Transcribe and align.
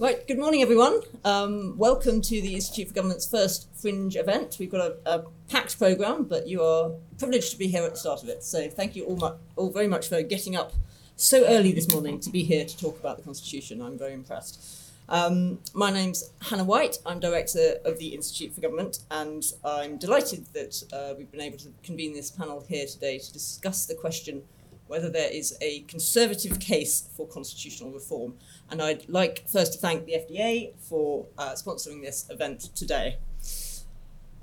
Right, 0.00 0.26
good 0.26 0.38
morning, 0.38 0.62
everyone. 0.62 1.02
Um, 1.26 1.76
welcome 1.76 2.22
to 2.22 2.40
the 2.40 2.54
Institute 2.54 2.88
for 2.88 2.94
Government's 2.94 3.26
first 3.26 3.68
Fringe 3.74 4.16
event. 4.16 4.56
We've 4.58 4.70
got 4.70 4.80
a, 4.80 4.96
a, 5.04 5.24
packed 5.50 5.78
programme, 5.78 6.24
but 6.24 6.48
you 6.48 6.62
are 6.62 6.92
privileged 7.18 7.50
to 7.50 7.58
be 7.58 7.66
here 7.66 7.82
at 7.82 7.90
the 7.90 7.98
start 7.98 8.22
of 8.22 8.30
it. 8.30 8.42
So 8.42 8.70
thank 8.70 8.96
you 8.96 9.04
all, 9.04 9.16
mu- 9.18 9.36
all 9.56 9.70
very 9.70 9.88
much 9.88 10.08
for 10.08 10.22
getting 10.22 10.56
up 10.56 10.72
so 11.16 11.44
early 11.44 11.72
this 11.72 11.92
morning 11.92 12.18
to 12.20 12.30
be 12.30 12.44
here 12.44 12.64
to 12.64 12.78
talk 12.78 12.98
about 12.98 13.18
the 13.18 13.22
Constitution. 13.22 13.82
I'm 13.82 13.98
very 13.98 14.14
impressed. 14.14 14.90
Um, 15.10 15.58
my 15.74 15.90
name's 15.90 16.30
Hannah 16.40 16.64
White. 16.64 16.96
I'm 17.04 17.20
director 17.20 17.76
of 17.84 17.98
the 17.98 18.14
Institute 18.14 18.54
for 18.54 18.62
Government, 18.62 19.00
and 19.10 19.44
I'm 19.62 19.98
delighted 19.98 20.46
that 20.54 20.82
uh, 20.94 21.12
we've 21.18 21.30
been 21.30 21.42
able 21.42 21.58
to 21.58 21.74
convene 21.82 22.14
this 22.14 22.30
panel 22.30 22.64
here 22.66 22.86
today 22.86 23.18
to 23.18 23.32
discuss 23.34 23.84
the 23.84 23.96
question 23.96 24.44
whether 24.90 25.08
there 25.08 25.30
is 25.30 25.56
a 25.60 25.82
conservative 25.82 26.58
case 26.58 27.08
for 27.16 27.24
constitutional 27.28 27.92
reform. 27.92 28.34
And 28.68 28.82
I'd 28.82 29.08
like 29.08 29.48
first 29.48 29.72
to 29.74 29.78
thank 29.78 30.04
the 30.04 30.14
FDA 30.14 30.72
for 30.80 31.26
uh, 31.38 31.52
sponsoring 31.52 32.02
this 32.02 32.28
event 32.28 32.70
today. 32.74 33.18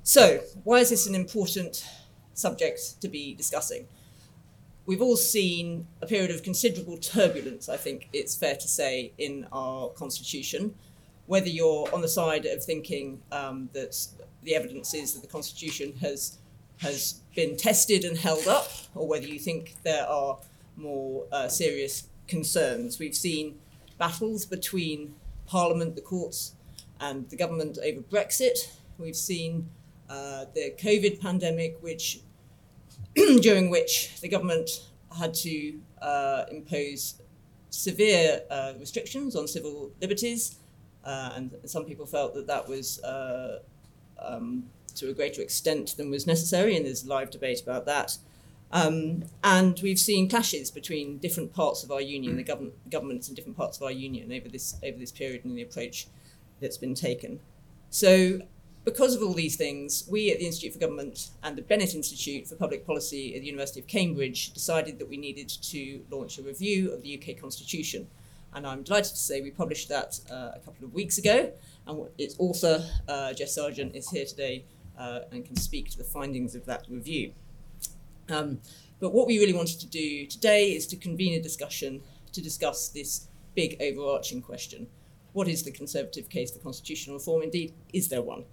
So, 0.04 0.40
why 0.64 0.78
is 0.78 0.90
this 0.90 1.06
an 1.06 1.16
important 1.16 1.86
subject 2.34 3.02
to 3.02 3.10
be 3.10 3.36
discussing? 3.36 3.88
We've 4.86 5.02
all 5.02 5.18
seen 5.18 5.86
a 6.02 6.08
period 6.08 6.32
of 6.32 6.44
considerable 6.44 6.98
turbulence, 6.98 7.68
I 7.68 7.76
think 7.76 8.08
it's 8.14 8.34
fair 8.34 8.56
to 8.56 8.68
say, 8.70 9.12
in 9.18 9.48
our 9.52 9.90
constitution. 9.90 10.76
Whether 11.26 11.50
you're 11.50 11.94
on 11.94 12.00
the 12.00 12.08
side 12.08 12.46
of 12.46 12.64
thinking 12.64 13.22
um, 13.34 13.70
that 13.74 13.98
the 14.44 14.56
evidence 14.56 14.94
is 14.94 15.14
that 15.14 15.22
the 15.22 15.28
constitution 15.28 15.92
has 16.00 16.38
has 16.78 17.22
been 17.38 17.56
tested 17.56 18.04
and 18.04 18.18
held 18.18 18.48
up, 18.48 18.68
or 18.96 19.08
whether 19.08 19.28
you 19.28 19.38
think 19.38 19.76
there 19.84 20.08
are 20.08 20.40
more 20.76 21.26
uh, 21.32 21.48
serious 21.48 22.10
concerns. 22.28 22.98
We've 22.98 23.16
seen 23.16 23.60
battles 24.00 24.44
between 24.44 25.14
Parliament, 25.46 25.96
the 25.96 26.02
courts, 26.02 26.56
and 27.00 27.30
the 27.30 27.38
government 27.38 27.78
over 27.78 28.02
Brexit. 28.02 28.58
We've 28.98 29.16
seen 29.16 29.70
uh, 30.10 30.46
the 30.56 30.74
COVID 30.80 31.22
pandemic, 31.22 31.78
which 31.82 32.22
during 33.16 33.70
which 33.70 34.20
the 34.20 34.30
government 34.30 34.70
had 35.16 35.36
to 35.36 35.80
uh, 36.02 36.46
impose 36.52 37.22
severe 37.70 38.42
uh, 38.50 38.74
restrictions 38.80 39.36
on 39.36 39.48
civil 39.48 39.92
liberties, 40.02 40.56
uh, 41.06 41.34
and 41.36 41.56
some 41.66 41.86
people 41.86 42.08
felt 42.08 42.34
that 42.34 42.48
that 42.48 42.68
was 42.68 43.00
uh, 43.04 43.60
um, 44.20 44.64
to 44.98 45.10
a 45.10 45.14
greater 45.14 45.42
extent 45.42 45.96
than 45.98 46.10
was 46.10 46.28
necessary, 46.28 46.76
and 46.76 46.86
there's 46.86 47.06
live 47.06 47.30
debate 47.30 47.62
about 47.62 47.86
that. 47.86 48.18
Um, 48.72 49.24
and 49.44 49.80
we've 49.82 50.00
seen 50.00 50.30
clashes 50.30 50.72
between 50.72 51.20
different 51.20 51.54
parts 51.54 51.84
of 51.84 51.92
our 51.92 52.02
union, 52.02 52.36
the 52.36 52.44
government, 52.44 52.74
governments 52.90 53.30
in 53.30 53.36
different 53.36 53.58
parts 53.58 53.78
of 53.78 53.84
our 53.84 53.92
union 53.92 54.32
over 54.32 54.50
this 54.50 54.76
over 54.84 54.98
this 54.98 55.12
period 55.12 55.46
and 55.46 55.58
the 55.58 55.62
approach 55.62 56.08
that's 56.60 56.78
been 56.78 56.96
taken. 56.96 57.40
So, 57.90 58.42
because 58.84 59.16
of 59.16 59.22
all 59.22 59.34
these 59.34 59.56
things, 59.56 60.06
we 60.10 60.32
at 60.32 60.40
the 60.40 60.46
Institute 60.46 60.74
for 60.74 60.80
Government 60.80 61.30
and 61.44 61.58
the 61.58 61.62
Bennett 61.62 61.96
Institute 61.96 62.48
for 62.48 62.56
Public 62.56 62.86
Policy 62.86 63.36
at 63.36 63.42
the 63.42 63.48
University 63.48 63.80
of 63.80 63.88
Cambridge 63.88 64.54
decided 64.54 65.00
that 65.00 65.08
we 65.08 65.18
needed 65.18 65.50
to 65.50 66.04
launch 66.10 66.38
a 66.38 66.42
review 66.42 66.92
of 66.92 67.02
the 67.02 67.18
UK 67.18 67.40
Constitution. 67.40 68.08
And 68.54 68.66
I'm 68.66 68.84
delighted 68.84 69.12
to 69.12 69.18
say 69.18 69.42
we 69.42 69.52
published 69.52 69.90
that 69.90 70.20
uh, 70.32 70.52
a 70.56 70.60
couple 70.64 70.86
of 70.86 70.94
weeks 70.94 71.18
ago. 71.18 71.52
And 71.86 72.08
its 72.18 72.36
author, 72.40 72.84
uh, 73.08 73.34
Jess 73.34 73.58
Sargeant, 73.58 73.94
is 73.94 74.10
here 74.10 74.26
today 74.26 74.66
uh, 74.98 75.20
and 75.32 75.46
can 75.46 75.56
speak 75.56 75.90
to 75.92 75.98
the 75.98 76.04
findings 76.04 76.56
of 76.56 76.66
that 76.66 76.86
review. 76.90 77.34
Um, 78.30 78.60
but 79.00 79.14
what 79.14 79.28
we 79.28 79.40
really 79.40 79.54
wanted 79.54 79.80
to 79.80 79.88
do 79.88 80.26
today 80.26 80.72
is 80.72 80.88
to 80.88 80.96
convene 80.96 81.34
a 81.40 81.42
discussion 81.42 82.02
to 82.34 82.42
discuss 82.42 82.90
this 82.90 83.28
big 83.56 83.78
overarching 83.80 84.42
question. 84.42 84.88
What 85.34 85.48
is 85.48 85.64
the 85.64 85.72
Conservative 85.72 86.30
case 86.30 86.52
for 86.52 86.60
constitutional 86.60 87.18
reform? 87.18 87.44
Indeed, 87.44 87.74
is 87.94 88.10
there 88.10 88.22
one? 88.22 88.46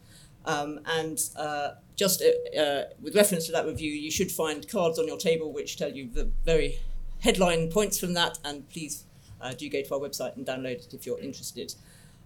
Um, 0.47 0.81
and 0.84 1.19
uh, 1.37 1.70
just 1.97 2.22
uh, 2.22 2.61
uh, 2.61 2.84
with 3.00 3.15
reference 3.15 3.47
to 3.47 3.53
that 3.53 3.67
review, 3.67 3.91
you 3.91 4.11
should 4.11 4.31
find 4.31 4.69
cards 4.69 4.99
on 4.99 5.06
your 5.06 5.16
table 5.16 5.53
which 5.53 5.76
tell 5.78 5.91
you 5.91 6.09
the 6.09 6.31
very 6.44 6.78
headline 7.21 7.71
points 7.71 7.99
from 7.99 8.12
that, 8.15 8.38
and 8.44 8.69
please 8.69 9.05
uh, 9.41 9.55
do 9.55 9.69
go 9.71 9.82
to 9.82 9.94
our 9.94 10.00
website 10.00 10.37
and 10.37 10.47
download 10.47 10.84
it 10.84 10.93
if 10.93 11.06
you're 11.06 11.21
interested. 11.21 11.75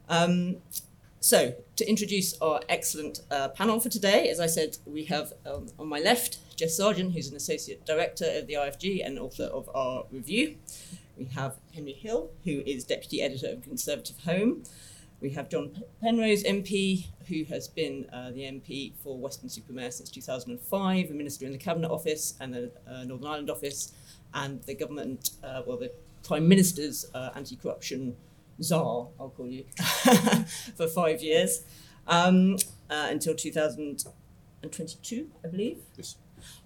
Um, 0.09 0.56
so, 1.21 1.55
to 1.77 1.89
introduce 1.89 2.41
our 2.41 2.61
excellent 2.69 3.21
uh, 3.31 3.49
panel 3.49 3.81
for 3.81 3.89
today, 3.89 4.29
as 4.29 4.39
I 4.39 4.47
said, 4.47 4.79
we 4.87 5.05
have 5.06 5.33
um, 5.45 5.67
on 5.79 5.89
my 5.89 5.99
left 5.99 6.39
Jess 6.56 6.79
Sargeant, 6.79 7.12
who's 7.12 7.29
an 7.29 7.37
associate 7.37 7.84
director 7.84 8.27
of 8.37 8.47
the 8.47 8.55
IFG 8.55 9.05
and 9.05 9.19
author 9.19 9.45
of 9.45 9.69
our 9.75 10.05
review. 10.12 10.56
We 11.17 11.25
have 11.27 11.56
Henry 11.75 11.93
Hill, 11.93 12.31
who 12.45 12.62
is 12.65 12.84
deputy 12.84 13.21
editor 13.21 13.49
of 13.49 13.62
ConservativeHome. 13.62 14.69
We 15.21 15.31
have 15.31 15.49
John 15.49 15.83
Penrose, 16.01 16.45
MP, 16.45 17.06
who 17.27 17.43
has 17.45 17.67
been 17.67 18.06
uh, 18.12 18.31
the 18.31 18.43
MP 18.43 18.93
for 19.03 19.19
Weston-super-Mare 19.19 19.91
since 19.91 20.11
2005, 20.11 21.11
a 21.11 21.12
minister 21.12 21.45
in 21.45 21.50
the 21.50 21.59
Cabinet 21.59 21.91
Office 21.91 22.35
and 22.41 22.55
the 22.55 22.71
uh, 22.89 23.03
Northern 23.03 23.27
Ireland 23.27 23.50
Office, 23.50 23.93
and 24.35 24.62
the 24.62 24.75
government, 24.75 25.31
uh, 25.43 25.62
well, 25.67 25.79
the 25.79 25.91
Prime 26.23 26.47
Minister's 26.47 27.06
uh, 27.15 27.31
anti 27.35 27.56
corruption 27.56 28.15
czar, 28.63 29.09
I'll 29.19 29.31
call 29.31 29.49
you, 29.49 29.65
for 30.77 30.89
five 30.89 31.23
years 31.23 31.63
um, 32.07 32.57
uh, 32.91 33.09
until 33.11 33.35
2022, 33.35 35.31
I 35.45 35.49
believe. 35.49 35.79
Yes. 35.97 36.17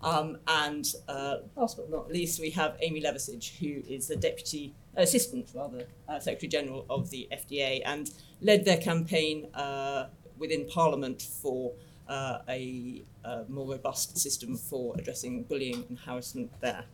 Um, 0.02 0.38
and 0.46 0.86
uh, 1.08 1.36
last 1.56 1.76
but 1.76 1.90
not 1.90 2.10
least, 2.10 2.40
we 2.40 2.50
have 2.50 2.76
Amy 2.80 3.00
Leversidge, 3.02 3.58
who 3.58 3.82
is 3.88 4.08
the 4.08 4.16
deputy 4.16 4.74
assistant, 4.96 5.50
rather, 5.54 5.86
uh, 6.08 6.18
secretary 6.20 6.48
general 6.48 6.84
of 6.90 7.10
the 7.10 7.28
FDA, 7.32 7.80
and 7.84 8.10
led 8.40 8.64
their 8.64 8.76
campaign 8.78 9.48
uh, 9.54 10.08
within 10.38 10.66
Parliament 10.66 11.22
for 11.22 11.72
uh, 12.08 12.38
a, 12.48 13.02
a 13.24 13.44
more 13.48 13.70
robust 13.70 14.18
system 14.18 14.56
for 14.56 14.94
addressing 14.98 15.44
bullying 15.44 15.84
and 15.88 15.98
harassment 15.98 16.50
there. 16.60 16.84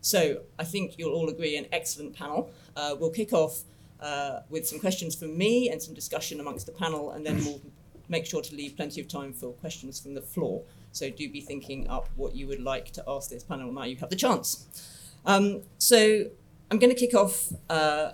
So 0.00 0.40
I 0.58 0.64
think 0.64 0.94
you'll 0.98 1.12
all 1.12 1.28
agree 1.28 1.56
an 1.56 1.66
excellent 1.72 2.14
panel. 2.16 2.50
Uh, 2.74 2.96
we'll 2.98 3.10
kick 3.10 3.32
off 3.32 3.62
uh, 4.00 4.40
with 4.48 4.66
some 4.66 4.78
questions 4.78 5.14
from 5.14 5.36
me 5.36 5.68
and 5.70 5.82
some 5.82 5.94
discussion 5.94 6.40
amongst 6.40 6.66
the 6.66 6.72
panel, 6.72 7.10
and 7.12 7.24
then 7.24 7.36
we'll 7.44 7.60
make 8.08 8.26
sure 8.26 8.42
to 8.42 8.54
leave 8.54 8.76
plenty 8.76 9.00
of 9.00 9.08
time 9.08 9.32
for 9.32 9.52
questions 9.54 10.00
from 10.00 10.14
the 10.14 10.22
floor. 10.22 10.62
So 10.92 11.10
do 11.10 11.30
be 11.30 11.40
thinking 11.40 11.88
up 11.88 12.08
what 12.16 12.34
you 12.34 12.46
would 12.48 12.60
like 12.60 12.90
to 12.92 13.04
ask 13.06 13.30
this 13.30 13.44
panel 13.44 13.72
now 13.72 13.84
you 13.84 13.96
have 13.96 14.10
the 14.10 14.16
chance. 14.16 14.66
Um, 15.24 15.62
so 15.78 16.24
I'm 16.70 16.78
going 16.78 16.94
to 16.94 16.98
kick 16.98 17.14
off 17.14 17.52
uh, 17.68 18.12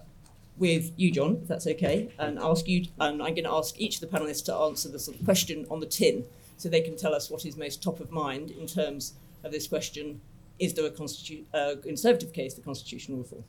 with 0.58 0.92
you, 0.96 1.10
John, 1.10 1.38
if 1.42 1.48
that's 1.48 1.66
okay, 1.66 2.10
and 2.19 2.38
ask 2.38 2.69
you. 2.69 2.86
And 3.00 3.22
I'm 3.22 3.34
going 3.34 3.44
to 3.44 3.52
ask 3.52 3.78
each 3.78 4.00
of 4.02 4.10
the 4.10 4.19
panelists 4.19 4.44
to 4.46 4.54
answer 4.54 4.88
the 4.88 4.98
sort 4.98 5.19
of 5.19 5.25
question 5.25 5.66
on 5.70 5.80
the 5.80 5.86
tin, 5.86 6.25
so 6.56 6.69
they 6.69 6.80
can 6.80 6.96
tell 6.96 7.14
us 7.14 7.30
what 7.30 7.44
is 7.44 7.56
most 7.56 7.82
top 7.82 8.00
of 8.00 8.10
mind 8.10 8.50
in 8.50 8.66
terms 8.66 9.14
of 9.44 9.52
this 9.52 9.66
question: 9.66 10.20
Is 10.58 10.75
there 10.75 10.86
a 10.86 10.91
constitu- 10.91 11.44
uh, 11.54 11.76
conservative 11.82 12.32
case 12.32 12.54
for 12.54 12.62
constitutional 12.62 13.19
reform? 13.19 13.44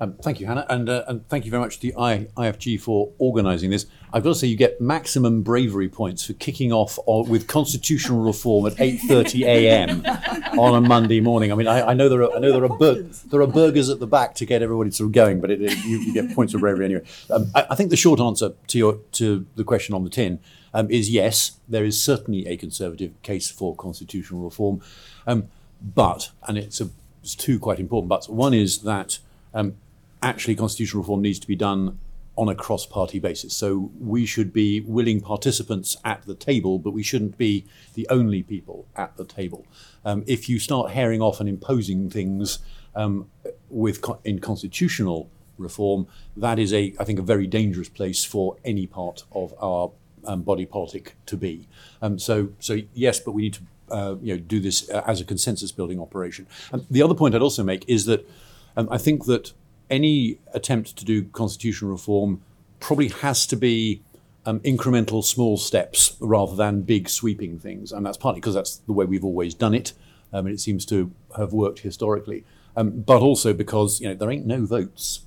Um, 0.00 0.14
thank 0.14 0.40
you, 0.40 0.46
Hannah, 0.46 0.66
and, 0.68 0.88
uh, 0.88 1.04
and 1.06 1.26
thank 1.28 1.44
you 1.44 1.52
very 1.52 1.62
much 1.62 1.78
to 1.78 1.82
the 1.82 1.94
I, 1.96 2.26
IFG 2.36 2.80
for 2.80 3.12
organising 3.18 3.70
this. 3.70 3.86
I've 4.12 4.24
got 4.24 4.30
to 4.30 4.34
say, 4.34 4.48
you 4.48 4.56
get 4.56 4.80
maximum 4.80 5.42
bravery 5.42 5.88
points 5.88 6.26
for 6.26 6.32
kicking 6.32 6.72
off 6.72 6.98
on, 7.06 7.28
with 7.28 7.46
constitutional 7.46 8.20
reform 8.20 8.66
at 8.66 8.74
8:30 8.74 9.44
a.m. 9.46 10.04
on 10.58 10.74
a 10.74 10.80
Monday 10.80 11.20
morning. 11.20 11.52
I 11.52 11.54
mean, 11.54 11.68
I, 11.68 11.90
I 11.90 11.94
know 11.94 12.08
there 12.08 12.22
are 12.24 12.34
I 12.34 12.38
know 12.40 12.52
there 12.52 12.64
are 12.64 12.76
bur- 12.76 13.02
there 13.02 13.40
are 13.40 13.46
burgers 13.46 13.88
at 13.88 14.00
the 14.00 14.06
back 14.06 14.34
to 14.36 14.46
get 14.46 14.62
everybody 14.62 14.90
sort 14.90 15.06
of 15.06 15.12
going, 15.12 15.40
but 15.40 15.50
it, 15.50 15.62
it, 15.62 15.84
you, 15.84 15.98
you, 15.98 16.12
get 16.12 16.34
points 16.34 16.52
for 16.52 16.58
bravery 16.58 16.86
anyway. 16.86 17.04
Um, 17.30 17.50
I, 17.54 17.66
I, 17.70 17.74
think 17.76 17.90
the 17.90 17.96
short 17.96 18.20
answer 18.20 18.52
to 18.66 18.78
your 18.78 18.98
to 19.12 19.46
the 19.54 19.64
question 19.64 19.94
on 19.94 20.02
the 20.02 20.10
tin 20.10 20.40
um, 20.72 20.90
is 20.90 21.08
yes. 21.08 21.52
There 21.68 21.84
is 21.84 22.02
certainly 22.02 22.46
a 22.46 22.56
conservative 22.56 23.12
case 23.22 23.48
for 23.48 23.76
constitutional 23.76 24.42
reform, 24.42 24.80
um, 25.24 25.48
but 25.80 26.30
and 26.48 26.58
it's, 26.58 26.80
a, 26.80 26.90
it's 27.22 27.36
two 27.36 27.60
quite 27.60 27.78
important 27.78 28.08
buts. 28.08 28.28
One 28.28 28.54
is 28.54 28.82
that 28.82 29.18
um, 29.54 29.76
actually 30.24 30.56
constitutional 30.56 31.02
reform 31.02 31.22
needs 31.22 31.38
to 31.38 31.46
be 31.46 31.56
done 31.56 31.98
on 32.36 32.48
a 32.48 32.54
cross 32.54 32.84
party 32.84 33.18
basis. 33.18 33.54
So 33.54 33.90
we 33.98 34.26
should 34.26 34.52
be 34.52 34.80
willing 34.80 35.20
participants 35.20 35.96
at 36.04 36.22
the 36.26 36.34
table, 36.34 36.78
but 36.78 36.90
we 36.90 37.02
shouldn't 37.02 37.38
be 37.38 37.64
the 37.94 38.06
only 38.10 38.42
people 38.42 38.86
at 38.96 39.16
the 39.16 39.24
table. 39.24 39.66
Um, 40.04 40.24
if 40.26 40.48
you 40.48 40.58
start 40.58 40.90
herring 40.90 41.22
off 41.22 41.38
and 41.40 41.48
imposing 41.48 42.10
things 42.10 42.58
um, 42.94 43.30
with 43.68 44.00
co- 44.00 44.20
in 44.24 44.40
constitutional 44.40 45.30
reform, 45.58 46.08
that 46.36 46.58
is 46.58 46.72
a 46.72 46.94
I 46.98 47.04
think 47.04 47.18
a 47.20 47.22
very 47.22 47.46
dangerous 47.46 47.88
place 47.88 48.24
for 48.24 48.56
any 48.64 48.86
part 48.86 49.24
of 49.30 49.54
our 49.60 49.92
um, 50.24 50.42
body 50.42 50.66
politic 50.66 51.14
to 51.26 51.36
be. 51.36 51.68
Um, 52.02 52.18
so 52.18 52.48
so 52.58 52.80
yes, 52.94 53.20
but 53.20 53.32
we 53.32 53.42
need 53.42 53.54
to 53.54 53.62
uh, 53.90 54.16
you 54.20 54.34
know 54.34 54.40
do 54.40 54.58
this 54.58 54.90
uh, 54.90 55.04
as 55.06 55.20
a 55.20 55.24
consensus 55.24 55.70
building 55.70 56.00
operation. 56.00 56.48
And 56.72 56.84
the 56.90 57.02
other 57.02 57.14
point 57.14 57.36
I'd 57.36 57.42
also 57.42 57.62
make 57.62 57.84
is 57.88 58.06
that 58.06 58.28
um, 58.76 58.88
I 58.90 58.98
think 58.98 59.26
that 59.26 59.52
any 59.90 60.38
attempt 60.52 60.96
to 60.96 61.04
do 61.04 61.24
constitutional 61.24 61.90
reform 61.90 62.42
probably 62.80 63.08
has 63.08 63.46
to 63.46 63.56
be 63.56 64.02
um, 64.46 64.60
incremental 64.60 65.24
small 65.24 65.56
steps 65.56 66.16
rather 66.20 66.54
than 66.54 66.82
big 66.82 67.08
sweeping 67.08 67.58
things. 67.58 67.92
And 67.92 68.04
that's 68.04 68.16
partly 68.16 68.40
because 68.40 68.54
that's 68.54 68.76
the 68.76 68.92
way 68.92 69.04
we've 69.04 69.24
always 69.24 69.54
done 69.54 69.74
it. 69.74 69.92
Um, 70.32 70.46
and 70.46 70.54
it 70.54 70.60
seems 70.60 70.84
to 70.86 71.12
have 71.36 71.52
worked 71.52 71.80
historically. 71.80 72.44
Um, 72.76 73.00
but 73.02 73.22
also 73.22 73.52
because 73.52 74.00
you 74.00 74.08
know 74.08 74.14
there 74.14 74.30
ain't 74.30 74.46
no 74.46 74.64
votes. 74.66 75.20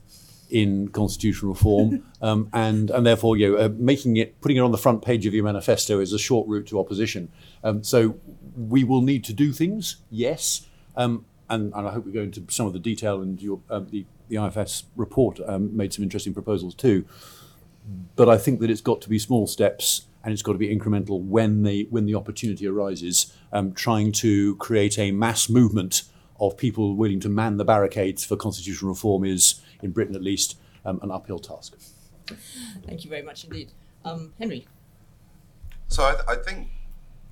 in 0.50 0.88
constitutional 0.90 1.52
reform, 1.54 2.06
um, 2.22 2.50
and 2.54 2.90
and 2.90 3.06
therefore 3.06 3.36
you 3.36 3.52
know, 3.52 3.58
uh, 3.58 3.70
making 3.78 4.16
it 4.18 4.40
putting 4.40 4.58
it 4.58 4.62
on 4.62 4.72
the 4.72 4.78
front 4.78 5.02
page 5.02 5.26
of 5.26 5.34
your 5.34 5.44
manifesto 5.44 6.00
is 6.00 6.14
a 6.14 6.20
short 6.20 6.48
route 6.48 6.68
to 6.68 6.80
opposition. 6.80 7.30
Um, 7.64 7.84
so 7.84 8.16
we 8.56 8.84
will 8.84 9.02
need 9.02 9.24
to 9.26 9.34
do 9.34 9.52
things, 9.52 9.98
yes, 10.10 10.66
um, 10.96 11.26
and, 11.50 11.74
and 11.74 11.88
I 11.88 11.92
hope 11.92 12.06
we 12.06 12.12
go 12.12 12.22
into 12.22 12.44
some 12.50 12.68
of 12.68 12.74
the 12.74 12.80
detail. 12.80 13.22
And 13.22 13.42
your 13.42 13.60
um, 13.70 13.88
the 13.90 14.06
the 14.30 14.44
IFS 14.44 14.84
report 14.96 15.40
um, 15.48 15.76
made 15.76 15.94
some 15.94 16.04
interesting 16.04 16.34
proposals 16.34 16.76
too. 16.76 17.06
But 18.16 18.28
I 18.28 18.38
think 18.38 18.60
that 18.60 18.70
it's 18.70 18.82
got 18.82 19.02
to 19.02 19.10
be 19.10 19.18
small 19.18 19.48
steps 19.48 20.08
and 20.24 20.34
it's 20.34 20.42
got 20.42 20.52
to 20.52 20.58
be 20.58 20.76
incremental 20.76 21.22
when 21.22 21.64
the 21.64 21.88
when 21.90 22.06
the 22.06 22.16
opportunity 22.16 22.68
arises. 22.68 23.34
Um, 23.54 23.74
trying 23.74 24.12
to 24.14 24.58
create 24.58 25.00
a 25.00 25.12
mass 25.12 25.50
movement 25.50 26.04
of 26.40 26.58
people 26.58 26.96
willing 26.96 27.20
to 27.22 27.30
man 27.30 27.58
the 27.58 27.66
barricades 27.66 28.26
for 28.26 28.36
constitutional 28.36 28.92
reform 28.92 29.24
is, 29.24 29.62
in 29.82 29.92
Britain 29.92 30.16
at 30.16 30.22
least, 30.22 30.58
um, 30.86 31.00
an 31.02 31.12
uphill 31.12 31.40
task. 31.40 31.76
Thank 32.86 33.04
you 33.04 33.10
very 33.10 33.22
much 33.22 33.46
indeed, 33.46 33.72
um, 34.04 34.34
Henry. 34.38 34.68
So 35.88 36.06
I, 36.06 36.12
th- 36.12 36.24
I 36.28 36.36
think 36.36 36.68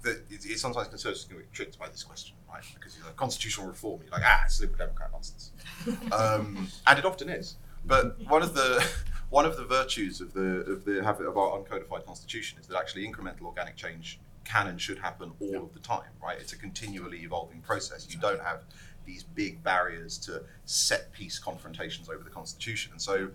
that 0.03 0.23
it, 0.29 0.45
it 0.45 0.59
sometimes 0.59 0.87
conservatives 0.87 1.25
can 1.25 1.37
be 1.37 1.43
tricked 1.51 1.77
by 1.77 1.89
this 1.89 2.03
question, 2.03 2.35
right? 2.55 2.65
Because 2.73 2.97
you're 2.97 3.05
like 3.05 3.15
constitutional 3.15 3.67
reform, 3.67 4.01
you're 4.03 4.11
like, 4.11 4.23
ah, 4.25 4.43
it's 4.45 4.59
Liberal 4.59 4.79
Democrat 4.79 5.09
nonsense, 5.11 5.51
um, 6.11 6.67
and 6.87 6.99
it 6.99 7.05
often 7.05 7.29
is. 7.29 7.57
But 7.85 8.19
one 8.27 8.41
of 8.41 8.53
the 8.53 8.85
one 9.29 9.45
of 9.45 9.57
the 9.57 9.65
virtues 9.65 10.21
of 10.21 10.33
the 10.33 10.61
of 10.71 10.85
the 10.85 10.99
of 10.99 11.37
our 11.37 11.59
uncodified 11.59 12.05
constitution 12.05 12.59
is 12.59 12.67
that 12.67 12.77
actually 12.77 13.07
incremental 13.07 13.43
organic 13.43 13.75
change 13.75 14.19
can 14.43 14.67
and 14.67 14.79
should 14.79 14.99
happen 14.99 15.31
all 15.39 15.63
of 15.63 15.73
the 15.73 15.79
time, 15.79 16.11
right? 16.21 16.37
It's 16.39 16.53
a 16.53 16.57
continually 16.57 17.19
evolving 17.23 17.61
process. 17.61 18.07
You 18.13 18.19
don't 18.19 18.41
have 18.41 18.61
these 19.05 19.23
big 19.23 19.63
barriers 19.63 20.17
to 20.19 20.43
set 20.65 21.11
piece 21.11 21.39
confrontations 21.39 22.09
over 22.09 22.23
the 22.23 22.29
constitution, 22.29 22.91
and 22.91 23.01
so 23.01 23.29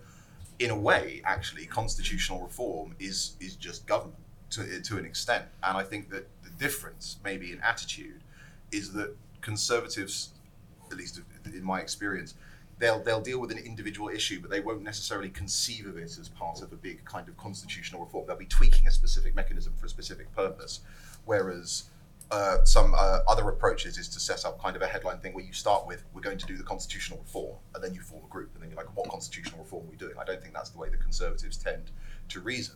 in 0.59 0.69
a 0.69 0.77
way, 0.77 1.21
actually, 1.25 1.65
constitutional 1.65 2.41
reform 2.41 2.95
is 2.99 3.35
is 3.39 3.55
just 3.55 3.85
government 3.85 4.23
to 4.51 4.81
to 4.81 4.97
an 4.97 5.05
extent. 5.05 5.45
And 5.63 5.77
I 5.77 5.83
think 5.83 6.09
that 6.09 6.27
the 6.43 6.51
difference, 6.51 7.17
maybe 7.23 7.51
in 7.51 7.59
attitude, 7.61 8.20
is 8.71 8.93
that 8.93 9.15
conservatives, 9.41 10.29
at 10.91 10.97
least 10.97 11.21
in 11.45 11.63
my 11.63 11.79
experience, 11.79 12.35
they'll 12.81 13.01
they'll 13.01 13.21
deal 13.21 13.39
with 13.39 13.51
an 13.51 13.59
individual 13.59 14.09
issue, 14.09 14.41
but 14.41 14.49
they 14.49 14.59
won't 14.59 14.81
necessarily 14.81 15.29
conceive 15.29 15.85
of 15.85 15.97
it 15.97 16.17
as 16.19 16.29
part 16.29 16.61
of 16.61 16.73
a 16.73 16.75
big 16.75 17.05
kind 17.05 17.29
of 17.29 17.37
constitutional 17.37 18.03
reform. 18.03 18.25
They'll 18.27 18.35
be 18.35 18.45
tweaking 18.45 18.87
a 18.87 18.91
specific 18.91 19.35
mechanism 19.35 19.73
for 19.77 19.85
a 19.85 19.89
specific 19.89 20.35
purpose, 20.35 20.81
whereas. 21.25 21.85
Uh, 22.29 22.63
some 22.63 22.93
uh, 22.95 23.19
other 23.27 23.49
approaches 23.49 23.97
is 23.97 24.07
to 24.07 24.17
set 24.17 24.45
up 24.45 24.57
kind 24.61 24.77
of 24.77 24.81
a 24.81 24.87
headline 24.87 25.17
thing 25.17 25.33
where 25.33 25.43
you 25.43 25.51
start 25.51 25.85
with 25.85 26.05
we're 26.13 26.21
going 26.21 26.37
to 26.37 26.45
do 26.45 26.55
the 26.55 26.63
constitutional 26.63 27.19
reform 27.19 27.57
and 27.75 27.83
then 27.83 27.93
you 27.93 27.99
form 27.99 28.23
a 28.23 28.27
group 28.29 28.49
and 28.53 28.63
then 28.63 28.69
you're 28.69 28.77
like 28.77 28.87
what 28.95 29.09
constitutional 29.09 29.59
reform 29.59 29.85
are 29.85 29.89
we 29.89 29.97
doing 29.97 30.13
i 30.17 30.23
don't 30.23 30.41
think 30.41 30.53
that's 30.53 30.69
the 30.69 30.77
way 30.77 30.87
the 30.87 30.95
conservatives 30.95 31.57
tend 31.57 31.91
to 32.29 32.39
reason 32.39 32.75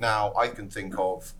now 0.00 0.34
i 0.36 0.48
can 0.48 0.68
think 0.68 0.98
of 0.98 1.34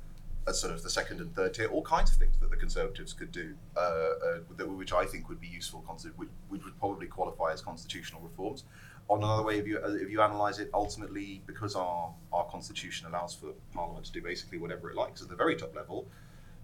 sort 0.52 0.72
of 0.72 0.82
the 0.82 0.90
second 0.90 1.20
and 1.20 1.34
third 1.34 1.52
tier 1.54 1.69
all 1.69 1.82
kinds 1.82 2.10
of 2.12 2.16
things 2.16 2.38
that 2.38 2.50
the 2.50 2.56
conservatives 2.56 3.12
could 3.12 3.32
do 3.32 3.54
uh, 3.76 3.81
uh, 3.81 4.64
which 4.66 4.93
i 4.93 5.04
think 5.04 5.28
would 5.28 5.40
be 5.40 5.48
useful 5.48 5.81
which, 6.16 6.28
which 6.48 6.64
would 6.64 6.78
probably 6.78 7.06
qualify 7.06 7.52
as 7.52 7.60
constitutional 7.60 8.20
reforms 8.20 8.64
on 9.08 9.22
another 9.22 9.43
way 9.43 9.58
if 9.58 9.66
you 9.66 9.78
if 9.78 10.10
you 10.10 10.20
analyze 10.20 10.58
it 10.58 10.70
ultimately 10.72 11.43
because 11.46 11.75
our 11.75 12.12
our 12.32 12.44
constitution 12.46 13.06
allows 13.06 13.34
for 13.34 13.48
parliament 13.75 14.06
to 14.06 14.12
do 14.12 14.22
basically 14.22 14.58
whatever 14.58 14.90
it 14.90 14.96
likes 14.96 15.20
at 15.20 15.28
the 15.28 15.37
very 15.37 15.56
top 15.56 15.75
level 15.75 16.06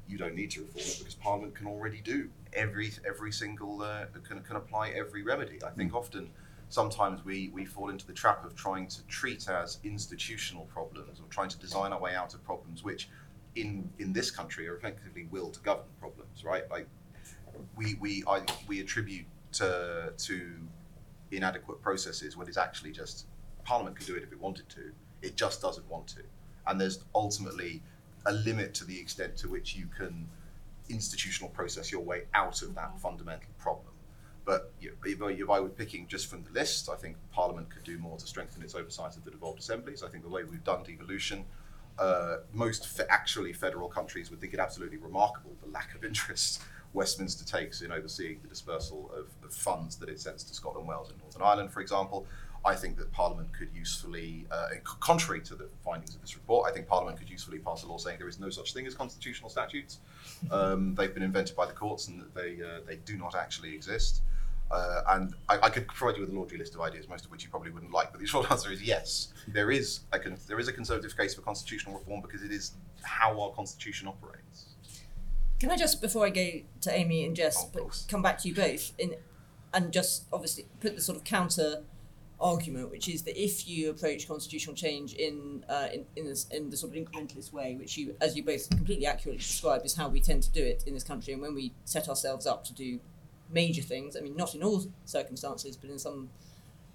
you 0.08 0.18
don't 0.18 0.34
need 0.34 0.50
to 0.50 0.60
reform 0.60 0.84
it 0.84 0.98
because 0.98 1.14
Parliament 1.14 1.54
can 1.54 1.66
already 1.66 2.00
do 2.00 2.28
every 2.52 2.92
every 3.06 3.32
single 3.32 3.82
uh, 3.82 4.06
can 4.26 4.42
can 4.42 4.56
apply 4.56 4.90
every 4.90 5.22
remedy. 5.22 5.58
I 5.64 5.70
think 5.70 5.94
often 5.94 6.30
sometimes 6.68 7.24
we 7.24 7.50
we 7.52 7.64
fall 7.64 7.88
into 7.88 8.06
the 8.06 8.12
trap 8.12 8.44
of 8.44 8.54
trying 8.54 8.86
to 8.88 9.02
treat 9.06 9.48
as 9.48 9.78
institutional 9.84 10.64
problems 10.66 11.20
or 11.20 11.26
trying 11.30 11.48
to 11.50 11.58
design 11.58 11.92
our 11.92 12.00
way 12.00 12.14
out 12.14 12.34
of 12.34 12.44
problems 12.44 12.82
which 12.82 13.08
in 13.54 13.90
in 13.98 14.12
this 14.12 14.30
country 14.30 14.68
are 14.68 14.76
effectively 14.76 15.26
will 15.30 15.50
to 15.50 15.60
govern 15.60 15.86
problems, 16.00 16.44
right? 16.44 16.70
Like 16.70 16.86
we 17.76 17.94
we 18.00 18.24
I, 18.26 18.42
we 18.66 18.80
attribute 18.80 19.26
to 19.52 20.12
to 20.16 20.52
inadequate 21.30 21.80
processes 21.82 22.36
when 22.36 22.48
it's 22.48 22.56
actually 22.56 22.92
just 22.92 23.26
Parliament 23.64 23.96
could 23.96 24.06
do 24.06 24.16
it 24.16 24.22
if 24.22 24.32
it 24.32 24.40
wanted 24.40 24.68
to. 24.70 24.92
It 25.22 25.36
just 25.36 25.62
doesn't 25.62 25.88
want 25.88 26.06
to, 26.08 26.22
and 26.66 26.80
there's 26.80 27.04
ultimately 27.14 27.82
a 28.26 28.32
limit 28.32 28.74
to 28.74 28.84
the 28.84 28.98
extent 28.98 29.36
to 29.36 29.48
which 29.48 29.74
you 29.74 29.86
can 29.96 30.28
institutional 30.88 31.50
process 31.50 31.90
your 31.90 32.02
way 32.02 32.22
out 32.34 32.62
of 32.62 32.74
that 32.74 32.88
mm-hmm. 32.88 32.98
fundamental 32.98 33.50
problem. 33.58 33.92
But 34.44 34.72
you 34.80 34.96
know, 35.18 35.28
if, 35.28 35.50
I 35.50 35.60
were 35.60 35.68
picking 35.68 36.08
just 36.08 36.26
from 36.26 36.42
the 36.42 36.50
list, 36.50 36.88
I 36.88 36.96
think 36.96 37.16
Parliament 37.30 37.70
could 37.70 37.84
do 37.84 37.98
more 37.98 38.16
to 38.18 38.26
strengthen 38.26 38.62
its 38.62 38.74
oversight 38.74 39.16
of 39.16 39.24
the 39.24 39.30
devolved 39.30 39.60
assemblies. 39.60 40.02
I 40.02 40.08
think 40.08 40.24
the 40.24 40.30
way 40.30 40.42
we've 40.42 40.64
done 40.64 40.82
devolution, 40.82 41.44
uh, 41.98 42.38
most 42.52 42.86
fe- 42.86 43.04
actually 43.08 43.52
federal 43.52 43.88
countries 43.88 44.30
would 44.30 44.40
think 44.40 44.54
it 44.54 44.60
absolutely 44.60 44.96
remarkable 44.96 45.52
the 45.62 45.70
lack 45.70 45.94
of 45.94 46.04
interest 46.04 46.62
Westminster 46.92 47.44
takes 47.44 47.80
in 47.80 47.90
overseeing 47.90 48.38
the 48.42 48.48
dispersal 48.48 49.10
of, 49.16 49.26
of 49.44 49.54
funds 49.54 49.96
that 49.96 50.08
it 50.08 50.20
sends 50.20 50.44
to 50.44 50.54
Scotland, 50.54 50.86
Wales, 50.86 51.10
and 51.10 51.18
Northern 51.20 51.42
Ireland, 51.42 51.72
for 51.72 51.80
example. 51.80 52.26
I 52.64 52.74
think 52.76 52.96
that 52.98 53.10
Parliament 53.10 53.48
could 53.52 53.70
usefully, 53.74 54.46
uh, 54.50 54.68
contrary 55.00 55.40
to 55.40 55.56
the 55.56 55.68
findings 55.84 56.14
of 56.14 56.20
this 56.20 56.36
report, 56.36 56.70
I 56.70 56.72
think 56.72 56.86
Parliament 56.86 57.18
could 57.18 57.28
usefully 57.28 57.58
pass 57.58 57.82
a 57.82 57.88
law 57.88 57.98
saying 57.98 58.18
there 58.18 58.28
is 58.28 58.38
no 58.38 58.50
such 58.50 58.72
thing 58.72 58.86
as 58.86 58.94
constitutional 58.94 59.50
statutes. 59.50 59.98
Um, 60.50 60.94
they've 60.94 61.12
been 61.12 61.24
invented 61.24 61.56
by 61.56 61.66
the 61.66 61.72
courts 61.72 62.06
and 62.06 62.20
that 62.20 62.34
they 62.34 62.60
uh, 62.62 62.80
they 62.86 62.96
do 62.96 63.16
not 63.16 63.34
actually 63.34 63.74
exist. 63.74 64.22
Uh, 64.72 65.02
and 65.10 65.34
I, 65.50 65.58
I, 65.64 65.70
could 65.70 65.86
provide 65.86 66.16
you 66.16 66.22
with 66.22 66.30
a 66.30 66.34
laundry 66.34 66.56
list 66.56 66.74
of 66.74 66.80
ideas, 66.80 67.06
most 67.06 67.26
of 67.26 67.30
which 67.30 67.44
you 67.44 67.50
probably 67.50 67.70
wouldn't 67.70 67.92
like. 67.92 68.10
But 68.10 68.22
the 68.22 68.26
short 68.26 68.50
answer 68.50 68.72
is 68.72 68.82
yes, 68.82 69.28
there 69.46 69.70
is 69.70 70.00
a 70.12 70.18
con- 70.18 70.38
there 70.48 70.58
is 70.58 70.66
a 70.66 70.72
conservative 70.72 71.14
case 71.14 71.34
for 71.34 71.42
constitutional 71.42 71.98
reform 71.98 72.22
because 72.22 72.42
it 72.42 72.50
is 72.50 72.72
how 73.02 73.38
our 73.38 73.50
constitution 73.50 74.08
operates. 74.08 74.70
Can 75.60 75.70
I 75.70 75.76
just, 75.76 76.00
before 76.00 76.24
I 76.24 76.30
go 76.30 76.50
to 76.80 76.92
Amy 76.92 77.24
and 77.24 77.36
Jess, 77.36 77.66
Oh, 77.76 77.90
come 78.08 78.22
back 78.22 78.38
to 78.38 78.48
you 78.48 78.54
both 78.54 78.92
in, 78.98 79.14
and 79.74 79.92
just 79.92 80.24
obviously 80.32 80.66
put 80.80 80.96
the 80.96 81.02
sort 81.02 81.18
of 81.18 81.24
counter 81.24 81.84
argument, 82.40 82.90
which 82.90 83.08
is 83.08 83.22
that 83.22 83.40
if 83.40 83.68
you 83.68 83.90
approach 83.90 84.26
constitutional 84.26 84.74
change 84.74 85.12
in 85.12 85.64
uh, 85.68 85.88
in 85.92 86.06
in, 86.16 86.26
this, 86.26 86.46
in 86.50 86.70
the 86.70 86.76
sort 86.76 86.96
of 86.96 87.02
incrementalist 87.02 87.52
way, 87.52 87.76
which 87.76 87.96
you, 87.98 88.16
as 88.20 88.34
you 88.36 88.42
both 88.42 88.70
completely 88.70 89.06
accurately 89.06 89.38
describe, 89.38 89.84
is 89.84 89.94
how 89.94 90.08
we 90.08 90.20
tend 90.20 90.42
to 90.42 90.50
do 90.50 90.64
it 90.64 90.82
in 90.86 90.94
this 90.94 91.04
country, 91.04 91.34
and 91.34 91.42
when 91.42 91.54
we 91.54 91.72
set 91.84 92.08
ourselves 92.08 92.46
up 92.46 92.64
to 92.64 92.72
do 92.72 92.98
major 93.52 93.82
things, 93.82 94.16
I 94.16 94.20
mean, 94.20 94.36
not 94.36 94.54
in 94.54 94.62
all 94.62 94.84
circumstances, 95.04 95.76
but 95.76 95.90
in 95.90 95.98
some 95.98 96.30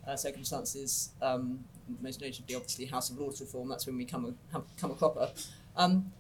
uh, 0.07 0.15
circumstances, 0.15 1.12
um, 1.21 1.63
most 2.01 2.21
notably, 2.21 2.56
obviously, 2.56 2.86
House 2.86 3.09
of 3.09 3.19
Lords 3.19 3.39
reform, 3.39 3.69
that's 3.69 3.86
when 3.86 3.98
we 3.98 4.06
come 4.06 4.25
a, 4.54 4.62
come 4.77 4.92
a 4.92 4.95
cropper. 4.95 5.31
Um, 5.75 6.11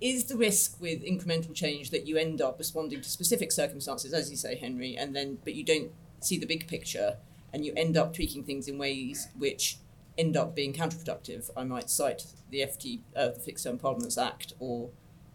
is 0.00 0.24
the 0.24 0.36
risk 0.36 0.80
with 0.80 1.02
incremental 1.02 1.54
change 1.54 1.90
that 1.90 2.06
you 2.06 2.16
end 2.16 2.42
up 2.42 2.58
responding 2.58 3.00
to 3.00 3.08
specific 3.08 3.52
circumstances, 3.52 4.12
as 4.12 4.30
you 4.30 4.36
say, 4.36 4.56
Henry, 4.56 4.96
and 4.96 5.14
then 5.14 5.38
but 5.44 5.54
you 5.54 5.64
don't 5.64 5.92
see 6.20 6.36
the 6.36 6.46
big 6.46 6.66
picture? 6.66 7.16
and 7.54 7.64
you 7.64 7.72
end 7.76 7.96
up 7.96 8.12
tweaking 8.12 8.42
things 8.42 8.66
in 8.66 8.76
ways 8.76 9.28
which 9.38 9.78
end 10.18 10.36
up 10.36 10.56
being 10.56 10.72
counterproductive. 10.72 11.48
I 11.56 11.62
might 11.62 11.88
cite 11.88 12.26
the 12.50 12.58
FT, 12.58 13.00
uh, 13.14 13.28
the 13.28 13.38
Fixed 13.38 13.64
Term 13.64 13.78
Parliaments 13.78 14.18
Act, 14.18 14.54
or 14.58 14.90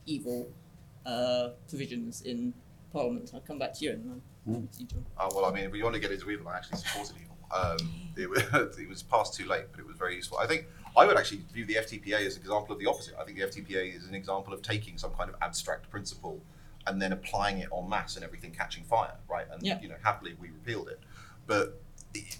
EVEL 0.06 0.48
uh, 1.06 1.50
provisions 1.70 2.22
in 2.22 2.54
Parliament. 2.92 3.32
I'll 3.34 3.40
come 3.40 3.58
back 3.58 3.74
to 3.76 3.86
you 3.86 3.92
and 3.92 4.06
mm. 4.06 4.22
Uh, 5.18 5.30
well, 5.34 5.46
I 5.46 5.52
mean, 5.52 5.72
we 5.72 5.84
want 5.84 5.96
to 5.96 6.02
get 6.02 6.12
into 6.12 6.26
EVEL, 6.26 6.48
I 6.48 6.58
actually 6.58 6.80
supported 6.80 7.16
EVEL. 7.16 7.30
Um, 7.52 7.78
it, 8.16 8.30
was, 8.30 8.44
it 8.80 8.88
was 8.88 9.04
passed 9.04 9.34
too 9.34 9.48
late, 9.48 9.66
but 9.72 9.80
it 9.80 9.88
was 9.88 9.98
very 9.98 10.16
useful. 10.16 10.38
I 10.38 10.48
think 10.48 10.68
I 10.98 11.06
would 11.06 11.18
actually 11.18 11.42
view 11.54 11.66
the 11.66 11.76
FTPA 11.76 12.26
as 12.26 12.36
an 12.36 12.42
example 12.42 12.74
of 12.74 12.80
the 12.80 12.86
opposite. 12.86 13.16
I 13.20 13.24
think 13.24 13.38
the 13.38 13.46
FTPA 13.46 13.96
is 13.96 14.08
an 14.08 14.14
example 14.14 14.54
of 14.54 14.62
taking 14.62 14.98
some 14.98 15.12
kind 15.14 15.30
of 15.30 15.36
abstract 15.42 15.90
principle 15.90 16.42
and 16.88 17.02
then 17.02 17.12
applying 17.12 17.60
it 17.60 17.70
en 17.76 17.90
masse 17.90 18.16
and 18.16 18.26
everything 18.26 18.52
catching 18.52 18.84
fire, 18.84 19.16
right? 19.30 19.46
And 19.52 19.62
yeah. 19.62 19.80
you 19.82 19.90
know, 19.90 19.96
happily 20.04 20.36
we 20.40 20.50
repealed 20.50 20.90
it. 20.90 21.00
But 21.46 21.82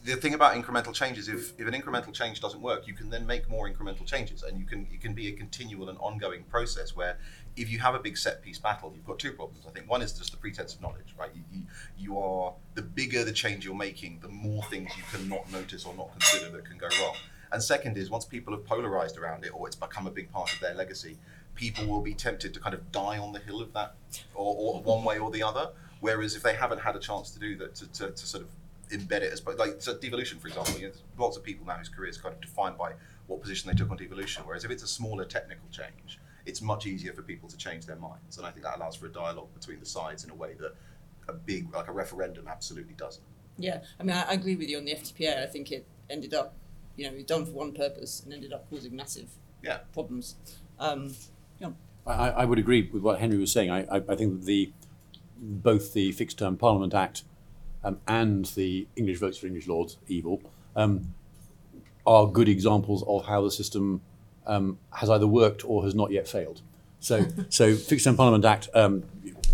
the 0.04 0.16
thing 0.16 0.34
about 0.34 0.56
incremental 0.56 0.94
change 0.94 1.18
is 1.18 1.28
if, 1.28 1.54
if 1.60 1.68
an 1.68 1.80
incremental 1.80 2.12
change 2.12 2.42
doesn't 2.42 2.62
work, 2.62 2.88
you 2.88 2.94
can 2.94 3.10
then 3.10 3.26
make 3.26 3.48
more 3.50 3.70
incremental 3.70 4.06
changes, 4.06 4.42
and 4.42 4.58
you 4.58 4.66
can 4.66 4.88
it 4.92 5.00
can 5.02 5.14
be 5.14 5.28
a 5.28 5.32
continual 5.32 5.90
and 5.90 5.98
ongoing 6.00 6.44
process 6.44 6.96
where 6.96 7.18
if 7.62 7.70
you 7.70 7.80
have 7.80 7.96
a 7.96 8.00
big 8.00 8.18
set 8.18 8.42
piece 8.42 8.58
battle, 8.58 8.92
you've 8.96 9.06
got 9.06 9.20
two 9.20 9.34
problems. 9.34 9.66
I 9.68 9.72
think 9.72 9.90
one 9.90 10.02
is 10.02 10.14
just 10.14 10.32
the 10.32 10.38
pretense 10.38 10.76
of 10.76 10.82
knowledge, 10.82 11.14
right? 11.18 11.30
You, 11.36 11.42
you, 11.52 11.62
you 11.98 12.20
are 12.20 12.54
the 12.76 12.82
bigger 12.82 13.24
the 13.24 13.34
change 13.34 13.66
you're 13.66 13.76
making, 13.76 14.20
the 14.22 14.30
more 14.30 14.64
things 14.64 14.92
you 14.96 15.04
can 15.12 15.28
not 15.28 15.52
notice 15.52 15.86
or 15.86 15.94
not 15.96 16.12
consider 16.12 16.50
that 16.56 16.66
can 16.66 16.78
go 16.78 16.88
wrong. 17.02 17.16
And 17.52 17.62
second 17.62 17.98
is 17.98 18.10
once 18.10 18.26
people 18.26 18.54
have 18.54 18.66
polarized 18.66 19.18
around 19.18 19.44
it 19.44 19.50
or 19.54 19.68
it's 19.68 19.76
become 19.76 20.08
a 20.08 20.12
big 20.12 20.32
part 20.32 20.54
of 20.54 20.60
their 20.60 20.74
legacy, 20.74 21.18
people 21.56 21.86
will 21.86 22.02
be 22.02 22.14
tempted 22.14 22.54
to 22.54 22.60
kind 22.60 22.74
of 22.74 22.92
die 22.92 23.18
on 23.18 23.34
the 23.34 23.40
hill 23.40 23.62
of 23.62 23.74
that, 23.74 23.96
or, 24.34 24.56
or 24.58 24.82
one 24.82 25.04
way 25.04 25.20
or 25.20 25.30
the 25.32 25.44
other. 25.44 25.70
Whereas 26.00 26.36
if 26.36 26.44
they 26.44 26.54
haven't 26.54 26.80
had 26.80 26.96
a 26.96 27.00
chance 27.00 27.32
to 27.32 27.40
do 27.40 27.58
that, 27.58 27.76
to, 27.76 27.88
to, 27.88 28.12
to 28.12 28.26
sort 28.26 28.44
of 28.44 28.50
embed 28.92 29.22
it 29.22 29.34
as 29.34 29.46
like 29.58 29.76
so 29.80 29.98
devolution, 29.98 30.40
for 30.40 30.48
example. 30.48 30.80
You 30.80 30.88
know, 30.88 30.94
lots 31.18 31.38
of 31.38 31.44
people 31.44 31.66
now 31.66 31.74
whose 31.74 31.90
careers 31.90 32.18
kind 32.18 32.34
of 32.34 32.42
defined 32.42 32.78
by 32.78 32.94
what 33.28 33.42
position 33.42 33.70
they 33.70 33.76
took 33.76 33.92
on 33.92 33.98
devolution. 33.98 34.44
Whereas 34.46 34.64
if 34.64 34.72
it's 34.72 34.84
a 34.84 34.88
smaller 34.88 35.26
technical 35.26 35.68
change, 35.72 36.20
it's 36.50 36.62
much 36.62 36.86
easier 36.86 37.14
for 37.14 37.22
people 37.22 37.48
to 37.50 37.58
change 37.58 37.86
their 37.86 37.96
minds, 37.96 38.38
and 38.38 38.46
I 38.46 38.52
think 38.52 38.66
that 38.66 38.78
allows 38.78 38.96
for 38.96 39.06
a 39.06 39.12
dialogue 39.12 39.54
between 39.54 39.80
the 39.80 39.86
sides 39.86 40.24
in 40.24 40.30
a 40.30 40.36
way 40.36 40.56
that 40.60 40.74
a 41.28 41.34
big 41.34 41.74
like 41.74 41.88
a 41.88 41.92
referendum 41.92 42.48
absolutely 42.48 42.96
doesn't. 42.96 43.24
Yeah, 43.58 43.82
I 44.00 44.04
mean, 44.04 44.16
I, 44.16 44.24
I 44.24 44.34
agree 44.34 44.56
with 44.56 44.70
you 44.70 44.78
on 44.78 44.86
the 44.86 44.94
FTPA. 44.96 45.44
I 45.44 45.46
think 45.46 45.72
it 45.72 45.86
ended 46.10 46.34
up 46.34 46.56
you 47.00 47.10
know, 47.10 47.18
done 47.24 47.46
for 47.46 47.52
one 47.52 47.72
purpose 47.72 48.22
and 48.24 48.34
ended 48.34 48.52
up 48.52 48.70
causing 48.70 48.94
massive 48.94 49.30
Yeah. 49.64 49.78
problems. 49.94 50.36
Um, 50.80 51.16
yeah. 51.60 51.70
I, 52.06 52.30
I 52.30 52.46
would 52.46 52.60
agree 52.60 52.90
with 52.92 53.02
what 53.02 53.20
Henry 53.20 53.38
was 53.38 53.52
saying. 53.54 53.70
I, 53.72 53.86
I, 53.86 54.02
I 54.10 54.16
think 54.16 54.44
the 54.44 54.74
both 55.38 55.94
the 55.94 56.12
Fixed 56.12 56.38
Term 56.40 56.58
Parliament 56.58 56.94
Act 56.94 57.24
um, 57.84 58.00
and 58.06 58.46
the 58.46 58.88
English 58.98 59.20
Votes 59.20 59.38
for 59.38 59.48
English 59.48 59.68
Laws 59.68 59.98
EVEL, 60.10 60.42
um, 60.76 61.14
are 62.06 62.28
good 62.28 62.50
examples 62.50 63.04
of 63.08 63.26
how 63.28 63.42
the 63.42 63.52
system 63.52 64.02
um, 64.50 64.80
has 64.92 65.10
either 65.10 65.28
worked 65.28 65.64
or 65.64 65.84
has 65.84 65.96
not 65.96 66.12
yet 66.12 66.28
failed. 66.28 66.62
So, 67.00 67.26
so 67.50 67.76
Fixed 67.76 68.04
Term 68.04 68.18
Parliament 68.18 68.44
Act 68.44 68.68
um, 68.74 69.04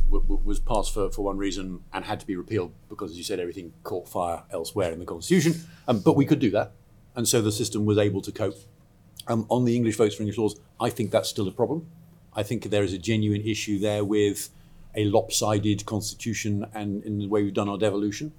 w- 0.05 0.23
w- 0.23 0.41
was 0.43 0.59
passed 0.59 0.93
for, 0.93 1.11
for 1.11 1.21
one 1.21 1.37
reason 1.37 1.81
and 1.93 2.05
had 2.05 2.19
to 2.21 2.25
be 2.25 2.35
repealed 2.35 2.71
because, 2.89 3.11
as 3.11 3.17
you 3.17 3.23
said, 3.23 3.39
everything 3.39 3.73
caught 3.83 4.07
fire 4.07 4.43
elsewhere 4.51 4.91
in 4.91 4.99
the 4.99 5.05
Constitution. 5.05 5.61
Um, 5.87 5.99
but 5.99 6.15
we 6.15 6.25
could 6.25 6.39
do 6.39 6.49
that, 6.51 6.71
and 7.15 7.27
so 7.27 7.41
the 7.41 7.51
system 7.51 7.85
was 7.85 7.97
able 7.97 8.21
to 8.21 8.31
cope. 8.31 8.57
Um, 9.27 9.47
on 9.49 9.65
the 9.65 9.75
English 9.75 9.95
Votes 9.95 10.15
for 10.15 10.21
English 10.21 10.37
Laws, 10.37 10.59
I 10.79 10.89
think 10.91 11.11
that's 11.11 11.29
still 11.29 11.47
a 11.47 11.51
problem. 11.51 11.87
I 12.35 12.43
think 12.43 12.69
there 12.69 12.83
is 12.83 12.93
a 12.93 12.99
genuine 12.99 13.41
issue 13.41 13.79
there 13.79 14.03
with 14.03 14.49
a 14.93 15.05
lopsided 15.05 15.85
constitution 15.85 16.65
and 16.73 17.03
in 17.03 17.19
the 17.19 17.27
way 17.27 17.41
we've 17.43 17.53
done 17.53 17.67
our 17.67 17.77
devolution. 17.77 18.33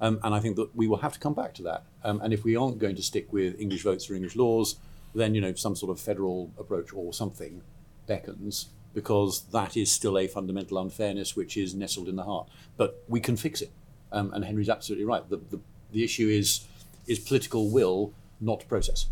Um, 0.00 0.18
and 0.24 0.34
I 0.34 0.40
think 0.40 0.56
that 0.56 0.74
we 0.74 0.88
will 0.88 0.96
have 0.96 1.12
to 1.12 1.20
come 1.20 1.34
back 1.34 1.54
to 1.54 1.62
that. 1.62 1.84
Um, 2.02 2.20
and 2.22 2.32
if 2.32 2.42
we 2.42 2.56
aren't 2.56 2.78
going 2.78 2.96
to 2.96 3.02
stick 3.02 3.32
with 3.32 3.60
English 3.60 3.84
votes 3.84 4.04
for 4.04 4.14
English 4.14 4.34
laws, 4.34 4.76
then 5.14 5.34
you 5.34 5.40
know 5.40 5.54
some 5.54 5.76
sort 5.76 5.90
of 5.90 6.00
federal 6.00 6.50
approach 6.58 6.92
or 6.92 7.12
something 7.12 7.62
beckons 8.06 8.68
because 8.94 9.42
that 9.52 9.76
is 9.76 9.90
still 9.90 10.18
a 10.18 10.26
fundamental 10.26 10.76
unfairness 10.78 11.34
which 11.34 11.56
is 11.56 11.74
nestled 11.74 12.08
in 12.08 12.16
the 12.16 12.24
heart. 12.24 12.48
But 12.76 13.02
we 13.08 13.20
can 13.20 13.36
fix 13.36 13.62
it. 13.62 13.72
Um, 14.10 14.32
and 14.34 14.44
Henry's 14.44 14.68
absolutely 14.68 15.06
right. 15.06 15.26
The, 15.28 15.38
the, 15.38 15.60
the 15.92 16.04
issue 16.04 16.28
is 16.28 16.66
is 17.06 17.18
political 17.18 17.70
will, 17.70 18.12
not 18.40 18.66
process. 18.68 19.06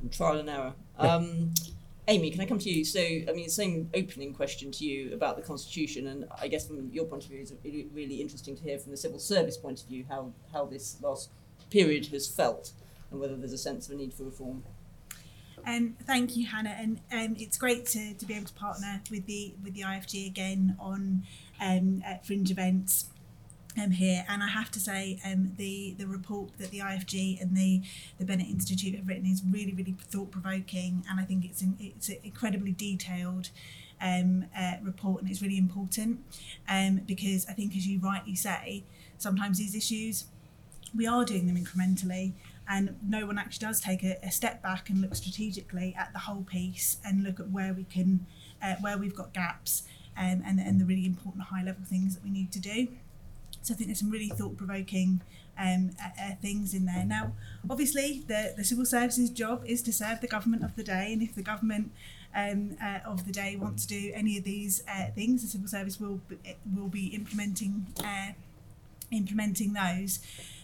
and 0.00 0.12
trial 0.12 0.38
and 0.38 0.50
error. 0.50 0.72
Um, 0.98 1.54
Amy, 2.06 2.30
can 2.30 2.40
I 2.42 2.44
come 2.44 2.58
to 2.58 2.70
you? 2.70 2.84
So, 2.84 3.00
I 3.00 3.32
mean, 3.34 3.48
same 3.48 3.88
opening 3.94 4.34
question 4.34 4.70
to 4.72 4.84
you 4.84 5.14
about 5.14 5.36
the 5.36 5.42
Constitution, 5.42 6.06
and 6.08 6.26
I 6.38 6.48
guess 6.48 6.66
from 6.66 6.90
your 6.92 7.06
point 7.06 7.24
of 7.24 7.30
view, 7.30 7.40
it's 7.40 7.52
really- 7.64 7.88
really 7.94 8.20
interesting 8.20 8.54
to 8.56 8.62
hear 8.62 8.78
from 8.78 8.90
the 8.90 8.98
civil 8.98 9.18
service 9.18 9.56
point 9.56 9.80
of 9.80 9.88
view 9.88 10.04
how, 10.08 10.32
how 10.52 10.66
this 10.66 11.00
last 11.00 11.30
period 11.70 12.06
has 12.08 12.28
felt 12.28 12.72
and 13.10 13.20
whether 13.20 13.36
there's 13.36 13.54
a 13.54 13.58
sense 13.58 13.88
of 13.88 13.94
a 13.94 13.96
need 13.96 14.12
for 14.12 14.24
reform. 14.24 14.62
Um, 15.66 15.96
thank 16.04 16.36
you, 16.36 16.46
Hannah, 16.46 16.76
and 16.78 17.00
um, 17.10 17.36
it's 17.38 17.56
great 17.56 17.86
to, 17.86 18.14
to 18.14 18.26
be 18.26 18.34
able 18.34 18.46
to 18.46 18.52
partner 18.54 19.00
with 19.10 19.26
the 19.26 19.54
with 19.62 19.74
the 19.74 19.80
IFG 19.80 20.26
again 20.26 20.76
on 20.78 21.22
um, 21.60 22.02
fringe 22.22 22.50
events 22.50 23.06
um, 23.82 23.92
here. 23.92 24.26
And 24.28 24.42
I 24.42 24.48
have 24.48 24.70
to 24.72 24.80
say, 24.80 25.18
um, 25.24 25.52
the 25.56 25.94
the 25.96 26.06
report 26.06 26.50
that 26.58 26.70
the 26.70 26.80
IFG 26.80 27.40
and 27.40 27.56
the 27.56 27.82
the 28.18 28.26
Bennett 28.26 28.48
Institute 28.48 28.94
have 28.94 29.08
written 29.08 29.24
is 29.24 29.42
really 29.48 29.72
really 29.72 29.96
thought 29.98 30.30
provoking, 30.30 31.04
and 31.08 31.18
I 31.18 31.24
think 31.24 31.46
it's 31.46 31.62
in, 31.62 31.76
it's 31.80 32.08
incredibly 32.08 32.72
detailed. 32.72 33.50
Um, 34.02 34.46
uh, 34.58 34.74
report 34.82 35.22
and 35.22 35.30
it's 35.30 35.40
really 35.40 35.56
important 35.56 36.18
um, 36.68 37.02
because 37.06 37.46
I 37.48 37.52
think, 37.52 37.74
as 37.76 37.86
you 37.86 38.00
rightly 38.00 38.34
say, 38.34 38.82
sometimes 39.16 39.56
these 39.56 39.74
issues 39.74 40.24
we 40.94 41.06
are 41.06 41.24
doing 41.24 41.46
them 41.46 41.56
incrementally 41.56 42.32
and 42.68 42.96
no 43.06 43.26
one 43.26 43.38
actually 43.38 43.66
does 43.66 43.80
take 43.80 44.02
a, 44.02 44.18
a 44.22 44.30
step 44.30 44.62
back 44.62 44.88
and 44.88 45.00
look 45.00 45.14
strategically 45.14 45.94
at 45.98 46.12
the 46.12 46.20
whole 46.20 46.42
piece 46.42 46.98
and 47.04 47.22
look 47.22 47.38
at 47.40 47.50
where 47.50 47.72
we 47.74 47.84
can 47.84 48.26
uh, 48.62 48.74
where 48.80 48.96
we've 48.96 49.14
got 49.14 49.32
gaps 49.34 49.82
um, 50.16 50.42
and, 50.46 50.58
and 50.60 50.80
the 50.80 50.84
really 50.84 51.06
important 51.06 51.44
high 51.44 51.62
level 51.62 51.84
things 51.84 52.14
that 52.14 52.24
we 52.24 52.30
need 52.30 52.50
to 52.52 52.60
do 52.60 52.88
so 53.64 53.72
I 53.72 53.76
think 53.78 53.88
there's 53.88 54.00
some 54.00 54.10
really 54.10 54.28
thought-provoking 54.28 55.22
um, 55.58 55.90
uh, 56.02 56.08
uh, 56.20 56.34
things 56.42 56.74
in 56.74 56.84
there. 56.84 57.04
Now, 57.04 57.32
obviously, 57.70 58.22
the, 58.26 58.52
the 58.54 58.62
civil 58.62 58.84
services 58.84 59.30
job 59.30 59.64
is 59.64 59.80
to 59.82 59.92
serve 59.92 60.20
the 60.20 60.26
government 60.26 60.64
of 60.64 60.76
the 60.76 60.82
day, 60.82 61.12
and 61.14 61.22
if 61.22 61.34
the 61.34 61.42
government 61.42 61.90
um, 62.34 62.76
uh, 62.82 62.98
of 63.06 63.24
the 63.24 63.32
day 63.32 63.56
want 63.56 63.78
to 63.78 63.86
do 63.86 64.12
any 64.14 64.36
of 64.36 64.44
these 64.44 64.82
uh, 64.86 65.06
things, 65.14 65.42
the 65.42 65.48
civil 65.48 65.66
service 65.66 65.98
will 65.98 66.20
be, 66.28 66.36
will 66.76 66.88
be 66.88 67.06
implementing 67.06 67.86
uh, 68.04 68.32
implementing 69.10 69.72
those. 69.72 70.18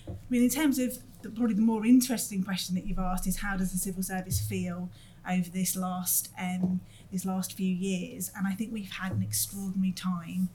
I 0.08 0.12
mean, 0.28 0.42
in 0.42 0.48
terms 0.48 0.78
of 0.78 0.98
the, 1.22 1.30
probably 1.30 1.54
the 1.54 1.62
more 1.62 1.84
interesting 1.84 2.42
question 2.42 2.74
that 2.74 2.86
you've 2.86 2.98
asked 2.98 3.26
is 3.26 3.38
how 3.38 3.56
does 3.56 3.72
the 3.72 3.78
civil 3.78 4.02
service 4.02 4.40
feel 4.40 4.90
over 5.28 5.50
this 5.50 5.76
last 5.76 6.30
um, 6.38 6.80
last 7.24 7.52
few 7.52 7.72
years? 7.72 8.30
And 8.36 8.46
I 8.46 8.52
think 8.52 8.72
we've 8.72 8.90
had 8.90 9.12
an 9.12 9.22
extraordinary 9.22 9.92
time 9.92 10.48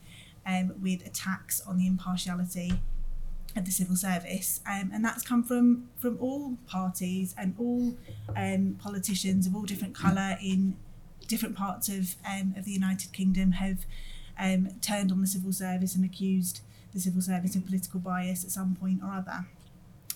um, 0.45 0.73
with 0.81 1.05
attacks 1.05 1.61
on 1.61 1.77
the 1.77 1.87
impartiality 1.87 2.73
of 3.55 3.65
the 3.65 3.71
civil 3.71 3.95
service, 3.95 4.59
um, 4.65 4.91
and 4.93 5.03
that's 5.03 5.23
come 5.23 5.43
from 5.43 5.89
from 5.97 6.17
all 6.19 6.57
parties 6.67 7.33
and 7.37 7.55
all 7.57 7.95
um, 8.35 8.77
politicians 8.81 9.47
of 9.47 9.55
all 9.55 9.63
different 9.63 9.95
colour 9.95 10.37
in 10.41 10.75
different 11.27 11.55
parts 11.55 11.87
of 11.89 12.15
um, 12.29 12.53
of 12.57 12.65
the 12.65 12.71
United 12.71 13.13
Kingdom 13.13 13.53
have 13.53 13.85
um, 14.37 14.69
turned 14.81 15.11
on 15.11 15.21
the 15.21 15.27
civil 15.27 15.53
service 15.53 15.95
and 15.95 16.03
accused 16.03 16.61
the 16.95 17.01
civil 17.01 17.21
service 17.21 17.53
and 17.53 17.65
political 17.65 17.99
bias 17.99 18.43
at 18.43 18.49
some 18.49 18.75
point 18.75 19.01
or 19.03 19.11
other. 19.11 19.45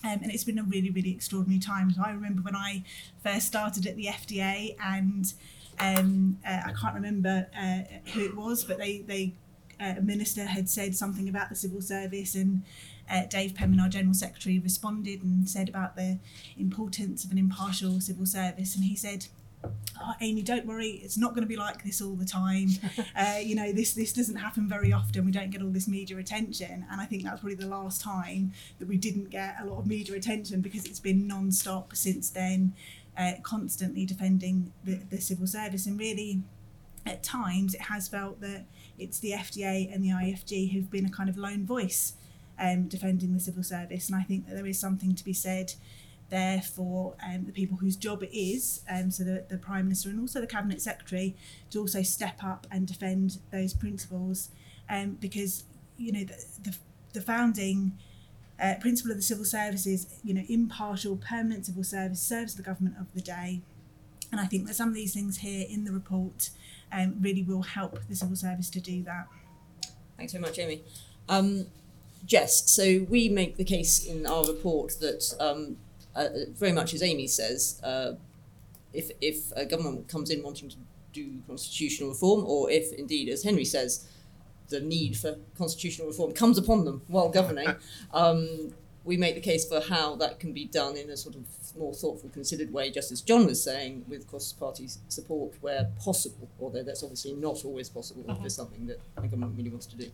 Um, 0.04 0.20
and 0.24 0.32
it's 0.32 0.46
been 0.46 0.58
a 0.58 0.64
really, 0.64 0.90
really 0.90 1.12
extraordinary 1.12 1.60
time. 1.60 1.92
So 1.92 2.02
I 2.04 2.12
remember 2.12 2.42
when 2.42 2.56
I 2.56 2.84
first 3.22 3.48
started 3.48 3.86
at 3.86 3.98
the 3.98 4.06
FDA, 4.06 4.76
and 4.82 5.32
um, 5.78 6.40
uh, 6.48 6.62
I 6.66 6.72
can't 6.72 6.96
remember 6.96 7.48
uh, 7.56 7.80
who 8.14 8.22
it 8.22 8.36
was, 8.36 8.64
but 8.64 8.78
they, 8.78 9.00
they 9.00 9.34
uh, 9.80 9.96
a 9.98 10.02
minister 10.02 10.46
had 10.46 10.70
said 10.70 10.96
something 10.96 11.28
about 11.28 11.50
the 11.50 11.56
civil 11.56 11.82
service, 11.82 12.34
and 12.34 12.64
uh, 13.12 13.26
Dave 13.26 13.56
Penman, 13.56 13.82
our 13.82 13.90
general 13.90 14.14
secretary, 14.14 14.58
responded 14.58 15.22
and 15.22 15.50
said 15.50 15.68
about 15.68 15.98
the 15.98 16.18
importance 16.58 17.26
of 17.26 17.32
an 17.32 17.38
impartial 17.38 18.00
civil 18.00 18.26
service, 18.26 18.76
and 18.76 18.86
he 18.86 18.96
said. 18.96 19.28
Oh, 19.64 20.14
Amy, 20.22 20.44
don't 20.44 20.66
worry. 20.66 21.02
It's 21.04 21.18
not 21.18 21.32
going 21.32 21.42
to 21.42 21.48
be 21.48 21.58
like 21.58 21.84
this 21.84 22.02
all 22.02 22.16
the 22.16 22.26
time. 22.26 22.70
Uh, 23.16 23.38
you 23.42 23.54
know, 23.54 23.72
this 23.74 23.94
this 23.94 24.14
doesn't 24.14 24.38
happen 24.38 24.70
very 24.70 24.94
often. 24.94 25.26
We 25.26 25.32
don't 25.32 25.50
get 25.50 25.62
all 25.62 25.70
this 25.70 25.88
media 25.90 26.18
attention, 26.18 26.86
and 26.90 27.02
I 27.02 27.06
think 27.06 27.24
that's 27.24 27.42
probably 27.42 27.56
the 27.56 27.68
last 27.68 28.02
time 28.02 28.54
that 28.78 28.88
we 28.88 28.98
didn't 28.98 29.30
get 29.30 29.56
a 29.62 29.66
lot 29.66 29.80
of 29.80 29.88
media 29.88 30.16
attention 30.16 30.62
because 30.62 30.86
it's 30.86 31.00
been 31.02 31.28
non-stop 31.28 31.96
since 31.96 32.30
then, 32.30 32.74
uh, 33.18 33.34
constantly 33.44 34.06
defending 34.06 34.72
the, 34.86 35.02
the 35.10 35.20
civil 35.20 35.48
service. 35.48 35.86
And 35.86 36.00
really, 36.00 36.44
at 37.06 37.24
times, 37.24 37.74
it 37.74 37.82
has 37.82 38.08
felt 38.08 38.40
that 38.42 38.66
it's 38.98 39.20
the 39.20 39.32
FDA 39.32 39.94
and 39.94 40.04
the 40.04 40.10
IFG 40.10 40.72
who've 40.72 40.90
been 40.90 41.06
a 41.06 41.12
kind 41.12 41.30
of 41.30 41.38
lone 41.38 41.66
voice 41.66 42.14
um, 42.60 42.88
defending 42.88 43.34
the 43.34 43.40
civil 43.40 43.64
service. 43.64 44.08
And 44.08 44.18
I 44.18 44.24
think 44.24 44.48
that 44.48 44.56
there 44.56 44.68
is 44.68 44.80
something 44.80 45.16
to 45.16 45.24
be 45.24 45.34
said 45.34 45.74
there 46.30 46.62
for 46.62 47.16
um, 47.26 47.46
the 47.46 47.52
people 47.52 47.78
whose 47.78 47.96
job 47.96 48.24
it 48.24 48.36
is, 48.36 48.82
um, 48.90 49.12
so 49.12 49.24
the, 49.24 49.46
the 49.50 49.58
Prime 49.58 49.86
Minister 49.86 50.10
and 50.10 50.20
also 50.20 50.40
the 50.40 50.48
Cabinet 50.48 50.82
Secretary, 50.82 51.36
to 51.72 51.80
also 51.80 52.02
step 52.02 52.44
up 52.44 52.68
and 52.72 52.88
defend 52.88 53.40
those 53.52 53.74
principles 53.74 54.50
um, 54.90 55.18
because, 55.20 55.64
you 55.98 56.12
know, 56.12 56.24
the, 56.24 56.70
the, 56.70 56.78
the 57.14 57.22
founding 57.22 57.98
uh, 58.62 58.76
principle 58.80 59.12
of 59.12 59.18
the 59.18 59.24
civil 59.24 59.46
service 59.46 59.88
is, 59.88 60.20
you 60.24 60.34
know, 60.34 60.44
impartial, 60.50 61.16
permanent 61.18 61.66
civil 61.66 61.84
service 61.84 62.22
serves 62.22 62.56
the 62.56 62.64
government 62.64 62.96
of 63.00 63.14
the 63.14 63.22
day. 63.22 63.62
And 64.32 64.40
I 64.40 64.46
think 64.46 64.68
that 64.68 64.76
some 64.76 64.90
of 64.90 64.96
these 64.96 65.14
things 65.14 65.38
here 65.38 65.66
in 65.68 65.86
the 65.86 65.92
report 65.92 66.52
um, 66.92 67.16
really 67.20 67.44
will 67.44 67.64
help 67.64 68.00
the 68.08 68.16
civil 68.16 68.36
service 68.36 68.70
to 68.72 68.80
do 68.80 69.02
that. 69.04 69.28
Thanks 70.18 70.34
very 70.34 70.42
much, 70.42 70.60
Amy. 70.60 70.82
Um, 71.28 71.68
Jess, 72.26 72.70
so 72.70 73.06
we 73.10 73.30
make 73.30 73.58
the 73.58 73.64
case 73.64 74.06
in 74.06 74.28
our 74.28 74.46
report 74.46 75.00
that 75.00 75.34
um, 75.40 75.78
uh, 76.16 76.28
very 76.54 76.72
much 76.72 76.94
as 76.94 77.04
Amy 77.04 77.28
says, 77.28 77.80
uh, 77.84 78.14
if 78.94 79.12
if 79.22 79.52
a 79.56 79.66
government 79.66 80.08
comes 80.08 80.30
in 80.30 80.44
wanting 80.44 80.70
to 80.70 80.78
do 81.14 81.42
constitutional 81.48 82.10
reform, 82.10 82.46
or 82.46 82.70
if 82.70 82.94
indeed, 82.94 83.30
as 83.30 83.44
Henry 83.44 83.66
says, 83.66 84.08
the 84.70 84.80
need 84.80 85.18
for 85.18 85.38
constitutional 85.58 86.08
reform 86.08 86.32
comes 86.32 86.58
upon 86.58 86.86
them 86.86 87.02
while 87.08 87.30
governing, 87.30 87.68
um, 88.14 88.74
we 89.04 89.18
make 89.18 89.36
the 89.36 89.42
case 89.42 89.68
for 89.68 89.82
how 89.82 90.16
that 90.16 90.40
can 90.40 90.54
be 90.54 90.66
done 90.66 90.96
in 90.96 91.10
a 91.10 91.18
sort 91.18 91.36
of 91.36 91.42
more 91.78 91.94
thoughtful, 91.94 92.30
considered 92.30 92.72
way, 92.74 92.92
just 92.92 93.12
as 93.12 93.22
John 93.22 93.46
was 93.46 93.64
saying, 93.64 94.06
with 94.08 94.28
cross-party 94.28 94.90
support 95.08 95.54
where 95.62 95.90
possible, 96.00 96.48
although 96.60 96.84
that's 96.84 97.04
obviously 97.04 97.34
not 97.34 97.64
always 97.66 97.90
possible 97.90 98.24
if 98.28 98.44
it's 98.46 98.56
something 98.56 98.88
that 98.88 99.00
a 99.18 99.22
government 99.22 99.56
really 99.58 99.70
wants 99.70 99.86
to 99.88 99.96
do. 99.96 100.12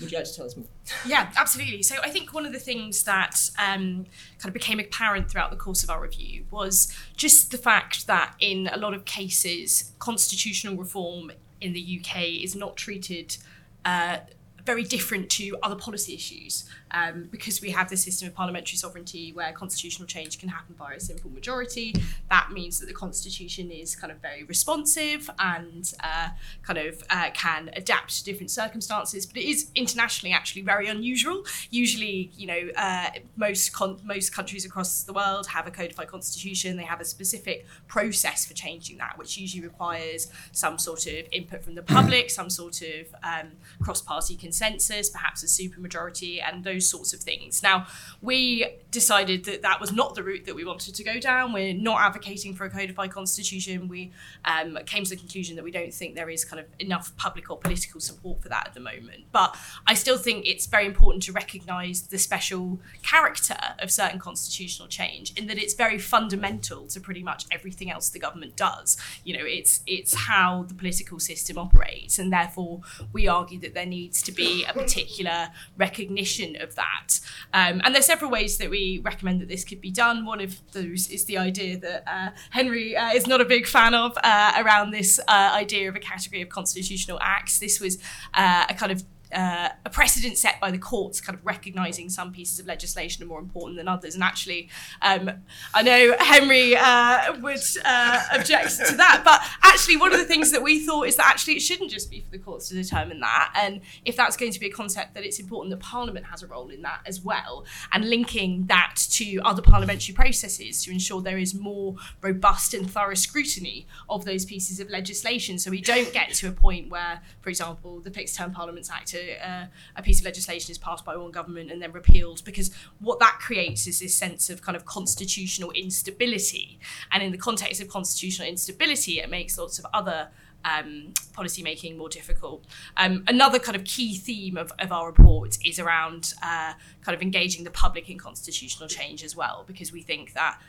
Would 0.00 0.12
you 0.12 0.18
like 0.18 0.26
to 0.26 0.34
tell 0.34 0.46
us 0.46 0.56
more? 0.56 0.66
Yeah, 1.06 1.30
absolutely. 1.36 1.82
So 1.82 1.96
I 2.02 2.10
think 2.10 2.32
one 2.32 2.46
of 2.46 2.52
the 2.52 2.58
things 2.58 3.02
that 3.04 3.50
um, 3.58 4.06
kind 4.38 4.46
of 4.46 4.52
became 4.52 4.78
apparent 4.78 5.30
throughout 5.30 5.50
the 5.50 5.56
course 5.56 5.82
of 5.82 5.90
our 5.90 6.00
review 6.00 6.44
was 6.50 6.94
just 7.16 7.50
the 7.50 7.58
fact 7.58 8.06
that 8.06 8.34
in 8.38 8.68
a 8.72 8.76
lot 8.76 8.94
of 8.94 9.04
cases, 9.04 9.92
constitutional 9.98 10.76
reform 10.76 11.32
in 11.60 11.72
the 11.72 12.00
UK 12.00 12.42
is 12.42 12.54
not 12.54 12.76
treated 12.76 13.36
uh, 13.84 14.18
very 14.64 14.84
different 14.84 15.30
to 15.30 15.56
other 15.62 15.76
policy 15.76 16.14
issues. 16.14 16.68
Um, 16.92 17.28
because 17.30 17.60
we 17.60 17.70
have 17.70 17.88
this 17.88 18.04
system 18.04 18.28
of 18.28 18.34
parliamentary 18.34 18.76
sovereignty 18.76 19.32
where 19.32 19.52
constitutional 19.52 20.06
change 20.06 20.38
can 20.38 20.48
happen 20.48 20.74
by 20.78 20.94
a 20.94 21.00
simple 21.00 21.30
majority, 21.30 21.94
that 22.30 22.50
means 22.52 22.80
that 22.80 22.86
the 22.86 22.94
constitution 22.94 23.70
is 23.70 23.96
kind 23.96 24.12
of 24.12 24.18
very 24.18 24.44
responsive 24.44 25.30
and 25.38 25.92
uh, 26.02 26.28
kind 26.62 26.78
of 26.78 27.02
uh, 27.10 27.30
can 27.34 27.70
adapt 27.74 28.16
to 28.18 28.24
different 28.24 28.50
circumstances. 28.50 29.26
But 29.26 29.38
it 29.38 29.48
is 29.48 29.70
internationally 29.74 30.32
actually 30.32 30.62
very 30.62 30.88
unusual. 30.88 31.44
Usually, 31.70 32.30
you 32.36 32.46
know, 32.46 32.68
uh, 32.76 33.10
most 33.36 33.72
con- 33.72 34.00
most 34.04 34.32
countries 34.32 34.64
across 34.64 35.02
the 35.02 35.12
world 35.12 35.46
have 35.48 35.66
a 35.66 35.70
codified 35.70 36.08
constitution. 36.08 36.76
They 36.76 36.84
have 36.84 37.00
a 37.00 37.04
specific 37.04 37.66
process 37.86 38.46
for 38.46 38.54
changing 38.54 38.98
that, 38.98 39.18
which 39.18 39.38
usually 39.38 39.62
requires 39.62 40.30
some 40.52 40.78
sort 40.78 41.06
of 41.06 41.26
input 41.32 41.64
from 41.64 41.74
the 41.74 41.82
public, 41.82 42.30
some 42.30 42.50
sort 42.50 42.82
of 42.82 43.14
um, 43.22 43.48
cross-party 43.82 44.36
consensus, 44.36 45.10
perhaps 45.10 45.42
a 45.42 45.46
supermajority, 45.46 46.40
and 46.42 46.64
those 46.64 46.77
sorts 46.80 47.12
of 47.12 47.20
things. 47.20 47.62
Now, 47.62 47.86
we 48.20 48.66
decided 48.90 49.44
that 49.44 49.62
that 49.62 49.80
was 49.80 49.92
not 49.92 50.14
the 50.14 50.22
route 50.22 50.46
that 50.46 50.54
we 50.54 50.64
wanted 50.64 50.94
to 50.94 51.04
go 51.04 51.20
down. 51.20 51.52
We're 51.52 51.74
not 51.74 52.00
advocating 52.00 52.54
for 52.54 52.64
a 52.64 52.70
codified 52.70 53.10
constitution. 53.10 53.88
We 53.88 54.12
um, 54.44 54.78
came 54.86 55.04
to 55.04 55.10
the 55.10 55.16
conclusion 55.16 55.56
that 55.56 55.64
we 55.64 55.70
don't 55.70 55.92
think 55.92 56.14
there 56.14 56.30
is 56.30 56.44
kind 56.44 56.60
of 56.60 56.66
enough 56.78 57.16
public 57.16 57.50
or 57.50 57.58
political 57.58 58.00
support 58.00 58.42
for 58.42 58.48
that 58.48 58.68
at 58.68 58.74
the 58.74 58.80
moment. 58.80 59.24
But 59.32 59.56
I 59.86 59.94
still 59.94 60.18
think 60.18 60.46
it's 60.46 60.66
very 60.66 60.86
important 60.86 61.22
to 61.24 61.32
recognise 61.32 62.02
the 62.02 62.18
special 62.18 62.80
character 63.02 63.58
of 63.78 63.90
certain 63.90 64.18
constitutional 64.18 64.88
change 64.88 65.32
in 65.36 65.46
that 65.48 65.58
it's 65.58 65.74
very 65.74 65.98
fundamental 65.98 66.86
to 66.88 67.00
pretty 67.00 67.22
much 67.22 67.46
everything 67.50 67.90
else 67.90 68.08
the 68.08 68.18
government 68.18 68.56
does. 68.56 68.96
You 69.24 69.36
know, 69.36 69.44
it's 69.44 69.82
it's 69.86 70.14
how 70.14 70.64
the 70.64 70.74
political 70.74 71.20
system 71.20 71.58
operates, 71.58 72.18
and 72.18 72.32
therefore 72.32 72.80
we 73.12 73.28
argue 73.28 73.58
that 73.60 73.74
there 73.74 73.86
needs 73.86 74.22
to 74.22 74.32
be 74.32 74.64
a 74.64 74.72
particular 74.72 75.48
recognition 75.76 76.60
of 76.60 76.67
that. 76.76 77.20
Um, 77.52 77.80
and 77.84 77.94
there's 77.94 78.06
several 78.06 78.30
ways 78.30 78.58
that 78.58 78.70
we 78.70 79.00
recommend 79.04 79.40
that 79.40 79.48
this 79.48 79.64
could 79.64 79.80
be 79.80 79.90
done. 79.90 80.24
One 80.24 80.40
of 80.40 80.60
those 80.72 81.08
is 81.08 81.24
the 81.24 81.38
idea 81.38 81.78
that 81.78 82.04
uh, 82.06 82.30
Henry 82.50 82.96
uh, 82.96 83.10
is 83.12 83.26
not 83.26 83.40
a 83.40 83.44
big 83.44 83.66
fan 83.66 83.94
of 83.94 84.16
uh, 84.22 84.52
around 84.58 84.90
this 84.90 85.18
uh, 85.28 85.50
idea 85.54 85.88
of 85.88 85.96
a 85.96 86.00
category 86.00 86.42
of 86.42 86.48
constitutional 86.48 87.18
acts. 87.22 87.58
This 87.58 87.80
was 87.80 87.98
uh, 88.34 88.66
a 88.68 88.74
kind 88.74 88.92
of 88.92 89.02
uh, 89.32 89.70
a 89.84 89.90
precedent 89.90 90.38
set 90.38 90.60
by 90.60 90.70
the 90.70 90.78
courts, 90.78 91.20
kind 91.20 91.38
of 91.38 91.44
recognising 91.44 92.08
some 92.08 92.32
pieces 92.32 92.58
of 92.58 92.66
legislation 92.66 93.22
are 93.22 93.26
more 93.26 93.40
important 93.40 93.76
than 93.76 93.88
others. 93.88 94.14
And 94.14 94.22
actually, 94.22 94.68
um, 95.02 95.30
I 95.74 95.82
know 95.82 96.14
Henry 96.18 96.76
uh, 96.76 97.38
would 97.40 97.60
uh, 97.84 98.22
object 98.32 98.78
to 98.86 98.96
that, 98.96 99.22
but 99.24 99.40
actually, 99.62 99.96
one 99.96 100.12
of 100.12 100.18
the 100.18 100.24
things 100.24 100.50
that 100.52 100.62
we 100.62 100.80
thought 100.80 101.06
is 101.06 101.16
that 101.16 101.26
actually 101.26 101.54
it 101.54 101.60
shouldn't 101.60 101.90
just 101.90 102.10
be 102.10 102.20
for 102.20 102.30
the 102.30 102.38
courts 102.38 102.68
to 102.68 102.74
determine 102.74 103.20
that. 103.20 103.52
And 103.56 103.80
if 104.04 104.16
that's 104.16 104.36
going 104.36 104.52
to 104.52 104.60
be 104.60 104.66
a 104.66 104.72
concept, 104.72 105.14
that 105.14 105.24
it's 105.24 105.38
important 105.38 105.70
that 105.70 105.80
Parliament 105.80 106.26
has 106.26 106.42
a 106.42 106.46
role 106.46 106.68
in 106.68 106.82
that 106.82 107.00
as 107.06 107.20
well, 107.20 107.64
and 107.92 108.08
linking 108.08 108.66
that 108.66 108.96
to 109.10 109.40
other 109.44 109.62
parliamentary 109.62 110.14
processes 110.14 110.84
to 110.84 110.90
ensure 110.90 111.20
there 111.20 111.38
is 111.38 111.54
more 111.54 111.96
robust 112.22 112.74
and 112.74 112.90
thorough 112.90 113.14
scrutiny 113.14 113.86
of 114.08 114.24
those 114.24 114.44
pieces 114.44 114.80
of 114.80 114.88
legislation, 114.90 115.58
so 115.58 115.70
we 115.70 115.80
don't 115.80 116.12
get 116.12 116.32
to 116.34 116.48
a 116.48 116.52
point 116.52 116.88
where, 116.90 117.20
for 117.40 117.50
example, 117.50 118.00
the 118.00 118.10
Fixed 118.10 118.36
Term 118.36 118.52
Parliaments 118.52 118.90
Act 118.90 119.14
uh, 119.42 119.66
a 119.96 120.02
piece 120.02 120.20
of 120.20 120.24
legislation 120.24 120.70
is 120.70 120.78
passed 120.78 121.04
by 121.04 121.16
one 121.16 121.30
government 121.30 121.70
and 121.70 121.80
then 121.82 121.92
repealed 121.92 122.42
because 122.44 122.70
what 123.00 123.18
that 123.20 123.38
creates 123.40 123.86
is 123.86 124.00
this 124.00 124.14
sense 124.14 124.50
of 124.50 124.62
kind 124.62 124.76
of 124.76 124.84
constitutional 124.84 125.70
instability 125.72 126.78
and 127.12 127.22
in 127.22 127.32
the 127.32 127.38
context 127.38 127.80
of 127.80 127.88
constitutional 127.88 128.48
instability 128.48 129.20
it 129.20 129.30
makes 129.30 129.58
lots 129.58 129.78
of 129.78 129.86
other 129.92 130.28
um, 130.64 131.14
policy 131.32 131.62
making 131.62 131.96
more 131.96 132.08
difficult. 132.08 132.64
Um, 132.96 133.24
another 133.26 133.58
kind 133.58 133.76
of 133.76 133.84
key 133.84 134.16
theme 134.16 134.56
of, 134.56 134.72
of 134.78 134.92
our 134.92 135.06
report 135.06 135.56
is 135.64 135.78
around 135.78 136.34
uh, 136.42 136.74
kind 137.02 137.14
of 137.14 137.22
engaging 137.22 137.64
the 137.64 137.70
public 137.70 138.10
in 138.10 138.18
constitutional 138.18 138.88
change 138.88 139.22
as 139.22 139.36
well, 139.36 139.64
because 139.66 139.92
we 139.92 140.02
think 140.02 140.34
that 140.34 140.60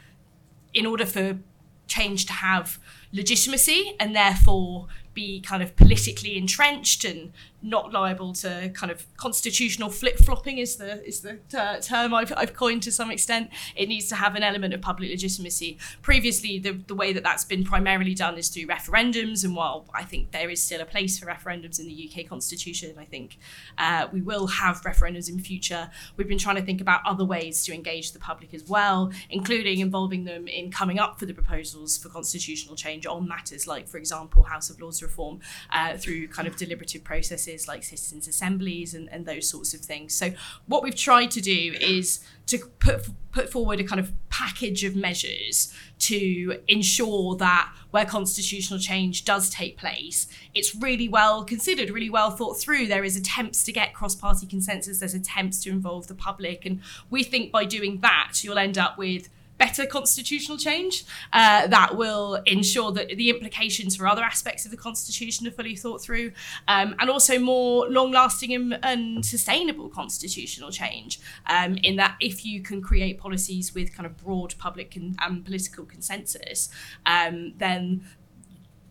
in 0.73 0.85
order 0.85 1.05
for 1.05 1.39
change 1.87 2.27
to 2.27 2.33
have 2.33 2.79
legitimacy 3.11 3.95
and 3.99 4.15
therefore 4.15 4.87
be 5.15 5.41
kind 5.41 5.63
of 5.63 5.75
politically 5.75 6.37
entrenched 6.37 7.03
and 7.03 7.33
not 7.61 7.91
liable 7.91 8.33
to 8.33 8.71
kind 8.73 8.91
of 8.91 9.05
constitutional 9.17 9.89
flip 9.89 10.17
flopping 10.17 10.57
is 10.57 10.77
the 10.77 11.05
is 11.05 11.21
the 11.21 11.39
ter- 11.49 11.79
term 11.81 12.13
I've, 12.13 12.31
I've 12.37 12.53
coined 12.53 12.83
to 12.83 12.91
some 12.91 13.11
extent. 13.11 13.49
It 13.75 13.89
needs 13.89 14.07
to 14.09 14.15
have 14.15 14.35
an 14.35 14.43
element 14.43 14.73
of 14.73 14.81
public 14.81 15.09
legitimacy. 15.09 15.77
Previously, 16.01 16.59
the, 16.59 16.71
the 16.71 16.95
way 16.95 17.11
that 17.13 17.23
that's 17.23 17.43
been 17.43 17.63
primarily 17.63 18.13
done 18.13 18.37
is 18.37 18.49
through 18.49 18.67
referendums, 18.67 19.43
and 19.43 19.55
while 19.55 19.85
I 19.93 20.03
think 20.03 20.31
there 20.31 20.49
is 20.49 20.63
still 20.63 20.81
a 20.81 20.85
place 20.85 21.19
for 21.19 21.25
referendums 21.25 21.79
in 21.79 21.87
the 21.87 22.09
UK 22.09 22.27
constitution, 22.27 22.95
I 22.97 23.05
think 23.05 23.37
uh, 23.77 24.07
we 24.11 24.21
will 24.21 24.47
have 24.47 24.81
referendums 24.83 25.29
in 25.29 25.39
future. 25.39 25.89
We've 26.15 26.27
been 26.27 26.37
trying 26.37 26.55
to 26.55 26.61
think 26.61 26.81
about 26.81 27.01
other 27.05 27.25
ways 27.25 27.63
to 27.65 27.73
engage 27.73 28.13
the 28.13 28.19
public 28.19 28.53
as 28.53 28.63
well, 28.67 29.11
including 29.29 29.79
involving 29.79 30.23
them 30.23 30.47
in 30.47 30.71
coming 30.71 30.99
up 30.99 31.19
for 31.19 31.25
the 31.25 31.33
proposals 31.33 31.97
for 31.97 32.09
constitutional 32.09 32.75
change 32.75 33.05
on 33.05 33.27
matters 33.27 33.67
like, 33.67 33.87
for 33.87 33.97
example, 33.97 34.43
House 34.43 34.69
of 34.69 34.79
Lords 34.79 35.03
reform 35.03 35.39
uh, 35.71 35.97
through 35.97 36.27
kind 36.29 36.47
of 36.47 36.55
deliberative 36.55 37.03
processes 37.03 37.48
like 37.67 37.83
citizens' 37.83 38.27
assemblies 38.27 38.93
and, 38.93 39.09
and 39.11 39.25
those 39.25 39.49
sorts 39.49 39.73
of 39.73 39.81
things. 39.81 40.13
So 40.13 40.31
what 40.67 40.83
we've 40.83 40.95
tried 40.95 41.31
to 41.31 41.41
do 41.41 41.75
is 41.79 42.19
to 42.47 42.57
put 42.79 43.09
put 43.31 43.51
forward 43.51 43.79
a 43.79 43.83
kind 43.83 43.99
of 43.99 44.11
package 44.29 44.83
of 44.83 44.95
measures 44.95 45.71
to 45.99 46.59
ensure 46.67 47.35
that 47.35 47.71
where 47.91 48.05
constitutional 48.05 48.79
change 48.79 49.23
does 49.23 49.49
take 49.49 49.77
place, 49.77 50.27
it's 50.55 50.73
really 50.73 51.07
well 51.07 51.43
considered, 51.43 51.91
really 51.91 52.09
well 52.09 52.31
thought 52.31 52.59
through. 52.59 52.87
There 52.87 53.03
is 53.03 53.15
attempts 53.15 53.63
to 53.65 53.71
get 53.71 53.93
cross-party 53.93 54.47
consensus, 54.47 54.99
there's 54.99 55.13
attempts 55.13 55.61
to 55.63 55.69
involve 55.69 56.07
the 56.07 56.15
public, 56.15 56.65
and 56.65 56.81
we 57.09 57.23
think 57.23 57.51
by 57.51 57.65
doing 57.65 57.99
that, 57.99 58.43
you'll 58.43 58.57
end 58.57 58.77
up 58.77 58.97
with 58.97 59.29
better 59.59 59.85
constitutional 59.85 60.57
change 60.57 61.03
uh, 61.33 61.67
that 61.67 61.95
will 61.95 62.41
ensure 62.45 62.91
that 62.91 63.09
the 63.09 63.29
implications 63.29 63.95
for 63.95 64.07
other 64.07 64.23
aspects 64.23 64.65
of 64.65 64.71
the 64.71 64.77
constitution 64.77 65.45
are 65.45 65.51
fully 65.51 65.75
thought 65.75 66.01
through, 66.01 66.31
um, 66.67 66.95
and 66.99 67.09
also 67.09 67.37
more 67.37 67.87
long-lasting 67.89 68.55
and, 68.55 68.79
and 68.81 69.23
sustainable 69.23 69.89
constitutional 69.89 70.71
change. 70.71 71.19
Um, 71.45 71.77
in 71.83 71.97
that, 71.97 72.15
if 72.19 72.45
you 72.45 72.61
can 72.61 72.81
create 72.81 73.19
policies 73.19 73.75
with 73.75 73.93
kind 73.93 74.07
of 74.07 74.17
broad 74.17 74.55
public 74.57 74.95
and, 74.95 75.15
and 75.21 75.45
political 75.45 75.85
consensus, 75.85 76.69
um, 77.05 77.53
then 77.57 78.05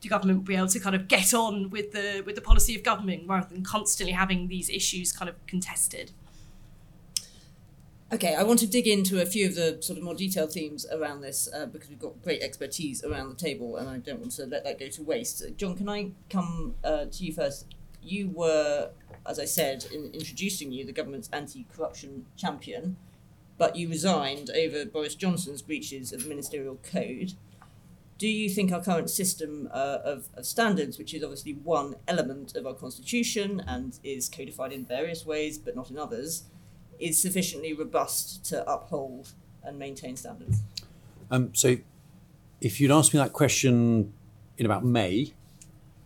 the 0.01 0.09
government 0.09 0.39
will 0.39 0.45
be 0.45 0.55
able 0.55 0.69
to 0.69 0.79
kind 0.79 0.95
of 0.95 1.09
get 1.09 1.35
on 1.35 1.71
with 1.71 1.91
the 1.93 2.23
with 2.25 2.35
the 2.35 2.41
policy 2.41 2.77
of 2.77 2.83
government 2.85 3.25
rather 3.27 3.49
than 3.53 3.65
constantly 3.65 4.13
having 4.13 4.49
these 4.49 4.69
issues 4.71 5.13
kind 5.13 5.29
of 5.29 5.35
contested. 5.47 6.13
Okay, 8.11 8.35
I 8.35 8.43
want 8.43 8.59
to 8.61 8.67
dig 8.67 8.87
into 8.87 9.21
a 9.21 9.27
few 9.27 9.47
of 9.47 9.55
the 9.55 9.77
sort 9.83 9.99
of 9.99 10.03
more 10.03 10.15
detailed 10.15 10.51
themes 10.51 10.87
around 10.91 11.21
this 11.21 11.47
uh, 11.55 11.67
because 11.67 11.91
we've 11.91 11.99
got 11.99 12.23
great 12.23 12.41
expertise 12.41 13.05
around 13.05 13.29
the 13.29 13.35
table 13.35 13.77
and 13.77 13.87
I 13.87 13.99
don't 13.99 14.19
want 14.21 14.33
to 14.33 14.47
let 14.47 14.65
that 14.65 14.81
go 14.81 14.89
to 14.89 15.03
waste. 15.03 15.43
John, 15.59 15.77
can 15.77 15.91
I 15.91 16.13
come 16.31 16.75
uh, 16.83 17.05
to 17.05 17.25
you 17.25 17.35
first? 17.35 17.75
You 18.03 18.31
were, 18.31 18.93
as 19.27 19.39
I 19.39 19.45
said, 19.45 19.85
in 19.93 20.11
introducing 20.15 20.73
you, 20.73 20.87
the 20.87 20.93
government's 20.93 21.29
anti 21.35 21.67
corruption 21.71 22.25
champion, 22.35 22.97
but 23.59 23.77
you 23.77 23.91
resigned 23.91 24.49
over 24.57 24.87
Boris 24.87 25.15
Johnson's 25.15 25.61
breaches 25.61 26.11
of 26.11 26.23
the 26.23 26.31
ministerial 26.31 26.79
code. 26.91 27.35
Do 28.17 28.27
you 28.27 28.49
think 28.49 28.73
our 28.73 28.83
current 28.83 29.11
system 29.11 29.69
uh, 29.71 29.99
of, 30.03 30.31
of 30.33 30.47
standards, 30.47 30.97
which 30.97 31.13
is 31.13 31.23
obviously 31.23 31.53
one 31.53 31.97
element 32.09 32.57
of 32.57 32.67
our 32.67 32.73
constitution 32.73 33.63
and 33.67 33.99
is 34.03 34.31
codified 34.31 34.73
in 34.73 34.87
various 34.87 35.27
ways 35.27 35.59
but 35.59 35.77
not 35.77 35.91
in 35.91 35.99
others, 35.99 36.45
is 36.99 37.21
sufficiently 37.21 37.73
robust 37.73 38.45
to 38.47 38.69
uphold 38.71 39.33
and 39.63 39.79
maintain 39.79 40.17
standards? 40.17 40.63
Um, 41.31 41.55
so, 41.55 41.77
if 42.61 42.81
you'd 42.81 42.91
asked 42.91 43.15
me 43.15 43.21
that 43.21 43.33
question 43.33 44.13
in 44.57 44.67
about 44.67 44.85
May, 44.85 45.35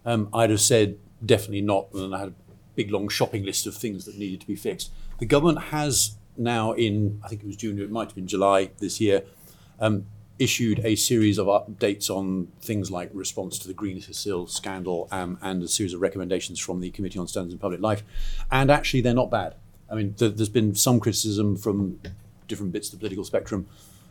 um, 0.05 0.29
I'd 0.35 0.51
have 0.51 0.61
said 0.61 0.99
definitely 1.25 1.63
not, 1.63 1.93
and 1.95 2.15
I 2.15 2.19
had 2.21 2.29
a 2.29 2.35
big 2.75 2.91
long 2.91 3.09
shopping 3.09 3.45
list 3.45 3.67
of 3.67 3.75
things 3.75 4.05
that 4.05 4.19
needed 4.19 4.41
to 4.41 4.47
be 4.47 4.57
fixed. 4.57 4.91
The 5.19 5.27
government 5.27 5.67
has 5.67 6.17
now, 6.37 6.73
in 6.73 7.21
I 7.25 7.29
think 7.29 7.43
it 7.43 7.47
was 7.47 7.57
June, 7.57 7.79
it 7.81 7.91
might 7.91 8.09
have 8.09 8.15
been 8.15 8.27
July 8.27 8.71
this 8.79 9.01
year, 9.01 9.23
um, 9.81 10.07
issued 10.39 10.81
a 10.85 10.97
series 10.97 11.39
of 11.39 11.47
updates 11.47 12.11
on 12.11 12.49
things 12.61 12.91
like 12.91 13.11
response 13.13 13.59
to 13.61 13.69
the 13.69 13.75
Greensill 13.75 14.49
scandal 14.49 15.09
um, 15.13 15.39
and 15.43 15.63
a 15.63 15.69
series 15.69 15.95
of 15.95 16.01
recommendations 16.01 16.59
from 16.59 16.81
the 16.81 16.91
Committee 16.91 17.19
on 17.19 17.29
Standards 17.29 17.53
in 17.53 17.59
Public 17.59 17.81
Life. 17.81 18.03
And 18.51 18.71
actually, 18.71 19.03
they're 19.03 19.15
not 19.15 19.31
bad. 19.31 19.55
I 19.93 19.95
mean, 19.95 20.15
th- 20.15 20.35
there's 20.37 20.49
been 20.49 20.75
some 20.75 20.99
criticism 20.99 21.57
from 21.57 22.01
different 22.49 22.73
bits 22.73 22.89
of 22.89 22.93
the 22.93 22.99
political 22.99 23.25
spectrum 23.25 23.67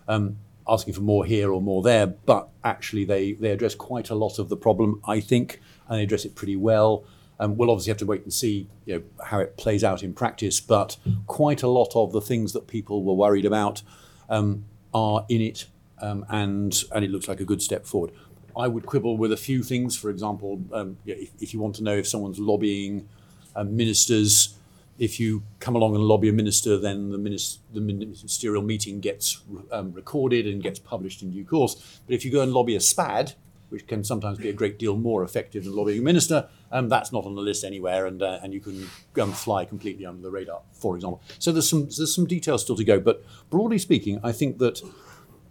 um, 0.07 0.37
asking 0.67 0.93
for 0.93 1.01
more 1.01 1.25
here 1.25 1.51
or 1.51 1.61
more 1.61 1.81
there, 1.81 2.05
but 2.07 2.49
actually 2.63 3.03
they, 3.03 3.33
they 3.33 3.49
address 3.49 3.73
quite 3.73 4.11
a 4.11 4.15
lot 4.15 4.37
of 4.37 4.47
the 4.47 4.55
problem, 4.55 5.01
I 5.05 5.19
think, 5.19 5.59
and 5.89 5.97
they 5.97 6.03
address 6.03 6.23
it 6.23 6.35
pretty 6.35 6.55
well. 6.55 7.03
Um, 7.39 7.57
we'll 7.57 7.71
obviously 7.71 7.89
have 7.89 7.97
to 7.97 8.05
wait 8.05 8.21
and 8.21 8.31
see 8.31 8.67
you 8.85 8.95
know, 8.95 9.25
how 9.25 9.39
it 9.39 9.57
plays 9.57 9.83
out 9.83 10.03
in 10.03 10.13
practice, 10.13 10.61
but 10.61 10.97
quite 11.25 11.63
a 11.63 11.67
lot 11.67 11.95
of 11.95 12.11
the 12.11 12.21
things 12.21 12.53
that 12.53 12.67
people 12.67 13.03
were 13.03 13.15
worried 13.15 13.45
about 13.45 13.81
um, 14.29 14.65
are 14.93 15.25
in 15.27 15.41
it, 15.41 15.65
um, 15.99 16.23
and, 16.29 16.83
and 16.93 17.03
it 17.03 17.09
looks 17.09 17.27
like 17.27 17.39
a 17.39 17.45
good 17.45 17.61
step 17.61 17.87
forward. 17.87 18.11
I 18.55 18.67
would 18.67 18.85
quibble 18.85 19.17
with 19.17 19.31
a 19.31 19.37
few 19.37 19.63
things. 19.63 19.97
For 19.97 20.11
example, 20.11 20.61
um, 20.71 20.97
if, 21.05 21.31
if, 21.39 21.53
you 21.53 21.59
want 21.59 21.75
to 21.75 21.83
know 21.83 21.95
if 21.95 22.07
someone's 22.07 22.37
lobbying 22.37 23.07
um, 23.55 23.75
ministers, 23.75 24.55
if 24.97 25.19
you 25.19 25.43
come 25.59 25.75
along 25.75 25.95
and 25.95 26.03
lobby 26.03 26.29
a 26.29 26.33
minister, 26.33 26.77
then 26.77 27.11
the, 27.11 27.57
the 27.73 27.81
ministerial 27.81 28.61
meeting 28.61 28.99
gets 28.99 29.41
um, 29.71 29.91
recorded 29.93 30.45
and 30.45 30.61
gets 30.61 30.79
published 30.79 31.21
in 31.21 31.31
due 31.31 31.45
course. 31.45 31.99
But 32.05 32.13
if 32.13 32.23
you 32.23 32.31
go 32.31 32.41
and 32.41 32.53
lobby 32.53 32.75
a 32.75 32.79
SPAD, 32.79 33.33
which 33.69 33.87
can 33.87 34.03
sometimes 34.03 34.37
be 34.37 34.49
a 34.49 34.53
great 34.53 34.77
deal 34.77 34.97
more 34.97 35.23
effective 35.23 35.63
than 35.63 35.73
lobbying 35.73 35.99
a 35.99 36.01
minister, 36.01 36.49
um, 36.73 36.89
that's 36.89 37.13
not 37.13 37.25
on 37.25 37.35
the 37.35 37.41
list 37.41 37.63
anywhere, 37.63 38.05
and 38.05 38.21
uh, 38.21 38.39
and 38.43 38.53
you 38.53 38.59
can 38.59 38.87
um, 39.21 39.31
fly 39.31 39.63
completely 39.63 40.05
under 40.05 40.21
the 40.21 40.29
radar, 40.29 40.61
for 40.73 40.95
example. 40.95 41.21
So 41.39 41.51
there's 41.53 41.69
some 41.69 41.83
there's 41.83 42.13
some 42.13 42.25
details 42.25 42.63
still 42.63 42.75
to 42.75 42.83
go, 42.83 42.99
but 42.99 43.23
broadly 43.49 43.77
speaking, 43.77 44.19
I 44.23 44.33
think 44.33 44.57
that 44.57 44.81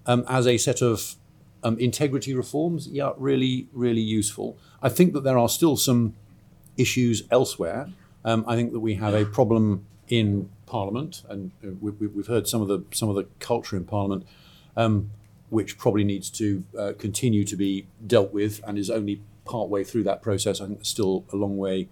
um, 0.06 0.24
as 0.28 0.46
a 0.46 0.58
set 0.58 0.82
of 0.82 1.16
um, 1.64 1.78
integrity 1.78 2.34
reforms, 2.34 2.88
yeah, 2.88 3.12
really 3.16 3.68
really 3.72 4.02
useful. 4.02 4.58
I 4.82 4.90
think 4.90 5.14
that 5.14 5.24
there 5.24 5.38
are 5.38 5.48
still 5.48 5.76
some 5.76 6.14
issues 6.76 7.22
elsewhere. 7.30 7.88
Um, 8.24 8.44
I 8.46 8.56
think 8.56 8.72
that 8.72 8.80
we 8.80 8.94
have 8.94 9.14
a 9.14 9.24
problem 9.24 9.86
in 10.08 10.50
Parliament, 10.66 11.22
and 11.28 11.52
we, 11.80 11.90
we, 11.92 12.06
we've 12.06 12.26
heard 12.26 12.46
some 12.46 12.60
of 12.62 12.68
the 12.68 12.84
some 12.92 13.08
of 13.08 13.16
the 13.16 13.26
culture 13.38 13.76
in 13.76 13.84
Parliament, 13.84 14.26
um, 14.76 15.10
which 15.48 15.78
probably 15.78 16.04
needs 16.04 16.30
to 16.30 16.64
uh, 16.78 16.92
continue 16.98 17.44
to 17.44 17.56
be 17.56 17.86
dealt 18.06 18.32
with, 18.32 18.60
and 18.66 18.78
is 18.78 18.90
only 18.90 19.22
part 19.44 19.68
way 19.68 19.84
through 19.84 20.04
that 20.04 20.22
process. 20.22 20.60
I 20.60 20.66
think 20.66 20.78
there's 20.78 20.88
still 20.88 21.24
a 21.32 21.36
long 21.36 21.56
way 21.56 21.88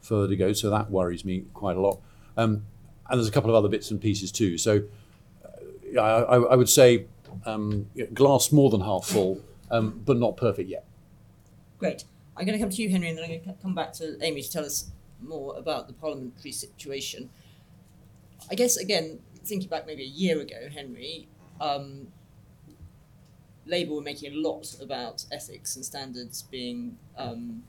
further 0.00 0.28
to 0.28 0.36
go, 0.36 0.52
so 0.52 0.70
that 0.70 0.90
worries 0.90 1.24
me 1.24 1.44
quite 1.54 1.76
a 1.76 1.80
lot. 1.80 2.00
Um, 2.36 2.64
and 3.08 3.18
there's 3.18 3.28
a 3.28 3.32
couple 3.32 3.50
of 3.50 3.56
other 3.56 3.68
bits 3.68 3.90
and 3.90 4.00
pieces 4.00 4.30
too. 4.30 4.58
So 4.58 4.82
uh, 5.96 6.00
I, 6.00 6.36
I, 6.36 6.54
would 6.54 6.68
say 6.68 7.06
um, 7.46 7.88
glass 8.12 8.52
more 8.52 8.70
than 8.70 8.80
half 8.80 9.06
full, 9.06 9.40
um, 9.70 10.02
but 10.04 10.18
not 10.18 10.36
perfect 10.36 10.68
yet. 10.68 10.84
Great. 11.78 12.04
I'm 12.36 12.44
going 12.44 12.56
to 12.56 12.62
come 12.62 12.70
to 12.70 12.82
you, 12.82 12.90
Henry, 12.90 13.08
and 13.08 13.18
then 13.18 13.24
I'm 13.24 13.30
going 13.30 13.56
to 13.56 13.62
come 13.62 13.74
back 13.74 13.92
to 13.94 14.16
Amy 14.22 14.42
to 14.42 14.50
tell 14.50 14.64
us 14.64 14.90
more 15.22 15.56
about 15.56 15.86
the 15.86 15.94
parliamentary 15.94 16.52
situation. 16.52 17.30
I 18.50 18.54
guess, 18.54 18.76
again, 18.76 19.20
thinking 19.44 19.68
back 19.68 19.86
maybe 19.86 20.02
a 20.02 20.06
year 20.06 20.40
ago, 20.40 20.68
Henry, 20.72 21.28
um, 21.60 22.08
Labour 23.66 23.94
were 23.94 24.02
making 24.02 24.32
a 24.32 24.36
lot 24.36 24.74
about 24.80 25.24
ethics 25.30 25.76
and 25.76 25.84
standards 25.84 26.42
being 26.42 26.96
um, 27.16 27.64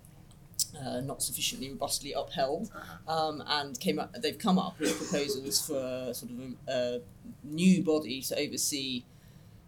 uh, 0.79 1.01
not 1.01 1.21
sufficiently 1.21 1.69
robustly 1.69 2.13
upheld, 2.13 2.71
um, 3.07 3.43
and 3.47 3.79
came 3.79 3.99
up. 3.99 4.13
They've 4.21 4.37
come 4.37 4.59
up 4.59 4.79
with 4.79 4.97
proposals 4.97 5.65
for 5.65 6.13
sort 6.13 6.31
of 6.31 6.39
a, 6.39 6.71
a 6.71 7.01
new 7.43 7.83
body 7.83 8.21
to 8.21 8.39
oversee 8.39 9.03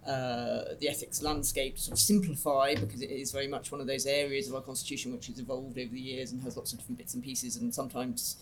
uh, 0.06 0.76
the 0.80 0.90
ethics 0.90 1.22
landscape 1.22 1.78
sort 1.78 1.94
of 1.94 2.00
simplify 2.00 2.74
because 2.74 3.02
it 3.02 3.12
is 3.12 3.32
very 3.32 3.48
much 3.48 3.72
one 3.72 3.80
of 3.80 3.88
those 3.88 4.06
areas 4.06 4.48
of 4.48 4.56
our 4.56 4.62
constitution 4.62 5.12
which 5.12 5.28
has 5.28 5.40
evolved 5.40 5.78
over 5.78 5.92
the 5.92 6.00
years 6.00 6.32
and 6.32 6.42
has 6.42 6.58
lots 6.58 6.74
of 6.74 6.80
different 6.80 6.98
bits 6.98 7.14
and 7.14 7.24
pieces 7.24 7.56
and 7.58 7.74
sometimes 7.74 8.38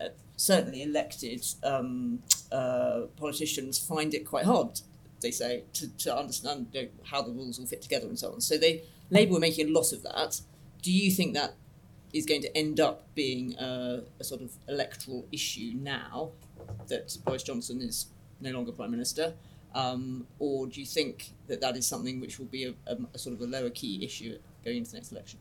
uh, 0.00 0.08
certainly 0.36 0.82
elected 0.82 1.44
um, 1.62 2.18
uh, 2.50 3.02
politicians 3.16 3.78
find 3.78 4.12
it 4.12 4.26
quite 4.26 4.44
hard 4.44 4.80
they 5.20 5.30
say 5.30 5.64
to, 5.72 5.88
to 5.98 6.16
understand 6.16 6.68
you 6.72 6.82
know, 6.82 6.88
how 7.04 7.22
the 7.22 7.32
rules 7.32 7.58
all 7.58 7.66
fit 7.66 7.82
together 7.82 8.06
and 8.06 8.18
so 8.18 8.32
on. 8.32 8.40
So 8.40 8.56
they 8.56 8.82
labour 9.10 9.34
were 9.34 9.40
making 9.40 9.68
a 9.68 9.72
lot 9.72 9.92
of 9.92 10.02
that. 10.02 10.40
Do 10.82 10.92
you 10.92 11.10
think 11.10 11.34
that 11.34 11.54
is 12.12 12.24
going 12.24 12.42
to 12.42 12.56
end 12.56 12.80
up 12.80 13.06
being 13.14 13.54
a, 13.58 14.02
a 14.18 14.24
sort 14.24 14.40
of 14.40 14.52
electoral 14.68 15.26
issue 15.32 15.72
now 15.74 16.30
that 16.86 17.16
Boris 17.24 17.42
Johnson 17.42 17.82
is 17.82 18.06
no 18.40 18.50
longer 18.50 18.72
prime 18.72 18.90
minister 18.90 19.34
um, 19.74 20.26
or 20.38 20.66
do 20.66 20.80
you 20.80 20.86
think 20.86 21.32
that 21.46 21.60
that 21.60 21.76
is 21.76 21.86
something 21.86 22.20
which 22.20 22.38
will 22.38 22.46
be 22.46 22.64
a, 22.64 22.74
a, 22.86 22.96
a 23.14 23.18
sort 23.18 23.34
of 23.34 23.40
a 23.40 23.46
lower 23.46 23.70
key 23.70 24.04
issue 24.04 24.38
going 24.64 24.78
into 24.78 24.90
the 24.90 24.96
next 24.96 25.12
election? 25.12 25.38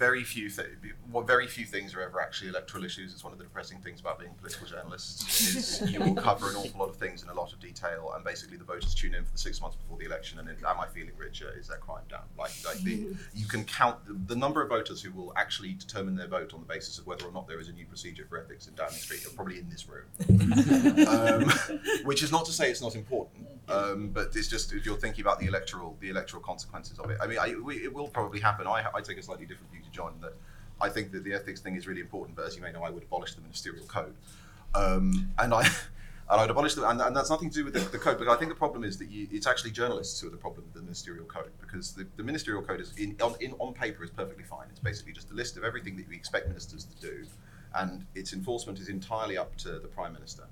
very 0.00 0.24
few 0.24 0.48
th- 0.48 0.66
well, 1.12 1.22
very 1.22 1.46
few 1.46 1.66
things 1.66 1.94
are 1.94 2.00
ever 2.00 2.22
actually 2.22 2.48
electoral 2.48 2.84
issues. 2.84 3.12
It's 3.12 3.22
one 3.22 3.34
of 3.34 3.38
the 3.38 3.44
depressing 3.44 3.80
things 3.80 4.00
about 4.00 4.18
being 4.18 4.32
political 4.40 4.66
journalists 4.66 5.54
is 5.54 5.92
you 5.92 6.00
will 6.00 6.14
cover 6.14 6.48
an 6.48 6.56
awful 6.56 6.80
lot 6.80 6.88
of 6.88 6.96
things 6.96 7.22
in 7.22 7.28
a 7.28 7.34
lot 7.34 7.52
of 7.52 7.60
detail, 7.60 8.10
and 8.16 8.24
basically 8.24 8.56
the 8.56 8.64
voters 8.64 8.94
tune 8.94 9.14
in 9.14 9.24
for 9.24 9.32
the 9.32 9.38
six 9.38 9.60
months 9.60 9.76
before 9.76 9.98
the 9.98 10.06
election, 10.06 10.38
and 10.38 10.48
am 10.48 10.80
I 10.80 10.86
feeling 10.86 11.12
richer? 11.18 11.52
Is 11.58 11.68
that 11.68 11.80
crime 11.80 12.04
down? 12.08 12.22
Like, 12.38 12.52
like 12.64 12.78
the, 12.78 13.08
you 13.34 13.46
can 13.46 13.62
count 13.64 14.02
the, 14.06 14.14
the, 14.34 14.36
number 14.36 14.62
of 14.62 14.70
voters 14.70 15.02
who 15.02 15.12
will 15.12 15.34
actually 15.36 15.74
determine 15.74 16.16
their 16.16 16.28
vote 16.28 16.54
on 16.54 16.60
the 16.60 16.66
basis 16.66 16.98
of 16.98 17.06
whether 17.06 17.26
or 17.26 17.32
not 17.32 17.46
there 17.46 17.60
is 17.60 17.68
a 17.68 17.72
new 17.72 17.84
procedure 17.84 18.24
for 18.26 18.40
ethics 18.40 18.68
in 18.68 18.74
Downing 18.74 18.94
Street 18.94 19.26
are 19.26 19.30
probably 19.36 19.58
in 19.58 19.68
this 19.68 19.86
room, 19.86 20.06
um, 21.08 22.04
which 22.06 22.22
is 22.22 22.32
not 22.32 22.46
to 22.46 22.52
say 22.52 22.70
it's 22.70 22.80
not 22.80 22.94
important. 22.94 23.46
Um, 23.70 24.08
but 24.08 24.34
it's 24.34 24.48
just 24.48 24.72
if 24.72 24.84
you're 24.84 24.96
thinking 24.96 25.22
about 25.22 25.38
the 25.38 25.46
electoral 25.46 25.96
the 26.00 26.10
electoral 26.10 26.42
consequences 26.42 26.98
of 26.98 27.10
it. 27.10 27.18
I 27.22 27.26
mean, 27.26 27.38
I, 27.38 27.54
we, 27.54 27.76
it 27.76 27.92
will 27.92 28.08
probably 28.08 28.40
happen. 28.40 28.66
I, 28.66 28.84
I 28.94 29.00
take 29.00 29.18
a 29.18 29.22
slightly 29.22 29.46
different 29.46 29.72
view 29.72 29.82
to 29.82 29.90
John 29.90 30.14
that 30.22 30.34
I 30.80 30.88
think 30.88 31.12
that 31.12 31.24
the 31.24 31.32
ethics 31.32 31.60
thing 31.60 31.76
is 31.76 31.86
really 31.86 32.00
important. 32.00 32.36
But 32.36 32.46
as 32.46 32.56
you 32.56 32.62
may 32.62 32.72
know, 32.72 32.82
I 32.82 32.90
would 32.90 33.02
abolish 33.02 33.34
the 33.34 33.42
ministerial 33.42 33.86
code, 33.86 34.14
um, 34.74 35.32
and 35.38 35.54
I. 35.54 35.68
And 36.32 36.40
I'd 36.40 36.50
abolish 36.50 36.74
them, 36.76 36.84
and, 36.84 37.00
and, 37.00 37.16
that's 37.16 37.28
nothing 37.28 37.50
to 37.50 37.54
do 37.56 37.64
with 37.64 37.74
the, 37.74 37.80
the, 37.80 37.98
code. 37.98 38.16
But 38.16 38.28
I 38.28 38.36
think 38.36 38.50
the 38.50 38.56
problem 38.56 38.84
is 38.84 38.96
that 38.98 39.10
you, 39.10 39.26
it's 39.32 39.48
actually 39.48 39.72
journalists 39.72 40.20
who 40.20 40.28
are 40.28 40.30
the 40.30 40.36
problem 40.36 40.64
with 40.64 40.74
the 40.74 40.80
ministerial 40.80 41.24
code, 41.24 41.50
because 41.60 41.92
the, 41.92 42.06
the 42.16 42.22
ministerial 42.22 42.62
code 42.62 42.80
is 42.80 42.96
in 42.96 43.16
on, 43.20 43.34
in 43.40 43.52
on 43.58 43.74
paper 43.74 44.04
is 44.04 44.10
perfectly 44.10 44.44
fine. 44.44 44.68
It's 44.70 44.78
basically 44.78 45.12
just 45.12 45.32
a 45.32 45.34
list 45.34 45.56
of 45.56 45.64
everything 45.64 45.96
that 45.96 46.08
we 46.08 46.14
expect 46.14 46.46
ministers 46.46 46.84
to 46.84 47.00
do, 47.00 47.26
and 47.74 48.06
its 48.14 48.32
enforcement 48.32 48.78
is 48.78 48.88
entirely 48.88 49.38
up 49.38 49.56
to 49.56 49.80
the 49.80 49.88
prime 49.88 50.12
minister, 50.12 50.44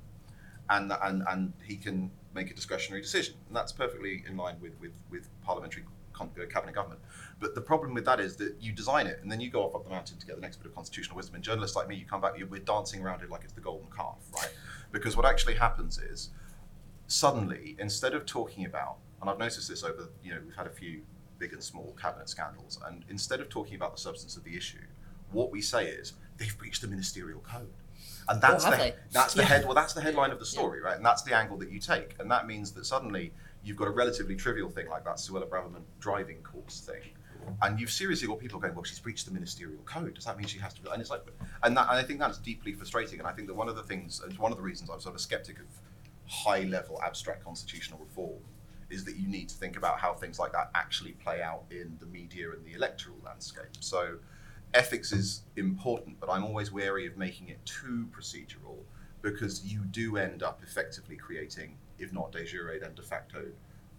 and 0.71 0.93
and 1.03 1.23
and 1.29 1.53
he 1.65 1.77
can 1.77 2.11
make 2.35 2.51
a 2.51 2.55
discretionary 2.55 3.03
decision, 3.03 3.35
and 3.47 3.57
that's 3.57 3.73
perfectly 3.73 4.25
in 4.29 4.37
line 4.37 4.57
with 4.61 4.79
with, 4.81 4.93
with 5.11 5.29
parliamentary 5.43 5.85
uh, 6.21 6.27
cabinet 6.51 6.75
government. 6.75 7.01
But 7.41 7.55
the 7.55 7.61
problem 7.61 7.95
with 7.95 8.05
that 8.07 8.21
is 8.21 8.37
that 8.37 8.57
you 8.61 8.73
design 8.73 9.07
it, 9.07 9.21
and 9.23 9.31
then 9.31 9.41
you 9.41 9.51
go 9.51 9.63
off 9.65 9.75
up 9.75 9.85
the 9.85 9.91
mountain 9.91 10.19
to 10.19 10.27
get 10.27 10.37
the 10.37 10.43
next 10.43 10.57
bit 10.57 10.67
of 10.67 10.75
constitutional 10.75 11.17
wisdom. 11.17 11.37
And 11.37 11.45
journalists 11.45 11.77
like 11.77 11.89
me, 11.89 11.95
you 11.97 12.07
come 12.07 12.21
back, 12.21 12.35
we're 12.51 12.61
dancing 12.61 13.03
around 13.03 13.23
it 13.23 13.31
like 13.31 13.45
it's 13.45 13.53
the 13.53 13.61
golden 13.61 13.89
calf, 13.95 14.19
right? 14.35 14.53
Because 14.91 15.17
what 15.17 15.27
actually 15.27 15.55
happens 15.55 15.99
is 15.99 16.31
suddenly, 17.07 17.77
instead 17.79 18.15
of 18.15 18.27
talking 18.27 18.65
about, 18.67 18.97
and 19.21 19.31
I've 19.31 19.39
noticed 19.39 19.69
this 19.69 19.85
over, 19.85 20.09
you 20.23 20.33
know, 20.33 20.41
we've 20.45 20.57
had 20.57 20.67
a 20.67 20.71
few 20.71 21.03
big 21.39 21.53
and 21.53 21.63
small 21.63 21.97
cabinet 22.01 22.29
scandals, 22.29 22.81
and 22.87 23.05
instead 23.09 23.41
of 23.41 23.49
talking 23.49 23.77
about 23.77 23.95
the 23.95 24.01
substance 24.01 24.37
of 24.37 24.45
the 24.45 24.57
issue, 24.57 24.85
what 25.31 25.51
we 25.51 25.61
say 25.61 25.87
is 25.87 26.15
they've 26.37 26.57
breached 26.59 26.83
the 26.83 26.89
ministerial 26.89 27.41
code 27.41 27.73
and 28.29 28.41
that's 28.41 28.65
oh, 28.65 28.71
the 28.71 28.95
that's 29.11 29.35
the 29.35 29.43
yeah. 29.43 29.49
head 29.49 29.65
well 29.65 29.75
that's 29.75 29.93
the 29.93 30.01
headline 30.01 30.31
of 30.31 30.39
the 30.39 30.47
story, 30.47 30.81
yeah. 30.81 30.89
right? 30.89 30.97
And 30.97 31.05
that's 31.05 31.23
the 31.23 31.35
angle 31.35 31.57
that 31.59 31.71
you 31.71 31.81
take, 31.81 32.15
and 32.21 32.31
that 32.31 32.47
means 32.47 32.73
that 32.73 32.87
suddenly 32.87 33.33
you've 33.63 33.77
got 33.77 33.89
a 33.89 33.91
relatively 33.91 34.37
trivial 34.37 34.71
thing 34.71 34.89
like 34.89 35.05
that 35.05 35.17
Suella 35.17 35.49
Braverman 35.49 35.83
driving 36.01 36.43
course 36.43 36.81
thing, 36.81 37.03
and 37.63 37.81
you've 37.81 37.91
seriously 37.91 38.29
got 38.29 38.39
people 38.39 38.61
going, 38.61 38.75
well, 38.75 38.85
she's 38.85 38.99
breached 38.99 39.27
the 39.27 39.33
ministerial 39.33 39.83
code. 39.85 40.15
Does 40.15 40.25
that 40.25 40.37
mean 40.37 40.47
she 40.47 40.59
has 40.59 40.75
to? 40.75 40.91
And 40.93 41.01
it's 41.01 41.11
like, 41.11 41.23
and, 41.63 41.77
that, 41.77 41.89
and 41.89 41.99
I 41.99 42.03
think 42.03 42.19
that's 42.19 42.39
deeply 42.39 42.73
frustrating. 42.73 43.19
And 43.19 43.29
I 43.29 43.33
think 43.33 43.49
that 43.49 43.55
one 43.55 43.69
of 43.69 43.77
the 43.77 43.83
things, 43.83 44.21
and 44.23 44.37
one 44.39 44.53
of 44.53 44.59
the 44.59 44.63
reasons 44.63 44.91
I'm 44.91 45.01
sort 45.01 45.15
of 45.15 45.17
a 45.17 45.23
skeptic 45.23 45.59
of 45.59 45.67
high-level 46.27 47.01
abstract 47.03 47.45
constitutional 47.45 47.99
reform 47.99 48.39
is 48.91 49.05
that 49.05 49.17
you 49.17 49.29
need 49.29 49.49
to 49.49 49.55
think 49.57 49.77
about 49.77 49.99
how 49.99 50.15
things 50.15 50.39
like 50.39 50.53
that 50.53 50.71
actually 50.75 51.13
play 51.13 51.43
out 51.43 51.65
in 51.71 51.97
the 52.01 52.07
media 52.07 52.51
and 52.53 52.65
the 52.65 52.75
electoral 52.75 53.17
landscape. 53.25 53.77
So 53.81 54.17
ethics 54.75 55.13
is 55.13 55.43
important, 55.57 56.21
but 56.21 56.31
I'm 56.31 56.45
always 56.45 56.73
wary 56.73 57.07
of 57.07 57.17
making 57.17 57.49
it 57.49 57.65
too 57.65 58.07
procedural 58.17 58.77
because 59.23 59.65
you 59.65 59.81
do 59.91 60.17
end 60.17 60.43
up 60.43 60.61
effectively 60.63 61.17
creating, 61.17 61.77
if 61.99 62.13
not 62.13 62.33
de 62.33 62.45
jure, 62.45 62.79
then 62.79 62.95
de 62.95 63.03
facto 63.03 63.47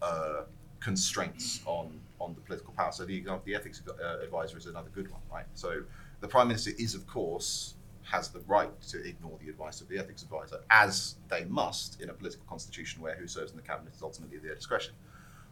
uh, 0.02 0.44
constraints 0.80 1.62
on 1.66 2.00
on 2.20 2.34
the 2.34 2.42
political 2.42 2.74
power. 2.74 2.92
So 2.92 3.06
the 3.06 3.16
example, 3.16 3.44
the 3.46 3.56
ethics 3.56 3.82
uh, 3.88 4.20
advisor 4.20 4.58
is 4.58 4.66
another 4.66 4.90
good 4.94 5.10
one, 5.12 5.22
right? 5.32 5.46
So 5.54 5.84
the 6.20 6.28
prime 6.28 6.50
minister 6.50 6.72
is, 6.78 6.96
of 6.96 7.08
course, 7.08 7.76
has 8.04 8.30
the 8.30 8.42
right 8.42 8.70
to 8.90 9.08
ignore 9.08 9.38
the 9.42 9.50
advice 9.50 9.82
of 9.82 9.88
the 9.88 9.98
ethics 9.98 10.22
advisor, 10.22 10.60
as 10.70 11.16
they 11.30 11.46
must 11.46 12.02
in 12.02 12.10
a 12.10 12.14
political 12.14 12.46
constitution 12.48 13.02
where 13.02 13.16
who 13.16 13.28
serves 13.28 13.52
in 13.52 13.58
the 13.58 13.64
cabinet 13.64 13.94
is 13.96 14.02
ultimately 14.02 14.38
their 14.38 14.56
discretion. 14.56 14.94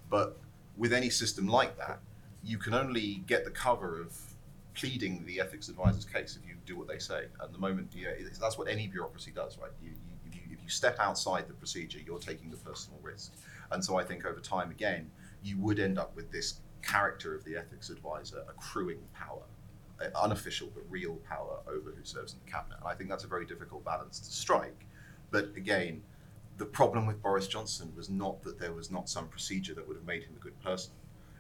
But 0.10 0.38
with 0.76 0.94
any 0.94 1.10
system 1.10 1.48
like 1.48 1.78
that, 1.78 2.00
you 2.44 2.58
can 2.58 2.74
only 2.74 3.24
get 3.28 3.46
the 3.46 3.52
cover 3.52 4.02
of 4.02 4.18
pleading 4.78 5.26
the 5.26 5.40
ethics 5.40 5.70
advisor's 5.70 6.06
case 6.06 6.38
if 6.42 6.48
you 6.48 6.56
do 6.66 6.78
what 6.78 6.88
they 6.88 7.00
say. 7.00 7.24
And 7.42 7.54
the 7.54 7.58
moment, 7.58 7.92
yeah, 7.96 8.12
that's 8.40 8.58
what 8.58 8.68
any 8.68 8.88
bureaucracy 8.88 9.32
does, 9.32 9.58
right? 9.58 9.72
You, 9.82 9.90
you, 9.90 9.96
if, 10.28 10.36
you, 10.36 10.42
if 10.52 10.64
you 10.64 10.70
step 10.70 10.98
outside 11.00 11.48
the 11.48 11.54
procedure, 11.54 12.00
you're 12.06 12.20
taking 12.20 12.52
the 12.52 12.58
personal 12.58 13.00
risk. 13.02 13.34
And 13.72 13.84
so 13.84 13.98
I 13.98 14.04
think 14.04 14.26
over 14.26 14.40
time, 14.40 14.70
again, 14.70 15.10
you 15.44 15.58
would 15.58 15.80
end 15.80 15.98
up 15.98 16.16
with 16.16 16.32
this 16.32 16.62
character 16.84 17.34
of 17.36 17.44
the 17.44 17.58
ethics 17.58 17.90
advisor 17.90 18.44
accruing 18.48 19.00
power, 19.14 19.42
uh, 20.00 20.10
unofficial 20.22 20.70
but 20.74 20.84
real 20.90 21.16
power 21.28 21.60
over 21.68 21.92
who 21.92 22.04
serves 22.04 22.34
in 22.34 22.40
the 22.46 22.52
cabinet. 22.52 22.78
And 22.80 22.88
I 22.88 22.94
think 22.94 23.10
that's 23.10 23.24
a 23.24 23.28
very 23.28 23.46
difficult 23.46 23.84
balance 23.84 24.20
to 24.20 24.32
strike. 24.32 24.86
But 25.32 25.56
again, 25.58 26.04
the 26.58 26.66
problem 26.66 27.08
with 27.08 27.22
Boris 27.22 27.48
Johnson 27.48 27.92
was 27.96 28.10
not 28.10 28.44
that 28.44 28.60
there 28.60 28.74
was 28.74 28.92
not 28.92 29.10
some 29.10 29.28
procedure 29.28 29.74
that 29.74 29.88
would 29.88 29.98
have 29.98 30.06
made 30.06 30.24
him 30.24 30.36
a 30.36 30.40
good 30.40 30.60
person 30.62 30.94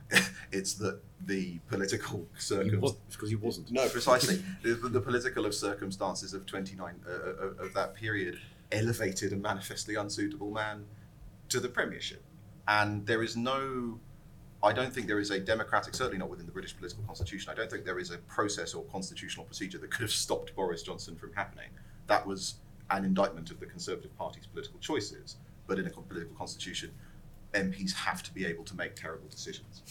it's 0.52 0.74
that 0.76 1.00
the 1.26 1.60
political 1.67 2.26
circumstances 2.38 2.98
because 3.12 3.30
he 3.30 3.36
wasn't. 3.36 3.72
No, 3.72 3.88
precisely. 3.89 4.43
the, 4.63 4.76
the, 4.76 5.02
political 5.02 5.46
of 5.46 5.54
circumstances 5.54 6.34
of 6.34 6.46
twenty 6.46 6.76
nine 6.76 6.96
uh, 7.08 7.12
uh, 7.12 7.65
of 7.65 7.74
that 7.74 7.93
period 7.96 8.39
elevated 8.72 9.34
a 9.34 9.36
manifestly 9.36 9.96
unsuitable 9.96 10.52
man 10.52 10.86
to 11.50 11.60
the 11.60 11.67
premiership, 11.67 12.24
and 12.67 13.06
there 13.06 13.24
is 13.24 13.36
no. 13.36 14.00
I 14.63 14.74
don't 14.74 14.91
think 14.91 15.08
there 15.08 15.20
is 15.20 15.30
a 15.30 15.39
democratic, 15.39 15.93
certainly 15.93 16.17
not 16.17 16.30
within 16.30 16.46
the 16.46 16.52
British 16.52 16.76
political 16.76 17.04
constitution. 17.04 17.52
I 17.52 17.56
don't 17.56 17.70
think 17.70 17.86
there 17.86 18.00
is 18.00 18.10
a 18.10 18.17
process 18.17 18.74
or 18.74 18.84
constitutional 18.86 19.46
procedure 19.46 19.78
that 19.78 19.91
could 19.91 20.02
have 20.02 20.12
stopped 20.12 20.56
Boris 20.56 20.82
Johnson 20.82 21.15
from 21.15 21.32
happening. 21.34 21.70
That 22.08 22.26
was 22.26 22.56
an 22.89 23.06
indictment 23.06 23.52
of 23.52 23.60
the 23.60 23.67
Conservative 23.67 24.17
Party's 24.17 24.48
political 24.48 24.80
choices. 24.80 25.36
But 25.67 25.80
in 25.80 25.86
a 25.86 25.89
political 25.89 26.34
constitution, 26.36 26.91
MPs 27.54 27.94
have 27.94 28.24
to 28.24 28.34
be 28.34 28.46
able 28.46 28.64
to 28.66 28.76
make 28.76 28.96
terrible 28.96 29.28
decisions. 29.30 29.82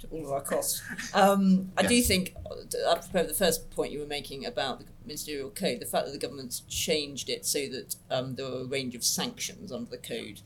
To 0.00 0.06
all 0.08 0.24
of 0.24 0.32
our 0.32 0.40
costs. 0.40 0.82
Um, 1.14 1.72
I 1.76 1.82
do 1.86 2.00
think, 2.02 2.34
uh, 2.46 2.90
apropos 2.90 3.26
the 3.26 3.34
first 3.34 3.70
point 3.70 3.92
you 3.92 3.98
were 4.00 4.06
making 4.06 4.46
about 4.46 4.78
the 4.80 4.86
ministerial 5.04 5.50
code, 5.50 5.80
the 5.80 5.86
fact 5.86 6.06
that 6.06 6.12
the 6.12 6.18
government's 6.18 6.60
changed 6.60 7.28
it 7.28 7.44
so 7.44 7.58
that 7.68 7.96
um, 8.10 8.34
there 8.36 8.46
are 8.46 8.60
a 8.62 8.64
range 8.64 8.94
of 8.94 9.04
sanctions 9.04 9.70
under 9.70 9.90
the 9.90 9.98
code 9.98 10.40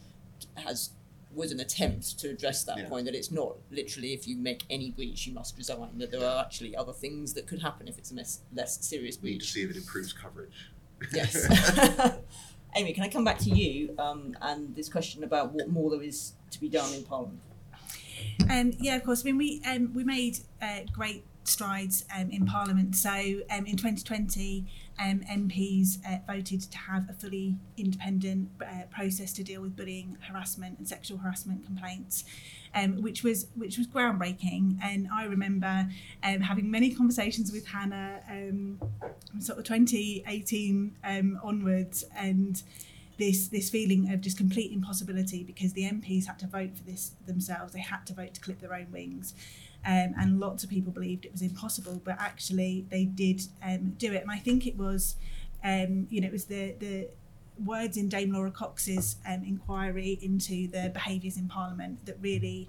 has 0.56 0.90
was 1.32 1.50
an 1.50 1.58
attempt 1.58 2.16
to 2.20 2.30
address 2.30 2.62
that 2.62 2.78
Yeah. 2.78 2.88
point 2.88 3.06
that 3.06 3.14
it's 3.14 3.32
not 3.32 3.56
literally 3.70 4.12
if 4.12 4.28
you 4.28 4.36
make 4.36 4.62
any 4.70 4.92
breach 4.92 5.26
you 5.26 5.34
must 5.34 5.56
resign 5.58 5.98
that 5.98 6.12
there 6.12 6.24
are 6.24 6.40
actually 6.44 6.76
other 6.76 6.92
things 6.92 7.32
that 7.34 7.48
could 7.48 7.60
happen 7.60 7.88
if 7.88 7.98
it's 7.98 8.12
a 8.12 8.14
less, 8.14 8.38
less 8.54 8.84
serious 8.86 9.16
breach. 9.16 9.30
We 9.30 9.32
need 9.32 9.40
to 9.40 9.46
see 9.46 9.62
if 9.64 9.70
it 9.70 9.76
improves 9.76 10.12
coverage. 10.12 10.70
yes 11.12 11.34
amy 12.76 12.92
can 12.92 13.02
i 13.02 13.08
come 13.08 13.24
back 13.24 13.38
to 13.38 13.50
you 13.50 13.94
um, 13.98 14.36
and 14.42 14.74
this 14.74 14.88
question 14.88 15.24
about 15.24 15.52
what 15.52 15.68
more 15.68 15.90
there 15.90 16.02
is 16.02 16.32
to 16.50 16.60
be 16.60 16.68
done 16.68 16.92
in 16.94 17.02
parliament 17.04 17.40
Um, 18.50 18.72
yeah, 18.78 18.96
of 18.96 19.04
course. 19.04 19.22
I 19.22 19.24
mean, 19.26 19.38
we 19.38 19.62
um, 19.66 19.92
we 19.94 20.04
made 20.04 20.38
uh, 20.60 20.80
great 20.92 21.24
strides 21.44 22.04
um, 22.16 22.30
in 22.30 22.46
Parliament. 22.46 22.96
So 22.96 23.10
um, 23.10 23.66
in 23.66 23.76
2020, 23.76 24.64
um, 24.98 25.20
MPs 25.30 25.98
uh, 26.06 26.18
voted 26.26 26.62
to 26.62 26.78
have 26.78 27.08
a 27.08 27.12
fully 27.12 27.56
independent 27.76 28.50
uh, 28.62 28.82
process 28.90 29.32
to 29.34 29.42
deal 29.42 29.60
with 29.60 29.76
bullying, 29.76 30.16
harassment, 30.28 30.78
and 30.78 30.88
sexual 30.88 31.18
harassment 31.18 31.64
complaints, 31.64 32.24
um, 32.74 33.02
which 33.02 33.22
was 33.22 33.46
which 33.56 33.76
was 33.78 33.86
groundbreaking. 33.86 34.78
And 34.82 35.08
I 35.12 35.24
remember 35.24 35.88
um, 36.22 36.40
having 36.40 36.70
many 36.70 36.94
conversations 36.94 37.52
with 37.52 37.66
Hannah, 37.66 38.20
um, 38.28 38.80
sort 39.40 39.58
of 39.58 39.64
2018 39.64 40.96
um, 41.04 41.40
onwards, 41.42 42.04
and 42.16 42.62
this 43.18 43.48
this 43.48 43.70
feeling 43.70 44.12
of 44.12 44.20
just 44.20 44.36
complete 44.36 44.72
impossibility 44.72 45.44
because 45.44 45.72
the 45.72 45.82
MPs 45.82 46.26
had 46.26 46.38
to 46.40 46.46
vote 46.46 46.76
for 46.76 46.84
this 46.84 47.12
themselves. 47.26 47.72
They 47.72 47.80
had 47.80 48.06
to 48.06 48.14
vote 48.14 48.34
to 48.34 48.40
clip 48.40 48.60
their 48.60 48.74
own 48.74 48.88
wings. 48.92 49.34
Um, 49.86 50.14
and 50.18 50.40
lots 50.40 50.64
of 50.64 50.70
people 50.70 50.92
believed 50.92 51.26
it 51.26 51.32
was 51.32 51.42
impossible, 51.42 52.00
but 52.04 52.16
actually 52.18 52.86
they 52.88 53.04
did 53.04 53.42
um, 53.62 53.94
do 53.98 54.12
it. 54.12 54.22
And 54.22 54.30
I 54.30 54.38
think 54.38 54.66
it 54.66 54.78
was, 54.78 55.16
um, 55.62 56.06
you 56.10 56.20
know, 56.20 56.28
it 56.28 56.32
was 56.32 56.46
the 56.46 56.74
the 56.78 57.08
words 57.64 57.96
in 57.96 58.08
Dame 58.08 58.32
Laura 58.32 58.50
Cox's 58.50 59.16
um, 59.26 59.44
inquiry 59.44 60.18
into 60.22 60.68
the 60.68 60.90
behaviours 60.92 61.36
in 61.36 61.48
Parliament 61.48 62.04
that 62.06 62.16
really, 62.20 62.68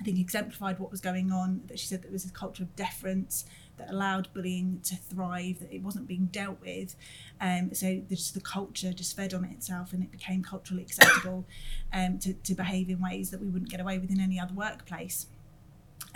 I 0.00 0.04
think, 0.04 0.18
exemplified 0.18 0.78
what 0.78 0.90
was 0.90 1.00
going 1.00 1.32
on. 1.32 1.62
That 1.66 1.78
she 1.78 1.86
said 1.86 2.02
that 2.02 2.08
there 2.08 2.12
was 2.12 2.26
a 2.26 2.30
culture 2.30 2.62
of 2.62 2.76
deference 2.76 3.46
that 3.78 3.90
allowed 3.90 4.28
bullying 4.34 4.80
to 4.84 4.96
thrive, 4.96 5.60
that 5.60 5.72
it 5.72 5.82
wasn't 5.82 6.06
being 6.06 6.26
dealt 6.26 6.60
with. 6.60 6.94
Um, 7.40 7.72
so 7.72 8.02
the, 8.08 8.16
just 8.16 8.34
the 8.34 8.40
culture 8.40 8.92
just 8.92 9.16
fed 9.16 9.32
on 9.32 9.44
itself 9.44 9.92
and 9.92 10.02
it 10.02 10.10
became 10.10 10.42
culturally 10.42 10.82
acceptable 10.82 11.46
um, 11.92 12.18
to, 12.18 12.34
to 12.34 12.54
behave 12.54 12.90
in 12.90 13.00
ways 13.00 13.30
that 13.30 13.40
we 13.40 13.46
wouldn't 13.46 13.70
get 13.70 13.80
away 13.80 13.98
with 13.98 14.10
in 14.10 14.20
any 14.20 14.38
other 14.38 14.54
workplace. 14.54 15.26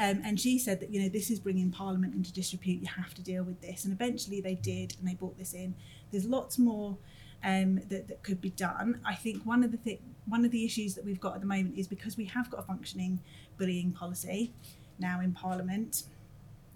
Um, 0.02 0.20
and 0.24 0.40
she 0.40 0.58
said 0.58 0.80
that 0.80 0.92
you 0.92 1.00
know 1.00 1.08
this 1.08 1.30
is 1.30 1.38
bringing 1.38 1.70
Parliament 1.70 2.14
into 2.14 2.32
disrepute. 2.32 2.82
You 2.82 2.88
have 2.88 3.14
to 3.14 3.22
deal 3.22 3.44
with 3.44 3.60
this, 3.60 3.84
and 3.84 3.92
eventually 3.92 4.40
they 4.40 4.56
did, 4.56 4.96
and 4.98 5.06
they 5.06 5.14
brought 5.14 5.38
this 5.38 5.54
in. 5.54 5.76
There's 6.10 6.24
lots 6.24 6.58
more 6.58 6.98
um, 7.44 7.76
that, 7.88 8.08
that 8.08 8.24
could 8.24 8.40
be 8.40 8.50
done. 8.50 9.00
I 9.04 9.14
think 9.14 9.46
one 9.46 9.62
of 9.62 9.70
the 9.70 10.00
one 10.26 10.44
of 10.44 10.50
the 10.50 10.64
issues 10.64 10.96
that 10.96 11.04
we've 11.04 11.20
got 11.20 11.36
at 11.36 11.40
the 11.40 11.46
moment 11.46 11.78
is 11.78 11.86
because 11.86 12.16
we 12.16 12.24
have 12.24 12.50
got 12.50 12.58
a 12.58 12.62
functioning 12.64 13.20
bullying 13.58 13.92
policy 13.92 14.52
now 14.98 15.20
in 15.20 15.32
Parliament, 15.34 16.04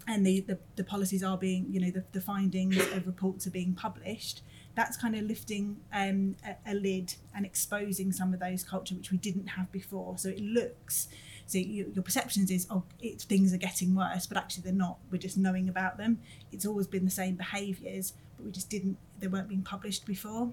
and 0.07 0.25
the, 0.25 0.39
the, 0.41 0.57
the 0.77 0.85
policies 0.85 1.21
are 1.21 1.37
being 1.37 1.65
you 1.69 1.81
know 1.81 1.91
the, 1.91 2.05
the 2.13 2.21
findings 2.21 2.77
of 2.77 3.05
reports 3.05 3.45
are 3.45 3.51
being 3.51 3.73
published. 3.73 4.41
That's 4.73 4.95
kind 4.95 5.15
of 5.15 5.23
lifting 5.23 5.77
um, 5.91 6.37
a, 6.45 6.71
a 6.71 6.75
lid 6.75 7.15
and 7.35 7.45
exposing 7.45 8.13
some 8.13 8.33
of 8.33 8.39
those 8.39 8.63
culture 8.63 8.95
which 8.95 9.11
we 9.11 9.17
didn't 9.17 9.47
have 9.47 9.69
before. 9.69 10.17
So 10.17 10.29
it 10.29 10.39
looks 10.39 11.09
so 11.47 11.57
you, 11.57 11.91
your 11.95 12.03
perceptions 12.03 12.51
is 12.51 12.67
oh 12.69 12.83
it, 13.01 13.21
things 13.21 13.53
are 13.53 13.57
getting 13.57 13.95
worse, 13.95 14.27
but 14.27 14.37
actually 14.37 14.63
they're 14.63 14.73
not. 14.73 14.99
We're 15.09 15.17
just 15.17 15.37
knowing 15.37 15.69
about 15.69 15.97
them. 15.97 16.19
It's 16.51 16.65
always 16.65 16.87
been 16.87 17.05
the 17.05 17.11
same 17.11 17.35
behaviours, 17.35 18.13
but 18.35 18.45
we 18.45 18.51
just 18.51 18.69
didn't. 18.69 18.97
They 19.19 19.27
weren't 19.27 19.47
being 19.47 19.63
published 19.63 20.05
before, 20.05 20.51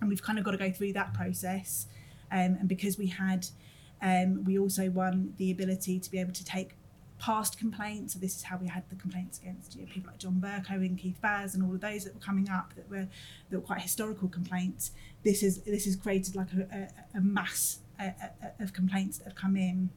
and 0.00 0.08
we've 0.08 0.22
kind 0.22 0.38
of 0.38 0.44
got 0.44 0.52
to 0.52 0.56
go 0.56 0.72
through 0.72 0.94
that 0.94 1.12
process. 1.12 1.86
Um, 2.32 2.56
and 2.60 2.66
because 2.66 2.96
we 2.96 3.08
had, 3.08 3.46
um, 4.00 4.42
we 4.44 4.58
also 4.58 4.88
won 4.88 5.34
the 5.36 5.50
ability 5.50 6.00
to 6.00 6.10
be 6.10 6.18
able 6.18 6.32
to 6.32 6.44
take 6.44 6.70
past 7.18 7.58
complaints. 7.58 8.14
So 8.14 8.18
this 8.18 8.34
is 8.34 8.42
how 8.44 8.56
we 8.56 8.68
had 8.68 8.88
the 8.88 8.96
complaints 8.96 9.38
against 9.38 9.76
you 9.76 9.82
know, 9.82 9.92
people 9.92 10.10
like 10.10 10.18
John 10.18 10.40
Bercow 10.42 10.76
and 10.76 10.98
Keith 10.98 11.18
Vaz 11.20 11.54
and 11.54 11.62
all 11.62 11.74
of 11.74 11.80
those 11.82 12.04
that 12.04 12.14
were 12.14 12.20
coming 12.20 12.48
up 12.48 12.72
that 12.74 12.88
were 12.90 13.06
that 13.50 13.58
were 13.58 13.66
quite 13.66 13.82
historical 13.82 14.28
complaints. 14.28 14.92
This 15.24 15.42
is 15.42 15.58
this 15.58 15.84
has 15.84 15.94
created 15.94 16.34
like 16.34 16.48
a, 16.54 16.88
a, 17.14 17.18
a 17.18 17.20
mass 17.20 17.80
of 18.58 18.72
complaints 18.72 19.18
that 19.18 19.24
have 19.24 19.34
come 19.34 19.56
in. 19.56 19.90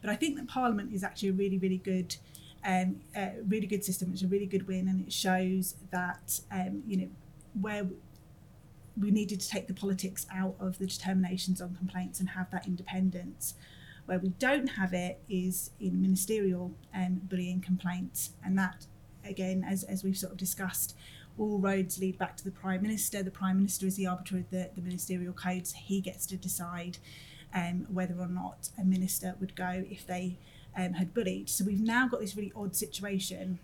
But 0.00 0.10
I 0.10 0.16
think 0.16 0.36
that 0.36 0.48
Parliament 0.48 0.92
is 0.92 1.02
actually 1.02 1.30
a 1.30 1.32
really, 1.32 1.58
really 1.58 1.78
good, 1.78 2.16
um, 2.64 3.00
uh, 3.16 3.30
really 3.46 3.66
good 3.66 3.84
system. 3.84 4.10
It's 4.12 4.22
a 4.22 4.28
really 4.28 4.46
good 4.46 4.66
win, 4.66 4.88
and 4.88 5.00
it 5.00 5.12
shows 5.12 5.76
that 5.90 6.40
um, 6.50 6.82
you 6.86 6.96
know 6.96 7.08
where 7.60 7.86
we 8.98 9.10
needed 9.10 9.40
to 9.40 9.48
take 9.48 9.68
the 9.68 9.74
politics 9.74 10.26
out 10.32 10.56
of 10.58 10.78
the 10.78 10.86
determinations 10.86 11.60
on 11.60 11.74
complaints 11.76 12.20
and 12.20 12.30
have 12.30 12.50
that 12.50 12.66
independence. 12.66 13.54
Where 14.06 14.18
we 14.18 14.30
don't 14.30 14.68
have 14.68 14.94
it 14.94 15.20
is 15.28 15.70
in 15.78 16.00
ministerial 16.00 16.72
um, 16.94 17.20
bullying 17.24 17.60
complaints, 17.60 18.30
and 18.44 18.58
that 18.58 18.86
again, 19.24 19.64
as 19.68 19.84
as 19.84 20.02
we've 20.02 20.16
sort 20.16 20.32
of 20.32 20.38
discussed. 20.38 20.96
All 21.38 21.60
roads 21.60 22.00
lead 22.00 22.18
back 22.18 22.36
to 22.38 22.44
the 22.44 22.50
Prime 22.50 22.82
Minister. 22.82 23.22
The 23.22 23.30
Prime 23.30 23.58
Minister 23.58 23.86
is 23.86 23.94
the 23.94 24.08
arbiter 24.08 24.38
of 24.38 24.50
the, 24.50 24.70
the 24.74 24.82
ministerial 24.82 25.32
codes. 25.32 25.72
He 25.72 26.00
gets 26.00 26.26
to 26.26 26.36
decide 26.36 26.98
um, 27.54 27.86
whether 27.92 28.14
or 28.18 28.28
not 28.28 28.70
a 28.78 28.84
minister 28.84 29.34
would 29.40 29.54
go 29.54 29.84
if 29.90 30.06
they 30.06 30.38
um, 30.76 30.94
had 30.94 31.14
bullied. 31.14 31.48
So 31.48 31.64
we've 31.64 31.80
now 31.80 32.08
got 32.08 32.20
this 32.20 32.36
really 32.36 32.52
odd 32.54 32.76
situation 32.76 33.58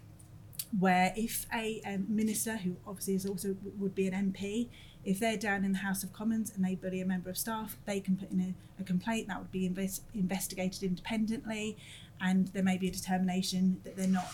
where 0.79 1.13
if 1.17 1.47
a 1.55 1.81
um, 1.87 2.07
minister, 2.09 2.57
who 2.57 2.77
obviously 2.87 3.15
is 3.15 3.27
also 3.27 3.57
would 3.79 3.95
be 3.95 4.09
an 4.09 4.33
MP, 4.33 4.69
if 5.05 5.21
they're 5.21 5.37
down 5.37 5.65
in 5.65 5.73
the 5.73 5.79
House 5.79 6.03
of 6.03 6.13
Commons 6.13 6.53
and 6.55 6.65
they 6.65 6.75
bully 6.75 7.01
a 7.01 7.07
member 7.07 7.31
of 7.31 7.37
staff, 7.37 7.77
they 7.85 8.01
can 8.01 8.17
put 8.17 8.31
in 8.31 8.41
a, 8.41 8.81
a 8.81 8.85
complaint 8.85 9.29
that 9.29 9.39
would 9.39 9.53
be 9.53 9.67
invest, 9.67 10.03
investigated 10.15 10.83
independently, 10.83 11.77
and 12.21 12.49
there 12.49 12.63
may 12.63 12.79
be 12.79 12.89
a 12.89 12.93
determination 12.93 13.81
that 13.85 13.97
they're 13.97 14.09
not. 14.09 14.29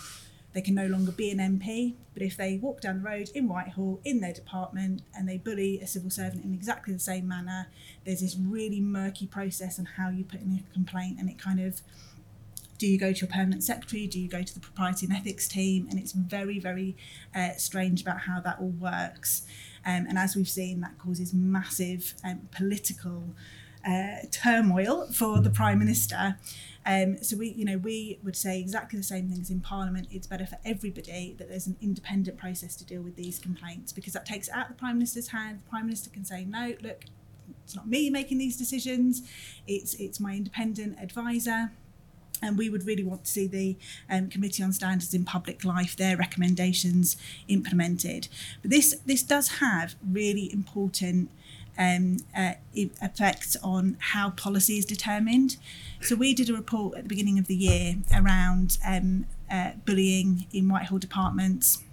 They 0.53 0.61
can 0.61 0.75
no 0.75 0.87
longer 0.87 1.11
be 1.11 1.31
an 1.31 1.37
MP, 1.37 1.95
but 2.13 2.23
if 2.23 2.35
they 2.35 2.57
walk 2.57 2.81
down 2.81 3.01
the 3.01 3.09
road 3.09 3.29
in 3.33 3.47
Whitehall 3.47 4.01
in 4.03 4.19
their 4.19 4.33
department 4.33 5.01
and 5.15 5.27
they 5.27 5.37
bully 5.37 5.79
a 5.79 5.87
civil 5.87 6.09
servant 6.09 6.43
in 6.43 6.53
exactly 6.53 6.93
the 6.93 6.99
same 6.99 7.27
manner, 7.27 7.67
there's 8.05 8.19
this 8.19 8.35
really 8.35 8.81
murky 8.81 9.27
process 9.27 9.79
on 9.79 9.85
how 9.85 10.09
you 10.09 10.25
put 10.25 10.41
in 10.41 10.63
a 10.69 10.73
complaint, 10.73 11.19
and 11.19 11.29
it 11.29 11.39
kind 11.39 11.59
of 11.59 11.81
do 12.81 12.87
you 12.87 12.97
go 12.97 13.13
to 13.13 13.19
your 13.19 13.27
permanent 13.27 13.63
secretary? 13.63 14.07
Do 14.07 14.19
you 14.19 14.27
go 14.27 14.41
to 14.41 14.53
the 14.55 14.59
propriety 14.59 15.05
and 15.05 15.15
ethics 15.15 15.47
team? 15.47 15.87
And 15.91 15.99
it's 15.99 16.13
very, 16.13 16.57
very 16.57 16.97
uh, 17.35 17.51
strange 17.51 18.01
about 18.01 18.21
how 18.21 18.41
that 18.41 18.57
all 18.59 18.69
works. 18.71 19.43
Um, 19.85 20.07
and 20.09 20.17
as 20.17 20.35
we've 20.35 20.49
seen, 20.49 20.81
that 20.81 20.97
causes 20.97 21.31
massive 21.31 22.15
um, 22.23 22.49
political 22.49 23.35
uh, 23.85 24.25
turmoil 24.31 25.07
for 25.11 25.41
the 25.41 25.49
prime 25.49 25.79
minister. 25.79 26.37
Um, 26.85 27.21
so 27.21 27.37
we, 27.37 27.49
you 27.49 27.63
know, 27.63 27.77
we 27.77 28.17
would 28.23 28.35
say 28.35 28.59
exactly 28.59 28.97
the 28.97 29.03
same 29.03 29.29
things 29.29 29.51
in 29.51 29.59
Parliament. 29.59 30.07
It's 30.11 30.25
better 30.25 30.47
for 30.47 30.57
everybody 30.65 31.35
that 31.37 31.47
there's 31.47 31.67
an 31.67 31.77
independent 31.81 32.37
process 32.37 32.75
to 32.77 32.85
deal 32.85 33.01
with 33.01 33.15
these 33.15 33.37
complaints 33.37 33.93
because 33.93 34.13
that 34.13 34.25
takes 34.25 34.47
it 34.47 34.55
out 34.55 34.69
of 34.69 34.75
the 34.75 34.79
prime 34.79 34.95
minister's 34.95 35.27
hand. 35.27 35.59
The 35.59 35.69
prime 35.69 35.85
minister 35.85 36.09
can 36.09 36.25
say, 36.25 36.43
no, 36.43 36.73
look, 36.81 37.05
it's 37.63 37.75
not 37.75 37.87
me 37.87 38.09
making 38.09 38.39
these 38.39 38.57
decisions. 38.57 39.21
It's 39.67 39.93
it's 39.95 40.19
my 40.19 40.33
independent 40.35 40.97
advisor 40.99 41.71
and 42.41 42.57
we 42.57 42.69
would 42.69 42.85
really 42.85 43.03
want 43.03 43.25
to 43.25 43.31
see 43.31 43.47
the 43.47 43.77
um, 44.09 44.29
Committee 44.29 44.63
on 44.63 44.73
Standards 44.73 45.13
in 45.13 45.25
Public 45.25 45.63
Life, 45.63 45.95
their 45.95 46.17
recommendations 46.17 47.17
implemented. 47.47 48.27
But 48.61 48.71
this 48.71 48.95
this 49.05 49.23
does 49.23 49.59
have 49.59 49.95
really 50.05 50.51
important 50.51 51.29
um, 51.77 52.17
uh, 52.35 52.53
effects 52.73 53.55
on 53.63 53.97
how 53.99 54.31
policy 54.31 54.77
is 54.77 54.85
determined. 54.85 55.57
So 56.01 56.15
we 56.15 56.33
did 56.33 56.49
a 56.49 56.53
report 56.53 56.97
at 56.97 57.03
the 57.03 57.09
beginning 57.09 57.37
of 57.39 57.47
the 57.47 57.55
year 57.55 57.95
around 58.15 58.77
um, 58.85 59.25
uh, 59.51 59.71
bullying 59.85 60.47
in 60.51 60.67
Whitehall 60.67 60.99
departments. 60.99 61.83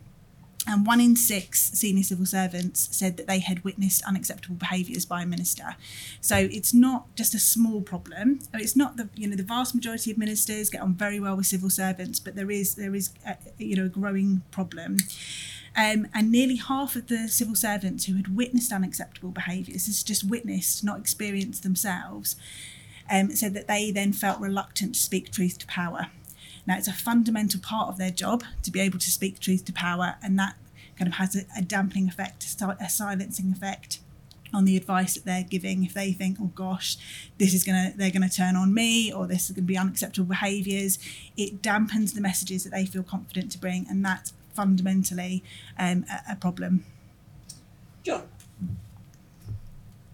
And 0.66 0.86
one 0.86 1.00
in 1.00 1.16
six 1.16 1.70
senior 1.72 2.02
civil 2.02 2.26
servants 2.26 2.94
said 2.94 3.16
that 3.16 3.26
they 3.26 3.38
had 3.38 3.64
witnessed 3.64 4.02
unacceptable 4.04 4.56
behaviours 4.56 5.06
by 5.06 5.22
a 5.22 5.26
minister. 5.26 5.76
So 6.20 6.36
it's 6.36 6.74
not 6.74 7.14
just 7.16 7.34
a 7.34 7.38
small 7.38 7.80
problem. 7.80 8.40
It's 8.52 8.76
not 8.76 8.98
the 8.98 9.08
you 9.14 9.28
know 9.28 9.36
the 9.36 9.42
vast 9.42 9.74
majority 9.74 10.10
of 10.10 10.18
ministers 10.18 10.68
get 10.68 10.82
on 10.82 10.92
very 10.94 11.20
well 11.20 11.36
with 11.36 11.46
civil 11.46 11.70
servants, 11.70 12.20
but 12.20 12.34
there 12.34 12.50
is 12.50 12.74
there 12.74 12.94
is 12.94 13.10
a, 13.26 13.38
you 13.56 13.76
know 13.76 13.86
a 13.86 13.88
growing 13.88 14.42
problem. 14.50 14.98
Um, 15.78 16.08
and 16.12 16.32
nearly 16.32 16.56
half 16.56 16.96
of 16.96 17.06
the 17.06 17.28
civil 17.28 17.54
servants 17.54 18.06
who 18.06 18.16
had 18.16 18.34
witnessed 18.34 18.72
unacceptable 18.72 19.30
behaviours, 19.30 19.86
this 19.86 19.98
is 19.98 20.02
just 20.02 20.28
witnessed, 20.28 20.82
not 20.82 20.98
experienced 20.98 21.62
themselves, 21.62 22.34
um, 23.08 23.30
said 23.30 23.54
that 23.54 23.68
they 23.68 23.92
then 23.92 24.12
felt 24.12 24.40
reluctant 24.40 24.96
to 24.96 25.00
speak 25.00 25.30
truth 25.30 25.56
to 25.58 25.66
power. 25.68 26.08
Now, 26.66 26.76
it's 26.78 26.88
a 26.88 26.92
fundamental 26.92 27.60
part 27.60 27.90
of 27.90 27.96
their 27.96 28.10
job 28.10 28.42
to 28.64 28.72
be 28.72 28.80
able 28.80 28.98
to 28.98 29.10
speak 29.10 29.38
truth 29.38 29.64
to 29.66 29.72
power, 29.72 30.16
and 30.20 30.36
that 30.36 30.56
kind 30.98 31.06
of 31.06 31.14
has 31.14 31.36
a, 31.36 31.42
a 31.56 31.62
dampening 31.62 32.08
effect, 32.08 32.44
a 32.44 32.88
silencing 32.88 33.52
effect 33.52 34.00
on 34.52 34.64
the 34.64 34.76
advice 34.76 35.14
that 35.14 35.24
they're 35.24 35.42
giving 35.42 35.84
if 35.84 35.92
they 35.92 36.10
think 36.10 36.38
oh 36.40 36.50
gosh 36.54 36.96
this 37.36 37.52
is 37.52 37.64
gonna 37.64 37.92
they're 37.96 38.10
gonna 38.10 38.30
turn 38.30 38.56
on 38.56 38.72
me 38.72 39.12
or 39.12 39.26
this 39.26 39.50
is 39.50 39.54
gonna 39.54 39.66
be 39.66 39.76
unacceptable 39.76 40.26
behaviors 40.26 40.98
it 41.36 41.60
dampens 41.60 42.14
the 42.14 42.20
messages 42.22 42.64
that 42.64 42.70
they 42.70 42.86
feel 42.86 43.02
confident 43.02 43.52
to 43.52 43.58
bring 43.58 43.86
and 43.90 44.02
that's 44.02 44.32
fundamentally 44.60 45.34
um, 45.78 46.04
a, 46.16 46.32
a 46.32 46.36
problem 46.36 46.84
john 48.02 48.24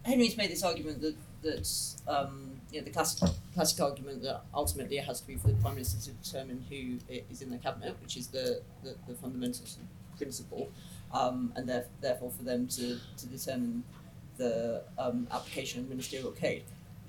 henry's 0.04 0.37
made 0.37 0.50
this 0.50 0.64
argument 0.70 1.00
that 1.00 1.16
that 1.44 1.68
um, 2.09 2.50
you 2.72 2.80
know, 2.80 2.85
the 2.85 2.90
classic, 2.90 3.28
classic 3.54 3.80
argument 3.80 4.22
that 4.22 4.42
ultimately 4.52 4.98
it 4.98 5.04
has 5.04 5.20
to 5.20 5.26
be 5.26 5.37
for 5.37 5.48
the 5.48 5.54
prime 5.54 5.74
minister 5.74 6.11
to 6.11 6.16
determine 6.16 6.64
who 6.68 6.98
is 7.30 7.42
in 7.42 7.50
the 7.50 7.59
cabinet, 7.59 7.94
which 8.02 8.16
is 8.16 8.26
the, 8.28 8.61
the, 8.83 8.96
the 9.07 9.14
fundamental 9.14 9.64
principle, 10.16 10.70
um, 11.12 11.52
and 11.54 11.68
there, 11.68 11.87
therefore 12.00 12.30
for 12.30 12.42
them 12.42 12.66
to, 12.66 12.98
to 13.16 13.26
determine 13.26 13.85
the 14.38 14.83
um, 14.98 15.28
application 15.30 15.80
of 15.80 15.88
ministerial 15.88 16.33
code. 16.33 16.62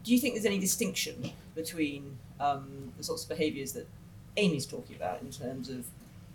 Do 0.04 0.14
you 0.14 0.20
think 0.20 0.36
there's 0.36 0.46
any 0.46 0.60
distinction 0.60 1.32
between 1.56 2.18
um, 2.40 2.92
the 2.98 3.04
sorts 3.04 3.24
of 3.24 3.30
behaviours 3.30 3.72
that 3.74 3.88
Amy's 4.38 4.68
talking 4.68 4.96
about 4.96 5.22
in 5.22 5.32
terms 5.32 5.70
of 5.70 5.88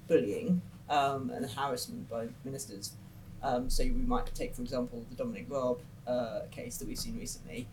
bullying 0.09 0.61
um, 0.91 1.31
and 1.31 1.49
harassment 1.51 2.09
by 2.11 2.29
ministers? 2.45 2.93
Um, 3.43 3.71
so 3.71 3.85
we 3.85 3.91
might 3.91 4.27
take, 4.35 4.55
for 4.55 4.63
example, 4.63 5.05
the 5.09 5.17
Dominic 5.17 5.47
Raab 5.49 5.79
uh, 6.07 6.41
case 6.51 6.77
that 6.77 6.87
we've 6.87 6.99
seen 6.99 7.17
recently, 7.19 7.67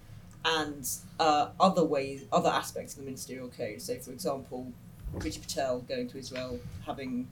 and 0.46 0.88
uh, 1.20 1.50
other 1.60 1.84
ways, 1.84 2.24
other 2.32 2.50
aspects 2.50 2.94
of 2.94 3.00
the 3.00 3.06
ministerial 3.06 3.50
code. 3.50 3.82
So, 3.82 3.98
for 4.00 4.12
example, 4.12 4.72
Priti 5.18 5.42
Patel 5.42 5.82
going 5.82 6.08
to 6.10 6.18
Israel, 6.18 6.60
having 6.86 7.28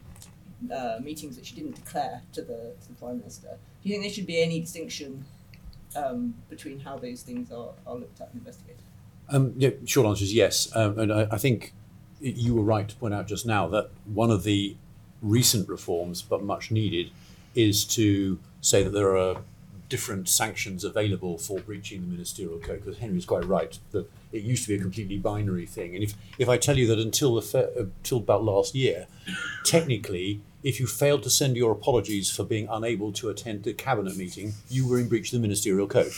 uh, 0.72 0.98
meetings 1.02 1.36
that 1.38 1.46
she 1.46 1.56
didn't 1.56 1.76
declare 1.76 2.22
to 2.34 2.42
the, 2.42 2.74
to 2.82 2.88
the 2.90 2.94
prime 2.96 3.20
minister. 3.20 3.50
Do 3.84 3.90
you 3.90 3.94
think 3.96 4.04
there 4.04 4.14
should 4.14 4.28
be 4.28 4.42
any 4.42 4.60
distinction 4.60 5.26
um, 5.96 6.34
between 6.50 6.80
how 6.80 6.98
those 6.98 7.22
things 7.22 7.52
are, 7.52 7.70
are 7.88 7.96
looked 7.96 8.20
at 8.20 8.30
and 8.34 8.40
investigated? 8.40 8.82
Um, 9.30 9.54
yeah, 9.58 9.72
short 9.86 10.08
answer 10.08 10.24
is 10.24 10.34
yes, 10.34 10.70
um, 10.76 11.00
and 11.00 11.14
I, 11.14 11.28
I 11.32 11.38
think 11.38 11.74
you 12.20 12.56
were 12.56 12.64
right 12.64 12.88
to 12.88 12.96
point 12.96 13.14
out 13.14 13.28
just 13.28 13.46
now 13.46 13.68
that 13.70 13.90
one 14.06 14.32
of 14.32 14.44
the 14.44 14.76
recent 15.26 15.68
reforms, 15.68 16.22
but 16.22 16.44
much 16.44 16.72
needed, 16.72 17.12
is 17.56 17.86
to 17.86 18.40
say 18.62 18.84
that 18.84 18.92
there 18.92 19.18
are 19.18 19.38
different 19.88 20.28
sanctions 20.28 20.84
available 20.84 21.38
for 21.38 21.60
breaching 21.60 22.02
the 22.02 22.08
ministerial 22.08 22.58
code. 22.60 22.84
Because 22.84 22.98
Henry 23.00 23.18
is 23.18 23.26
quite 23.26 23.46
right 23.46 23.78
that 23.92 24.10
it 24.32 24.44
used 24.44 24.64
to 24.64 24.70
be 24.70 24.76
a 24.76 24.80
completely 24.80 25.18
binary 25.18 25.66
thing. 25.66 25.96
And 25.96 26.04
if, 26.04 26.14
if 26.40 26.50
I 26.50 26.58
tell 26.58 26.78
you 26.78 26.88
that 26.88 27.00
until 27.00 27.36
the 27.36 27.42
fe- 27.42 27.72
uh, 27.78 27.84
until 27.84 28.18
about 28.18 28.44
last 28.44 28.76
year, 28.76 29.08
technically, 29.64 30.42
if 30.64 30.80
you 30.80 30.88
failed 30.88 31.24
to 31.24 31.30
send 31.30 31.56
your 31.56 31.72
apologies 31.72 32.32
for 32.32 32.44
being 32.44 32.68
unable 32.72 33.12
to 33.14 33.30
attend 33.30 33.64
the 33.64 33.74
cabinet 33.74 34.18
meeting, 34.18 34.54
you 34.70 34.88
were 34.88 35.00
in 35.00 35.08
breach 35.08 35.28
of 35.28 35.40
the 35.40 35.48
ministerial 35.48 35.88
code. 35.88 36.12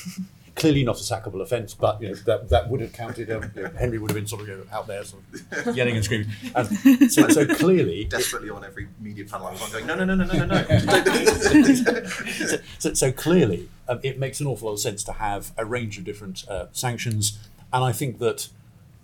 Clearly 0.58 0.84
not 0.84 0.98
a 0.98 1.04
sackable 1.04 1.42
offence, 1.42 1.74
but 1.74 2.02
you 2.02 2.10
know 2.10 2.16
that, 2.26 2.50
that 2.50 2.70
would 2.70 2.82
have 2.82 2.92
counted. 2.92 3.32
Um, 3.32 3.52
you 3.56 3.64
know, 3.64 3.70
Henry 3.78 4.00
would 4.00 4.12
have 4.12 4.16
been 4.16 4.28
sort 4.28 4.42
of 4.42 4.48
you 4.48 4.58
know, 4.58 4.64
out 4.72 4.88
there, 4.88 5.04
sort 5.04 5.24
of 5.52 5.78
yelling 5.78 5.96
and 5.96 6.04
screaming. 6.04 6.28
And 6.56 7.12
so, 7.12 7.28
so 7.30 7.46
clearly, 7.46 8.06
desperately 8.06 8.50
on 8.50 8.66
every 8.66 8.88
media 9.00 9.26
panel 9.26 9.48
I 9.48 9.52
was 9.52 9.72
going, 9.72 9.86
no, 9.86 9.96
no, 9.96 10.04
no, 10.04 10.16
no, 10.16 10.26
no, 10.26 10.46
no, 10.46 10.46
no. 10.46 10.64
so, 12.06 12.58
so, 12.80 12.94
so, 12.94 13.12
clearly, 13.12 13.70
um, 13.88 14.00
it 14.04 14.20
makes 14.20 14.40
an 14.40 14.48
awful 14.48 14.68
lot 14.68 14.74
of 14.74 14.80
sense 14.80 15.04
to 15.06 15.14
have 15.14 15.52
a 15.58 15.66
range 15.66 15.98
of 15.98 16.04
different 16.04 16.48
uh, 16.50 16.66
sanctions, 16.72 17.38
and 17.72 17.84
I 17.84 17.92
think 17.92 18.20
that 18.20 18.50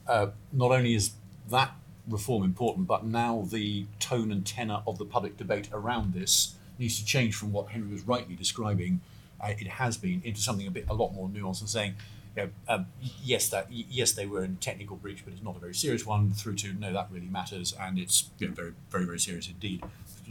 uh, 0.08 0.28
not 0.52 0.72
only 0.72 0.96
is 0.96 1.12
that 1.50 1.76
reform 2.08 2.44
important, 2.44 2.88
but 2.88 3.06
now 3.06 3.48
the 3.50 3.86
tone 4.00 4.32
and 4.32 4.46
tenor 4.46 4.82
of 4.86 4.98
the 4.98 5.06
public 5.06 5.38
debate 5.38 5.70
around 5.72 6.14
this 6.14 6.56
needs 6.80 7.00
to 7.00 7.06
change 7.06 7.36
from 7.36 7.52
what 7.52 7.70
Henry 7.70 7.92
was 7.92 8.04
rightly 8.04 8.36
describing. 8.36 9.02
Uh, 9.44 9.54
it 9.60 9.68
has 9.68 9.98
been 9.98 10.22
into 10.24 10.42
something 10.42 10.68
a 10.68 10.72
bit 10.72 10.86
a 10.90 10.94
lot 10.94 11.14
more 11.14 11.28
nuanced 11.28 11.62
and 11.62 11.70
saying, 11.70 11.96
you 12.36 12.44
know, 12.44 12.50
um, 12.68 12.86
yes, 13.24 13.50
that 13.50 13.68
yes 13.70 14.14
they 14.14 14.26
were 14.26 14.44
in 14.44 14.56
technical 14.58 14.96
breach, 14.96 15.24
but 15.24 15.34
it's 15.34 15.44
not 15.44 15.56
a 15.56 15.60
very 15.60 15.76
serious 15.76 16.06
one. 16.06 16.32
Through 16.32 16.56
to 16.56 16.74
no, 16.74 16.94
that 16.94 17.10
really 17.12 17.28
matters, 17.28 17.76
and 17.80 18.00
it's 18.00 18.30
you 18.40 18.48
know, 18.48 18.54
very 18.54 18.74
very 18.90 19.06
very 19.06 19.20
serious 19.20 19.48
indeed. 19.48 19.84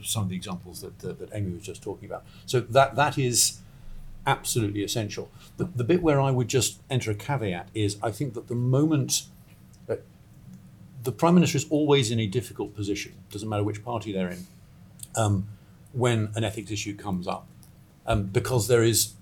Some 0.03 0.25
of 0.25 0.29
the 0.31 0.37
examples 0.37 0.81
that, 0.81 0.99
that 1.01 1.19
that 1.21 1.31
Amy 1.33 1.53
was 1.53 1.63
just 1.63 1.83
talking 1.83 2.07
about. 2.07 2.25
So 2.47 2.61
that 2.61 2.97
that 2.97 3.19
is 3.19 3.59
absolutely 4.27 4.83
essential. 4.83 5.31
The, 5.57 5.65
the 5.65 5.85
bit 5.85 6.03
where 6.03 6.21
I 6.21 6.31
would 6.31 6.49
just 6.49 6.81
enter 6.89 7.11
a 7.11 7.15
caveat 7.15 7.69
is 7.75 7.99
I 8.03 8.11
think 8.11 8.35
that 8.35 8.49
the 8.49 8.55
moment 8.55 9.25
the 11.03 11.13
prime 11.13 11.35
minister 11.35 11.57
is 11.57 11.67
always 11.71 12.11
in 12.11 12.21
a 12.21 12.27
difficult 12.27 12.75
position. 12.75 13.13
Doesn't 13.31 13.49
matter 13.49 13.65
which 13.65 13.85
party 13.85 14.13
they're 14.13 14.31
in. 14.31 14.47
Um, 15.17 15.49
when 15.93 16.31
an 16.35 16.45
ethics 16.45 16.71
issue 16.71 16.97
comes 16.97 17.27
up, 17.27 17.47
um, 18.07 18.25
because 18.25 18.69
there 18.69 18.83
is 18.83 19.15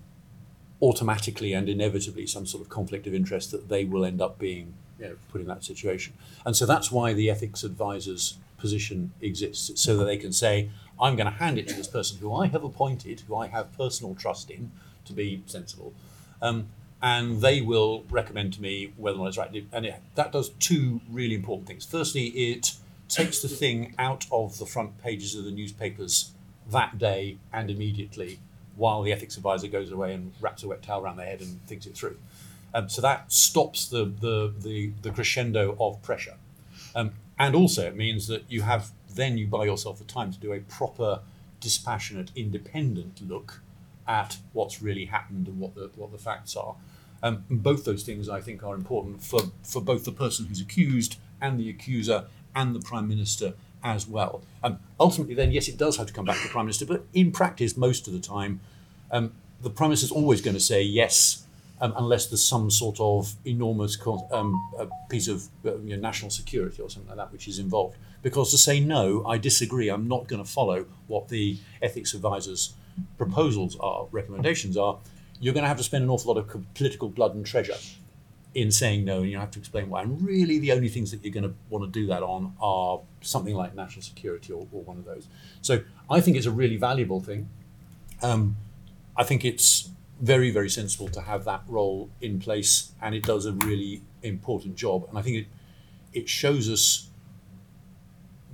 automatically 0.81 1.53
and 1.53 1.69
inevitably 1.69 2.25
some 2.25 2.45
sort 2.45 2.63
of 2.63 2.69
conflict 2.69 3.05
of 3.05 3.13
interest 3.13 3.51
that 3.51 3.69
they 3.69 3.85
will 3.85 4.03
end 4.03 4.21
up 4.21 4.39
being 4.39 4.73
you 4.99 5.05
know, 5.05 5.15
put 5.31 5.41
in 5.41 5.47
that 5.47 5.63
situation. 5.63 6.13
And 6.45 6.55
so 6.55 6.65
that's 6.65 6.91
why 6.91 7.13
the 7.13 7.29
ethics 7.29 7.63
advisor's 7.63 8.37
position 8.57 9.11
exists, 9.21 9.81
so 9.81 9.97
that 9.97 10.05
they 10.05 10.17
can 10.17 10.31
say, 10.31 10.69
I'm 10.99 11.15
going 11.15 11.25
to 11.25 11.33
hand 11.33 11.57
it 11.57 11.67
to 11.69 11.73
this 11.73 11.87
person 11.87 12.19
who 12.19 12.33
I 12.33 12.47
have 12.47 12.63
appointed, 12.63 13.21
who 13.27 13.35
I 13.35 13.47
have 13.47 13.75
personal 13.75 14.15
trust 14.15 14.51
in, 14.51 14.71
to 15.05 15.13
be 15.13 15.43
sensible. 15.47 15.93
Um, 16.41 16.67
and 17.01 17.41
they 17.41 17.61
will 17.61 18.05
recommend 18.11 18.53
to 18.53 18.61
me 18.61 18.93
whether 18.97 19.17
or 19.17 19.21
not 19.21 19.27
it's 19.29 19.37
right. 19.37 19.65
And 19.71 19.85
it, 19.87 19.95
that 20.13 20.31
does 20.31 20.49
two 20.59 21.01
really 21.09 21.33
important 21.33 21.67
things. 21.67 21.85
Firstly, 21.85 22.27
it 22.27 22.73
takes 23.09 23.41
the 23.41 23.47
thing 23.47 23.95
out 23.97 24.27
of 24.31 24.59
the 24.59 24.67
front 24.67 25.01
pages 25.01 25.35
of 25.35 25.43
the 25.43 25.51
newspapers 25.51 26.31
that 26.69 26.99
day 26.99 27.37
and 27.51 27.71
immediately 27.71 28.39
while 28.75 29.01
the 29.01 29.11
ethics 29.11 29.37
advisor 29.37 29.67
goes 29.67 29.91
away 29.91 30.13
and 30.13 30.33
wraps 30.39 30.63
a 30.63 30.67
wet 30.67 30.81
towel 30.81 31.01
around 31.01 31.17
their 31.17 31.25
head 31.25 31.41
and 31.41 31.65
thinks 31.67 31.85
it 31.85 31.95
through. 31.95 32.17
Um, 32.73 32.89
so 32.89 33.01
that 33.01 33.31
stops 33.31 33.87
the, 33.87 34.05
the, 34.05 34.53
the, 34.57 34.91
the 35.01 35.11
crescendo 35.11 35.75
of 35.79 36.01
pressure. 36.01 36.35
Um, 36.95 37.11
and 37.37 37.55
also 37.55 37.87
it 37.87 37.95
means 37.95 38.27
that 38.27 38.43
you 38.49 38.61
have 38.61 38.91
then 39.15 39.37
you 39.37 39.47
buy 39.47 39.65
yourself 39.65 39.97
the 39.97 40.05
time 40.05 40.31
to 40.31 40.39
do 40.39 40.53
a 40.53 40.59
proper, 40.59 41.19
dispassionate, 41.59 42.31
independent 42.35 43.21
look 43.27 43.61
at 44.07 44.37
what's 44.53 44.81
really 44.81 45.05
happened 45.05 45.47
and 45.47 45.59
what 45.59 45.75
the 45.75 45.91
what 45.95 46.11
the 46.11 46.17
facts 46.17 46.55
are. 46.55 46.75
Um, 47.23 47.43
both 47.49 47.85
those 47.85 48.03
things 48.03 48.29
I 48.29 48.41
think 48.41 48.63
are 48.63 48.73
important 48.73 49.23
for, 49.23 49.41
for 49.63 49.81
both 49.81 50.05
the 50.05 50.11
person 50.11 50.47
who's 50.47 50.59
accused 50.59 51.17
and 51.39 51.59
the 51.59 51.69
accuser 51.69 52.25
and 52.55 52.73
the 52.73 52.79
prime 52.79 53.07
minister 53.07 53.53
as 53.83 54.07
well. 54.07 54.43
Um, 54.63 54.79
ultimately, 54.99 55.35
then 55.35 55.51
yes, 55.51 55.67
it 55.67 55.77
does 55.77 55.97
have 55.97 56.07
to 56.07 56.13
come 56.13 56.25
back 56.25 56.37
to 56.37 56.43
the 56.43 56.49
prime 56.49 56.65
minister, 56.65 56.85
but 56.85 57.05
in 57.13 57.31
practice, 57.31 57.77
most 57.77 58.07
of 58.07 58.13
the 58.13 58.19
time, 58.19 58.59
um, 59.11 59.33
the 59.61 59.69
prime 59.69 59.89
minister 59.89 60.05
is 60.05 60.11
always 60.11 60.41
going 60.41 60.55
to 60.55 60.61
say 60.61 60.81
yes. 60.81 61.45
Um, 61.83 61.95
unless 61.97 62.27
there's 62.27 62.45
some 62.45 62.69
sort 62.69 62.99
of 62.99 63.33
enormous 63.43 63.97
um, 64.31 64.53
piece 65.09 65.27
of 65.27 65.47
uh, 65.65 65.79
you 65.79 65.95
know, 65.95 66.01
national 66.01 66.29
security 66.29 66.79
or 66.79 66.91
something 66.91 67.09
like 67.09 67.17
that 67.17 67.31
which 67.31 67.47
is 67.47 67.57
involved. 67.57 67.97
Because 68.21 68.51
to 68.51 68.57
say 68.59 68.79
no, 68.79 69.25
I 69.25 69.39
disagree, 69.39 69.89
I'm 69.89 70.07
not 70.07 70.27
going 70.27 70.43
to 70.43 70.47
follow 70.47 70.85
what 71.07 71.29
the 71.29 71.57
ethics 71.81 72.13
advisors 72.13 72.75
proposals 73.17 73.77
are, 73.79 74.05
recommendations 74.11 74.77
are, 74.77 74.99
you're 75.39 75.55
going 75.55 75.63
to 75.63 75.67
have 75.67 75.77
to 75.77 75.83
spend 75.83 76.03
an 76.03 76.11
awful 76.11 76.35
lot 76.35 76.39
of 76.39 76.73
political 76.75 77.09
blood 77.09 77.33
and 77.33 77.43
treasure 77.43 77.77
in 78.53 78.71
saying 78.71 79.05
no, 79.05 79.21
and 79.21 79.31
you 79.31 79.37
have 79.37 79.51
to 79.51 79.59
explain 79.59 79.89
why. 79.89 80.01
And 80.01 80.21
really, 80.21 80.59
the 80.59 80.71
only 80.73 80.89
things 80.89 81.11
that 81.11 81.23
you're 81.23 81.33
going 81.33 81.43
to 81.43 81.53
want 81.69 81.85
to 81.85 81.99
do 81.99 82.07
that 82.07 82.21
on 82.21 82.53
are 82.61 82.99
something 83.21 83.55
like 83.55 83.75
national 83.75 84.01
security 84.01 84.51
or, 84.51 84.67
or 84.71 84.83
one 84.83 84.97
of 84.97 85.05
those. 85.05 85.27
So 85.61 85.83
I 86.09 86.19
think 86.19 86.37
it's 86.37 86.45
a 86.45 86.51
really 86.51 86.77
valuable 86.77 87.21
thing. 87.21 87.49
Um, 88.21 88.57
I 89.15 89.23
think 89.23 89.45
it's 89.45 89.89
very, 90.19 90.51
very 90.51 90.69
sensible 90.69 91.07
to 91.09 91.21
have 91.21 91.45
that 91.45 91.63
role 91.67 92.09
in 92.19 92.39
place, 92.39 92.91
and 93.01 93.15
it 93.15 93.23
does 93.23 93.45
a 93.45 93.53
really 93.53 94.01
important 94.21 94.75
job. 94.75 95.05
And 95.09 95.17
I 95.17 95.21
think 95.21 95.37
it 95.37 95.47
it 96.13 96.27
shows 96.27 96.69
us, 96.69 97.09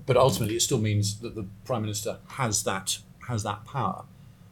but 0.06 0.16
ultimately, 0.16 0.56
it 0.56 0.62
still 0.62 0.80
means 0.80 1.20
that 1.20 1.34
the 1.34 1.48
prime 1.66 1.82
minister 1.82 2.20
has 2.28 2.64
that 2.64 3.00
has 3.28 3.44
that 3.44 3.66
power. 3.66 4.06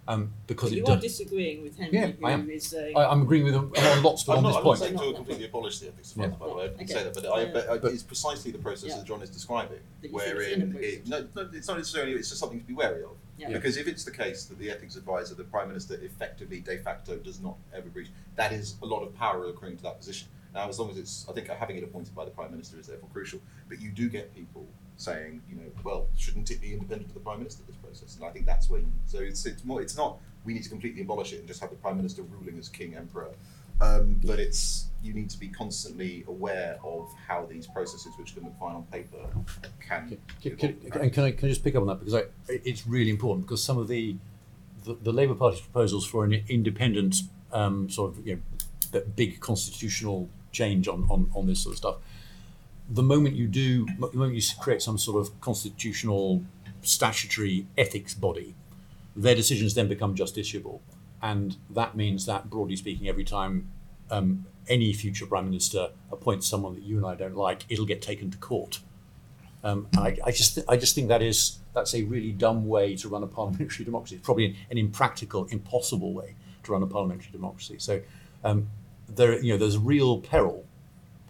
Um, 0.08 0.32
because 0.46 0.72
you 0.72 0.84
it 0.84 0.89
are 0.89 0.98
disagreeing 0.98 1.63
with 1.63 1.78
Henry, 1.80 1.98
Yeah, 1.98 2.08
who 2.12 2.26
I 2.28 2.32
am. 2.34 2.48
is 2.50 2.68
saying 2.68 2.96
I, 2.96 3.06
I'm 3.06 3.24
agreeing 3.24 3.44
with 3.44 3.56
him 3.56 3.72
on 3.76 4.04
lots, 4.04 4.24
but 4.24 4.34
I'm 4.34 4.38
on 4.38 4.44
not, 4.44 4.50
this 4.50 4.58
I'm 4.58 4.63
not 4.63 4.63
point. 4.63 4.80
saying 4.80 4.94
No. 4.96 5.10
to 5.10 5.15
completely 5.15 5.46
abolish 5.46 5.80
the 5.80 5.88
ethics 5.88 6.13
Yeah. 6.15 6.28
by 6.28 6.48
the 6.48 6.54
way. 6.54 6.63
I 6.65 6.68
didn't 6.68 6.82
Okay. 6.84 6.94
say 6.94 7.04
that, 7.06 7.13
but, 7.15 7.24
Yeah. 7.24 7.46
But 7.52 7.70
I- 7.70 7.78
But- 7.80 7.91
it's 7.94 8.04
precisely 8.04 8.52
the 8.52 8.60
process 8.60 8.89
Yeah. 8.89 8.98
that 8.98 9.06
John 9.06 9.24
is 9.24 9.32
describing, 9.32 9.80
That 10.02 10.06
it's 10.06 10.13
wherein 10.13 10.78
it, 10.80 11.08
no, 11.08 11.28
no, 11.36 11.50
it's 11.52 11.68
not 11.68 11.78
necessarily. 11.78 12.12
It's 12.13 12.30
just 12.30 12.39
something 12.39 12.60
to 12.60 12.65
be 12.68 12.76
wary 12.76 13.04
of. 13.04 13.18
Yeah. 13.39 13.50
Because 13.52 13.78
if 13.78 13.88
it's 13.88 14.04
the 14.04 14.12
case 14.12 14.46
that 14.46 14.60
the 14.60 14.70
ethics 14.70 14.96
advisor, 14.96 15.34
the 15.34 15.44
prime 15.44 15.70
minister, 15.70 15.96
effectively 15.96 16.60
de 16.60 16.78
facto 16.78 17.18
does 17.18 17.41
not 17.41 17.58
ever 17.74 17.89
breach, 17.89 18.10
that 18.36 18.54
is 18.54 18.76
a 18.84 18.86
lot 18.86 19.02
of 19.02 19.13
power 19.15 19.48
accruing 19.48 19.75
to 19.77 19.84
that 19.84 19.98
position. 19.98 20.27
Now, 20.54 20.69
as 20.69 20.77
long 20.79 20.92
as 20.92 20.98
it's, 20.98 21.25
I 21.27 21.34
think 21.34 21.48
having 21.48 21.77
it 21.77 21.84
appointed 21.84 22.13
by 22.13 22.25
the 22.25 22.32
prime 22.32 22.52
minister 22.52 22.79
is 22.79 22.86
therefore 22.88 23.10
crucial. 23.12 23.42
But 23.67 23.82
you 23.82 23.90
do 23.90 24.08
get 24.08 24.34
people 24.36 24.67
saying, 24.98 25.42
you 25.50 25.56
know, 25.58 25.63
well, 25.84 26.08
shouldn't 26.15 26.50
it 26.52 26.62
be 26.62 26.71
independent 26.73 27.10
of 27.10 27.13
the 27.15 27.19
prime 27.19 27.40
minister 27.40 27.63
this 27.67 27.75
process? 27.96 28.15
And 28.17 28.25
I 28.25 28.29
think 28.29 28.46
that's 28.46 28.69
when. 28.69 28.91
So 29.06 29.19
it's 29.19 29.46
it's 29.46 29.63
more. 29.63 29.81
It's 29.81 29.98
not 29.98 30.17
we 30.46 30.54
need 30.54 30.63
to 30.63 30.69
completely 30.69 31.02
abolish 31.02 31.33
it 31.33 31.39
and 31.39 31.48
just 31.48 31.60
have 31.62 31.71
the 31.71 31.75
prime 31.75 31.98
minister 31.98 32.21
ruling 32.21 32.58
as 32.60 32.69
king 32.69 32.96
emperor. 32.96 33.29
Um, 33.81 34.21
but 34.23 34.39
it's 34.39 34.87
you 35.04 35.13
need 35.13 35.29
to 35.31 35.39
be 35.39 35.50
constantly 35.50 36.23
aware 36.27 36.79
of 36.83 37.10
how 37.27 37.46
these 37.46 37.67
processes, 37.67 38.13
which 38.17 38.33
can 38.33 38.43
look 38.43 38.58
fine 38.60 38.75
on 38.75 38.83
paper, 38.83 39.17
can. 39.85 40.17
Can, 40.41 40.56
can, 40.56 40.77
and 40.93 41.13
can 41.13 41.23
I, 41.23 41.31
can 41.31 41.48
I 41.48 41.50
just 41.50 41.63
pick 41.63 41.75
up 41.75 41.81
on 41.81 41.87
that 41.87 42.00
because 42.00 42.15
I, 42.15 42.23
it's 42.48 42.87
really 42.87 43.10
important 43.10 43.46
because 43.46 43.63
some 43.63 43.77
of 43.77 43.87
the 43.87 44.15
the, 44.85 44.93
the 44.93 45.12
Labour 45.12 45.35
Party's 45.35 45.62
proposals 45.62 46.06
for 46.06 46.23
an 46.23 46.43
independent 46.48 47.17
um, 47.52 47.89
sort 47.89 48.12
of 48.12 48.25
you 48.25 48.35
know, 48.35 48.41
that 48.91 49.15
big 49.15 49.39
constitutional 49.39 50.29
change 50.52 50.87
on, 50.87 51.06
on, 51.10 51.29
on 51.33 51.48
this 51.48 51.62
sort 51.62 51.73
of 51.73 51.77
stuff. 51.77 51.96
The 52.89 53.04
moment 53.04 53.35
you 53.35 53.48
do, 53.48 53.85
the 53.85 54.12
moment 54.13 54.35
you 54.35 54.41
create 54.62 54.81
some 54.81 54.98
sort 54.98 55.19
of 55.19 55.41
constitutional 55.41 56.43
statutory 56.86 57.67
ethics 57.77 58.13
body, 58.13 58.56
their 59.15 59.36
decisions 59.36 59.73
then 59.73 59.88
become 59.88 60.15
justiciable. 60.15 60.79
And 61.21 61.58
that 61.69 61.96
means 61.96 62.25
that, 62.25 62.50
broadly 62.50 62.75
speaking, 62.75 63.08
every 63.08 63.23
time 63.23 63.69
um, 64.12 64.46
any 64.67 64.94
future 64.94 65.25
prime 65.25 65.46
minister 65.46 65.90
appoints 66.12 66.48
someone 66.48 66.73
that 66.75 66.83
you 66.83 66.98
and 66.98 67.06
I 67.06 67.15
don't 67.15 67.36
like, 67.36 67.65
it'll 67.69 67.86
get 67.86 68.02
taken 68.02 68.29
to 68.31 68.38
court. 68.38 68.79
Um, 69.63 69.88
I, 69.98 70.17
I, 70.23 70.31
just, 70.31 70.60
I 70.69 70.77
just 70.77 70.94
think 70.94 71.08
that 71.08 71.23
is 71.23 71.58
that's 71.73 71.94
a 71.96 72.04
really 72.04 72.31
dumb 72.31 72.67
way 72.67 72.96
to 72.98 73.10
run 73.10 73.23
a 73.23 73.27
parliamentary 73.27 73.86
democracy. 73.90 74.15
It's 74.15 74.25
probably 74.25 74.56
an 74.69 74.77
impractical, 74.77 75.46
impossible 75.46 76.13
way 76.13 76.36
to 76.63 76.71
run 76.71 76.83
a 76.83 76.88
parliamentary 76.88 77.31
democracy. 77.31 77.77
So 77.79 78.02
um, 78.44 78.67
there, 79.08 79.40
you 79.42 79.54
know, 79.54 79.58
there's 79.58 79.77
real 79.77 80.19
peril, 80.19 80.65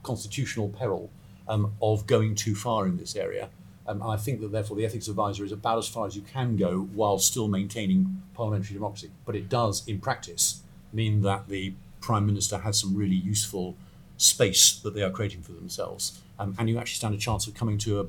constitutional 0.03 0.69
peril, 0.69 1.09
um, 1.47 1.73
of 1.81 2.07
going 2.07 2.35
too 2.35 2.55
far 2.55 2.87
in 2.87 2.97
this 2.97 3.15
area. 3.15 3.49
Um, 3.87 4.01
and 4.01 4.11
I 4.11 4.17
think 4.17 4.41
that 4.41 4.51
therefore 4.51 4.77
the 4.77 4.85
ethics 4.85 5.07
advisor 5.07 5.45
is 5.45 5.51
about 5.51 5.77
as 5.77 5.87
far 5.87 6.07
as 6.07 6.15
you 6.15 6.23
can 6.23 6.55
go 6.55 6.81
while 6.93 7.19
still 7.19 7.47
maintaining 7.47 8.23
parliamentary 8.33 8.73
democracy. 8.73 9.11
But 9.25 9.35
it 9.35 9.47
does, 9.47 9.87
in 9.87 9.99
practice, 9.99 10.61
mean 10.91 11.21
that 11.21 11.49
the 11.49 11.73
prime 12.01 12.25
minister 12.25 12.59
has 12.59 12.79
some 12.79 12.95
really 12.95 13.15
useful 13.15 13.75
space 14.17 14.79
that 14.79 14.93
they 14.93 15.01
are 15.03 15.11
creating 15.11 15.41
for 15.41 15.51
themselves, 15.51 16.21
um, 16.39 16.55
and 16.57 16.69
you 16.69 16.77
actually 16.77 16.95
stand 16.95 17.13
a 17.13 17.17
chance 17.17 17.47
of 17.47 17.53
coming 17.53 17.77
to 17.79 17.99
a, 17.99 18.05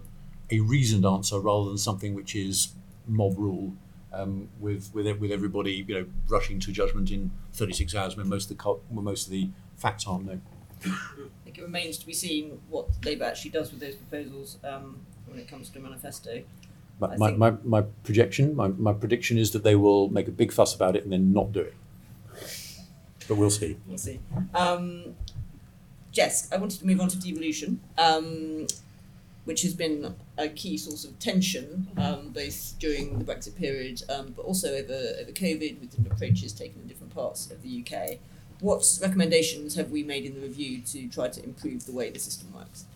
a 0.51 0.61
reasoned 0.61 1.05
answer 1.05 1.39
rather 1.41 1.68
than 1.68 1.79
something 1.79 2.14
which 2.14 2.35
is 2.35 2.68
mob 3.07 3.39
rule 3.39 3.72
um, 4.12 4.49
with 4.61 4.91
with 4.95 5.07
with 5.18 5.31
everybody 5.31 5.85
you 5.87 5.95
know 5.95 6.07
rushing 6.29 6.59
to 6.61 6.72
judgment 6.72 7.11
in 7.11 7.31
36 7.53 7.95
hours 7.95 8.16
when 8.16 8.29
most 8.29 8.51
of 8.51 8.57
the 8.57 8.64
when 8.89 9.05
most 9.05 9.27
of 9.27 9.33
the 9.33 9.49
facts 9.77 10.07
aren't 10.07 10.27
known. 10.27 10.43
I 10.85 10.89
think 11.45 11.59
it 11.59 11.62
remains 11.62 11.99
to 11.99 12.07
be 12.07 12.12
seen 12.12 12.61
what 12.68 12.89
Labour 13.05 13.24
actually 13.24 13.51
does 13.51 13.70
with 13.70 13.81
those 13.81 13.97
proposals 13.97 14.59
um, 14.64 15.01
when 15.27 15.39
it 15.39 15.49
comes 15.49 15.68
to 15.70 15.81
manifesto. 15.81 16.43
My, 16.99 17.16
my, 17.16 17.31
my, 17.33 17.55
my 17.62 17.83
projection, 18.05 18.57
my, 18.57 18.68
my 18.68 18.93
prediction 18.93 19.37
is 19.37 19.51
that 19.51 19.64
they 19.64 19.74
will 19.74 20.09
make 20.09 20.29
a 20.29 20.33
big 20.33 20.51
fuss 20.51 20.74
about 20.74 20.97
it 20.97 21.05
and 21.05 21.12
then 21.12 21.33
not 21.33 21.53
do 21.53 21.61
it. 21.61 21.74
But 23.29 23.37
we'll 23.37 23.51
see. 23.51 23.77
We'll 23.87 23.99
see. 23.99 24.20
Um, 24.55 25.14
Jess, 26.12 26.51
I 26.53 26.57
wanted 26.57 26.81
to 26.81 26.87
move 26.87 27.01
on 27.01 27.09
to 27.09 27.18
devolution, 27.18 27.81
um, 27.99 28.66
which 29.45 29.62
has 29.62 29.74
been 29.74 30.14
a 30.39 30.49
key 30.49 30.79
source 30.79 31.05
of 31.05 31.18
tension 31.18 31.89
um, 31.99 32.31
both 32.31 32.74
during 32.79 33.18
the 33.18 33.24
Brexit 33.24 33.57
period, 33.57 34.03
um, 34.09 34.33
but 34.35 34.45
also 34.45 34.68
over, 34.68 34.95
over 35.20 35.33
COVID 35.33 35.81
with 35.81 35.91
different 35.91 36.12
approaches 36.12 36.53
taken 36.53 36.81
in 36.81 36.89
different 36.89 37.14
parts 37.14 37.51
of 37.51 37.62
the 37.62 37.85
UK. 37.85 38.18
What 38.61 38.83
recommendations 39.03 39.74
have 39.74 39.91
we 39.91 40.03
made 40.03 40.24
in 40.24 40.35
the 40.35 40.41
review 40.41 40.81
to 40.81 41.09
try 41.09 41.29
to 41.29 41.45
improve 41.45 41.85
the 41.85 41.93
way 41.93 42.09
the 42.09 42.18
system 42.18 42.53
works? 42.55 42.87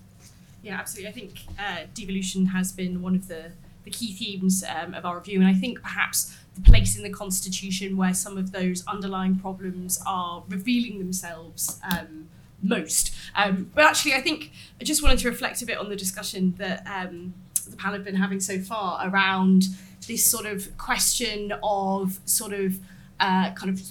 Yeah, 0.62 0.78
absolutely. 0.78 1.08
I 1.08 1.12
think 1.12 1.32
uh, 1.58 1.86
devolution 1.94 2.46
has 2.46 2.72
been 2.72 3.02
one 3.02 3.14
of 3.14 3.28
the, 3.28 3.52
the 3.84 3.90
key 3.90 4.12
themes 4.12 4.62
um, 4.68 4.94
of 4.94 5.04
our 5.04 5.18
review, 5.18 5.40
and 5.40 5.48
I 5.48 5.54
think 5.54 5.80
perhaps 5.80 6.36
the 6.54 6.60
place 6.60 6.96
in 6.96 7.02
the 7.02 7.10
constitution 7.10 7.96
where 7.96 8.12
some 8.12 8.36
of 8.36 8.52
those 8.52 8.84
underlying 8.86 9.36
problems 9.36 10.02
are 10.06 10.42
revealing 10.48 10.98
themselves 10.98 11.80
um, 11.90 12.28
most. 12.62 13.14
Um, 13.34 13.70
but 13.74 13.84
actually, 13.84 14.14
I 14.14 14.20
think 14.20 14.50
I 14.80 14.84
just 14.84 15.02
wanted 15.02 15.18
to 15.20 15.28
reflect 15.30 15.62
a 15.62 15.66
bit 15.66 15.78
on 15.78 15.88
the 15.88 15.96
discussion 15.96 16.54
that 16.58 16.86
um, 16.86 17.32
the 17.68 17.76
panel 17.76 17.94
have 17.94 18.04
been 18.04 18.16
having 18.16 18.40
so 18.40 18.58
far 18.60 19.08
around 19.08 19.64
this 20.06 20.24
sort 20.24 20.46
of 20.46 20.76
question 20.76 21.52
of 21.62 22.20
sort 22.24 22.52
of 22.52 22.78
uh, 23.18 23.52
kind 23.52 23.70
of 23.70 23.82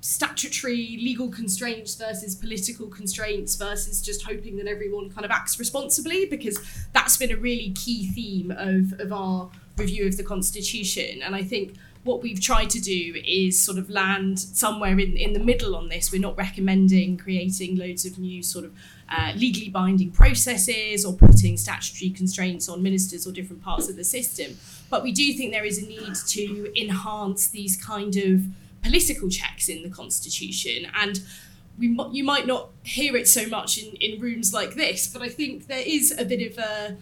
statutory 0.00 0.98
legal 1.02 1.28
constraints 1.28 1.94
versus 1.94 2.34
political 2.34 2.86
constraints 2.86 3.54
versus 3.54 4.00
just 4.00 4.22
hoping 4.22 4.56
that 4.56 4.66
everyone 4.66 5.10
kind 5.10 5.24
of 5.24 5.30
acts 5.30 5.58
responsibly 5.58 6.24
because 6.26 6.58
that's 6.92 7.16
been 7.16 7.30
a 7.30 7.36
really 7.36 7.70
key 7.70 8.10
theme 8.10 8.50
of, 8.50 8.98
of 8.98 9.12
our 9.12 9.50
review 9.76 10.06
of 10.06 10.16
the 10.16 10.24
constitution. 10.24 11.22
And 11.22 11.34
i 11.34 11.42
think 11.42 11.74
what 12.02 12.22
we've 12.22 12.40
tried 12.40 12.70
to 12.70 12.80
do 12.80 13.20
is 13.26 13.58
sort 13.58 13.76
of 13.76 13.90
land 13.90 14.38
somewhere 14.38 14.98
in, 14.98 15.16
in 15.16 15.34
the 15.34 15.38
middle 15.38 15.76
on 15.76 15.88
this. 15.88 16.10
We're 16.10 16.20
not 16.20 16.36
recommending 16.36 17.18
creating 17.18 17.76
loads 17.76 18.06
of 18.06 18.18
new 18.18 18.42
sort 18.42 18.64
of 18.64 18.72
uh, 19.10 19.32
legally 19.36 19.68
binding 19.68 20.10
processes 20.10 21.04
or 21.04 21.12
putting 21.12 21.58
statutory 21.58 22.10
constraints 22.10 22.68
on 22.68 22.82
ministers 22.82 23.26
or 23.26 23.32
different 23.32 23.62
parts 23.62 23.88
of 23.90 23.96
the 23.96 24.04
system. 24.04 24.56
But 24.88 25.02
we 25.02 25.12
do 25.12 25.32
think 25.34 25.52
there 25.52 25.64
is 25.64 25.82
a 25.82 25.86
need 25.86 26.14
to 26.14 26.80
enhance 26.80 27.48
these 27.48 27.76
kind 27.76 28.16
of 28.16 28.46
political 28.82 29.28
checks 29.28 29.68
in 29.68 29.82
the 29.82 29.90
constitution 29.90 30.90
and 30.94 31.20
we, 31.78 31.98
you 32.12 32.24
might 32.24 32.46
not 32.46 32.70
hear 32.82 33.16
it 33.16 33.26
so 33.26 33.46
much 33.48 33.78
in, 33.78 33.94
in 33.96 34.20
rooms 34.20 34.52
like 34.52 34.74
this 34.74 35.06
but 35.06 35.22
i 35.22 35.28
think 35.28 35.66
there 35.66 35.82
is 35.84 36.14
a 36.18 36.24
bit 36.24 36.52
of 36.52 36.58
a 36.58 36.96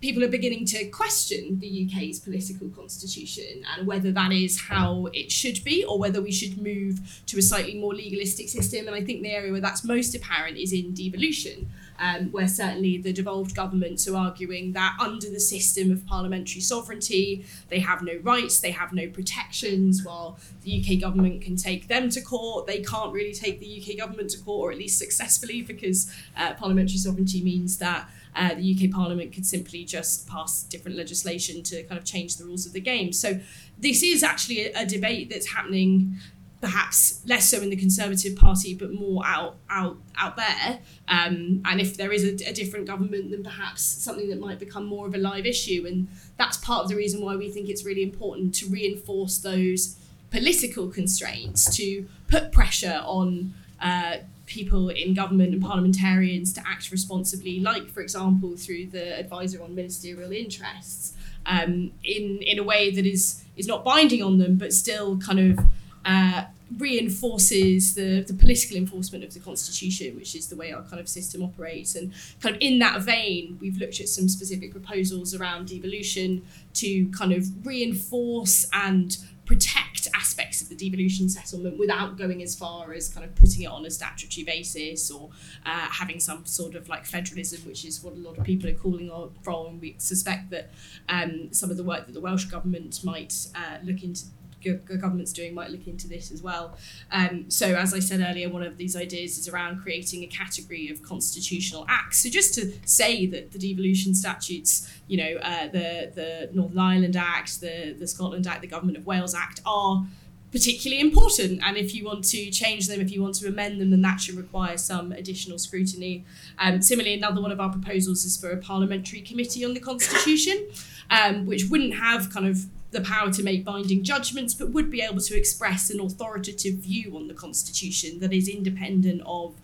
people 0.00 0.24
are 0.24 0.28
beginning 0.28 0.64
to 0.64 0.86
question 0.86 1.58
the 1.60 1.86
uk's 1.86 2.18
political 2.18 2.68
constitution 2.70 3.64
and 3.76 3.86
whether 3.86 4.10
that 4.10 4.32
is 4.32 4.60
how 4.60 5.06
it 5.12 5.30
should 5.30 5.62
be 5.62 5.84
or 5.84 5.98
whether 5.98 6.22
we 6.22 6.32
should 6.32 6.56
move 6.58 7.22
to 7.26 7.38
a 7.38 7.42
slightly 7.42 7.74
more 7.74 7.94
legalistic 7.94 8.48
system 8.48 8.86
and 8.86 8.94
i 8.94 9.02
think 9.02 9.22
the 9.22 9.30
area 9.30 9.52
where 9.52 9.60
that's 9.60 9.84
most 9.84 10.14
apparent 10.14 10.56
is 10.56 10.72
in 10.72 10.94
devolution 10.94 11.70
um, 12.00 12.32
where 12.32 12.48
certainly 12.48 12.98
the 12.98 13.12
devolved 13.12 13.54
governments 13.54 14.08
are 14.08 14.16
arguing 14.16 14.72
that 14.72 14.96
under 14.98 15.28
the 15.28 15.40
system 15.40 15.90
of 15.92 16.06
parliamentary 16.06 16.60
sovereignty, 16.60 17.44
they 17.68 17.78
have 17.80 18.02
no 18.02 18.14
rights, 18.22 18.60
they 18.60 18.70
have 18.70 18.92
no 18.92 19.08
protections, 19.08 20.04
while 20.04 20.38
the 20.62 20.80
UK 20.80 21.00
government 21.00 21.42
can 21.42 21.56
take 21.56 21.88
them 21.88 22.08
to 22.10 22.20
court. 22.20 22.66
They 22.66 22.82
can't 22.82 23.12
really 23.12 23.34
take 23.34 23.60
the 23.60 23.80
UK 23.80 23.98
government 23.98 24.30
to 24.30 24.38
court, 24.38 24.68
or 24.68 24.72
at 24.72 24.78
least 24.78 24.98
successfully, 24.98 25.62
because 25.62 26.12
uh, 26.36 26.54
parliamentary 26.54 26.98
sovereignty 26.98 27.42
means 27.42 27.78
that 27.78 28.08
uh, 28.34 28.54
the 28.54 28.74
UK 28.74 28.90
Parliament 28.90 29.32
could 29.32 29.44
simply 29.46 29.84
just 29.84 30.28
pass 30.28 30.62
different 30.64 30.96
legislation 30.96 31.62
to 31.64 31.82
kind 31.84 31.98
of 31.98 32.04
change 32.04 32.36
the 32.36 32.44
rules 32.44 32.66
of 32.66 32.72
the 32.72 32.80
game. 32.80 33.12
So 33.12 33.40
this 33.78 34.02
is 34.02 34.22
actually 34.22 34.66
a, 34.66 34.82
a 34.82 34.86
debate 34.86 35.30
that's 35.30 35.52
happening 35.52 36.16
perhaps 36.60 37.22
less 37.26 37.48
so 37.48 37.60
in 37.62 37.70
the 37.70 37.76
Conservative 37.76 38.36
Party, 38.36 38.74
but 38.74 38.92
more 38.92 39.22
out 39.24 39.56
out 39.70 39.96
out 40.16 40.36
there. 40.36 40.80
Um, 41.08 41.62
and 41.64 41.80
if 41.80 41.96
there 41.96 42.12
is 42.12 42.24
a, 42.24 42.50
a 42.50 42.52
different 42.52 42.86
government, 42.86 43.30
then 43.30 43.42
perhaps 43.42 43.82
something 43.82 44.28
that 44.28 44.38
might 44.38 44.58
become 44.58 44.84
more 44.84 45.06
of 45.06 45.14
a 45.14 45.18
live 45.18 45.46
issue. 45.46 45.86
And 45.88 46.08
that's 46.36 46.58
part 46.58 46.84
of 46.84 46.88
the 46.90 46.96
reason 46.96 47.22
why 47.22 47.36
we 47.36 47.50
think 47.50 47.68
it's 47.68 47.84
really 47.84 48.02
important 48.02 48.54
to 48.56 48.66
reinforce 48.66 49.38
those 49.38 49.96
political 50.30 50.88
constraints 50.88 51.74
to 51.76 52.06
put 52.28 52.52
pressure 52.52 53.00
on. 53.04 53.54
Uh, 53.80 54.16
people 54.46 54.88
in 54.88 55.14
government 55.14 55.52
and 55.52 55.62
parliamentarians 55.62 56.52
to 56.52 56.60
act 56.66 56.90
responsibly, 56.90 57.60
like, 57.60 57.88
for 57.88 58.00
example, 58.00 58.56
through 58.56 58.84
the 58.84 59.16
advisor 59.16 59.62
on 59.62 59.76
ministerial 59.76 60.32
interests, 60.32 61.14
um, 61.46 61.92
in 62.02 62.38
in 62.42 62.58
a 62.58 62.62
way 62.64 62.90
that 62.90 63.06
is 63.06 63.44
is 63.56 63.68
not 63.68 63.84
binding 63.84 64.22
on 64.22 64.38
them, 64.38 64.56
but 64.56 64.72
still 64.72 65.16
kind 65.18 65.38
of 65.38 65.64
uh, 66.04 66.44
reinforces 66.78 67.94
the, 67.94 68.20
the 68.20 68.34
political 68.34 68.76
enforcement 68.76 69.24
of 69.24 69.34
the 69.34 69.40
constitution, 69.40 70.14
which 70.16 70.34
is 70.34 70.48
the 70.48 70.56
way 70.56 70.72
our 70.72 70.82
kind 70.82 71.00
of 71.00 71.08
system 71.08 71.42
operates. 71.42 71.94
And 71.94 72.12
kind 72.40 72.54
of 72.54 72.62
in 72.62 72.78
that 72.78 73.02
vein, 73.02 73.58
we've 73.60 73.76
looked 73.76 74.00
at 74.00 74.08
some 74.08 74.28
specific 74.28 74.70
proposals 74.70 75.34
around 75.34 75.68
devolution 75.68 76.42
to 76.74 77.08
kind 77.10 77.32
of 77.32 77.66
reinforce 77.66 78.68
and 78.72 79.16
protect 79.50 80.06
aspects 80.14 80.62
of 80.62 80.68
the 80.68 80.76
devolution 80.76 81.28
settlement 81.28 81.76
without 81.76 82.16
going 82.16 82.40
as 82.40 82.54
far 82.54 82.92
as 82.92 83.08
kind 83.08 83.26
of 83.26 83.34
putting 83.34 83.62
it 83.62 83.66
on 83.66 83.84
a 83.84 83.90
statutory 83.90 84.44
basis 84.44 85.10
or 85.10 85.28
uh, 85.66 85.88
having 85.90 86.20
some 86.20 86.46
sort 86.46 86.76
of 86.76 86.88
like 86.88 87.04
federalism, 87.04 87.60
which 87.66 87.84
is 87.84 88.00
what 88.00 88.14
a 88.14 88.16
lot 88.16 88.38
of 88.38 88.44
people 88.44 88.70
are 88.70 88.74
calling 88.74 89.10
for. 89.42 89.66
And 89.66 89.80
we 89.80 89.96
suspect 89.98 90.50
that 90.50 90.70
um, 91.08 91.52
some 91.52 91.68
of 91.68 91.76
the 91.76 91.82
work 91.82 92.06
that 92.06 92.12
the 92.12 92.20
Welsh 92.20 92.44
government 92.44 93.02
might 93.02 93.48
uh, 93.56 93.78
look 93.82 94.04
into 94.04 94.26
go- 94.64 94.96
government's 94.96 95.32
doing 95.32 95.54
might 95.54 95.70
look 95.70 95.86
into 95.86 96.08
this 96.08 96.30
as 96.30 96.42
well. 96.42 96.76
Um, 97.10 97.50
so, 97.50 97.74
as 97.74 97.94
I 97.94 98.00
said 98.00 98.20
earlier, 98.20 98.48
one 98.48 98.62
of 98.62 98.76
these 98.76 98.96
ideas 98.96 99.38
is 99.38 99.48
around 99.48 99.82
creating 99.82 100.22
a 100.22 100.26
category 100.26 100.88
of 100.90 101.02
constitutional 101.02 101.84
acts. 101.88 102.22
So, 102.22 102.28
just 102.28 102.54
to 102.54 102.72
say 102.84 103.26
that 103.26 103.52
the 103.52 103.58
devolution 103.58 104.14
statutes, 104.14 104.90
you 105.08 105.18
know, 105.18 105.40
uh, 105.42 105.68
the 105.68 106.12
the 106.14 106.50
Northern 106.52 106.78
Ireland 106.78 107.16
Act, 107.16 107.60
the 107.60 107.94
the 107.98 108.06
Scotland 108.06 108.46
Act, 108.46 108.60
the 108.60 108.66
Government 108.68 108.96
of 108.96 109.06
Wales 109.06 109.34
Act 109.34 109.60
are 109.66 110.06
particularly 110.52 111.00
important. 111.00 111.60
And 111.64 111.76
if 111.76 111.94
you 111.94 112.04
want 112.04 112.24
to 112.26 112.50
change 112.50 112.88
them, 112.88 113.00
if 113.00 113.10
you 113.12 113.22
want 113.22 113.36
to 113.36 113.48
amend 113.48 113.80
them, 113.80 113.90
then 113.90 114.02
that 114.02 114.20
should 114.20 114.36
require 114.36 114.76
some 114.76 115.12
additional 115.12 115.58
scrutiny. 115.58 116.24
Um, 116.58 116.82
similarly, 116.82 117.14
another 117.14 117.40
one 117.40 117.52
of 117.52 117.60
our 117.60 117.70
proposals 117.70 118.24
is 118.24 118.36
for 118.36 118.50
a 118.50 118.56
parliamentary 118.56 119.20
committee 119.20 119.64
on 119.64 119.74
the 119.74 119.80
constitution, 119.80 120.68
um, 121.10 121.46
which 121.46 121.64
wouldn't 121.70 121.94
have 121.94 122.30
kind 122.30 122.46
of 122.46 122.66
the 122.90 123.00
power 123.00 123.30
to 123.32 123.42
make 123.42 123.64
binding 123.64 124.02
judgments, 124.02 124.54
but 124.54 124.70
would 124.70 124.90
be 124.90 125.00
able 125.00 125.20
to 125.20 125.36
express 125.36 125.90
an 125.90 126.00
authoritative 126.00 126.74
view 126.74 127.16
on 127.16 127.28
the 127.28 127.34
constitution 127.34 128.18
that 128.20 128.32
is 128.32 128.48
independent 128.48 129.22
of 129.24 129.54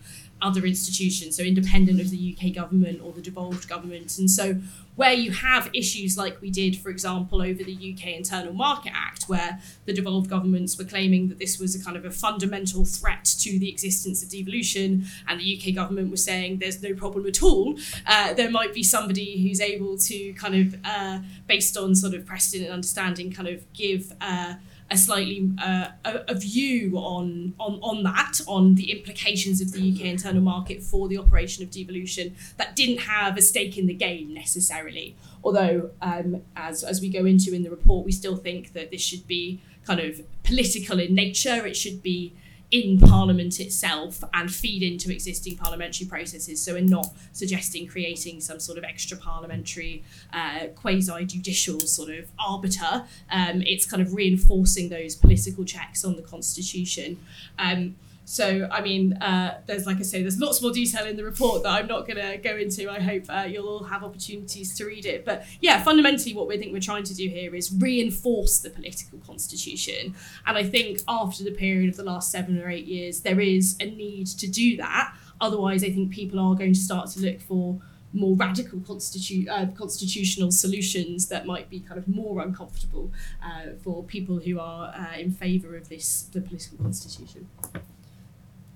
other 0.41 0.65
institutions, 0.65 1.37
so 1.37 1.43
independent 1.43 1.99
of 1.99 2.09
the 2.09 2.35
UK 2.35 2.53
government 2.53 3.01
or 3.03 3.11
the 3.11 3.21
devolved 3.21 3.67
government. 3.67 4.17
And 4.17 4.29
so 4.29 4.57
where 4.97 5.13
you 5.13 5.31
have 5.31 5.69
issues 5.73 6.17
like 6.17 6.41
we 6.41 6.49
did, 6.49 6.75
for 6.75 6.89
example, 6.89 7.41
over 7.41 7.63
the 7.63 7.73
UK 7.73 8.15
Internal 8.15 8.51
Market 8.51 8.91
Act, 8.95 9.23
where 9.29 9.59
the 9.85 9.93
devolved 9.93 10.27
governments 10.29 10.77
were 10.77 10.83
claiming 10.83 11.29
that 11.29 11.37
this 11.37 11.59
was 11.59 11.75
a 11.75 11.83
kind 11.83 11.95
of 11.95 12.03
a 12.03 12.11
fundamental 12.11 12.83
threat 12.83 13.23
to 13.39 13.59
the 13.59 13.69
existence 13.69 14.23
of 14.23 14.29
devolution, 14.29 15.05
and 15.27 15.39
the 15.39 15.57
UK 15.57 15.75
government 15.75 16.09
was 16.09 16.23
saying 16.23 16.57
there's 16.57 16.81
no 16.81 16.95
problem 16.95 17.27
at 17.27 17.43
all. 17.43 17.77
Uh, 18.07 18.33
there 18.33 18.49
might 18.49 18.73
be 18.73 18.81
somebody 18.81 19.47
who's 19.47 19.61
able 19.61 19.97
to 19.97 20.33
kind 20.33 20.55
of, 20.55 20.79
uh, 20.83 21.19
based 21.45 21.77
on 21.77 21.95
sort 21.95 22.15
of 22.15 22.25
precedent 22.25 22.65
and 22.65 22.73
understanding, 22.73 23.31
kind 23.31 23.47
of 23.47 23.71
give. 23.73 24.11
Uh, 24.19 24.55
a 24.89 24.97
slightly 24.97 25.51
uh, 25.61 25.89
a, 26.05 26.19
a, 26.29 26.35
view 26.35 26.97
on, 26.97 27.53
on 27.59 27.79
on 27.81 28.03
that 28.03 28.39
on 28.47 28.75
the 28.75 28.91
implications 28.91 29.59
of 29.59 29.73
the 29.73 29.91
UK 29.91 30.01
internal 30.05 30.41
market 30.41 30.81
for 30.81 31.07
the 31.07 31.17
operation 31.17 31.63
of 31.63 31.71
devolution 31.71 32.35
that 32.55 32.75
didn't 32.75 32.99
have 32.99 33.37
a 33.37 33.41
stake 33.41 33.77
in 33.77 33.85
the 33.87 33.93
game 33.93 34.33
necessarily. 34.33 35.15
Although, 35.43 35.91
um, 36.01 36.41
as 36.55 36.83
as 36.83 37.01
we 37.01 37.09
go 37.09 37.25
into 37.25 37.53
in 37.53 37.63
the 37.63 37.69
report, 37.69 38.05
we 38.05 38.11
still 38.11 38.37
think 38.37 38.73
that 38.73 38.91
this 38.91 39.01
should 39.01 39.27
be 39.27 39.59
kind 39.85 39.99
of 39.99 40.21
political 40.43 40.99
in 40.99 41.13
nature. 41.13 41.65
It 41.65 41.75
should 41.75 42.01
be 42.01 42.33
in 42.69 42.99
Parliament 42.99 43.59
itself 43.59 44.23
and 44.33 44.53
feed 44.53 44.83
into 44.83 45.11
existing 45.11 45.55
parliamentary 45.55 46.05
processes. 46.05 46.61
So, 46.61 46.73
we're 46.73 46.81
not 46.81 47.13
suggesting 47.31 47.87
creating 47.87 48.41
some 48.41 48.59
sort 48.59 48.77
of 48.77 48.83
extra 48.83 49.17
parliamentary, 49.17 50.03
uh, 50.33 50.67
quasi 50.75 51.25
judicial 51.25 51.79
sort 51.79 52.09
of 52.09 52.29
arbiter. 52.39 53.05
Um, 53.31 53.61
it's 53.61 53.85
kind 53.85 54.01
of 54.01 54.13
reinforcing 54.13 54.89
those 54.89 55.15
political 55.15 55.63
checks 55.63 56.03
on 56.03 56.15
the 56.15 56.21
Constitution. 56.21 57.17
Um, 57.57 57.95
so, 58.29 58.67
I 58.69 58.81
mean, 58.81 59.13
uh, 59.13 59.61
there's, 59.67 59.85
like 59.85 59.99
I 59.99 60.01
say, 60.01 60.21
there's 60.21 60.37
lots 60.37 60.61
more 60.61 60.73
detail 60.73 61.05
in 61.05 61.15
the 61.15 61.23
report 61.23 61.63
that 61.63 61.69
I'm 61.69 61.87
not 61.87 62.05
going 62.05 62.17
to 62.17 62.37
go 62.37 62.57
into. 62.57 62.91
I 62.91 62.99
hope 62.99 63.23
uh, 63.29 63.45
you'll 63.47 63.69
all 63.69 63.85
have 63.85 64.03
opportunities 64.03 64.75
to 64.75 64.85
read 64.85 65.05
it. 65.05 65.23
But 65.23 65.45
yeah, 65.61 65.81
fundamentally, 65.81 66.33
what 66.33 66.45
we 66.45 66.57
think 66.57 66.73
we're 66.73 66.81
trying 66.81 67.05
to 67.05 67.15
do 67.15 67.29
here 67.29 67.55
is 67.55 67.73
reinforce 67.73 68.59
the 68.59 68.69
political 68.69 69.19
constitution. 69.19 70.13
And 70.45 70.57
I 70.57 70.65
think 70.65 70.99
after 71.07 71.45
the 71.45 71.51
period 71.51 71.87
of 71.87 71.95
the 71.95 72.03
last 72.03 72.29
seven 72.29 72.61
or 72.61 72.69
eight 72.69 72.83
years, 72.83 73.21
there 73.21 73.39
is 73.39 73.77
a 73.79 73.85
need 73.85 74.27
to 74.27 74.45
do 74.45 74.75
that. 74.75 75.15
Otherwise, 75.39 75.85
I 75.85 75.91
think 75.91 76.11
people 76.11 76.37
are 76.37 76.53
going 76.53 76.73
to 76.73 76.79
start 76.79 77.09
to 77.11 77.21
look 77.21 77.39
for 77.39 77.79
more 78.11 78.35
radical 78.35 78.79
constitu- 78.79 79.47
uh, 79.49 79.67
constitutional 79.67 80.51
solutions 80.51 81.27
that 81.27 81.45
might 81.45 81.69
be 81.69 81.79
kind 81.79 81.97
of 81.97 82.09
more 82.09 82.41
uncomfortable 82.41 83.09
uh, 83.41 83.67
for 83.81 84.03
people 84.03 84.39
who 84.39 84.59
are 84.59 84.93
uh, 84.93 85.17
in 85.17 85.31
favour 85.31 85.77
of 85.77 85.87
this 85.87 86.23
the 86.33 86.41
political 86.41 86.77
constitution. 86.79 87.47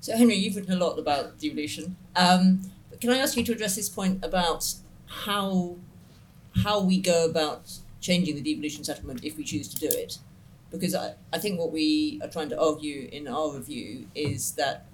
So, 0.02 0.18
Henry, 0.18 0.34
you've 0.34 0.56
written 0.56 0.74
a 0.74 0.84
lot 0.84 0.98
about 0.98 1.38
devolution. 1.38 1.96
Um, 2.16 2.72
can 3.00 3.12
I 3.12 3.18
ask 3.18 3.38
you 3.38 3.44
to 3.44 3.52
address 3.52 3.76
this 3.76 3.88
point 3.88 4.26
about 4.26 4.74
how 5.06 5.76
how 6.64 6.82
we 6.82 7.00
go 7.00 7.26
about 7.30 7.78
changing 8.02 8.34
the 8.36 8.42
devolution 8.42 8.84
settlement 8.84 9.24
if 9.24 9.38
we 9.38 9.44
choose 9.44 9.68
to 9.68 9.76
do 9.78 9.86
it? 9.88 10.18
Because 10.72 10.96
I, 10.96 11.14
I 11.32 11.38
think 11.38 11.60
what 11.60 11.72
we 11.72 12.20
are 12.24 12.28
trying 12.28 12.50
to 12.50 12.60
argue 12.60 13.10
in 13.12 13.28
our 13.28 13.54
review 13.54 14.08
is 14.16 14.54
that 14.54 14.88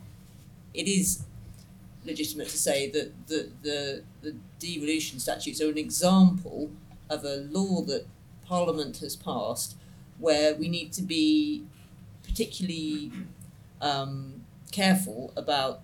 it 0.74 0.90
is 0.90 1.24
legitimate 2.04 2.50
to 2.50 2.58
say 2.58 2.90
that 2.92 3.28
the, 3.28 3.50
the, 3.64 4.04
the 4.22 4.36
devolution 4.60 5.20
statutes 5.20 5.62
are 5.62 5.70
an 5.70 5.78
example 5.78 6.70
of 7.10 7.24
a 7.24 7.48
law 7.50 7.82
that 7.84 8.06
Parliament 8.46 8.98
has 8.98 9.16
passed 9.16 9.78
where 10.20 10.54
we 10.56 10.68
need 10.68 10.92
to 10.94 11.02
be 11.02 11.64
particularly 12.24 13.12
um, 13.82 14.37
careful 14.72 15.34
about 15.36 15.82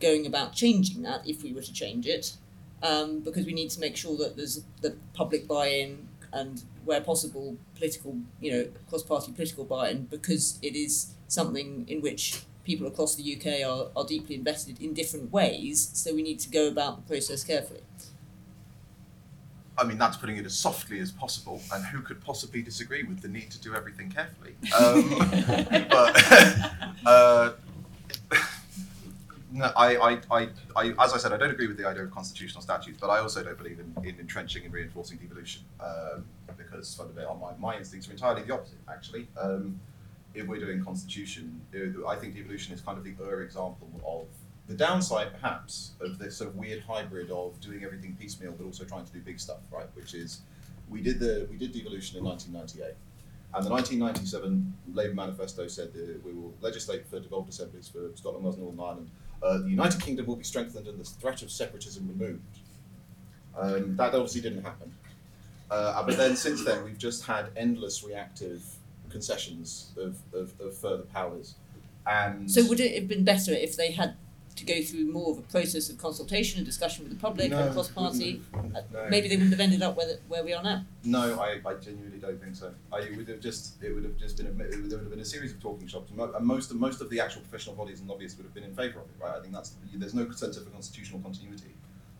going 0.00 0.26
about 0.26 0.52
changing 0.52 1.02
that 1.02 1.26
if 1.26 1.42
we 1.42 1.52
were 1.52 1.62
to 1.62 1.72
change 1.72 2.06
it, 2.06 2.34
um, 2.82 3.20
because 3.20 3.46
we 3.46 3.52
need 3.52 3.70
to 3.70 3.80
make 3.80 3.96
sure 3.96 4.16
that 4.16 4.36
there's 4.36 4.64
the 4.80 4.96
public 5.14 5.46
buy-in 5.48 6.08
and 6.32 6.64
where 6.84 7.00
possible 7.00 7.56
political, 7.76 8.18
you 8.40 8.52
know, 8.52 8.68
cross-party 8.88 9.32
political 9.32 9.64
buy-in, 9.64 10.04
because 10.04 10.58
it 10.62 10.74
is 10.74 11.14
something 11.28 11.84
in 11.88 12.02
which 12.02 12.42
people 12.64 12.86
across 12.86 13.14
the 13.14 13.36
UK 13.36 13.66
are, 13.66 13.88
are 13.96 14.06
deeply 14.06 14.34
invested 14.34 14.80
in 14.80 14.94
different 14.94 15.32
ways. 15.32 15.90
So 15.94 16.14
we 16.14 16.22
need 16.22 16.40
to 16.40 16.50
go 16.50 16.66
about 16.68 16.96
the 16.96 17.02
process 17.02 17.44
carefully. 17.44 17.82
I 19.76 19.84
mean, 19.84 19.98
that's 19.98 20.16
putting 20.16 20.36
it 20.36 20.46
as 20.46 20.54
softly 20.54 21.00
as 21.00 21.10
possible, 21.10 21.60
and 21.72 21.84
who 21.84 22.00
could 22.00 22.20
possibly 22.20 22.62
disagree 22.62 23.02
with 23.02 23.20
the 23.20 23.28
need 23.28 23.50
to 23.50 23.60
do 23.60 23.74
everything 23.74 24.10
carefully? 24.10 24.54
Um, 24.78 25.08
but 25.88 26.70
uh, 27.06 27.52
no, 29.54 29.70
I, 29.76 29.96
I, 29.96 30.18
I, 30.32 30.48
I, 30.74 31.04
as 31.04 31.12
I 31.12 31.16
said, 31.18 31.32
I 31.32 31.36
don't 31.36 31.52
agree 31.52 31.68
with 31.68 31.76
the 31.76 31.86
idea 31.86 32.02
of 32.02 32.10
constitutional 32.10 32.60
statutes, 32.60 32.98
but 33.00 33.08
I 33.08 33.20
also 33.20 33.42
don't 33.44 33.56
believe 33.56 33.78
in, 33.78 33.94
in 34.04 34.18
entrenching 34.18 34.64
and 34.64 34.74
reinforcing 34.74 35.16
devolution 35.16 35.62
um, 35.78 36.24
because 36.56 36.92
fundamentally, 36.92 37.38
my, 37.40 37.52
my 37.58 37.78
instincts 37.78 38.08
are 38.08 38.12
entirely 38.12 38.42
the 38.42 38.52
opposite, 38.52 38.78
actually. 38.90 39.28
Um, 39.40 39.78
if 40.34 40.48
we're 40.48 40.58
doing 40.58 40.84
constitution, 40.84 41.60
I 42.08 42.16
think 42.16 42.34
devolution 42.34 42.74
is 42.74 42.80
kind 42.80 42.98
of 42.98 43.04
the 43.04 43.14
er 43.22 43.42
example 43.42 43.88
of 44.04 44.26
the 44.66 44.74
downside, 44.74 45.32
perhaps, 45.40 45.92
of 46.00 46.18
this 46.18 46.36
sort 46.36 46.50
of 46.50 46.56
weird 46.56 46.82
hybrid 46.82 47.30
of 47.30 47.60
doing 47.60 47.84
everything 47.84 48.16
piecemeal, 48.18 48.54
but 48.58 48.64
also 48.64 48.82
trying 48.82 49.04
to 49.04 49.12
do 49.12 49.20
big 49.20 49.38
stuff, 49.38 49.60
right? 49.70 49.86
Which 49.94 50.14
is, 50.14 50.40
we 50.90 51.00
did 51.00 51.20
the 51.20 51.46
we 51.48 51.56
did 51.56 51.70
devolution 51.70 52.18
in 52.18 52.24
1998. 52.24 52.96
And 53.54 53.64
the 53.64 53.70
1997 53.70 54.74
Labour 54.94 55.14
manifesto 55.14 55.68
said 55.68 55.92
that 55.92 56.20
we 56.24 56.32
will 56.32 56.52
legislate 56.60 57.06
for 57.06 57.20
devolved 57.20 57.48
assemblies 57.48 57.88
for 57.88 58.10
Scotland, 58.16 58.44
Wales, 58.44 58.58
Northern 58.58 58.80
Ireland. 58.80 59.10
Uh, 59.44 59.58
the 59.58 59.68
United 59.68 60.00
Kingdom 60.00 60.26
will 60.26 60.36
be 60.36 60.44
strengthened 60.44 60.88
and 60.88 60.98
the 60.98 61.04
threat 61.04 61.42
of 61.42 61.50
separatism 61.50 62.08
removed. 62.08 62.58
Um, 63.56 63.96
that 63.96 64.14
obviously 64.14 64.40
didn't 64.40 64.62
happen. 64.62 64.92
Uh, 65.70 66.02
but 66.04 66.16
then 66.16 66.34
since 66.34 66.64
then, 66.64 66.84
we've 66.84 66.98
just 66.98 67.24
had 67.24 67.50
endless 67.56 68.02
reactive 68.02 68.64
concessions 69.10 69.92
of, 69.96 70.16
of, 70.32 70.52
of 70.60 70.76
further 70.76 71.02
powers. 71.04 71.54
And 72.06 72.50
so, 72.50 72.66
would 72.66 72.80
it 72.80 72.94
have 72.98 73.08
been 73.08 73.24
better 73.24 73.52
if 73.52 73.76
they 73.76 73.92
had 73.92 74.16
to 74.56 74.64
go 74.64 74.82
through 74.82 75.06
more 75.10 75.32
of 75.32 75.38
a 75.38 75.42
process 75.42 75.90
of 75.90 75.98
consultation 75.98 76.58
and 76.58 76.66
discussion 76.66 77.04
with 77.04 77.12
the 77.12 77.18
public 77.18 77.50
no, 77.50 77.58
and 77.58 77.72
cross 77.72 77.88
party, 77.90 78.40
no. 78.52 79.06
maybe 79.10 79.28
they 79.28 79.36
wouldn't 79.36 79.52
have 79.52 79.60
ended 79.60 79.82
up 79.82 79.96
where, 79.96 80.06
where 80.28 80.44
we 80.44 80.52
are 80.52 80.62
now. 80.62 80.84
No, 81.02 81.40
I, 81.40 81.60
I 81.66 81.74
genuinely 81.74 82.18
don't 82.18 82.40
think 82.40 82.54
so. 82.54 82.72
I 82.92 83.00
it 83.00 83.16
would 83.16 83.28
have 83.28 83.40
just 83.40 83.82
it 83.82 83.92
would 83.92 84.04
have 84.04 84.16
just 84.16 84.36
been 84.36 84.46
a, 84.46 84.50
there 84.52 84.80
would 84.80 84.92
have 84.92 85.10
been 85.10 85.20
a 85.20 85.24
series 85.24 85.52
of 85.52 85.60
talking 85.60 85.88
shops, 85.88 86.10
and 86.10 86.46
most 86.46 86.70
of 86.70 86.76
most 86.76 87.00
of 87.00 87.10
the 87.10 87.20
actual 87.20 87.42
professional 87.42 87.74
bodies 87.74 88.00
and 88.00 88.08
lobbyists 88.08 88.38
would 88.38 88.44
have 88.44 88.54
been 88.54 88.64
in 88.64 88.74
favour 88.74 89.00
of 89.00 89.06
it. 89.06 89.16
Right? 89.20 89.36
I 89.36 89.40
think 89.40 89.52
that's 89.52 89.74
there's 89.92 90.14
no 90.14 90.30
sense 90.30 90.56
of 90.56 90.70
constitutional 90.72 91.20
continuity. 91.20 91.74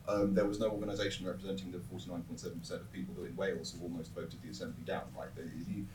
Um, 0.06 0.34
there 0.34 0.44
was 0.44 0.60
no 0.60 0.68
organisation 0.68 1.26
representing 1.26 1.72
the 1.72 1.78
49.7% 1.78 2.72
of 2.72 2.92
people 2.92 3.14
who 3.14 3.24
in 3.24 3.34
Wales 3.36 3.74
who 3.74 3.84
almost 3.84 4.14
voted 4.14 4.36
the 4.42 4.50
assembly 4.50 4.82
down. 4.84 5.04
Right? 5.16 5.28
You, 5.66 5.86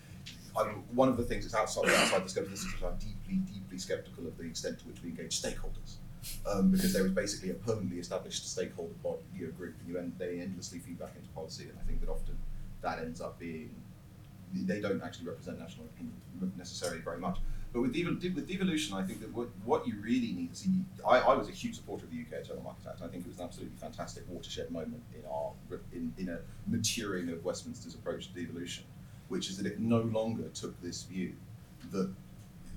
I 0.58 0.66
mean, 0.66 0.84
one 0.94 1.10
of 1.10 1.18
the 1.18 1.24
things 1.24 1.44
that's 1.44 1.54
outside 1.54 1.94
outside 1.94 2.26
the 2.26 2.30
scope 2.30 2.46
of 2.46 2.50
this 2.50 2.62
is 2.62 2.74
that 2.80 2.88
I'm 2.88 2.98
deeply, 2.98 3.36
deeply 3.54 3.78
sceptical 3.78 4.26
of 4.26 4.36
the 4.38 4.46
extent 4.46 4.80
to 4.80 4.88
which 4.88 5.04
we 5.04 5.10
engage 5.10 5.40
stakeholders 5.40 5.98
um, 6.46 6.72
because 6.72 6.94
there 6.94 7.04
was 7.04 7.12
basically 7.12 7.52
a 7.52 7.54
permanently 7.54 8.00
established 8.00 8.50
stakeholder 8.50 8.94
body, 9.04 9.24
you 9.36 9.48
know, 9.48 9.52
group, 9.54 9.76
and 9.80 9.90
you 9.90 9.98
end, 9.98 10.14
they 10.18 10.40
endlessly 10.40 10.80
feed 10.80 11.00
back 11.00 11.14
into 11.16 11.30
policy, 11.30 11.64
and 11.64 11.78
I 11.80 11.88
think 11.88 12.02
that 12.02 12.10
often 12.10 12.38
that 12.82 13.00
ends 13.00 13.22
up 13.22 13.40
being 13.40 13.76
they 14.54 14.80
don't 14.80 15.04
actually 15.04 15.28
represent 15.28 15.60
national 15.60 15.86
opinion 15.86 16.16
necessarily 16.58 17.00
very 17.02 17.20
much. 17.20 17.38
But 17.72 17.82
with, 17.82 17.94
with 17.94 18.48
devolution, 18.48 18.96
I 18.96 19.04
think 19.04 19.20
that 19.22 19.32
what, 19.32 19.50
what 19.64 19.88
you 19.88 19.96
really 20.02 20.32
need 20.32 20.58
see, 20.58 20.70
I, 21.08 21.20
I 21.20 21.36
was 21.36 21.50
a 21.50 21.52
huge 21.52 21.76
supporter 21.76 22.06
of 22.06 22.12
the 22.12 22.18
UK 22.18 22.42
Internal 22.42 22.64
Market 22.64 22.88
Act. 22.90 23.02
I 23.04 23.08
think 23.08 23.26
it 23.26 23.30
was 23.30 23.38
an 23.38 23.46
absolutely 23.46 23.78
fantastic 23.78 24.24
watershed 24.28 24.72
moment 24.72 25.04
in 25.14 25.22
our 25.30 25.52
in, 25.94 26.12
in 26.18 26.30
a 26.30 26.40
maturing 26.66 27.30
of 27.30 27.46
Westminster's 27.46 27.94
approach 27.94 28.28
to 28.28 28.34
devolution, 28.34 28.86
which 29.28 29.50
is 29.50 29.58
that 29.58 29.68
it 29.68 29.80
no 29.80 30.02
longer 30.02 30.50
took 30.56 30.82
this 30.82 31.04
view 31.04 31.34
that 31.92 32.12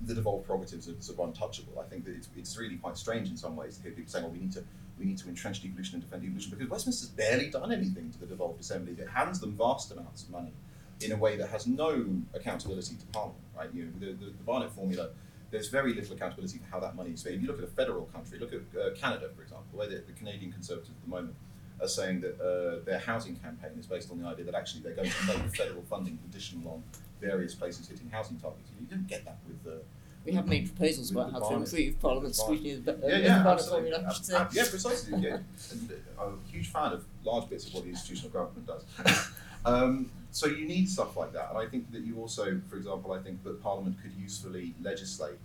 the 0.05 0.13
devolved 0.13 0.45
prerogatives 0.45 0.87
are 0.89 0.95
sort 0.99 1.19
of 1.19 1.27
untouchable. 1.27 1.79
I 1.79 1.83
think 1.89 2.05
that 2.05 2.15
it's, 2.15 2.29
it's 2.35 2.57
really 2.57 2.77
quite 2.77 2.97
strange 2.97 3.29
in 3.29 3.37
some 3.37 3.55
ways 3.55 3.77
to 3.77 3.83
hear 3.83 3.91
people 3.91 4.11
saying, 4.11 4.25
"Well, 4.25 4.33
we 4.33 4.39
need 4.39 4.51
to 4.53 4.63
we 4.99 5.05
need 5.05 5.17
to 5.19 5.29
entrench 5.29 5.61
devolution 5.61 5.95
and 5.95 6.03
defend 6.03 6.23
devolution," 6.23 6.51
because 6.51 6.69
Westminster's 6.69 7.09
barely 7.09 7.49
done 7.49 7.71
anything 7.71 8.11
to 8.11 8.19
the 8.19 8.25
devolved 8.25 8.59
assembly. 8.59 8.95
It 8.97 9.09
hands 9.09 9.39
them 9.39 9.53
vast 9.53 9.91
amounts 9.91 10.23
of 10.23 10.31
money 10.31 10.53
in 11.01 11.11
a 11.11 11.17
way 11.17 11.37
that 11.37 11.49
has 11.49 11.67
no 11.67 12.05
accountability 12.33 12.95
to 12.95 13.05
Parliament. 13.07 13.41
Right? 13.55 13.69
You 13.73 13.85
know, 13.85 13.91
the, 13.99 14.05
the, 14.13 14.25
the 14.25 14.43
Barnett 14.45 14.71
formula. 14.71 15.09
There's 15.51 15.69
very 15.69 15.93
little 15.93 16.15
accountability 16.15 16.57
for 16.57 16.65
how 16.71 16.79
that 16.79 16.95
money 16.95 17.11
is 17.11 17.19
spent. 17.19 17.35
If 17.35 17.41
you 17.43 17.47
look 17.47 17.59
at 17.59 17.63
a 17.63 17.67
federal 17.67 18.05
country, 18.05 18.39
look 18.39 18.53
at 18.53 18.61
uh, 18.75 18.89
Canada, 18.95 19.29
for 19.35 19.43
example, 19.43 19.67
where 19.73 19.87
the, 19.87 19.97
the 19.97 20.13
Canadian 20.13 20.51
Conservatives 20.51 20.89
at 20.89 21.03
the 21.03 21.11
moment 21.11 21.35
are 21.79 21.87
saying 21.87 22.21
that 22.21 22.39
uh, 22.41 22.83
their 22.85 22.99
housing 22.99 23.35
campaign 23.35 23.71
is 23.77 23.85
based 23.85 24.09
on 24.09 24.19
the 24.19 24.27
idea 24.27 24.45
that 24.45 24.55
actually 24.55 24.81
they're 24.81 24.95
going 24.95 25.09
to 25.09 25.27
make 25.27 25.55
federal 25.55 25.83
funding 25.83 26.17
conditional 26.17 26.71
on 26.71 26.83
various 27.23 27.55
places 27.55 27.87
hitting 27.87 28.09
housing 28.09 28.37
targets. 28.37 28.69
You 28.79 28.87
don't 28.87 29.07
get 29.07 29.25
that 29.25 29.37
with 29.47 29.63
the 29.63 29.81
we 30.25 30.31
have 30.33 30.47
made 30.47 30.73
proposals 30.73 31.13
With 31.13 31.27
about 31.27 31.41
how 31.41 31.49
to 31.49 31.55
improve 31.55 31.99
Parliament's 31.99 32.39
scrutiny 32.39 32.71
of 32.71 32.85
the, 32.85 32.97
Yeah, 33.03 33.17
yeah, 33.17 33.47
absolutely. 33.47 33.93
Ab- 33.93 34.05
ab- 34.33 34.53
yeah, 34.53 34.63
precisely. 34.69 35.19
Yeah. 35.19 35.39
And, 35.71 35.91
uh, 35.91 36.21
I'm 36.23 36.39
a 36.47 36.51
huge 36.51 36.69
fan 36.69 36.93
of 36.93 37.05
large 37.25 37.49
bits 37.49 37.67
of 37.67 37.73
what 37.73 37.83
the 37.83 37.89
institutional 37.89 38.31
government 38.31 38.65
does. 38.65 38.85
um, 39.65 40.09
so 40.31 40.47
you 40.47 40.65
need 40.65 40.89
stuff 40.89 41.17
like 41.17 41.33
that, 41.33 41.49
and 41.49 41.57
I 41.59 41.65
think 41.67 41.91
that 41.91 42.03
you 42.03 42.17
also, 42.19 42.59
for 42.69 42.77
example, 42.77 43.11
I 43.11 43.19
think 43.19 43.43
that 43.43 43.61
Parliament 43.61 43.97
could 44.01 44.13
usefully 44.19 44.73
legislate 44.81 45.37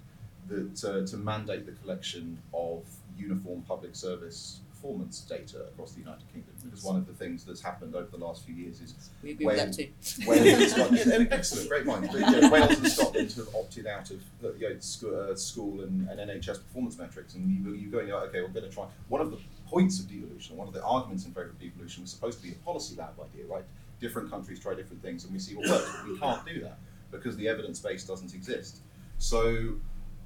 that 0.49 0.85
uh, 0.85 1.07
to 1.07 1.17
mandate 1.17 1.67
the 1.67 1.73
collection 1.73 2.39
of 2.55 2.85
uniform 3.19 3.63
public 3.69 3.95
service 3.95 4.61
performance 4.81 5.21
data 5.23 5.61
across 5.65 5.93
the 5.93 6.01
United 6.01 6.25
Kingdom. 6.33 6.55
Because 6.63 6.85
one 6.85 6.97
of 6.97 7.07
the 7.07 7.13
things 7.13 7.45
that's 7.45 7.61
happened 7.61 7.95
over 7.95 8.09
the 8.11 8.25
last 8.25 8.45
few 8.45 8.55
years 8.55 8.81
is 8.81 8.95
We 9.23 9.33
agree 9.33 9.47
Wales- 9.47 9.77
with. 9.77 10.27
Wales 10.27 11.07
and 11.07 11.33
excellent, 11.33 11.69
great 11.69 11.87
minds. 11.87 12.09
But, 12.13 12.21
you 12.21 12.41
know, 12.41 12.51
Wales 12.51 12.79
and 12.79 12.89
Scotland 12.89 13.33
have 13.33 13.55
opted 13.55 13.87
out 13.87 14.11
of 14.11 14.21
the, 14.41 14.55
you 14.59 14.69
know, 14.69 14.79
school, 14.79 15.31
uh, 15.31 15.35
school 15.35 15.81
and, 15.83 16.09
and 16.09 16.21
NHS 16.31 16.63
performance 16.65 16.99
metrics, 16.99 17.35
and 17.35 17.51
you, 17.51 17.73
you're 17.75 17.91
going, 17.91 18.11
okay, 18.11 18.41
we're 18.41 18.49
going 18.49 18.69
to 18.69 18.71
try. 18.75 18.87
One 19.09 19.21
of 19.21 19.31
the 19.31 19.39
points 19.67 20.01
of 20.01 20.09
devolution, 20.09 20.57
one 20.57 20.69
of 20.69 20.75
the 20.75 20.83
arguments 20.85 21.25
in 21.27 21.33
favour 21.33 21.51
of 21.51 21.59
devolution, 21.61 22.03
was 22.03 22.11
supposed 22.11 22.41
to 22.41 22.47
be 22.47 22.53
a 22.53 22.57
policy 22.57 22.97
lab 22.97 23.15
idea, 23.21 23.47
right? 23.47 23.65
Different 24.01 24.31
countries 24.31 24.61
try 24.61 24.75
different 24.75 25.03
things, 25.03 25.25
and 25.25 25.33
we 25.33 25.39
see 25.41 25.55
what 25.57 25.69
works. 25.69 25.91
But 26.03 26.13
we 26.13 26.19
can't 26.19 26.47
do 26.47 26.61
that 26.61 26.79
because 27.11 27.37
the 27.37 27.49
evidence 27.49 27.81
base 27.81 28.05
doesn't 28.05 28.35
exist. 28.35 28.79
So, 29.19 29.75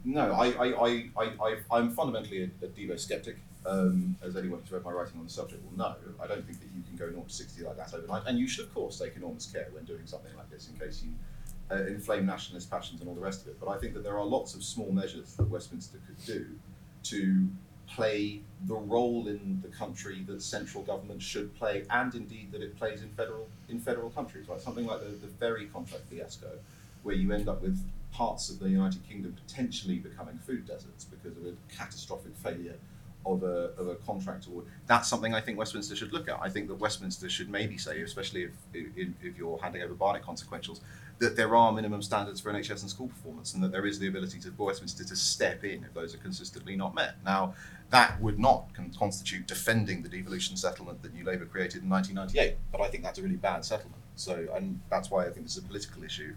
no, 0.05 0.33
I, 0.33 0.49
I, 0.49 0.67
I, 0.67 1.05
I, 1.17 1.25
I 1.25 1.57
I'm 1.71 1.91
fundamentally 1.91 2.43
a, 2.43 2.65
a 2.65 2.69
Devo 2.69 2.99
skeptic. 2.99 3.39
Um, 3.65 4.17
as 4.23 4.37
anyone 4.37 4.59
who's 4.61 4.73
read 4.73 4.83
my 4.83 4.91
writing 4.91 5.19
on 5.19 5.25
the 5.25 5.31
subject 5.31 5.63
will 5.65 5.79
know, 5.79 5.95
I 6.21 6.27
don't 6.27 6.45
think 6.45 6.59
that 6.61 6.69
you 6.75 6.83
can 6.83 6.97
go 6.97 7.09
0 7.09 7.23
to 7.23 7.33
60 7.33 7.63
like 7.63 7.77
that 7.77 7.95
overnight. 7.95 8.25
And 8.27 8.39
you 8.39 8.49
should, 8.49 8.65
of 8.65 8.75
course, 8.75 8.99
take 8.99 9.15
enormous 9.15 9.47
care 9.47 9.69
when 9.73 9.85
doing 9.85 10.05
something 10.05 10.33
like 10.37 10.51
this 10.51 10.69
in 10.69 10.79
case 10.79 11.03
you 11.05 11.13
uh, 11.71 11.87
inflame 11.87 12.27
nationalist 12.27 12.71
passions 12.71 13.01
and 13.01 13.09
all 13.09 13.15
the 13.15 13.21
rest 13.21 13.43
of 13.43 13.49
it. 13.49 13.61
But 13.61 13.69
I 13.69 13.79
think 13.79 13.95
that 13.95 14.03
there 14.03 14.19
are 14.19 14.25
lots 14.25 14.55
of 14.55 14.65
small 14.65 14.91
measures 14.91 15.35
that 15.35 15.49
Westminster 15.49 15.99
could 16.07 16.25
do 16.25 16.47
to 17.05 17.49
play 17.87 18.41
the 18.67 18.75
role 18.75 19.29
in 19.29 19.61
the 19.63 19.69
country 19.69 20.23
that 20.27 20.43
central 20.43 20.83
government 20.83 21.21
should 21.21 21.55
play, 21.55 21.85
and 21.91 22.15
indeed 22.15 22.51
that 22.53 22.63
it 22.63 22.77
plays 22.77 23.03
in 23.03 23.09
federal 23.11 23.49
in 23.69 23.79
federal 23.79 24.11
countries. 24.11 24.49
Right, 24.49 24.61
something 24.61 24.87
like 24.87 25.01
the, 25.01 25.27
the 25.27 25.33
ferry 25.39 25.67
contract 25.67 26.05
fiasco, 26.09 26.59
where 27.03 27.15
you 27.15 27.33
end 27.33 27.49
up 27.49 27.63
with 27.63 27.83
parts 28.13 28.51
of 28.51 28.59
the 28.59 28.69
United 28.69 29.07
Kingdom 29.09 29.35
potentially 29.47 29.99
becoming 29.99 30.39
food 30.39 30.67
deserts 30.67 31.05
because 31.05 31.37
of 31.37 31.47
a 31.47 31.55
catastrophic 31.75 32.37
failure 32.37 32.77
of 33.25 33.43
a, 33.43 33.71
of 33.79 33.89
a 33.89 33.95
contract 33.97 34.47
award. 34.47 34.67
That's 34.87 35.09
something 35.09 35.35
I 35.35 35.41
think 35.41 35.59
Westminster 35.59 35.95
should 35.95 36.13
look 36.13 36.29
at. 36.29 36.39
I 36.41 36.49
think 36.49 36.69
that 36.69 36.75
Westminster 36.75 37.29
should 37.29 37.51
maybe 37.51 37.79
say, 37.79 38.01
especially 38.01 38.45
if, 38.45 38.51
if, 38.75 39.09
if 39.23 39.37
you're 39.37 39.59
handing 39.59 39.83
over 39.83 39.95
Barnett 39.95 40.23
consequentials, 40.23 40.81
that 41.19 41.37
there 41.37 41.55
are 41.55 41.73
minimum 41.73 42.03
standards 42.03 42.41
for 42.41 42.53
NHS 42.53 42.83
and 42.83 42.91
school 42.91 43.09
performance 43.09 43.55
and 43.55 43.63
that 43.63 43.71
there 43.71 43.87
is 43.87 43.99
the 43.99 44.09
ability 44.09 44.41
to, 44.41 44.51
for 44.51 44.67
Westminster 44.67 45.05
to 45.05 45.17
step 45.17 45.63
in 45.63 45.85
if 45.85 45.95
those 45.95 46.15
are 46.15 46.19
consistently 46.19 46.75
not 46.75 46.95
met. 46.95 47.15
Now, 47.25 47.55
that 47.91 48.21
would 48.21 48.39
not 48.39 48.75
con- 48.75 48.93
constitute 48.99 49.47
defending 49.47 50.03
the 50.03 50.09
devolution 50.09 50.57
settlement 50.57 51.03
that 51.03 51.15
New 51.15 51.25
Labour 51.25 51.45
created 51.45 51.83
in 51.85 51.91
1998, 51.91 52.57
but 52.73 52.81
I 52.81 52.89
think 52.89 53.05
that's 53.05 53.19
a 53.19 53.23
really 53.23 53.37
bad 53.37 53.65
settlement. 53.65 54.03
So, 54.17 54.49
and 54.55 54.81
that's 54.91 55.11
why 55.11 55.27
I 55.27 55.31
think 55.31 55.47
this 55.47 55.57
is 55.57 55.65
a 55.65 55.67
political 55.67 56.03
issue. 56.03 56.35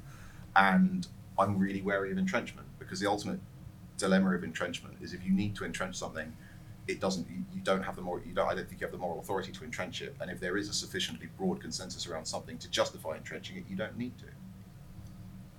And 0.55 1.07
I'm 1.38 1.57
really 1.57 1.81
wary 1.81 2.11
of 2.11 2.17
entrenchment 2.17 2.67
because 2.77 2.99
the 2.99 3.09
ultimate 3.09 3.39
dilemma 3.97 4.36
of 4.36 4.43
entrenchment 4.43 4.97
is 5.01 5.13
if 5.13 5.25
you 5.25 5.31
need 5.31 5.55
to 5.55 5.65
entrench 5.65 5.95
something, 5.95 6.36
it 6.88 6.99
doesn't. 6.99 7.27
You, 7.29 7.43
you 7.53 7.61
don't 7.61 7.83
have 7.83 7.95
the 7.95 8.01
moral. 8.01 8.23
You 8.25 8.33
don't. 8.33 8.47
I 8.47 8.55
don't 8.55 8.67
think 8.67 8.81
you 8.81 8.86
have 8.86 8.91
the 8.91 8.97
moral 8.97 9.19
authority 9.19 9.51
to 9.51 9.63
entrench 9.63 10.01
it. 10.01 10.15
And 10.19 10.29
if 10.29 10.39
there 10.39 10.57
is 10.57 10.69
a 10.69 10.73
sufficiently 10.73 11.29
broad 11.38 11.61
consensus 11.61 12.07
around 12.07 12.25
something 12.25 12.57
to 12.59 12.69
justify 12.69 13.15
entrenching 13.15 13.57
it, 13.57 13.63
you 13.69 13.75
don't 13.75 13.97
need 13.97 14.17
to. 14.19 14.25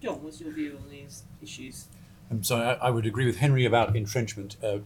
John, 0.01 0.23
what's 0.23 0.41
your 0.41 0.53
view 0.53 0.79
on 0.83 0.91
these 0.91 1.25
issues? 1.43 1.87
Um, 2.31 2.43
so 2.43 2.57
I, 2.57 2.75
I 2.75 2.91
would 2.91 3.07
agree 3.07 3.27
with 3.27 3.39
Henry 3.39 3.65
about 3.65 3.97
entrenchment. 3.97 4.57
Uh, 4.63 4.79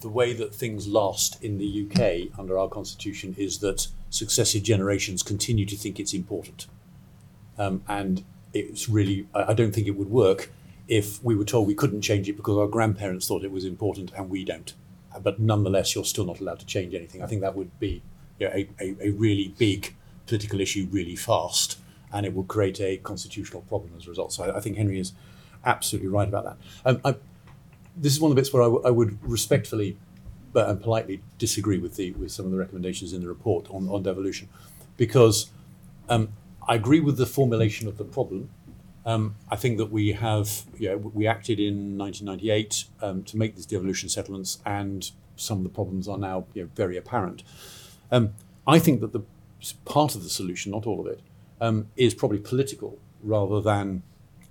the 0.00 0.08
way 0.08 0.32
that 0.32 0.54
things 0.54 0.88
last 0.88 1.42
in 1.42 1.58
the 1.58 1.86
UK 1.86 2.36
under 2.38 2.58
our 2.58 2.68
constitution 2.68 3.36
is 3.38 3.58
that 3.58 3.86
successive 4.10 4.62
generations 4.62 5.22
continue 5.22 5.64
to 5.64 5.76
think 5.76 6.00
it's 6.00 6.12
important, 6.12 6.66
um, 7.58 7.82
and 7.88 8.24
it's 8.52 8.88
really. 8.88 9.26
I, 9.34 9.50
I 9.50 9.54
don't 9.54 9.72
think 9.72 9.86
it 9.86 9.96
would 9.96 10.10
work 10.10 10.50
if 10.88 11.22
we 11.24 11.34
were 11.34 11.44
told 11.44 11.66
we 11.66 11.74
couldn't 11.74 12.02
change 12.02 12.28
it 12.28 12.36
because 12.36 12.58
our 12.58 12.66
grandparents 12.66 13.26
thought 13.26 13.44
it 13.44 13.52
was 13.52 13.64
important 13.64 14.12
and 14.16 14.28
we 14.28 14.44
don't. 14.44 14.74
But 15.20 15.40
nonetheless, 15.40 15.94
you're 15.94 16.04
still 16.04 16.24
not 16.24 16.40
allowed 16.40 16.60
to 16.60 16.66
change 16.66 16.94
anything. 16.94 17.22
I 17.22 17.26
think 17.26 17.40
that 17.40 17.54
would 17.54 17.78
be 17.78 18.02
you 18.38 18.48
know, 18.48 18.54
a, 18.54 18.68
a, 18.80 18.96
a 19.08 19.10
really 19.10 19.54
big 19.58 19.94
political 20.26 20.60
issue 20.60 20.88
really 20.90 21.16
fast, 21.16 21.78
and 22.12 22.24
it 22.24 22.32
would 22.32 22.48
create 22.48 22.80
a 22.80 22.96
constitutional 22.98 23.62
problem 23.62 23.92
as 23.96 24.06
a 24.06 24.10
result. 24.10 24.32
So 24.32 24.44
I, 24.44 24.56
I 24.58 24.60
think 24.60 24.76
Henry 24.76 24.98
is 24.98 25.12
absolutely 25.64 26.08
right 26.08 26.28
about 26.28 26.44
that. 26.44 26.56
Um, 26.84 27.00
I, 27.04 27.14
this 27.96 28.12
is 28.12 28.20
one 28.20 28.30
of 28.30 28.36
the 28.36 28.40
bits 28.40 28.52
where 28.52 28.62
I, 28.62 28.66
w- 28.66 28.82
I 28.84 28.90
would 28.90 29.18
respectfully 29.22 29.96
but 30.52 30.68
and 30.68 30.82
politely 30.82 31.22
disagree 31.38 31.78
with 31.78 31.96
the 31.96 32.12
with 32.12 32.30
some 32.30 32.44
of 32.44 32.52
the 32.52 32.58
recommendations 32.58 33.12
in 33.12 33.22
the 33.22 33.28
report 33.28 33.66
on, 33.70 33.88
on 33.88 34.02
devolution, 34.02 34.48
because 34.96 35.50
um, 36.08 36.28
I 36.68 36.74
agree 36.74 37.00
with 37.00 37.16
the 37.16 37.26
formulation 37.26 37.88
of 37.88 37.96
the 37.96 38.04
problem. 38.04 38.50
Um, 39.04 39.34
I 39.50 39.56
think 39.56 39.78
that 39.78 39.90
we 39.90 40.12
have, 40.12 40.64
you 40.78 40.90
know, 40.90 40.96
we 40.96 41.26
acted 41.26 41.58
in 41.58 41.98
1998 41.98 42.84
um, 43.00 43.22
to 43.24 43.36
make 43.36 43.56
these 43.56 43.66
devolution 43.66 44.08
settlements, 44.08 44.58
and 44.64 45.10
some 45.36 45.58
of 45.58 45.64
the 45.64 45.70
problems 45.70 46.08
are 46.08 46.18
now 46.18 46.46
you 46.54 46.62
know, 46.62 46.70
very 46.74 46.96
apparent. 46.96 47.42
Um, 48.10 48.34
I 48.66 48.78
think 48.78 49.00
that 49.00 49.12
the 49.12 49.22
part 49.84 50.14
of 50.14 50.22
the 50.22 50.28
solution, 50.28 50.72
not 50.72 50.86
all 50.86 51.00
of 51.00 51.06
it, 51.06 51.20
um, 51.60 51.88
is 51.96 52.14
probably 52.14 52.38
political 52.38 52.98
rather 53.22 53.60
than 53.60 54.02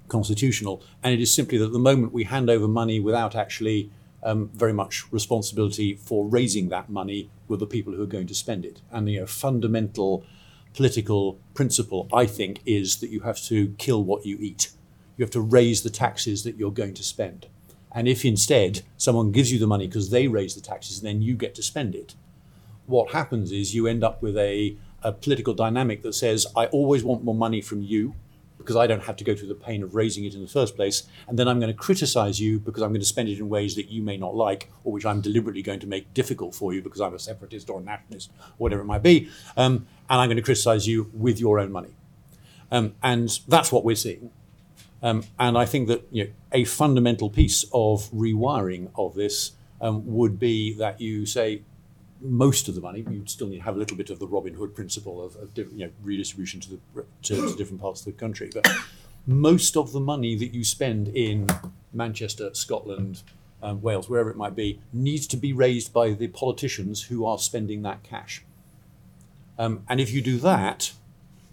constitutional, 0.07 0.83
and 1.01 1.13
it 1.13 1.21
is 1.21 1.33
simply 1.33 1.57
that 1.57 1.65
at 1.67 1.71
the 1.71 1.79
moment 1.79 2.11
we 2.11 2.25
hand 2.25 2.49
over 2.49 2.67
money 2.67 2.99
without 2.99 3.35
actually 3.35 3.89
um, 4.23 4.49
very 4.53 4.73
much 4.73 5.11
responsibility 5.11 5.95
for 5.95 6.27
raising 6.27 6.69
that 6.69 6.89
money 6.89 7.29
with 7.47 7.59
the 7.59 7.65
people 7.65 7.93
who 7.93 8.03
are 8.03 8.07
going 8.07 8.27
to 8.27 8.35
spend 8.35 8.65
it, 8.65 8.81
and 8.91 9.07
the 9.07 9.13
you 9.13 9.19
know, 9.21 9.25
fundamental 9.25 10.25
political 10.73 11.39
principle, 11.53 12.07
I 12.13 12.25
think, 12.25 12.61
is 12.65 12.97
that 12.97 13.09
you 13.09 13.21
have 13.21 13.41
to 13.43 13.75
kill 13.77 14.03
what 14.03 14.25
you 14.25 14.37
eat. 14.39 14.71
You 15.17 15.23
have 15.23 15.31
to 15.31 15.41
raise 15.41 15.83
the 15.83 15.89
taxes 15.89 16.43
that 16.43 16.55
you're 16.55 16.71
going 16.71 16.93
to 16.95 17.03
spend. 17.03 17.47
And 17.91 18.07
if 18.07 18.23
instead 18.23 18.81
someone 18.97 19.31
gives 19.31 19.51
you 19.51 19.59
the 19.59 19.67
money 19.67 19.87
because 19.87 20.09
they 20.09 20.27
raise 20.27 20.55
the 20.55 20.61
taxes 20.61 20.99
and 20.99 21.07
then 21.07 21.21
you 21.21 21.35
get 21.35 21.53
to 21.55 21.63
spend 21.63 21.93
it, 21.93 22.15
what 22.85 23.11
happens 23.11 23.51
is 23.51 23.75
you 23.75 23.87
end 23.87 24.03
up 24.03 24.21
with 24.21 24.37
a, 24.37 24.75
a 25.03 25.11
political 25.11 25.53
dynamic 25.53 26.01
that 26.03 26.13
says, 26.13 26.47
I 26.55 26.67
always 26.67 27.03
want 27.03 27.23
more 27.23 27.35
money 27.35 27.61
from 27.61 27.81
you 27.81 28.15
because 28.61 28.75
I 28.75 28.87
don't 28.87 29.03
have 29.03 29.15
to 29.17 29.23
go 29.23 29.35
through 29.35 29.49
the 29.49 29.55
pain 29.55 29.83
of 29.83 29.95
raising 29.95 30.25
it 30.25 30.33
in 30.33 30.41
the 30.41 30.47
first 30.47 30.75
place. 30.75 31.03
And 31.27 31.37
then 31.37 31.47
I'm 31.47 31.59
going 31.59 31.71
to 31.71 31.77
criticize 31.77 32.39
you 32.39 32.59
because 32.59 32.83
I'm 32.83 32.89
going 32.89 33.01
to 33.01 33.05
spend 33.05 33.29
it 33.29 33.39
in 33.39 33.49
ways 33.49 33.75
that 33.75 33.89
you 33.89 34.01
may 34.01 34.17
not 34.17 34.35
like 34.35 34.69
or 34.83 34.93
which 34.93 35.05
I'm 35.05 35.21
deliberately 35.21 35.61
going 35.61 35.79
to 35.81 35.87
make 35.87 36.13
difficult 36.13 36.55
for 36.55 36.73
you 36.73 36.81
because 36.81 37.01
I'm 37.01 37.13
a 37.13 37.19
separatist 37.19 37.69
or 37.69 37.79
a 37.79 37.83
nationalist, 37.83 38.31
or 38.39 38.55
whatever 38.57 38.81
it 38.81 38.85
might 38.85 39.03
be. 39.03 39.29
Um, 39.57 39.87
and 40.09 40.21
I'm 40.21 40.27
going 40.27 40.37
to 40.37 40.43
criticize 40.43 40.87
you 40.87 41.09
with 41.13 41.39
your 41.39 41.59
own 41.59 41.71
money. 41.71 41.95
Um, 42.71 42.95
and 43.03 43.29
that's 43.47 43.71
what 43.71 43.83
we're 43.83 43.95
seeing. 43.95 44.31
Um, 45.03 45.23
and 45.39 45.57
I 45.57 45.65
think 45.65 45.87
that 45.87 46.07
you 46.11 46.25
know, 46.25 46.29
a 46.51 46.63
fundamental 46.63 47.29
piece 47.29 47.65
of 47.73 48.09
rewiring 48.11 48.91
of 48.95 49.15
this 49.15 49.53
um, 49.81 50.03
would 50.05 50.39
be 50.39 50.73
that 50.75 51.01
you 51.01 51.25
say 51.25 51.63
most 52.21 52.67
of 52.67 52.75
the 52.75 52.81
money, 52.81 53.05
you'd 53.09 53.29
still 53.29 53.47
need 53.47 53.57
to 53.57 53.63
have 53.63 53.75
a 53.75 53.79
little 53.79 53.97
bit 53.97 54.09
of 54.09 54.19
the 54.19 54.27
Robin 54.27 54.53
Hood 54.53 54.75
principle 54.75 55.23
of, 55.23 55.35
of 55.37 55.57
you 55.57 55.85
know, 55.85 55.91
redistribution 56.03 56.59
to, 56.61 56.69
the, 56.69 56.79
to, 57.23 57.49
to 57.49 57.55
different 57.55 57.81
parts 57.81 58.01
of 58.01 58.05
the 58.05 58.11
country. 58.11 58.49
But 58.53 58.67
most 59.25 59.77
of 59.77 59.91
the 59.91 59.99
money 59.99 60.35
that 60.35 60.53
you 60.53 60.63
spend 60.63 61.07
in 61.09 61.47
Manchester, 61.93 62.53
Scotland, 62.53 63.23
um, 63.63 63.81
Wales, 63.81 64.09
wherever 64.09 64.29
it 64.29 64.37
might 64.37 64.55
be, 64.55 64.79
needs 64.93 65.27
to 65.27 65.37
be 65.37 65.53
raised 65.53 65.93
by 65.93 66.11
the 66.11 66.27
politicians 66.27 67.03
who 67.03 67.25
are 67.25 67.37
spending 67.37 67.81
that 67.83 68.03
cash. 68.03 68.43
Um, 69.57 69.83
and 69.87 69.99
if 69.99 70.11
you 70.11 70.21
do 70.21 70.37
that, 70.37 70.93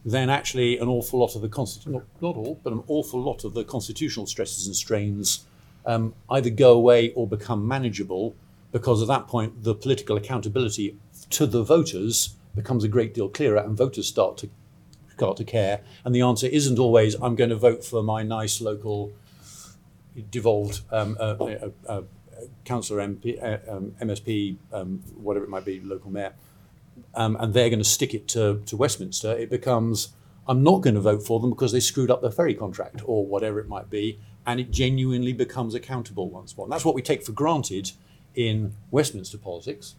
then 0.04 0.30
actually 0.30 0.78
an 0.78 0.88
awful 0.88 1.18
lot 1.18 1.34
of 1.34 1.42
the 1.42 1.48
constitu- 1.48 1.88
not, 1.88 2.04
not 2.20 2.36
all, 2.36 2.58
but 2.62 2.72
an 2.72 2.82
awful 2.86 3.20
lot 3.20 3.44
of 3.44 3.54
the 3.54 3.64
constitutional 3.64 4.26
stresses 4.26 4.66
and 4.66 4.74
strains 4.74 5.44
um, 5.84 6.14
either 6.30 6.50
go 6.50 6.72
away 6.72 7.12
or 7.14 7.26
become 7.26 7.66
manageable 7.66 8.34
because 8.72 9.02
at 9.02 9.08
that 9.08 9.26
point 9.26 9.64
the 9.64 9.74
political 9.74 10.16
accountability 10.16 10.96
to 11.30 11.46
the 11.46 11.62
voters 11.62 12.36
becomes 12.54 12.84
a 12.84 12.88
great 12.88 13.14
deal 13.14 13.28
clearer 13.28 13.58
and 13.58 13.76
voters 13.76 14.06
start 14.06 14.36
to 14.36 14.48
start 15.14 15.36
to 15.36 15.44
care 15.44 15.80
and 16.04 16.14
the 16.14 16.20
answer 16.20 16.46
isn't 16.46 16.78
always 16.78 17.14
I'm 17.20 17.34
going 17.34 17.50
to 17.50 17.56
vote 17.56 17.84
for 17.84 18.02
my 18.02 18.22
nice 18.22 18.60
local 18.60 19.12
devolved 20.30 20.80
um, 20.90 21.16
uh, 21.20 21.34
uh, 21.34 21.70
uh, 21.86 22.02
councillor 22.64 23.06
MP, 23.06 23.40
uh, 23.42 23.58
um, 23.72 23.94
MSP 24.00 24.56
um, 24.72 25.02
whatever 25.16 25.44
it 25.44 25.48
might 25.48 25.64
be 25.64 25.80
local 25.80 26.10
mayor 26.10 26.34
um, 27.14 27.36
and 27.40 27.54
they're 27.54 27.70
going 27.70 27.78
to 27.78 27.88
stick 27.88 28.14
it 28.14 28.28
to, 28.28 28.62
to 28.66 28.76
Westminster, 28.76 29.32
it 29.32 29.50
becomes 29.50 30.10
I'm 30.46 30.62
not 30.62 30.80
going 30.80 30.94
to 30.94 31.00
vote 31.00 31.22
for 31.22 31.40
them 31.40 31.50
because 31.50 31.72
they 31.72 31.80
screwed 31.80 32.10
up 32.10 32.22
the 32.22 32.30
ferry 32.30 32.54
contract 32.54 33.02
or 33.04 33.26
whatever 33.26 33.60
it 33.60 33.68
might 33.68 33.90
be, 33.90 34.18
and 34.46 34.58
it 34.58 34.70
genuinely 34.70 35.34
becomes 35.34 35.74
accountable 35.74 36.30
once 36.30 36.56
more. 36.56 36.64
And 36.64 36.72
that's 36.72 36.86
what 36.86 36.94
we 36.94 37.02
take 37.02 37.22
for 37.22 37.32
granted 37.32 37.92
in 38.38 38.72
Westminster 38.92 39.36
politics, 39.36 39.96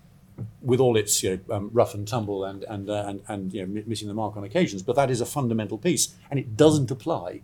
with 0.62 0.80
all 0.80 0.96
its 0.96 1.22
you 1.22 1.42
know, 1.50 1.56
um, 1.56 1.70
rough 1.74 1.94
and 1.94 2.08
tumble 2.08 2.46
and 2.46 2.64
and 2.64 2.90
uh, 2.90 3.04
and, 3.06 3.22
and 3.28 3.54
you 3.54 3.62
know, 3.62 3.68
mi- 3.68 3.84
missing 3.86 4.08
the 4.08 4.14
mark 4.14 4.38
on 4.38 4.46
occasions. 4.46 4.82
But 4.82 4.96
that 4.96 5.12
is 5.12 5.20
a 5.20 5.26
fundamental 5.26 5.78
piece, 5.78 6.16
and 6.32 6.40
it 6.40 6.56
doesn't 6.56 6.90
apply 6.90 7.42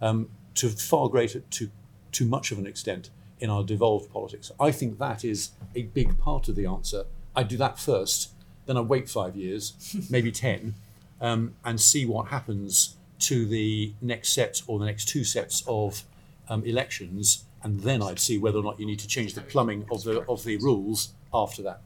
um, 0.00 0.30
to 0.54 0.68
far 0.68 1.08
greater 1.08 1.40
to 1.40 1.68
to 2.12 2.24
much 2.24 2.52
of 2.52 2.58
an 2.58 2.66
extent 2.66 3.10
in 3.40 3.50
our 3.50 3.64
devolved 3.64 4.12
politics. 4.12 4.52
I 4.60 4.70
think 4.70 5.00
that 5.00 5.24
is 5.24 5.50
a 5.74 5.82
big 5.82 6.16
part 6.16 6.48
of 6.48 6.54
the 6.54 6.66
answer. 6.66 7.06
I 7.34 7.42
do 7.42 7.56
that 7.56 7.80
first, 7.80 8.30
then 8.66 8.76
I 8.76 8.82
wait 8.82 9.08
five 9.08 9.34
years, 9.34 9.96
maybe 10.10 10.30
ten, 10.30 10.74
um, 11.20 11.56
and 11.64 11.80
see 11.80 12.06
what 12.06 12.28
happens 12.28 12.94
to 13.30 13.46
the 13.46 13.94
next 14.00 14.32
set 14.32 14.62
or 14.68 14.78
the 14.78 14.86
next 14.86 15.08
two 15.08 15.24
sets 15.24 15.64
of 15.66 16.04
um, 16.48 16.64
elections, 16.64 17.44
and 17.62 17.80
then 17.80 18.02
I'd 18.02 18.18
see 18.18 18.38
whether 18.38 18.58
or 18.58 18.62
not 18.62 18.80
you 18.80 18.86
need 18.86 19.00
to 19.00 19.08
change 19.08 19.34
the 19.34 19.40
plumbing 19.40 19.86
of 19.90 20.04
the 20.04 20.20
of 20.28 20.44
the 20.44 20.56
rules 20.58 21.12
after 21.32 21.62
that. 21.62 21.82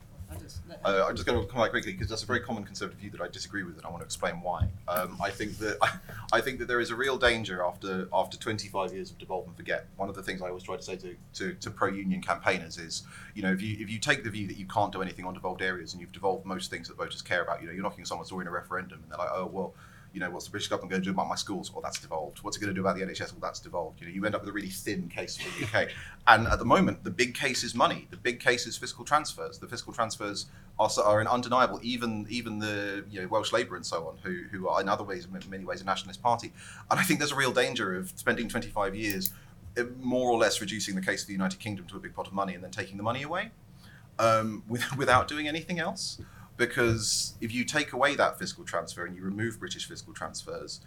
Uh, 0.84 1.06
I'm 1.08 1.14
just 1.14 1.26
going 1.26 1.40
to 1.40 1.46
come 1.46 1.62
back 1.62 1.70
quickly 1.70 1.92
because 1.92 2.08
that's 2.08 2.24
a 2.24 2.26
very 2.26 2.40
common 2.40 2.64
conservative 2.64 3.00
view 3.00 3.10
that 3.10 3.20
I 3.20 3.28
disagree 3.28 3.62
with, 3.62 3.76
and 3.76 3.86
I 3.86 3.88
want 3.88 4.00
to 4.00 4.04
explain 4.04 4.42
why. 4.42 4.68
Um, 4.88 5.16
I 5.22 5.30
think 5.30 5.56
that 5.58 5.78
I, 6.32 6.40
think 6.40 6.58
that 6.58 6.68
there 6.68 6.80
is 6.80 6.90
a 6.90 6.94
real 6.94 7.16
danger 7.16 7.62
after 7.62 8.08
after 8.12 8.36
25 8.36 8.92
years 8.92 9.10
of 9.10 9.18
devolve 9.18 9.46
and 9.46 9.56
forget. 9.56 9.86
One 9.96 10.08
of 10.08 10.14
the 10.14 10.22
things 10.22 10.42
I 10.42 10.48
always 10.48 10.64
try 10.64 10.76
to 10.76 10.82
say 10.82 10.96
to, 10.96 11.16
to, 11.34 11.54
to 11.54 11.70
pro-union 11.70 12.20
campaigners 12.20 12.78
is, 12.78 13.04
you 13.34 13.42
know, 13.42 13.52
if 13.52 13.62
you 13.62 13.76
if 13.80 13.90
you 13.90 13.98
take 13.98 14.24
the 14.24 14.30
view 14.30 14.46
that 14.48 14.56
you 14.56 14.66
can't 14.66 14.92
do 14.92 15.00
anything 15.00 15.24
on 15.24 15.34
devolved 15.34 15.62
areas 15.62 15.92
and 15.92 16.00
you've 16.00 16.12
devolved 16.12 16.44
most 16.44 16.70
things 16.70 16.88
that 16.88 16.96
voters 16.96 17.22
care 17.22 17.42
about, 17.42 17.60
you 17.60 17.66
know, 17.66 17.72
you're 17.72 17.82
knocking 17.82 18.04
someone's 18.04 18.30
door 18.30 18.42
in 18.42 18.48
a 18.48 18.50
referendum 18.50 19.00
and 19.02 19.10
they're 19.10 19.18
like, 19.18 19.32
oh 19.32 19.46
well. 19.46 19.74
You 20.14 20.20
know, 20.20 20.30
what's 20.30 20.44
the 20.46 20.52
British 20.52 20.68
government 20.68 20.92
going 20.92 21.02
to 21.02 21.04
do 21.04 21.10
about 21.10 21.28
my 21.28 21.34
schools? 21.34 21.72
Well, 21.72 21.82
that's 21.82 21.98
devolved. 21.98 22.38
What's 22.42 22.56
it 22.56 22.60
going 22.60 22.72
to 22.72 22.74
do 22.74 22.80
about 22.80 22.96
the 22.96 23.02
NHS? 23.02 23.32
Well, 23.32 23.40
that's 23.42 23.58
devolved. 23.58 24.00
You 24.00 24.06
know, 24.06 24.12
you 24.12 24.24
end 24.24 24.36
up 24.36 24.42
with 24.42 24.48
a 24.48 24.52
really 24.52 24.70
thin 24.70 25.08
case 25.08 25.36
for 25.36 25.50
the 25.58 25.66
UK. 25.66 25.88
And 26.26 26.46
at 26.46 26.58
the 26.58 26.64
moment, 26.64 27.04
the 27.04 27.10
big 27.10 27.34
case 27.34 27.62
is 27.62 27.74
money. 27.74 28.08
The 28.10 28.16
big 28.16 28.40
case 28.40 28.66
is 28.66 28.78
fiscal 28.78 29.04
transfers. 29.04 29.58
The 29.58 29.66
fiscal 29.66 29.92
transfers 29.92 30.46
are, 30.78 30.88
are 31.04 31.20
an 31.20 31.26
undeniable. 31.26 31.78
Even 31.82 32.26
even 32.30 32.60
the 32.60 33.04
you 33.10 33.20
know 33.20 33.28
Welsh 33.28 33.52
Labour 33.52 33.76
and 33.76 33.84
so 33.84 34.08
on, 34.08 34.16
who 34.22 34.44
who 34.50 34.66
are 34.66 34.80
in 34.80 34.88
other 34.88 35.04
ways, 35.04 35.26
in 35.26 35.50
many 35.50 35.66
ways, 35.66 35.82
a 35.82 35.84
nationalist 35.84 36.22
party. 36.22 36.50
And 36.90 36.98
I 36.98 37.02
think 37.02 37.18
there's 37.18 37.32
a 37.32 37.36
real 37.36 37.52
danger 37.52 37.94
of 37.94 38.10
spending 38.16 38.48
25 38.48 38.94
years, 38.94 39.34
eh, 39.76 39.84
more 40.00 40.30
or 40.30 40.38
less 40.38 40.62
reducing 40.62 40.94
the 40.94 41.02
case 41.02 41.20
of 41.20 41.26
the 41.26 41.34
United 41.34 41.60
Kingdom 41.60 41.86
to 41.88 41.96
a 41.96 42.00
big 42.00 42.14
pot 42.14 42.26
of 42.26 42.32
money 42.32 42.54
and 42.54 42.64
then 42.64 42.70
taking 42.70 42.96
the 42.96 43.02
money 43.02 43.22
away, 43.22 43.50
um, 44.18 44.62
with, 44.66 44.96
without 44.96 45.28
doing 45.28 45.46
anything 45.46 45.78
else. 45.78 46.18
Because 46.56 47.34
if 47.40 47.52
you 47.52 47.64
take 47.64 47.92
away 47.92 48.14
that 48.14 48.38
fiscal 48.38 48.64
transfer 48.64 49.06
and 49.06 49.16
you 49.16 49.22
remove 49.22 49.58
British 49.58 49.88
fiscal 49.88 50.12
transfers, 50.12 50.80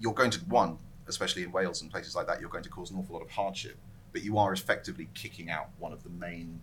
you're 0.00 0.14
going 0.14 0.30
to 0.30 0.40
one, 0.40 0.78
especially 1.06 1.44
in 1.44 1.52
Wales 1.52 1.82
and 1.82 1.90
places 1.90 2.16
like 2.16 2.26
that, 2.26 2.40
you're 2.40 2.50
going 2.50 2.64
to 2.64 2.70
cause 2.70 2.90
an 2.90 2.98
awful 2.98 3.14
lot 3.14 3.22
of 3.22 3.30
hardship. 3.30 3.76
But 4.12 4.22
you 4.24 4.36
are 4.38 4.52
effectively 4.52 5.08
kicking 5.14 5.50
out 5.50 5.68
one 5.78 5.92
of 5.92 6.02
the 6.02 6.10
main 6.10 6.60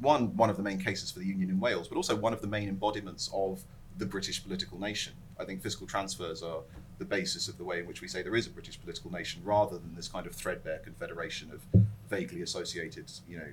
one 0.00 0.34
one 0.36 0.48
of 0.48 0.56
the 0.56 0.62
main 0.62 0.78
cases 0.78 1.10
for 1.10 1.18
the 1.18 1.26
union 1.26 1.50
in 1.50 1.60
Wales, 1.60 1.88
but 1.88 1.96
also 1.96 2.16
one 2.16 2.32
of 2.32 2.40
the 2.40 2.46
main 2.46 2.68
embodiments 2.68 3.30
of 3.32 3.62
the 3.98 4.06
British 4.06 4.42
political 4.42 4.78
nation. 4.78 5.12
I 5.38 5.44
think 5.44 5.62
fiscal 5.62 5.86
transfers 5.86 6.42
are 6.42 6.60
the 6.98 7.04
basis 7.04 7.48
of 7.48 7.58
the 7.58 7.64
way 7.64 7.80
in 7.80 7.86
which 7.86 8.00
we 8.00 8.08
say 8.08 8.22
there 8.22 8.36
is 8.36 8.46
a 8.46 8.50
British 8.50 8.80
political 8.80 9.10
nation, 9.10 9.42
rather 9.44 9.78
than 9.78 9.94
this 9.94 10.08
kind 10.08 10.26
of 10.26 10.34
threadbare 10.34 10.78
confederation 10.78 11.50
of 11.50 11.82
vaguely 12.08 12.42
associated, 12.42 13.10
you 13.28 13.38
know, 13.38 13.46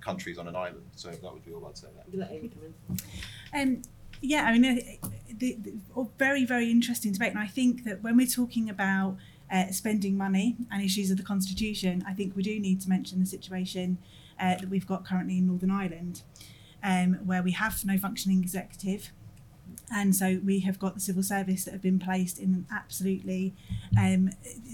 countries 0.00 0.38
on 0.38 0.48
an 0.48 0.56
island. 0.56 0.84
So 0.96 1.10
that 1.10 1.22
would 1.22 1.44
be 1.44 1.52
all 1.52 1.66
I'd 1.66 1.78
say. 1.78 1.88
There. 1.94 2.20
let 2.20 2.30
Amy 2.32 2.48
come 2.48 2.74
in. 3.52 3.60
Um, 3.60 3.82
yeah, 4.20 4.44
I 4.44 4.58
mean, 4.58 4.78
uh, 4.78 5.08
the, 5.28 5.56
the, 5.60 6.08
very, 6.18 6.44
very 6.44 6.70
interesting 6.70 7.12
debate. 7.12 7.30
And 7.30 7.38
I 7.38 7.46
think 7.46 7.84
that 7.84 8.02
when 8.02 8.16
we're 8.16 8.26
talking 8.26 8.68
about 8.68 9.16
uh, 9.50 9.68
spending 9.68 10.16
money 10.16 10.56
and 10.70 10.82
issues 10.82 11.10
of 11.10 11.16
the 11.16 11.22
Constitution, 11.22 12.04
I 12.06 12.12
think 12.12 12.36
we 12.36 12.42
do 12.42 12.58
need 12.60 12.80
to 12.82 12.88
mention 12.88 13.20
the 13.20 13.26
situation 13.26 13.98
uh, 14.38 14.56
that 14.56 14.68
we've 14.68 14.86
got 14.86 15.04
currently 15.04 15.38
in 15.38 15.46
Northern 15.46 15.70
Ireland, 15.70 16.22
um, 16.82 17.14
where 17.24 17.42
we 17.42 17.52
have 17.52 17.84
no 17.84 17.98
functioning 17.98 18.40
executive. 18.40 19.10
And 19.92 20.14
so 20.14 20.40
we 20.44 20.60
have 20.60 20.78
got 20.78 20.94
the 20.94 21.00
civil 21.00 21.22
service 21.22 21.64
that 21.64 21.72
have 21.72 21.82
been 21.82 21.98
placed 21.98 22.38
in 22.38 22.52
an 22.54 22.66
absolutely 22.72 23.54
um, 23.98 24.30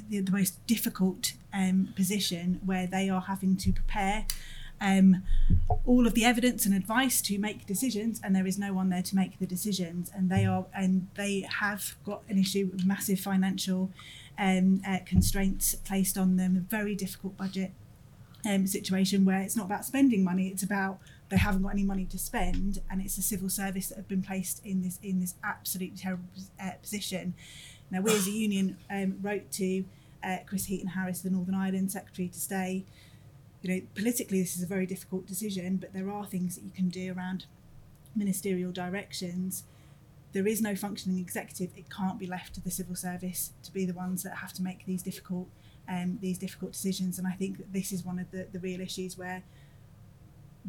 the, 0.09 0.20
the 0.20 0.32
most 0.32 0.64
difficult 0.66 1.32
um, 1.55 1.92
position 1.97 2.61
where 2.64 2.86
they 2.86 3.09
are 3.09 3.22
having 3.22 3.57
to 3.57 3.72
prepare 3.72 4.26
um, 4.80 5.22
all 5.84 6.06
of 6.06 6.14
the 6.14 6.24
evidence 6.24 6.66
and 6.66 6.74
advice 6.74 7.20
to 7.22 7.38
make 7.38 7.66
decisions, 7.66 8.20
and 8.22 8.34
there 8.34 8.46
is 8.46 8.58
no 8.58 8.72
one 8.72 8.90
there 8.90 9.02
to 9.02 9.16
make 9.16 9.38
the 9.38 9.46
decisions. 9.46 10.10
And 10.14 10.30
they 10.30 10.44
are 10.44 10.66
and 10.74 11.08
they 11.14 11.46
have 11.60 11.96
got 12.04 12.22
an 12.28 12.38
issue 12.38 12.70
with 12.72 12.84
massive 12.84 13.20
financial 13.20 13.90
um, 14.38 14.82
uh, 14.86 14.98
constraints 15.04 15.74
placed 15.74 16.18
on 16.18 16.36
them, 16.36 16.56
a 16.56 16.60
very 16.60 16.94
difficult 16.94 17.36
budget 17.36 17.72
um, 18.48 18.66
situation 18.66 19.24
where 19.24 19.40
it's 19.40 19.56
not 19.56 19.66
about 19.66 19.84
spending 19.84 20.22
money; 20.22 20.48
it's 20.48 20.62
about 20.62 20.98
they 21.28 21.36
haven't 21.36 21.62
got 21.62 21.72
any 21.72 21.84
money 21.84 22.04
to 22.06 22.18
spend, 22.18 22.80
and 22.90 23.00
it's 23.00 23.16
the 23.16 23.22
civil 23.22 23.48
service 23.48 23.88
that 23.88 23.96
have 23.96 24.08
been 24.08 24.22
placed 24.22 24.64
in 24.64 24.82
this 24.82 24.98
in 25.02 25.20
this 25.20 25.34
absolutely 25.42 25.96
terrible 25.96 26.24
uh, 26.62 26.72
position. 26.82 27.34
Now, 27.90 28.00
we 28.00 28.12
as 28.12 28.26
a 28.26 28.30
union 28.30 28.76
um, 28.90 29.18
wrote 29.22 29.50
to 29.52 29.84
uh, 30.22 30.38
Chris 30.46 30.66
Heaton 30.66 30.88
Harris, 30.88 31.20
the 31.20 31.30
Northern 31.30 31.54
Ireland 31.54 31.92
Secretary, 31.92 32.28
to 32.28 32.40
say, 32.40 32.84
you 33.66 33.74
know, 33.74 33.86
politically 33.94 34.40
this 34.40 34.56
is 34.56 34.62
a 34.62 34.66
very 34.66 34.86
difficult 34.86 35.26
decision, 35.26 35.76
but 35.76 35.92
there 35.92 36.10
are 36.10 36.24
things 36.24 36.54
that 36.54 36.64
you 36.64 36.70
can 36.70 36.88
do 36.88 37.12
around 37.12 37.46
ministerial 38.14 38.70
directions. 38.70 39.64
There 40.32 40.46
is 40.46 40.62
no 40.62 40.76
functioning 40.76 41.18
executive. 41.18 41.70
It 41.76 41.90
can't 41.90 42.18
be 42.18 42.26
left 42.26 42.54
to 42.54 42.60
the 42.60 42.70
civil 42.70 42.94
service 42.94 43.52
to 43.64 43.72
be 43.72 43.84
the 43.84 43.92
ones 43.92 44.22
that 44.22 44.36
have 44.36 44.52
to 44.54 44.62
make 44.62 44.86
these 44.86 45.02
difficult 45.02 45.48
um, 45.88 46.18
these 46.20 46.38
difficult 46.38 46.72
decisions. 46.72 47.18
And 47.18 47.26
I 47.26 47.32
think 47.32 47.58
that 47.58 47.72
this 47.72 47.92
is 47.92 48.04
one 48.04 48.18
of 48.18 48.30
the, 48.30 48.46
the 48.52 48.58
real 48.58 48.80
issues 48.80 49.16
where 49.16 49.42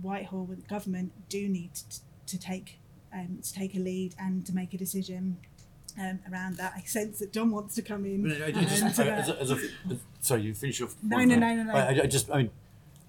Whitehall 0.02 0.46
with 0.46 0.62
the 0.62 0.68
government 0.68 1.12
do 1.28 1.48
need 1.48 1.74
to, 1.74 2.00
to 2.28 2.40
take 2.40 2.80
um, 3.14 3.40
to 3.44 3.54
take 3.54 3.76
a 3.76 3.80
lead 3.80 4.16
and 4.20 4.46
to 4.46 4.54
make 4.54 4.74
a 4.74 4.78
decision 4.78 5.38
um, 6.00 6.20
around 6.32 6.58
that. 6.58 6.74
I 6.76 6.82
sense 6.82 7.20
that 7.20 7.32
John 7.32 7.52
wants 7.52 7.76
to 7.76 7.82
come 7.84 8.06
in. 8.06 8.24
But 8.24 8.42
I, 8.42 8.48
I 8.48 8.64
just, 8.64 9.00
and, 9.00 9.10
as 9.10 9.30
a, 9.30 9.42
as 9.42 9.52
a, 9.52 9.58
sorry, 10.20 10.42
you 10.42 10.54
finish 10.56 10.80
your. 10.80 10.90
No, 11.04 11.18
no, 11.18 11.36
no, 11.36 11.56
no, 11.56 11.64
no. 11.64 11.74
I, 11.74 12.02
I 12.04 12.08
just, 12.08 12.32
I 12.32 12.38
mean, 12.38 12.52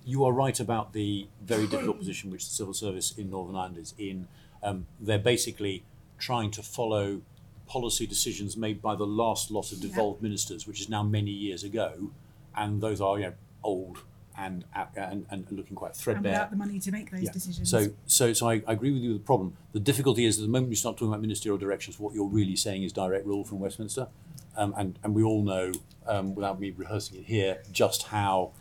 you 0.09 0.25
are 0.25 0.33
right 0.33 0.59
about 0.59 0.95
the 0.95 1.27
very 1.43 1.67
difficult 1.67 1.99
position 1.99 2.31
which 2.31 2.45
the 2.49 2.55
civil 2.55 2.73
service 2.73 3.13
in 3.19 3.29
Northern 3.29 3.55
Ireland 3.57 3.77
is 3.77 3.93
in. 3.99 4.27
Um, 4.63 4.87
they're 4.99 5.19
basically 5.19 5.85
trying 6.19 6.51
to 6.53 6.63
follow 6.63 7.21
policy 7.67 8.07
decisions 8.07 8.57
made 8.57 8.81
by 8.81 8.97
the 8.97 9.07
last 9.07 9.51
lot 9.51 9.71
of 9.71 9.83
devolved 9.83 10.23
ministers, 10.23 10.67
which 10.67 10.81
is 10.81 10.89
now 10.89 11.03
many 11.03 11.31
years 11.31 11.63
ago, 11.63 12.11
and 12.57 12.81
those 12.81 13.03
are 13.03 13.19
you 13.19 13.27
know 13.27 13.33
old 13.63 13.99
and 14.39 14.65
and, 14.97 15.27
and 15.31 15.47
looking 15.51 15.77
quite 15.77 15.89
and 15.91 15.97
threadbare. 15.97 16.33
without 16.33 16.51
the 16.53 16.57
money 16.57 16.81
to 16.81 16.91
make 16.91 17.11
those 17.11 17.25
Yeah. 17.25 17.33
decisions. 17.33 17.69
So, 17.69 17.89
so, 18.07 18.33
so 18.33 18.49
I, 18.49 18.63
I 18.67 18.73
agree 18.73 18.93
with 18.93 19.03
you 19.03 19.11
with 19.11 19.19
the 19.19 19.27
problem. 19.27 19.59
The 19.73 19.81
difficulty 19.81 20.25
is 20.25 20.39
that 20.39 20.45
the 20.45 20.49
moment 20.49 20.71
you 20.71 20.77
start 20.77 20.97
talking 20.97 21.09
about 21.09 21.21
ministerial 21.21 21.59
directions, 21.59 22.01
what 22.01 22.15
you're 22.15 22.27
really 22.41 22.57
saying 22.57 22.83
is 22.83 22.95
direct 22.95 23.27
rule 23.27 23.45
from 23.45 23.59
Westminster. 23.61 24.09
Um, 24.57 24.73
and, 24.77 24.99
and 25.05 25.15
we 25.15 25.23
all 25.23 25.43
know, 25.43 25.73
um, 26.07 26.35
without 26.35 26.59
me 26.59 26.73
rehearsing 26.77 27.19
it 27.19 27.27
here, 27.27 27.63
just 27.73 28.05
how 28.05 28.53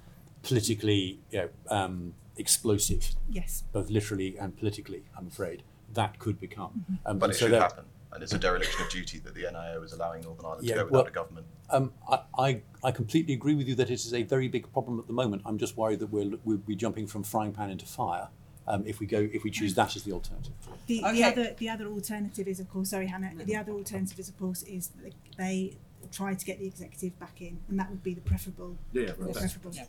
politically 0.43 1.19
you 1.31 1.39
know, 1.39 1.49
um, 1.69 2.13
explosive, 2.37 3.15
yes. 3.29 3.63
both 3.71 3.89
literally 3.89 4.37
and 4.37 4.57
politically, 4.57 5.03
I'm 5.17 5.27
afraid, 5.27 5.63
that 5.93 6.19
could 6.19 6.39
become. 6.39 6.85
Um, 7.05 7.17
But 7.19 7.25
and 7.27 7.33
it 7.33 7.35
so 7.37 7.45
should 7.45 7.53
that- 7.53 7.61
happen, 7.61 7.85
and 8.13 8.23
it's 8.23 8.33
a 8.33 8.39
dereliction 8.39 8.81
of 8.81 8.89
duty 8.89 9.19
that 9.19 9.33
the 9.33 9.43
NIO 9.45 9.83
is 9.83 9.93
allowing 9.93 10.21
Northern 10.23 10.45
Ireland 10.45 10.65
Yeah, 10.67 10.75
to 10.75 10.79
go 10.81 10.85
without 10.85 10.97
well- 10.97 11.07
a 11.07 11.11
government. 11.11 11.47
Um, 11.69 11.91
I, 12.09 12.19
I, 12.37 12.61
I 12.83 12.91
completely 12.91 13.33
agree 13.33 13.53
with 13.55 13.67
you 13.67 13.75
that 13.75 13.89
it 13.89 13.95
is 13.95 14.13
a 14.13 14.23
very 14.23 14.47
big 14.47 14.71
problem 14.71 14.99
at 14.99 15.07
the 15.07 15.13
moment. 15.13 15.41
I'm 15.45 15.57
just 15.57 15.75
worried 15.75 15.99
that 15.99 16.07
we're, 16.07 16.37
we'll 16.45 16.57
be 16.57 16.75
jumping 16.77 17.07
from 17.07 17.23
frying 17.23 17.51
pan 17.51 17.69
into 17.69 17.85
fire 17.85 18.29
um, 18.69 18.83
if 18.85 18.99
we 19.01 19.05
go 19.05 19.27
if 19.33 19.43
we 19.43 19.51
choose 19.51 19.73
that 19.75 19.95
as 19.97 20.03
the 20.03 20.11
alternative. 20.13 20.53
The, 20.87 21.03
Okay. 21.03 21.13
the 21.13 21.23
other 21.25 21.55
the 21.57 21.69
other 21.69 21.87
alternative 21.87 22.47
is 22.47 22.59
of 22.59 22.69
course 22.69 22.89
sorry 22.91 23.07
Hannah 23.07 23.31
the 23.43 23.55
other 23.55 23.71
alternative 23.73 24.17
is 24.19 24.29
of 24.29 24.37
course 24.39 24.63
is 24.63 24.91
they 25.37 25.73
try 26.11 26.33
to 26.33 26.45
get 26.45 26.59
the 26.59 26.65
executive 26.67 27.17
back 27.19 27.41
in 27.41 27.59
and 27.69 27.79
that 27.79 27.89
would 27.89 28.03
be 28.03 28.13
the 28.13 28.21
preferable 28.21 28.77
Yeah, 28.93 29.07
the 29.11 29.25
right. 29.25 29.33
preferable 29.33 29.71
Yeah. 29.73 29.85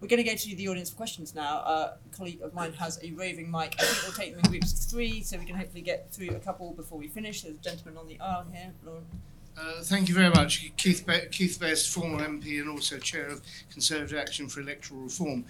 We're 0.00 0.06
going 0.06 0.22
to 0.22 0.30
go 0.30 0.36
to 0.36 0.54
the 0.54 0.68
audience 0.68 0.90
for 0.90 0.96
questions 0.96 1.34
now. 1.34 1.58
Uh, 1.58 1.94
a 2.12 2.16
colleague 2.16 2.40
of 2.40 2.54
mine 2.54 2.72
has 2.74 3.00
a 3.02 3.10
roving 3.12 3.50
mic. 3.50 3.74
I 3.80 3.82
think 3.82 4.02
we'll 4.04 4.12
take 4.12 4.30
them 4.36 4.44
in 4.44 4.50
groups 4.52 4.72
of 4.72 4.78
three, 4.90 5.22
so 5.24 5.36
we 5.38 5.44
can 5.44 5.56
hopefully 5.56 5.80
get 5.82 6.12
through 6.12 6.28
a 6.36 6.38
couple 6.38 6.72
before 6.72 6.98
we 6.98 7.08
finish. 7.08 7.42
There's 7.42 7.56
a 7.56 7.58
gentleman 7.58 7.96
on 7.98 8.06
the 8.06 8.20
aisle 8.20 8.46
here, 8.52 8.72
Lauren. 8.86 9.04
Uh, 9.60 9.82
thank 9.82 10.08
you 10.08 10.14
very 10.14 10.30
much. 10.30 10.70
Keith, 10.76 11.04
Be- 11.04 11.26
Keith 11.32 11.58
Best, 11.58 11.92
former 11.92 12.24
MP 12.24 12.60
and 12.60 12.68
also 12.68 12.96
Chair 12.98 13.26
of 13.26 13.40
Conservative 13.72 14.16
Action 14.16 14.46
for 14.48 14.60
Electoral 14.60 15.00
Reform. 15.00 15.44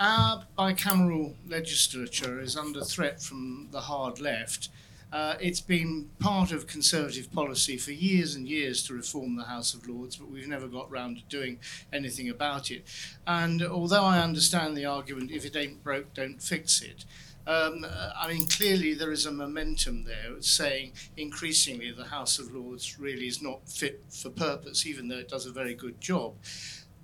Our 0.00 0.44
bicameral 0.58 1.34
legislature 1.46 2.40
is 2.40 2.56
under 2.56 2.82
threat 2.82 3.22
from 3.22 3.68
the 3.70 3.80
hard 3.82 4.18
left. 4.20 4.70
Uh, 5.12 5.34
it's 5.40 5.60
been 5.60 6.08
part 6.18 6.52
of 6.52 6.66
Conservative 6.66 7.30
policy 7.32 7.76
for 7.76 7.92
years 7.92 8.34
and 8.34 8.48
years 8.48 8.82
to 8.84 8.94
reform 8.94 9.36
the 9.36 9.44
House 9.44 9.74
of 9.74 9.86
Lords, 9.86 10.16
but 10.16 10.30
we've 10.30 10.48
never 10.48 10.66
got 10.66 10.90
round 10.90 11.18
to 11.18 11.22
doing 11.28 11.58
anything 11.92 12.30
about 12.30 12.70
it. 12.70 12.84
And 13.26 13.62
although 13.62 14.04
I 14.04 14.20
understand 14.20 14.74
the 14.74 14.86
argument, 14.86 15.30
if 15.30 15.44
it 15.44 15.54
ain't 15.54 15.84
broke, 15.84 16.14
don't 16.14 16.40
fix 16.40 16.80
it, 16.80 17.04
um, 17.46 17.84
I 18.16 18.28
mean, 18.32 18.46
clearly 18.46 18.94
there 18.94 19.10
is 19.10 19.26
a 19.26 19.32
momentum 19.32 20.04
there 20.04 20.40
saying 20.40 20.92
increasingly 21.16 21.90
the 21.90 22.04
House 22.04 22.38
of 22.38 22.54
Lords 22.54 22.98
really 22.98 23.26
is 23.26 23.42
not 23.42 23.68
fit 23.68 24.02
for 24.08 24.30
purpose, 24.30 24.86
even 24.86 25.08
though 25.08 25.18
it 25.18 25.28
does 25.28 25.44
a 25.44 25.52
very 25.52 25.74
good 25.74 26.00
job. 26.00 26.34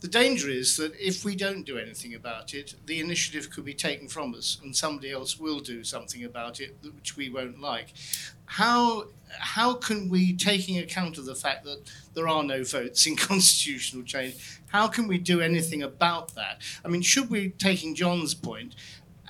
The 0.00 0.08
danger 0.08 0.48
is 0.48 0.76
that 0.76 0.94
if 0.94 1.24
we 1.24 1.34
don't 1.34 1.64
do 1.64 1.76
anything 1.76 2.14
about 2.14 2.54
it, 2.54 2.74
the 2.86 3.00
initiative 3.00 3.50
could 3.50 3.64
be 3.64 3.74
taken 3.74 4.06
from 4.06 4.32
us 4.34 4.58
and 4.62 4.74
somebody 4.74 5.10
else 5.10 5.40
will 5.40 5.58
do 5.58 5.82
something 5.82 6.24
about 6.24 6.60
it 6.60 6.76
which 6.82 7.16
we 7.16 7.28
won't 7.28 7.60
like. 7.60 7.94
How, 8.44 9.08
how 9.28 9.74
can 9.74 10.08
we, 10.08 10.36
taking 10.36 10.78
account 10.78 11.18
of 11.18 11.24
the 11.24 11.34
fact 11.34 11.64
that 11.64 11.82
there 12.14 12.28
are 12.28 12.44
no 12.44 12.62
votes 12.62 13.06
in 13.06 13.16
constitutional 13.16 14.04
change, 14.04 14.60
how 14.68 14.86
can 14.86 15.08
we 15.08 15.18
do 15.18 15.40
anything 15.40 15.82
about 15.82 16.34
that? 16.36 16.62
I 16.84 16.88
mean, 16.88 17.02
should 17.02 17.28
we, 17.28 17.50
taking 17.50 17.96
John's 17.96 18.34
point, 18.34 18.76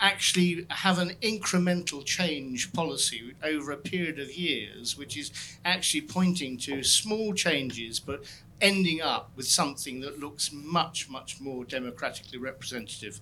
actually 0.01 0.67
have 0.71 0.99
an 0.99 1.11
incremental 1.23 2.05
change 2.05 2.73
policy 2.73 3.35
over 3.43 3.71
a 3.71 3.77
period 3.77 4.19
of 4.19 4.33
years, 4.33 4.97
which 4.97 5.17
is 5.17 5.31
actually 5.65 6.03
pointing 6.03 6.57
to 6.59 6.83
small 6.83 7.35
changes 7.35 8.01
but 8.01 8.25
ending 8.61 9.01
up 9.01 9.31
with 9.37 9.47
something 9.47 10.01
that 10.01 10.19
looks 10.19 10.53
much, 10.53 11.09
much 11.09 11.41
more 11.41 11.65
democratically 11.65 12.39
representative. 12.39 13.21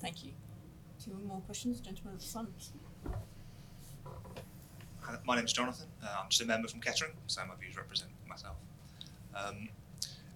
Thank 0.00 0.24
you. 0.24 0.32
Two 1.04 1.12
more 1.26 1.40
questions, 1.40 1.80
gentlemen 1.80 2.14
at 2.14 2.20
the 2.20 2.26
front. 2.26 2.70
my 5.24 5.36
name's 5.36 5.52
Jonathan. 5.52 5.86
Uh, 6.02 6.20
I'm 6.22 6.28
just 6.28 6.42
a 6.42 6.46
member 6.46 6.68
from 6.68 6.80
Kettering, 6.80 7.12
so 7.26 7.42
my 7.46 7.54
views 7.60 7.76
represent 7.76 8.10
myself. 8.28 8.56
Um, 9.34 9.68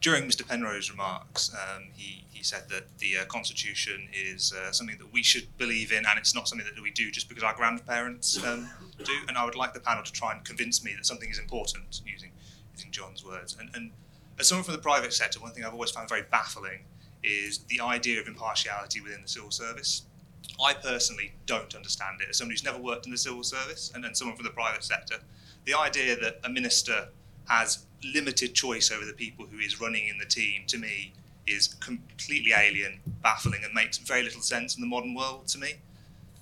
during 0.04 0.24
Mr. 0.24 0.46
Penrose's 0.46 0.90
remarks, 0.90 1.50
um, 1.54 1.84
he, 1.94 2.26
he 2.28 2.44
said 2.44 2.64
that 2.68 2.98
the 2.98 3.16
uh, 3.16 3.24
Constitution 3.24 4.06
is 4.12 4.52
uh, 4.52 4.70
something 4.70 4.98
that 4.98 5.10
we 5.10 5.22
should 5.22 5.56
believe 5.56 5.92
in, 5.92 6.04
and 6.04 6.18
it's 6.18 6.34
not 6.34 6.46
something 6.46 6.66
that 6.74 6.82
we 6.82 6.90
do 6.90 7.10
just 7.10 7.26
because 7.26 7.42
our 7.42 7.54
grandparents 7.54 8.36
um, 8.44 8.68
do. 9.02 9.14
And 9.28 9.38
I 9.38 9.46
would 9.46 9.54
like 9.54 9.72
the 9.72 9.80
panel 9.80 10.04
to 10.04 10.12
try 10.12 10.32
and 10.32 10.44
convince 10.44 10.84
me 10.84 10.92
that 10.94 11.06
something 11.06 11.30
is 11.30 11.38
important, 11.38 12.02
using 12.04 12.32
using 12.74 12.90
John's 12.90 13.24
words. 13.24 13.56
And, 13.58 13.70
and 13.74 13.92
as 14.38 14.46
someone 14.46 14.64
from 14.64 14.74
the 14.74 14.82
private 14.82 15.14
sector, 15.14 15.40
one 15.40 15.52
thing 15.52 15.64
I've 15.64 15.72
always 15.72 15.90
found 15.90 16.06
very 16.10 16.24
baffling 16.30 16.80
is 17.22 17.60
the 17.70 17.80
idea 17.80 18.20
of 18.20 18.28
impartiality 18.28 19.00
within 19.00 19.22
the 19.22 19.28
civil 19.28 19.50
service. 19.50 20.02
I 20.62 20.74
personally 20.74 21.32
don't 21.46 21.74
understand 21.74 22.20
it. 22.20 22.28
As 22.28 22.36
somebody 22.36 22.56
who's 22.56 22.64
never 22.64 22.78
worked 22.78 23.06
in 23.06 23.12
the 23.12 23.16
civil 23.16 23.42
service 23.42 23.90
and 23.94 24.04
then 24.04 24.14
someone 24.14 24.36
from 24.36 24.44
the 24.44 24.50
private 24.50 24.84
sector, 24.84 25.16
the 25.64 25.72
idea 25.72 26.14
that 26.20 26.40
a 26.44 26.50
minister 26.50 27.08
has 27.48 27.86
limited 28.04 28.54
choice 28.54 28.90
over 28.90 29.04
the 29.04 29.12
people 29.12 29.46
who 29.46 29.58
is 29.58 29.80
running 29.80 30.08
in 30.08 30.18
the 30.18 30.24
team 30.24 30.64
to 30.68 30.78
me 30.78 31.12
is 31.46 31.68
completely 31.80 32.52
alien, 32.52 33.00
baffling, 33.22 33.62
and 33.64 33.72
makes 33.74 33.98
very 33.98 34.22
little 34.22 34.40
sense 34.40 34.76
in 34.76 34.80
the 34.80 34.86
modern 34.86 35.14
world 35.14 35.46
to 35.48 35.58
me. 35.58 35.74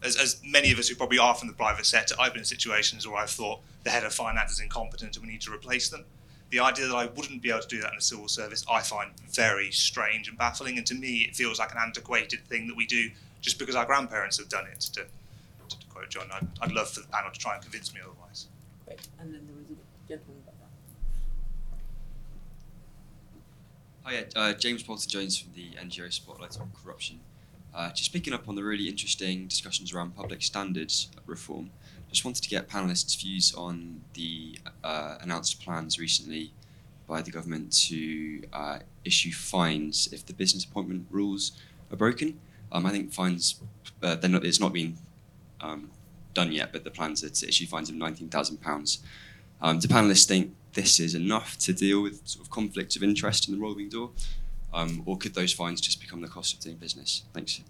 As, 0.02 0.16
as 0.16 0.40
many 0.44 0.72
of 0.72 0.78
us 0.78 0.88
who 0.88 0.96
probably 0.96 1.18
are 1.18 1.34
from 1.34 1.48
the 1.48 1.54
private 1.54 1.86
sector, 1.86 2.14
I've 2.18 2.32
been 2.32 2.40
in 2.40 2.44
situations 2.44 3.06
where 3.06 3.16
I've 3.16 3.30
thought 3.30 3.60
the 3.84 3.90
head 3.90 4.04
of 4.04 4.12
finance 4.12 4.52
is 4.52 4.60
incompetent 4.60 5.16
and 5.16 5.24
we 5.24 5.32
need 5.32 5.40
to 5.42 5.52
replace 5.52 5.88
them. 5.88 6.04
The 6.50 6.60
idea 6.60 6.86
that 6.86 6.94
I 6.94 7.06
wouldn't 7.06 7.40
be 7.40 7.50
able 7.50 7.62
to 7.62 7.68
do 7.68 7.80
that 7.80 7.90
in 7.90 7.96
the 7.96 8.02
civil 8.02 8.28
service, 8.28 8.64
I 8.70 8.80
find 8.80 9.10
very 9.30 9.70
strange 9.70 10.28
and 10.28 10.36
baffling, 10.36 10.76
and 10.76 10.86
to 10.86 10.94
me, 10.94 11.26
it 11.28 11.34
feels 11.34 11.58
like 11.58 11.72
an 11.72 11.78
antiquated 11.78 12.40
thing 12.46 12.66
that 12.68 12.76
we 12.76 12.86
do 12.86 13.10
just 13.40 13.58
because 13.58 13.74
our 13.74 13.86
grandparents 13.86 14.38
have 14.38 14.48
done 14.48 14.66
it. 14.66 14.80
To, 14.80 15.04
to, 15.68 15.76
quote 15.88 16.10
John, 16.10 16.28
I'd, 16.32 16.46
I'd 16.60 16.72
love 16.72 16.90
for 16.90 17.00
the 17.00 17.08
panel 17.08 17.30
to 17.30 17.38
try 17.38 17.54
and 17.54 17.62
convince 17.62 17.94
me 17.94 18.00
otherwise. 18.02 18.48
Great. 18.86 19.00
And 19.18 19.32
then 19.32 19.46
there 19.46 19.56
was 19.56 19.66
a 19.70 20.08
gentleman 20.08 20.42
back 20.42 20.54
there. 20.58 20.68
Hi, 24.04 24.24
uh, 24.34 24.52
James 24.54 24.82
Porter 24.82 25.08
Jones 25.08 25.38
from 25.38 25.52
the 25.54 25.70
NGO 25.80 26.12
Spotlight 26.12 26.60
on 26.60 26.72
Corruption. 26.74 27.20
Uh, 27.72 27.92
just 27.92 28.12
picking 28.12 28.32
up 28.32 28.48
on 28.48 28.56
the 28.56 28.64
really 28.64 28.88
interesting 28.88 29.46
discussions 29.46 29.94
around 29.94 30.16
public 30.16 30.42
standards 30.42 31.08
reform, 31.24 31.70
just 32.10 32.24
wanted 32.24 32.42
to 32.42 32.48
get 32.48 32.68
panelists' 32.68 33.16
views 33.16 33.54
on 33.54 34.00
the 34.14 34.58
uh, 34.82 35.18
announced 35.20 35.62
plans 35.62 36.00
recently 36.00 36.52
by 37.06 37.22
the 37.22 37.30
government 37.30 37.72
to 37.72 38.42
uh, 38.52 38.80
issue 39.04 39.30
fines 39.30 40.08
if 40.10 40.26
the 40.26 40.32
business 40.32 40.64
appointment 40.64 41.06
rules 41.08 41.52
are 41.92 41.96
broken. 41.96 42.40
Um, 42.72 42.84
I 42.84 42.90
think 42.90 43.12
fines, 43.12 43.60
uh, 44.02 44.16
not, 44.28 44.44
it's 44.44 44.58
not 44.58 44.72
been 44.72 44.96
um, 45.60 45.92
done 46.34 46.50
yet, 46.50 46.72
but 46.72 46.82
the 46.82 46.90
plans 46.90 47.22
are 47.22 47.30
to 47.30 47.48
issue 47.48 47.68
fines 47.68 47.88
of 47.88 47.94
£19,000. 47.94 48.98
Um, 49.60 49.78
do 49.78 49.86
panelists 49.86 50.26
think 50.26 50.56
this 50.72 51.00
is 51.00 51.14
enough 51.14 51.58
to 51.58 51.72
deal 51.72 52.02
with 52.02 52.26
sort 52.26 52.44
of 52.44 52.50
conflicts 52.50 52.96
of 52.96 53.02
interest 53.02 53.48
in 53.48 53.54
the 53.54 53.60
revolving 53.60 53.88
door? 53.88 54.10
Um, 54.72 55.02
or 55.04 55.18
could 55.18 55.34
those 55.34 55.52
fines 55.52 55.80
just 55.80 56.00
become 56.00 56.20
the 56.22 56.28
cost 56.28 56.54
of 56.54 56.60
doing 56.60 56.76
business? 56.76 57.24
Thanks. 57.34 57.60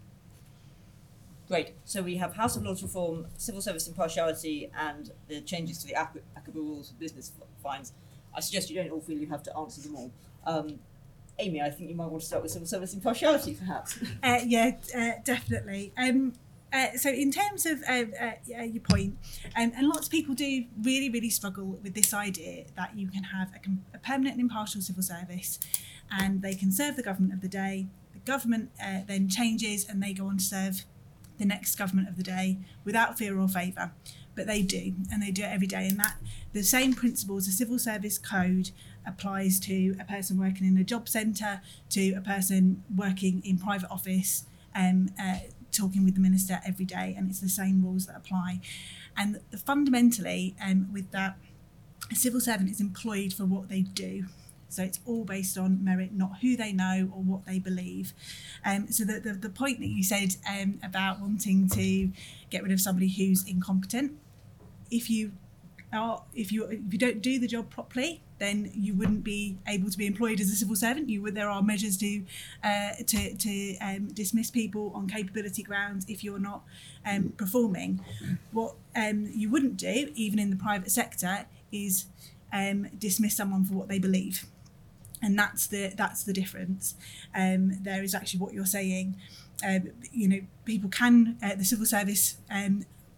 Great. 1.49 1.75
So 1.85 2.01
we 2.01 2.17
have 2.17 2.35
House 2.35 2.57
of 2.57 2.63
Lords 2.63 2.83
reform, 2.83 3.27
civil 3.37 3.61
service 3.61 3.89
impartiality, 3.89 4.71
and 4.79 5.11
the 5.29 5.41
changes 5.41 5.79
to 5.79 5.89
the 5.89 5.95
appli- 5.95 6.23
applicable 6.37 6.63
rules 6.63 6.91
for 6.91 6.95
business 6.95 7.33
fines. 7.63 7.93
I 8.35 8.41
suggest 8.41 8.71
you 8.71 8.77
don't 8.77 8.91
all 8.91 9.01
feel 9.01 9.19
you 9.19 9.27
have 9.27 9.43
to 9.43 9.57
answer 9.57 9.83
them 9.83 9.97
all. 9.97 10.13
Um, 10.47 10.79
Amy, 11.39 11.61
I 11.61 11.71
think 11.71 11.91
you 11.91 11.97
might 11.97 12.07
want 12.07 12.21
to 12.21 12.27
start 12.27 12.43
with 12.43 12.53
civil 12.53 12.67
service 12.67 12.95
impartiality, 12.95 13.55
perhaps. 13.55 13.99
Uh, 14.23 14.41
yeah, 14.47 14.77
uh, 14.97 15.11
definitely. 15.25 15.93
Um, 15.99 16.35
uh, 16.73 16.97
so, 16.97 17.11
in 17.11 17.31
terms 17.31 17.67
of 17.67 17.83
uh, 17.89 18.05
uh, 18.21 18.63
your 18.63 18.81
point, 18.83 19.19
um, 19.57 19.73
and 19.77 19.87
lots 19.89 20.07
of 20.07 20.11
people 20.11 20.35
do 20.35 20.65
really, 20.83 21.11
really 21.11 21.29
struggle 21.29 21.79
with 21.83 21.95
this 21.95 22.15
idea 22.15 22.65
that 22.77 22.97
you 22.97 23.09
can 23.09 23.25
have 23.25 23.53
a, 23.55 23.59
com- 23.59 23.85
a 23.93 23.99
permanent 23.99 24.37
and 24.37 24.41
impartial 24.41 24.81
civil 24.81 25.03
service, 25.03 25.59
and 26.11 26.41
they 26.41 26.55
can 26.55 26.73
serve 26.73 26.97
the 26.97 27.03
government 27.03 27.35
of 27.35 27.43
the 27.43 27.49
day. 27.49 27.87
The 28.15 28.21
government 28.21 28.71
uh, 28.83 29.01
then 29.07 29.29
changes, 29.29 29.87
and 29.87 30.03
they 30.03 30.15
go 30.15 30.27
on 30.27 30.39
to 30.39 30.45
serve 30.45 30.85
the 31.39 31.45
next 31.45 31.75
government 31.75 32.09
of 32.09 32.17
the 32.17 32.23
day 32.23 32.59
without 32.85 33.19
fear 33.19 33.39
or 33.39 33.49
favour. 33.49 33.93
But 34.35 34.47
they 34.47 34.63
do, 34.63 34.95
and 35.13 35.23
they 35.23 35.31
do 35.31 35.43
it 35.43 35.51
every 35.53 35.67
day. 35.67 35.89
And 35.89 35.99
that 35.99 36.17
the 36.55 36.63
same 36.63 36.95
principles, 36.95 37.45
the 37.45 37.53
civil 37.53 37.79
service 37.79 38.17
code 38.17 38.71
applies 39.07 39.61
to 39.61 39.95
a 40.01 40.05
person 40.05 40.39
working 40.39 40.67
in 40.67 40.79
a 40.79 40.85
job 40.85 41.07
centre, 41.07 41.61
to 41.91 42.13
a 42.13 42.23
person 42.23 42.83
working 42.97 43.43
in 43.45 43.59
private 43.59 43.91
office, 43.91 44.47
um, 44.75 45.11
uh, 45.21 45.41
talking 45.73 46.05
with 46.05 46.15
the 46.15 46.21
minister 46.21 46.61
every 46.67 46.85
day, 46.85 47.15
and 47.17 47.31
it's 47.31 47.41
the 47.41 47.49
same 47.49 47.83
rules 47.83 48.07
that 48.07 48.17
apply. 48.17 48.61
And 49.17 49.41
fundamentally, 49.65 50.55
um, 50.65 50.89
with 50.93 51.11
that, 51.11 51.37
a 52.11 52.15
civil 52.15 52.41
servant 52.41 52.71
is 52.71 52.81
employed 52.81 53.33
for 53.33 53.45
what 53.45 53.69
they 53.69 53.81
do. 53.81 54.27
So 54.69 54.83
it's 54.83 55.01
all 55.05 55.25
based 55.25 55.59
on 55.59 55.85
merit, 55.85 56.13
not 56.13 56.39
who 56.41 56.57
they 56.57 56.73
know 56.73 57.11
or 57.15 57.23
what 57.23 57.45
they 57.45 57.59
believe. 57.59 58.15
Um, 58.65 58.91
so 58.91 59.05
the, 59.05 59.21
the, 59.21 59.35
the 59.35 59.51
point 59.51 59.81
that 59.81 59.89
you 59.89 60.03
said 60.03 60.37
um, 60.49 60.81
about 60.83 61.21
wanting 61.21 61.69
to 61.71 62.11
get 62.49 62.63
rid 62.63 62.73
of 62.73 62.81
somebody 62.81 63.09
who's 63.09 63.47
incompetent, 63.47 64.13
if 64.91 65.11
you 65.11 65.33
are 65.93 66.23
if 66.35 66.51
you 66.51 66.65
if 66.65 66.91
you 66.91 66.99
don't 66.99 67.21
do 67.21 67.39
the 67.39 67.47
job 67.47 67.69
properly, 67.69 68.23
then 68.43 68.71
you 68.75 68.95
wouldn't 68.95 69.23
be 69.23 69.57
able 69.69 69.89
to 69.89 69.97
be 69.97 70.07
employed 70.07 70.41
as 70.41 70.51
a 70.51 70.57
civil 70.57 70.75
servant. 70.75 71.09
You 71.09 71.23
would 71.23 71.35
there 71.35 71.49
are 71.49 71.63
measures 71.63 71.97
to 71.99 72.25
uh, 72.65 72.91
to 73.07 73.35
to 73.35 73.77
um, 73.79 74.09
dismiss 74.09 74.51
people 74.51 74.93
on 74.95 75.09
capability 75.09 75.63
grounds 75.63 76.05
if 76.09 76.25
you're 76.25 76.41
not 76.41 76.63
um, 77.07 77.33
performing. 77.37 78.01
What 78.51 78.75
um, 78.97 79.31
you 79.33 79.49
wouldn't 79.49 79.77
do, 79.77 80.11
even 80.15 80.39
in 80.39 80.51
the 80.51 80.57
private 80.57 80.91
sector, 80.91 81.47
is 81.71 82.07
um, 82.53 82.89
dismiss 82.99 83.37
someone 83.37 83.65
for 83.65 83.75
what 83.75 83.89
they 83.89 83.99
believe 83.99 84.47
and 85.23 85.39
that's 85.39 85.69
the 85.69 85.93
that's 85.97 86.25
the 86.25 86.33
difference. 86.33 86.97
Um, 87.35 87.83
there 87.83 88.03
is 88.03 88.15
actually 88.15 88.41
what 88.41 88.53
you're 88.53 88.67
saying. 88.67 89.17
Um, 89.65 89.91
you 90.11 90.27
know, 90.27 90.41
people 90.65 90.91
can 90.91 91.39
uh, 91.41 91.55
the 91.55 91.65
civil 91.65 91.87
service 91.87 92.39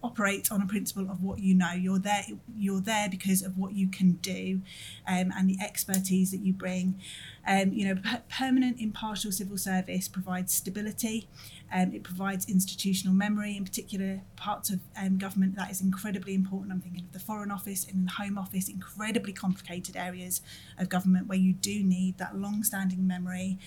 operate 0.05 0.51
on 0.51 0.61
a 0.61 0.67
principle 0.67 1.09
of 1.09 1.21
what 1.21 1.39
you 1.39 1.55
know. 1.55 1.71
You're 1.71 1.99
there. 1.99 2.23
You're 2.55 2.81
there 2.81 3.09
because 3.09 3.41
of 3.41 3.57
what 3.57 3.73
you 3.73 3.87
can 3.87 4.13
do, 4.13 4.61
um, 5.07 5.31
and 5.35 5.49
the 5.49 5.57
expertise 5.61 6.31
that 6.31 6.39
you 6.39 6.53
bring. 6.53 7.01
Um, 7.47 7.73
you 7.73 7.87
know, 7.87 8.01
per- 8.01 8.23
permanent 8.29 8.79
impartial 8.79 9.31
civil 9.31 9.57
service 9.57 10.07
provides 10.07 10.53
stability. 10.53 11.27
Um, 11.73 11.93
it 11.93 12.03
provides 12.03 12.47
institutional 12.47 13.15
memory, 13.15 13.57
in 13.57 13.65
particular 13.65 14.21
parts 14.35 14.69
of 14.69 14.79
um, 14.95 15.17
government 15.17 15.55
that 15.55 15.71
is 15.71 15.81
incredibly 15.81 16.33
important. 16.35 16.71
I'm 16.71 16.81
thinking 16.81 17.05
of 17.05 17.11
the 17.11 17.19
Foreign 17.19 17.51
Office 17.51 17.85
and 17.87 18.07
the 18.07 18.11
Home 18.13 18.37
Office, 18.37 18.69
incredibly 18.69 19.33
complicated 19.33 19.95
areas 19.95 20.41
of 20.77 20.89
government 20.89 21.27
where 21.27 21.37
you 21.37 21.53
do 21.53 21.83
need 21.83 22.17
that 22.19 22.37
long-standing 22.37 23.05
memory. 23.05 23.57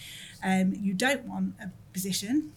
Um, 0.44 0.74
you 0.74 0.94
don't 0.94 1.24
want 1.24 1.54
a 1.62 1.70
position 1.92 2.52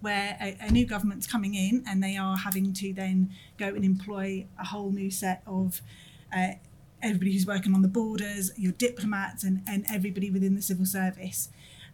where 0.00 0.36
a, 0.40 0.56
a, 0.60 0.70
new 0.70 0.86
government's 0.86 1.26
coming 1.26 1.54
in 1.54 1.82
and 1.86 2.02
they 2.02 2.16
are 2.16 2.36
having 2.36 2.72
to 2.72 2.92
then 2.92 3.30
go 3.58 3.68
and 3.68 3.84
employ 3.84 4.46
a 4.58 4.64
whole 4.64 4.90
new 4.90 5.10
set 5.10 5.42
of 5.46 5.80
uh, 6.34 6.52
everybody 7.02 7.32
who's 7.32 7.46
working 7.46 7.74
on 7.74 7.82
the 7.82 7.88
borders, 7.88 8.50
your 8.56 8.72
diplomats, 8.72 9.44
and, 9.44 9.62
and 9.66 9.86
everybody 9.88 10.30
within 10.30 10.54
the 10.54 10.62
civil 10.62 10.86
service. 10.86 11.48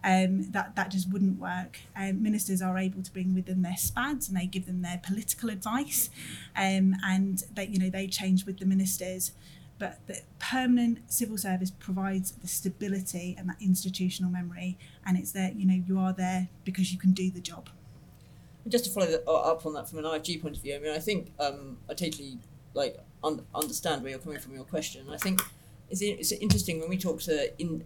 Um, 0.05 0.50
that 0.50 0.74
that 0.74 0.90
just 0.90 1.12
wouldn't 1.12 1.38
work. 1.38 1.78
Um, 1.96 2.24
ministers 2.24 2.61
are 2.61 2.76
able 2.76 3.05
to 3.05 3.12
bring 3.12 3.34
with 3.34 3.46
them 3.46 3.62
their 3.62 3.76
spads 3.76 4.28
and 4.28 4.36
they 4.36 4.46
give 4.46 4.66
them 4.66 4.82
their 4.82 5.00
political 5.00 5.48
advice, 5.48 6.11
um, 6.57 6.96
and 7.05 7.44
they 7.55 7.68
you 7.68 7.78
know 7.78 7.88
they 7.88 8.09
change 8.09 8.44
with 8.44 8.59
the 8.59 8.66
ministers. 8.66 9.30
But 9.78 10.00
the 10.09 10.22
permanent 10.40 11.12
civil 11.12 11.38
service 11.38 11.70
provides 11.70 12.32
the 12.32 12.48
stability 12.48 13.36
and 13.38 13.48
that 13.48 13.57
institutional 13.61 14.32
memory, 14.32 14.76
and 15.07 15.16
it's 15.16 15.30
there. 15.30 15.53
You 15.55 15.66
know 15.66 15.80
you 15.86 16.00
are 16.00 16.12
there 16.12 16.48
because 16.64 16.92
you 16.92 16.98
can 16.98 17.12
do 17.12 17.30
the 17.30 17.40
job. 17.40 17.68
Just 18.68 18.84
to 18.84 18.90
follow 18.90 19.06
the, 19.06 19.22
uh, 19.26 19.32
up 19.32 19.66
on 19.66 19.74
that 19.74 19.88
from 19.88 19.98
an 19.98 20.04
IFG 20.04 20.40
point 20.40 20.56
of 20.56 20.62
view, 20.62 20.76
I 20.76 20.78
mean, 20.78 20.92
I 20.92 20.98
think 20.98 21.32
um, 21.40 21.78
I 21.90 21.94
totally 21.94 22.38
like 22.74 22.96
un- 23.24 23.44
understand 23.54 24.02
where 24.02 24.10
you're 24.10 24.20
coming 24.20 24.38
from 24.38 24.54
your 24.54 24.64
question. 24.64 25.06
I 25.10 25.16
think 25.16 25.42
it's, 25.90 26.00
it's 26.00 26.32
interesting 26.32 26.80
when 26.80 26.88
we 26.88 26.96
talk 26.96 27.20
to 27.22 27.60
in, 27.60 27.84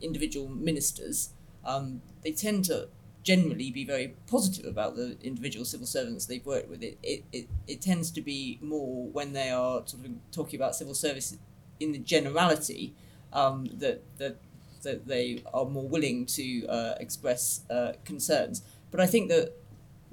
individual 0.00 0.48
ministers, 0.48 1.30
um, 1.64 2.00
they 2.22 2.32
tend 2.32 2.64
to 2.66 2.88
generally 3.22 3.70
be 3.70 3.84
very 3.84 4.14
positive 4.26 4.64
about 4.64 4.96
the 4.96 5.16
individual 5.22 5.64
civil 5.64 5.86
servants 5.86 6.26
they've 6.26 6.46
worked 6.46 6.68
with. 6.68 6.82
It, 6.82 6.98
it, 7.02 7.24
it, 7.32 7.48
it 7.66 7.80
tends 7.80 8.10
to 8.12 8.20
be 8.20 8.58
more 8.62 9.06
when 9.08 9.32
they 9.32 9.50
are 9.50 9.82
sort 9.84 10.06
of 10.06 10.12
talking 10.32 10.58
about 10.58 10.74
civil 10.74 10.94
service 10.94 11.36
in 11.78 11.92
the 11.92 11.98
generality 11.98 12.94
um, 13.32 13.66
that, 13.74 14.02
that, 14.18 14.36
that 14.82 15.06
they 15.06 15.42
are 15.52 15.66
more 15.66 15.86
willing 15.86 16.26
to 16.26 16.66
uh, 16.68 16.94
express 16.98 17.62
uh, 17.70 17.92
concerns. 18.04 18.62
But 18.90 19.00
I 19.00 19.06
think 19.06 19.28
that 19.28 19.52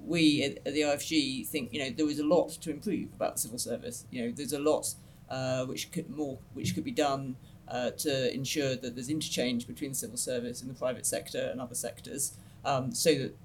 we 0.05 0.43
at, 0.43 0.63
the 0.65 0.81
IFG 0.81 1.47
think 1.47 1.73
you 1.73 1.79
know 1.79 1.89
there 1.89 2.09
is 2.09 2.19
a 2.19 2.25
lot 2.25 2.49
to 2.49 2.71
improve 2.71 3.13
about 3.15 3.35
the 3.35 3.41
civil 3.41 3.57
service. 3.57 4.05
You 4.11 4.25
know, 4.25 4.31
there's 4.31 4.53
a 4.53 4.59
lot 4.59 4.93
uh, 5.29 5.65
which 5.65 5.91
could 5.91 6.09
more 6.09 6.37
which 6.53 6.75
could 6.75 6.83
be 6.83 6.91
done 6.91 7.35
uh, 7.67 7.91
to 7.91 8.33
ensure 8.33 8.75
that 8.75 8.95
there's 8.95 9.09
interchange 9.09 9.67
between 9.67 9.91
the 9.91 9.97
civil 9.97 10.17
service 10.17 10.61
and 10.61 10.69
the 10.69 10.75
private 10.75 11.05
sector 11.05 11.49
and 11.51 11.59
other 11.59 11.75
sectors, 11.75 12.37
um, 12.63 12.93
so 12.93 13.13
that 13.13 13.35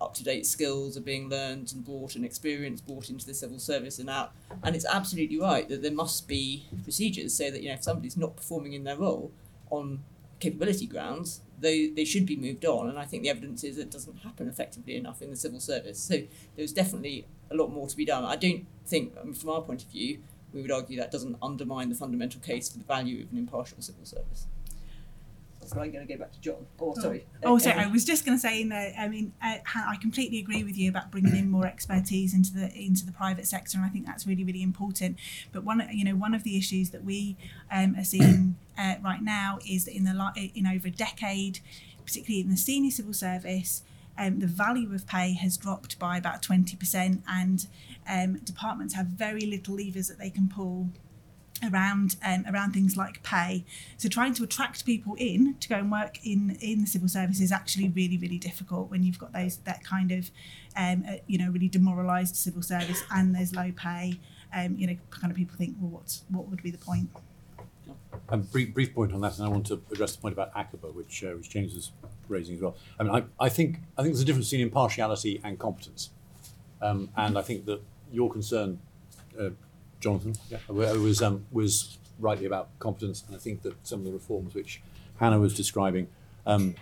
up 0.00 0.14
to 0.14 0.22
date 0.22 0.46
skills 0.46 0.96
are 0.96 1.02
being 1.02 1.28
learned 1.28 1.72
and 1.72 1.84
brought 1.84 2.14
and 2.14 2.24
experience 2.24 2.80
brought 2.80 3.10
into 3.10 3.26
the 3.26 3.34
civil 3.34 3.58
service 3.58 3.98
and 3.98 4.08
out. 4.08 4.32
And 4.62 4.76
it's 4.76 4.86
absolutely 4.86 5.40
right 5.40 5.68
that 5.68 5.82
there 5.82 5.92
must 5.92 6.28
be 6.28 6.66
procedures 6.84 7.34
so 7.34 7.50
that 7.50 7.62
you 7.62 7.68
know 7.68 7.74
if 7.74 7.82
somebody's 7.82 8.16
not 8.16 8.36
performing 8.36 8.72
in 8.74 8.84
their 8.84 8.96
role 8.96 9.32
on 9.70 10.00
capability 10.40 10.86
grounds, 10.86 11.42
they, 11.60 11.88
they 11.88 12.04
should 12.04 12.26
be 12.26 12.36
moved 12.36 12.64
on. 12.64 12.88
And 12.88 12.98
I 12.98 13.04
think 13.04 13.22
the 13.22 13.30
evidence 13.30 13.64
is 13.64 13.78
it 13.78 13.90
doesn't 13.90 14.18
happen 14.18 14.48
effectively 14.48 14.96
enough 14.96 15.22
in 15.22 15.30
the 15.30 15.36
civil 15.36 15.60
service. 15.60 15.98
So 16.00 16.22
there's 16.56 16.72
definitely 16.72 17.26
a 17.50 17.54
lot 17.54 17.72
more 17.72 17.88
to 17.88 17.96
be 17.96 18.04
done. 18.04 18.24
I 18.24 18.36
don't 18.36 18.66
think, 18.86 19.14
I 19.20 19.24
mean, 19.24 19.34
from 19.34 19.50
our 19.50 19.62
point 19.62 19.82
of 19.82 19.90
view, 19.90 20.18
we 20.52 20.62
would 20.62 20.70
argue 20.70 20.98
that 20.98 21.10
doesn't 21.10 21.36
undermine 21.42 21.88
the 21.88 21.94
fundamental 21.94 22.40
case 22.40 22.68
for 22.70 22.78
the 22.78 22.84
value 22.84 23.24
of 23.24 23.32
an 23.32 23.38
impartial 23.38 23.80
civil 23.80 24.04
service. 24.04 24.46
So 25.68 25.80
I'm 25.80 25.92
going 25.92 26.06
to 26.06 26.12
go 26.12 26.18
back 26.18 26.32
to 26.32 26.40
John. 26.40 26.66
Oh, 26.80 26.94
sorry. 26.94 27.26
Oh, 27.42 27.58
sorry. 27.58 27.78
I 27.78 27.86
was 27.86 28.04
just 28.04 28.24
going 28.24 28.36
to 28.36 28.40
say, 28.40 28.62
in 28.62 28.70
the, 28.70 28.98
I 28.98 29.08
mean, 29.08 29.32
uh, 29.42 29.58
I 29.74 29.96
completely 30.00 30.38
agree 30.38 30.64
with 30.64 30.78
you 30.78 30.88
about 30.88 31.10
bringing 31.10 31.36
in 31.36 31.50
more 31.50 31.66
expertise 31.66 32.32
into 32.32 32.52
the 32.52 32.72
into 32.74 33.04
the 33.04 33.12
private 33.12 33.46
sector, 33.46 33.76
and 33.76 33.84
I 33.84 33.90
think 33.90 34.06
that's 34.06 34.26
really, 34.26 34.44
really 34.44 34.62
important. 34.62 35.18
But 35.52 35.64
one, 35.64 35.86
you 35.92 36.04
know, 36.04 36.14
one 36.14 36.34
of 36.34 36.42
the 36.42 36.56
issues 36.56 36.90
that 36.90 37.04
we 37.04 37.36
um, 37.70 37.96
are 37.96 38.04
seeing 38.04 38.56
uh, 38.78 38.94
right 39.04 39.22
now 39.22 39.58
is 39.68 39.84
that 39.84 39.94
in 39.94 40.04
the 40.04 40.50
in 40.54 40.66
over 40.66 40.88
a 40.88 40.90
decade, 40.90 41.60
particularly 42.04 42.40
in 42.40 42.50
the 42.50 42.56
senior 42.56 42.90
civil 42.90 43.12
service, 43.12 43.82
um, 44.16 44.40
the 44.40 44.46
value 44.46 44.94
of 44.94 45.06
pay 45.06 45.34
has 45.34 45.56
dropped 45.56 45.98
by 45.98 46.16
about 46.16 46.42
twenty 46.42 46.76
percent, 46.76 47.22
and 47.28 47.66
um, 48.08 48.38
departments 48.38 48.94
have 48.94 49.06
very 49.06 49.42
little 49.42 49.74
levers 49.74 50.08
that 50.08 50.18
they 50.18 50.30
can 50.30 50.48
pull 50.48 50.88
around 51.62 52.16
um, 52.24 52.44
around 52.52 52.72
things 52.72 52.96
like 52.96 53.22
pay. 53.22 53.64
So 53.96 54.08
trying 54.08 54.34
to 54.34 54.44
attract 54.44 54.84
people 54.84 55.14
in 55.18 55.56
to 55.60 55.68
go 55.68 55.76
and 55.76 55.90
work 55.90 56.24
in 56.24 56.56
in 56.60 56.80
the 56.82 56.86
civil 56.86 57.08
service 57.08 57.40
is 57.40 57.52
actually 57.52 57.88
really 57.88 58.18
really 58.18 58.38
difficult 58.38 58.90
when 58.90 59.02
you've 59.02 59.18
got 59.18 59.32
those 59.32 59.58
that 59.58 59.84
kind 59.84 60.12
of 60.12 60.30
um, 60.76 61.04
uh, 61.08 61.16
you 61.26 61.38
know 61.38 61.50
really 61.50 61.68
demoralised 61.68 62.36
civil 62.36 62.62
service 62.62 63.02
and 63.10 63.34
there's 63.34 63.54
low 63.54 63.72
pay. 63.72 64.18
Um, 64.54 64.76
you 64.78 64.86
know, 64.86 64.96
kind 65.10 65.30
of 65.30 65.36
people 65.36 65.56
think, 65.56 65.76
well, 65.78 65.90
what's 65.90 66.22
what 66.28 66.48
would 66.48 66.62
be 66.62 66.70
the 66.70 66.78
point? 66.78 67.10
A 68.30 68.36
brief, 68.36 68.74
brief 68.74 68.94
point 68.94 69.12
on 69.12 69.20
that, 69.20 69.36
and 69.38 69.46
I 69.46 69.48
want 69.48 69.66
to 69.66 69.82
address 69.92 70.16
the 70.16 70.22
point 70.22 70.32
about 70.34 70.54
ACOBA, 70.54 70.94
which 70.94 71.24
uh, 71.24 71.28
which 71.32 71.50
James 71.50 71.74
was 71.74 71.92
raising 72.28 72.56
as 72.56 72.62
well. 72.62 72.76
I 72.98 73.02
mean, 73.02 73.14
I, 73.14 73.44
I 73.44 73.48
think 73.48 73.80
I 73.96 74.02
think 74.02 74.14
there's 74.14 74.22
a 74.22 74.24
difference 74.24 74.50
between 74.50 74.66
impartiality 74.66 75.40
and 75.44 75.58
competence, 75.58 76.10
um, 76.80 77.10
and 77.16 77.38
I 77.38 77.42
think 77.42 77.66
that 77.66 77.80
your 78.12 78.30
concern, 78.30 78.78
uh, 79.38 79.50
Jonathan, 80.00 80.34
yeah, 80.50 80.58
was 80.68 81.22
um, 81.22 81.46
was 81.50 81.98
rightly 82.18 82.46
about 82.46 82.68
competence, 82.78 83.24
and 83.26 83.36
I 83.36 83.38
think 83.38 83.62
that 83.62 83.74
some 83.86 84.00
of 84.00 84.06
the 84.06 84.12
reforms 84.12 84.54
which 84.54 84.80
Hannah 85.18 85.40
was 85.40 85.54
describing 85.54 86.08
um, 86.46 86.74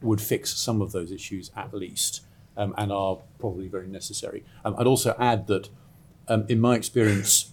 would 0.00 0.20
fix 0.20 0.56
some 0.56 0.80
of 0.80 0.92
those 0.92 1.10
issues 1.10 1.50
at 1.56 1.72
least, 1.74 2.22
um, 2.56 2.74
and 2.78 2.92
are 2.92 3.18
probably 3.38 3.68
very 3.68 3.86
necessary. 3.86 4.44
Um, 4.64 4.74
I'd 4.78 4.86
also 4.86 5.14
add 5.18 5.46
that, 5.48 5.68
um, 6.28 6.46
in 6.48 6.60
my 6.60 6.76
experience, 6.76 7.50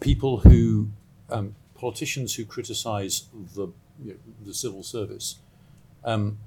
people 0.00 0.38
who 0.40 0.90
um, 1.30 1.54
politicians 1.74 2.34
who 2.34 2.44
criticise 2.44 3.26
the 3.54 3.68
you 4.02 4.12
know, 4.12 4.16
the 4.44 4.54
civil 4.54 4.82
service 4.82 5.36
um, 6.04 6.38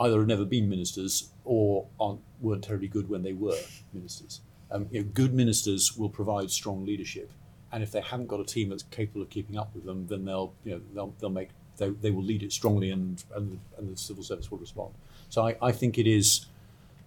either 0.00 0.18
have 0.18 0.26
never 0.26 0.44
been 0.44 0.68
ministers 0.68 1.30
or 1.44 1.86
aren't, 2.00 2.20
weren't 2.40 2.64
terribly 2.64 2.88
good 2.88 3.08
when 3.08 3.22
they 3.22 3.32
were 3.32 3.58
ministers. 3.92 4.40
Um, 4.74 4.88
you 4.90 5.00
know, 5.00 5.08
good 5.14 5.32
ministers 5.32 5.96
will 5.96 6.08
provide 6.08 6.50
strong 6.50 6.84
leadership, 6.84 7.30
and 7.72 7.82
if 7.82 7.92
they 7.92 8.00
haven't 8.00 8.26
got 8.26 8.40
a 8.40 8.44
team 8.44 8.68
that's 8.70 8.82
capable 8.82 9.22
of 9.22 9.30
keeping 9.30 9.56
up 9.56 9.72
with 9.74 9.84
them, 9.84 10.06
then 10.08 10.24
they'll 10.24 10.52
you 10.64 10.72
know 10.72 10.80
they'll, 10.92 11.14
they'll 11.20 11.30
make 11.30 11.50
they, 11.76 11.90
they 11.90 12.10
will 12.10 12.24
lead 12.24 12.42
it 12.42 12.52
strongly, 12.52 12.90
and 12.90 13.22
and, 13.36 13.60
and 13.78 13.92
the 13.92 13.96
civil 13.96 14.24
service 14.24 14.50
will 14.50 14.58
respond. 14.58 14.92
So 15.30 15.46
I, 15.46 15.56
I 15.62 15.72
think 15.72 15.96
it 15.96 16.08
is 16.08 16.46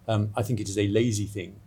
um, 0.07 0.31
I 0.35 0.43
think 0.43 0.61
it 0.61 0.69
is 0.69 0.77
a 0.77 0.87
lazy 0.87 1.25
thing 1.25 1.59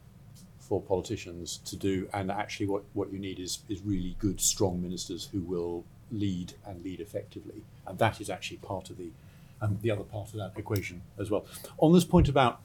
for 0.58 0.80
politicians 0.80 1.58
to 1.66 1.76
do, 1.76 2.08
and 2.14 2.30
actually 2.30 2.66
what, 2.66 2.84
what 2.94 3.12
you 3.12 3.18
need 3.18 3.38
is 3.38 3.58
is 3.68 3.82
really 3.82 4.16
good, 4.18 4.40
strong 4.40 4.80
ministers 4.80 5.28
who 5.32 5.40
will 5.42 5.84
lead 6.10 6.54
and 6.66 6.82
lead 6.82 7.00
effectively, 7.00 7.62
and 7.86 7.98
that 7.98 8.20
is 8.22 8.30
actually 8.30 8.56
part 8.56 8.88
of 8.88 8.96
the 8.96 9.10
um, 9.60 9.78
the 9.82 9.90
other 9.90 10.04
part 10.04 10.28
of 10.28 10.38
that 10.38 10.52
equation 10.56 11.02
as 11.18 11.30
well. 11.30 11.44
On 11.78 11.92
this 11.92 12.04
point 12.04 12.28
about 12.28 12.62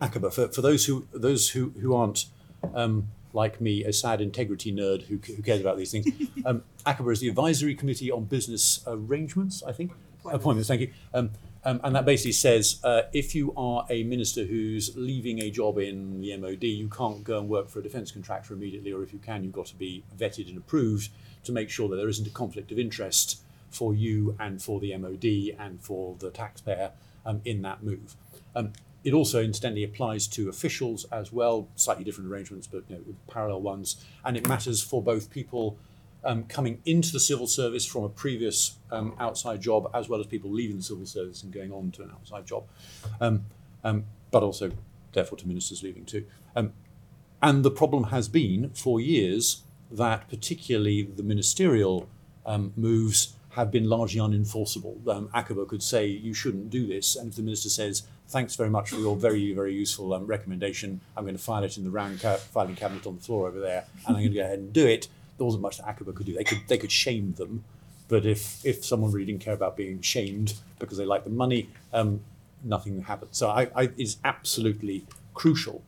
ACOBA, 0.00 0.32
for, 0.32 0.48
for 0.48 0.62
those 0.62 0.86
who 0.86 1.08
those 1.12 1.50
who 1.50 1.70
who 1.80 1.94
aren't 1.94 2.26
um, 2.74 3.08
like 3.32 3.60
me, 3.60 3.84
a 3.84 3.92
sad 3.92 4.20
integrity 4.20 4.72
nerd 4.72 5.02
who, 5.02 5.18
who 5.34 5.42
cares 5.42 5.60
about 5.60 5.76
these 5.76 5.92
things, 5.92 6.06
um, 6.44 6.62
ACOBA 6.86 7.12
is 7.12 7.20
the 7.20 7.28
advisory 7.28 7.74
committee 7.74 8.10
on 8.10 8.24
business 8.24 8.82
arrangements, 8.86 9.62
I 9.62 9.72
think 9.72 9.92
appointments. 10.24 10.68
Thank 10.68 10.82
you. 10.82 10.92
Um, 11.14 11.30
um, 11.64 11.80
and 11.82 11.94
that 11.96 12.04
basically 12.04 12.32
says 12.32 12.80
uh, 12.84 13.02
if 13.12 13.34
you 13.34 13.52
are 13.56 13.84
a 13.90 14.04
minister 14.04 14.44
who's 14.44 14.96
leaving 14.96 15.40
a 15.40 15.50
job 15.50 15.78
in 15.78 16.20
the 16.20 16.36
MOD, 16.36 16.62
you 16.64 16.88
can't 16.88 17.24
go 17.24 17.38
and 17.38 17.48
work 17.48 17.68
for 17.68 17.80
a 17.80 17.82
defence 17.82 18.12
contractor 18.12 18.54
immediately, 18.54 18.92
or 18.92 19.02
if 19.02 19.12
you 19.12 19.18
can, 19.18 19.42
you've 19.42 19.52
got 19.52 19.66
to 19.66 19.76
be 19.76 20.04
vetted 20.16 20.48
and 20.48 20.56
approved 20.56 21.10
to 21.44 21.52
make 21.52 21.68
sure 21.68 21.88
that 21.88 21.96
there 21.96 22.08
isn't 22.08 22.26
a 22.26 22.30
conflict 22.30 22.70
of 22.72 22.78
interest 22.78 23.40
for 23.70 23.92
you 23.92 24.36
and 24.38 24.62
for 24.62 24.80
the 24.80 24.96
MOD 24.96 25.58
and 25.58 25.80
for 25.80 26.16
the 26.20 26.30
taxpayer 26.30 26.92
um, 27.26 27.40
in 27.44 27.62
that 27.62 27.82
move. 27.82 28.16
Um, 28.54 28.72
it 29.08 29.14
also 29.14 29.42
incidentally 29.42 29.84
applies 29.84 30.26
to 30.26 30.50
officials 30.50 31.06
as 31.10 31.32
well, 31.32 31.66
slightly 31.76 32.04
different 32.04 32.30
arrangements, 32.30 32.66
but 32.66 32.82
you 32.90 32.96
know, 32.96 33.02
parallel 33.26 33.62
ones, 33.62 34.04
and 34.22 34.36
it 34.36 34.46
matters 34.46 34.82
for 34.82 35.02
both 35.02 35.30
people 35.30 35.78
um, 36.24 36.44
coming 36.44 36.82
into 36.84 37.10
the 37.10 37.18
civil 37.18 37.46
service 37.46 37.86
from 37.86 38.04
a 38.04 38.10
previous 38.10 38.76
um, 38.90 39.14
outside 39.18 39.62
job, 39.62 39.90
as 39.94 40.10
well 40.10 40.20
as 40.20 40.26
people 40.26 40.50
leaving 40.50 40.76
the 40.76 40.82
civil 40.82 41.06
service 41.06 41.42
and 41.42 41.54
going 41.54 41.72
on 41.72 41.90
to 41.92 42.02
an 42.02 42.10
outside 42.10 42.46
job, 42.46 42.64
um, 43.18 43.46
um, 43.82 44.04
but 44.30 44.42
also 44.42 44.72
therefore 45.14 45.38
to 45.38 45.48
ministers 45.48 45.82
leaving 45.82 46.04
too. 46.04 46.26
Um, 46.54 46.74
and 47.40 47.64
the 47.64 47.70
problem 47.70 48.04
has 48.04 48.28
been 48.28 48.68
for 48.74 49.00
years 49.00 49.62
that 49.90 50.28
particularly 50.28 51.00
the 51.02 51.22
ministerial 51.22 52.10
um, 52.44 52.74
moves 52.76 53.37
have 53.50 53.70
been 53.70 53.88
largely 53.88 54.20
unenforceable. 54.20 55.06
Um, 55.08 55.30
could 55.66 55.82
say 55.82 56.06
you 56.06 56.34
shouldn't 56.34 56.70
do 56.70 56.86
this, 56.86 57.16
and 57.16 57.30
if 57.30 57.36
the 57.36 57.42
minister 57.42 57.68
says 57.68 58.02
thanks 58.28 58.56
very 58.56 58.68
much 58.68 58.90
for 58.90 58.96
your 58.96 59.16
very 59.16 59.52
very 59.52 59.74
useful 59.74 60.12
um, 60.12 60.26
recommendation, 60.26 61.00
I'm 61.16 61.24
going 61.24 61.36
to 61.36 61.42
file 61.42 61.64
it 61.64 61.76
in 61.78 61.84
the 61.84 61.90
round 61.90 62.20
ca- 62.20 62.36
filing 62.36 62.76
cabinet 62.76 63.06
on 63.06 63.16
the 63.16 63.22
floor 63.22 63.48
over 63.48 63.60
there, 63.60 63.84
and 64.06 64.16
I'm 64.16 64.22
going 64.22 64.32
to 64.32 64.38
go 64.38 64.44
ahead 64.44 64.58
and 64.58 64.72
do 64.72 64.86
it. 64.86 65.08
There 65.36 65.44
wasn't 65.44 65.62
much 65.62 65.78
that 65.78 65.86
ACOBA 65.86 66.14
could 66.14 66.26
do. 66.26 66.34
They 66.34 66.44
could 66.44 66.62
they 66.68 66.78
could 66.78 66.92
shame 66.92 67.34
them, 67.34 67.64
but 68.08 68.26
if 68.26 68.64
if 68.64 68.84
someone 68.84 69.12
really 69.12 69.26
didn't 69.26 69.42
care 69.42 69.54
about 69.54 69.76
being 69.76 70.00
shamed 70.00 70.54
because 70.78 70.98
they 70.98 71.04
like 71.04 71.24
the 71.24 71.30
money, 71.30 71.68
um, 71.92 72.20
nothing 72.64 73.02
happened. 73.02 73.30
So 73.32 73.48
I, 73.48 73.68
I 73.74 73.90
is 73.96 74.18
absolutely 74.24 75.06
crucial 75.34 75.82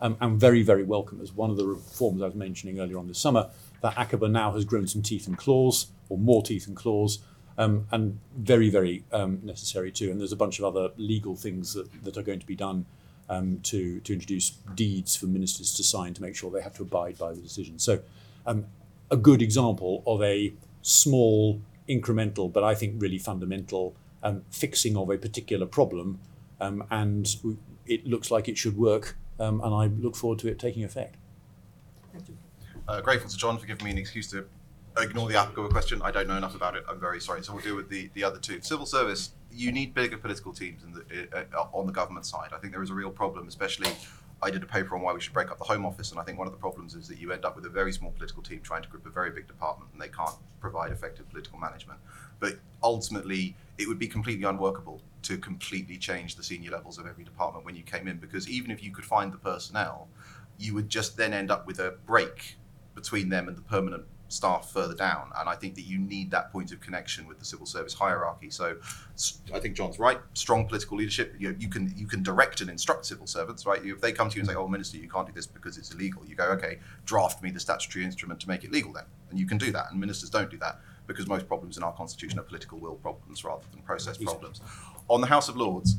um, 0.00 0.16
and 0.20 0.38
very, 0.38 0.62
very 0.62 0.82
welcome 0.82 1.20
as 1.20 1.32
one 1.32 1.50
of 1.50 1.56
the 1.56 1.66
reforms 1.66 2.22
I 2.22 2.26
was 2.26 2.34
mentioning 2.34 2.80
earlier 2.80 2.98
on 2.98 3.08
this 3.08 3.18
summer, 3.18 3.48
that 3.82 3.94
ACOBA 3.94 4.30
now 4.30 4.52
has 4.52 4.64
grown 4.64 4.86
some 4.86 5.02
teeth 5.02 5.26
and 5.26 5.36
claws, 5.36 5.88
or 6.08 6.18
more 6.18 6.42
teeth 6.42 6.66
and 6.66 6.76
claws, 6.76 7.20
um, 7.58 7.86
and 7.90 8.18
very, 8.36 8.70
very 8.70 9.04
um, 9.12 9.40
necessary 9.42 9.90
too. 9.90 10.10
And 10.10 10.20
there's 10.20 10.32
a 10.32 10.36
bunch 10.36 10.58
of 10.58 10.64
other 10.64 10.90
legal 10.96 11.36
things 11.36 11.74
that, 11.74 12.04
that 12.04 12.16
are 12.16 12.22
going 12.22 12.40
to 12.40 12.46
be 12.46 12.56
done 12.56 12.86
um, 13.28 13.60
to, 13.64 14.00
to 14.00 14.12
introduce 14.12 14.50
deeds 14.74 15.16
for 15.16 15.26
ministers 15.26 15.74
to 15.74 15.82
sign 15.82 16.14
to 16.14 16.22
make 16.22 16.36
sure 16.36 16.50
they 16.50 16.62
have 16.62 16.74
to 16.76 16.82
abide 16.82 17.18
by 17.18 17.32
the 17.32 17.40
decision. 17.40 17.78
So, 17.78 18.00
um, 18.46 18.66
a 19.10 19.16
good 19.16 19.42
example 19.42 20.02
of 20.06 20.22
a 20.22 20.52
small, 20.82 21.60
incremental, 21.88 22.52
but 22.52 22.64
I 22.64 22.74
think 22.74 23.00
really 23.00 23.18
fundamental 23.18 23.94
um, 24.22 24.42
fixing 24.50 24.96
of 24.96 25.10
a 25.10 25.18
particular 25.18 25.66
problem, 25.66 26.18
um, 26.60 26.84
and 26.90 27.36
it 27.86 28.06
looks 28.06 28.30
like 28.30 28.48
it 28.48 28.58
should 28.58 28.76
work, 28.76 29.16
and 29.38 29.62
I 29.62 29.86
look 29.86 30.16
forward 30.16 30.38
to 30.40 30.48
it 30.48 30.58
taking 30.58 30.82
effect. 30.82 31.16
Uh, 32.88 33.00
grateful 33.00 33.28
to 33.28 33.36
John 33.36 33.58
for 33.58 33.66
giving 33.66 33.84
me 33.84 33.90
an 33.90 33.98
excuse 33.98 34.30
to 34.30 34.46
ignore 34.96 35.28
the 35.28 35.36
Apple 35.36 35.68
question. 35.68 36.00
I 36.02 36.12
don't 36.12 36.28
know 36.28 36.36
enough 36.36 36.54
about 36.54 36.76
it. 36.76 36.84
I'm 36.88 37.00
very 37.00 37.20
sorry. 37.20 37.42
So 37.42 37.52
we'll 37.52 37.62
deal 37.62 37.74
with 37.74 37.88
the, 37.88 38.10
the 38.14 38.22
other 38.22 38.38
two. 38.38 38.60
Civil 38.60 38.86
service, 38.86 39.32
you 39.50 39.72
need 39.72 39.92
bigger 39.92 40.16
political 40.16 40.52
teams 40.52 40.82
the, 40.94 41.46
uh, 41.52 41.66
on 41.72 41.86
the 41.86 41.92
government 41.92 42.26
side. 42.26 42.50
I 42.54 42.58
think 42.58 42.72
there 42.72 42.82
is 42.84 42.90
a 42.90 42.94
real 42.94 43.10
problem, 43.10 43.48
especially. 43.48 43.90
I 44.40 44.50
did 44.50 44.62
a 44.62 44.66
paper 44.66 44.94
on 44.94 45.02
why 45.02 45.12
we 45.14 45.20
should 45.20 45.32
break 45.32 45.50
up 45.50 45.58
the 45.58 45.64
Home 45.64 45.84
Office, 45.84 46.10
and 46.12 46.20
I 46.20 46.22
think 46.22 46.38
one 46.38 46.46
of 46.46 46.52
the 46.52 46.58
problems 46.58 46.94
is 46.94 47.08
that 47.08 47.18
you 47.18 47.32
end 47.32 47.44
up 47.44 47.56
with 47.56 47.64
a 47.64 47.70
very 47.70 47.90
small 47.90 48.12
political 48.12 48.42
team 48.42 48.60
trying 48.62 48.82
to 48.82 48.88
grip 48.88 49.04
a 49.06 49.10
very 49.10 49.30
big 49.30 49.48
department, 49.48 49.90
and 49.92 50.00
they 50.00 50.08
can't 50.08 50.36
provide 50.60 50.92
effective 50.92 51.28
political 51.30 51.58
management. 51.58 51.98
But 52.38 52.58
ultimately, 52.82 53.56
it 53.78 53.88
would 53.88 53.98
be 53.98 54.06
completely 54.06 54.44
unworkable 54.44 55.00
to 55.22 55.38
completely 55.38 55.96
change 55.96 56.36
the 56.36 56.42
senior 56.42 56.70
levels 56.70 56.98
of 56.98 57.06
every 57.06 57.24
department 57.24 57.64
when 57.64 57.76
you 57.76 57.82
came 57.82 58.06
in, 58.06 58.18
because 58.18 58.48
even 58.48 58.70
if 58.70 58.84
you 58.84 58.92
could 58.92 59.06
find 59.06 59.32
the 59.32 59.38
personnel, 59.38 60.06
you 60.58 60.74
would 60.74 60.90
just 60.90 61.16
then 61.16 61.32
end 61.32 61.50
up 61.50 61.66
with 61.66 61.80
a 61.80 61.94
break 62.06 62.56
between 62.96 63.28
them 63.28 63.46
and 63.46 63.56
the 63.56 63.62
permanent 63.62 64.04
staff 64.28 64.70
further 64.72 64.94
down. 64.94 65.30
And 65.38 65.48
I 65.48 65.54
think 65.54 65.74
that 65.76 65.82
you 65.82 65.98
need 65.98 66.30
that 66.32 66.50
point 66.50 66.72
of 66.72 66.80
connection 66.80 67.26
with 67.28 67.38
the 67.38 67.44
civil 67.44 67.66
service 67.66 67.94
hierarchy. 67.94 68.50
So 68.50 68.76
I 69.54 69.60
think 69.60 69.76
John's 69.76 69.98
right. 69.98 70.18
Strong 70.34 70.66
political 70.66 70.96
leadership. 70.96 71.34
You, 71.38 71.54
you 71.58 71.68
can 71.68 71.92
you 71.96 72.06
can 72.06 72.22
direct 72.22 72.60
and 72.60 72.70
instruct 72.70 73.06
civil 73.06 73.26
servants, 73.26 73.66
right? 73.66 73.80
If 73.84 74.00
they 74.00 74.12
come 74.12 74.28
to 74.30 74.36
you 74.36 74.40
and 74.40 74.48
say, 74.48 74.56
"Oh, 74.56 74.66
minister, 74.66 74.96
you 74.96 75.08
can't 75.08 75.26
do 75.26 75.32
this 75.32 75.46
because 75.46 75.78
it's 75.78 75.92
illegal," 75.92 76.26
you 76.26 76.34
go, 76.34 76.44
"Okay, 76.52 76.78
draft 77.04 77.42
me 77.42 77.50
the 77.50 77.60
statutory 77.60 78.04
instrument 78.04 78.40
to 78.40 78.48
make 78.48 78.64
it 78.64 78.72
legal 78.72 78.92
then," 78.92 79.04
and 79.30 79.38
you 79.38 79.46
can 79.46 79.58
do 79.58 79.70
that. 79.72 79.90
And 79.90 80.00
ministers 80.00 80.30
don't 80.30 80.50
do 80.50 80.58
that 80.58 80.80
because 81.06 81.28
most 81.28 81.46
problems 81.46 81.76
in 81.76 81.84
our 81.84 81.92
constitution 81.92 82.38
are 82.38 82.42
political 82.42 82.78
will 82.78 82.96
problems 82.96 83.44
rather 83.44 83.62
than 83.70 83.82
process 83.82 84.18
problems. 84.18 84.60
On 85.08 85.20
the 85.20 85.28
House 85.28 85.48
of 85.48 85.56
Lords. 85.56 85.96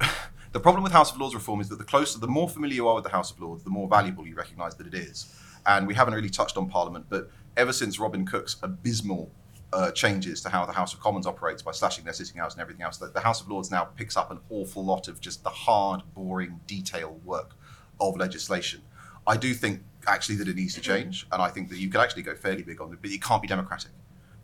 The 0.52 0.60
problem 0.60 0.82
with 0.82 0.92
House 0.92 1.12
of 1.12 1.20
Lords 1.20 1.34
reform 1.34 1.60
is 1.60 1.68
that 1.68 1.76
the 1.76 1.84
closer, 1.84 2.18
the 2.18 2.26
more 2.26 2.48
familiar 2.48 2.76
you 2.76 2.88
are 2.88 2.94
with 2.94 3.04
the 3.04 3.10
House 3.10 3.30
of 3.30 3.38
Lords, 3.38 3.62
the 3.62 3.68
more 3.68 3.86
valuable 3.88 4.26
you 4.26 4.34
recognise 4.34 4.74
that 4.76 4.86
it 4.86 4.94
is. 4.94 5.26
And 5.66 5.86
we 5.86 5.94
haven't 5.94 6.14
really 6.14 6.30
touched 6.30 6.56
on 6.56 6.68
Parliament, 6.68 7.06
but 7.08 7.30
ever 7.56 7.72
since 7.72 7.98
Robin 7.98 8.24
Cook's 8.24 8.56
abysmal 8.62 9.30
uh, 9.72 9.90
changes 9.90 10.40
to 10.42 10.48
how 10.48 10.64
the 10.64 10.72
House 10.72 10.94
of 10.94 11.00
Commons 11.00 11.26
operates 11.26 11.62
by 11.62 11.72
slashing 11.72 12.04
their 12.04 12.14
sitting 12.14 12.40
hours 12.40 12.54
and 12.54 12.62
everything 12.62 12.82
else, 12.82 12.98
the, 12.98 13.08
the 13.08 13.20
House 13.20 13.40
of 13.40 13.48
Lords 13.48 13.70
now 13.70 13.84
picks 13.84 14.16
up 14.16 14.30
an 14.30 14.38
awful 14.50 14.84
lot 14.84 15.08
of 15.08 15.20
just 15.20 15.42
the 15.42 15.50
hard, 15.50 16.02
boring, 16.14 16.60
detailed 16.66 17.24
work 17.24 17.56
of 18.00 18.16
legislation. 18.16 18.80
I 19.26 19.36
do 19.36 19.54
think 19.54 19.82
actually 20.06 20.36
that 20.36 20.48
it 20.48 20.56
needs 20.56 20.74
to 20.74 20.80
change, 20.80 21.26
and 21.32 21.42
I 21.42 21.48
think 21.48 21.68
that 21.70 21.78
you 21.78 21.88
could 21.88 22.00
actually 22.00 22.22
go 22.22 22.34
fairly 22.36 22.62
big 22.62 22.80
on 22.80 22.92
it, 22.92 22.98
but 23.02 23.10
it 23.10 23.22
can't 23.22 23.42
be 23.42 23.48
democratic. 23.48 23.90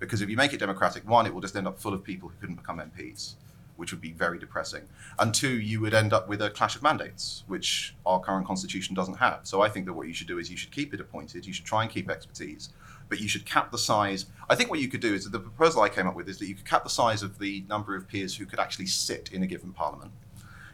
Because 0.00 0.20
if 0.20 0.28
you 0.28 0.36
make 0.36 0.52
it 0.52 0.58
democratic, 0.58 1.08
one, 1.08 1.26
it 1.26 1.32
will 1.32 1.40
just 1.40 1.54
end 1.54 1.68
up 1.68 1.78
full 1.78 1.94
of 1.94 2.02
people 2.02 2.28
who 2.28 2.34
couldn't 2.40 2.56
become 2.56 2.78
MPs, 2.78 3.34
which 3.76 3.92
would 3.92 4.00
be 4.00 4.12
very 4.12 4.38
depressing. 4.38 4.82
And 5.18 5.34
two, 5.34 5.60
you 5.60 5.80
would 5.80 5.94
end 5.94 6.12
up 6.12 6.28
with 6.28 6.42
a 6.42 6.50
clash 6.50 6.76
of 6.76 6.82
mandates, 6.82 7.44
which 7.46 7.94
our 8.06 8.20
current 8.20 8.46
constitution 8.46 8.94
doesn't 8.94 9.16
have. 9.16 9.40
So 9.44 9.62
I 9.62 9.68
think 9.68 9.86
that 9.86 9.92
what 9.92 10.08
you 10.08 10.14
should 10.14 10.28
do 10.28 10.38
is 10.38 10.50
you 10.50 10.56
should 10.56 10.70
keep 10.70 10.92
it 10.94 11.00
appointed, 11.00 11.46
you 11.46 11.52
should 11.52 11.64
try 11.64 11.82
and 11.82 11.90
keep 11.90 12.10
expertise, 12.10 12.70
but 13.08 13.20
you 13.20 13.28
should 13.28 13.44
cap 13.44 13.70
the 13.70 13.78
size. 13.78 14.26
I 14.48 14.54
think 14.54 14.70
what 14.70 14.80
you 14.80 14.88
could 14.88 15.00
do 15.00 15.14
is 15.14 15.30
the 15.30 15.38
proposal 15.38 15.82
I 15.82 15.88
came 15.88 16.06
up 16.06 16.14
with 16.14 16.28
is 16.28 16.38
that 16.38 16.46
you 16.46 16.54
could 16.54 16.64
cap 16.64 16.84
the 16.84 16.90
size 16.90 17.22
of 17.22 17.38
the 17.38 17.64
number 17.68 17.96
of 17.96 18.08
peers 18.08 18.36
who 18.36 18.46
could 18.46 18.58
actually 18.58 18.86
sit 18.86 19.30
in 19.32 19.42
a 19.42 19.46
given 19.46 19.72
parliament. 19.72 20.12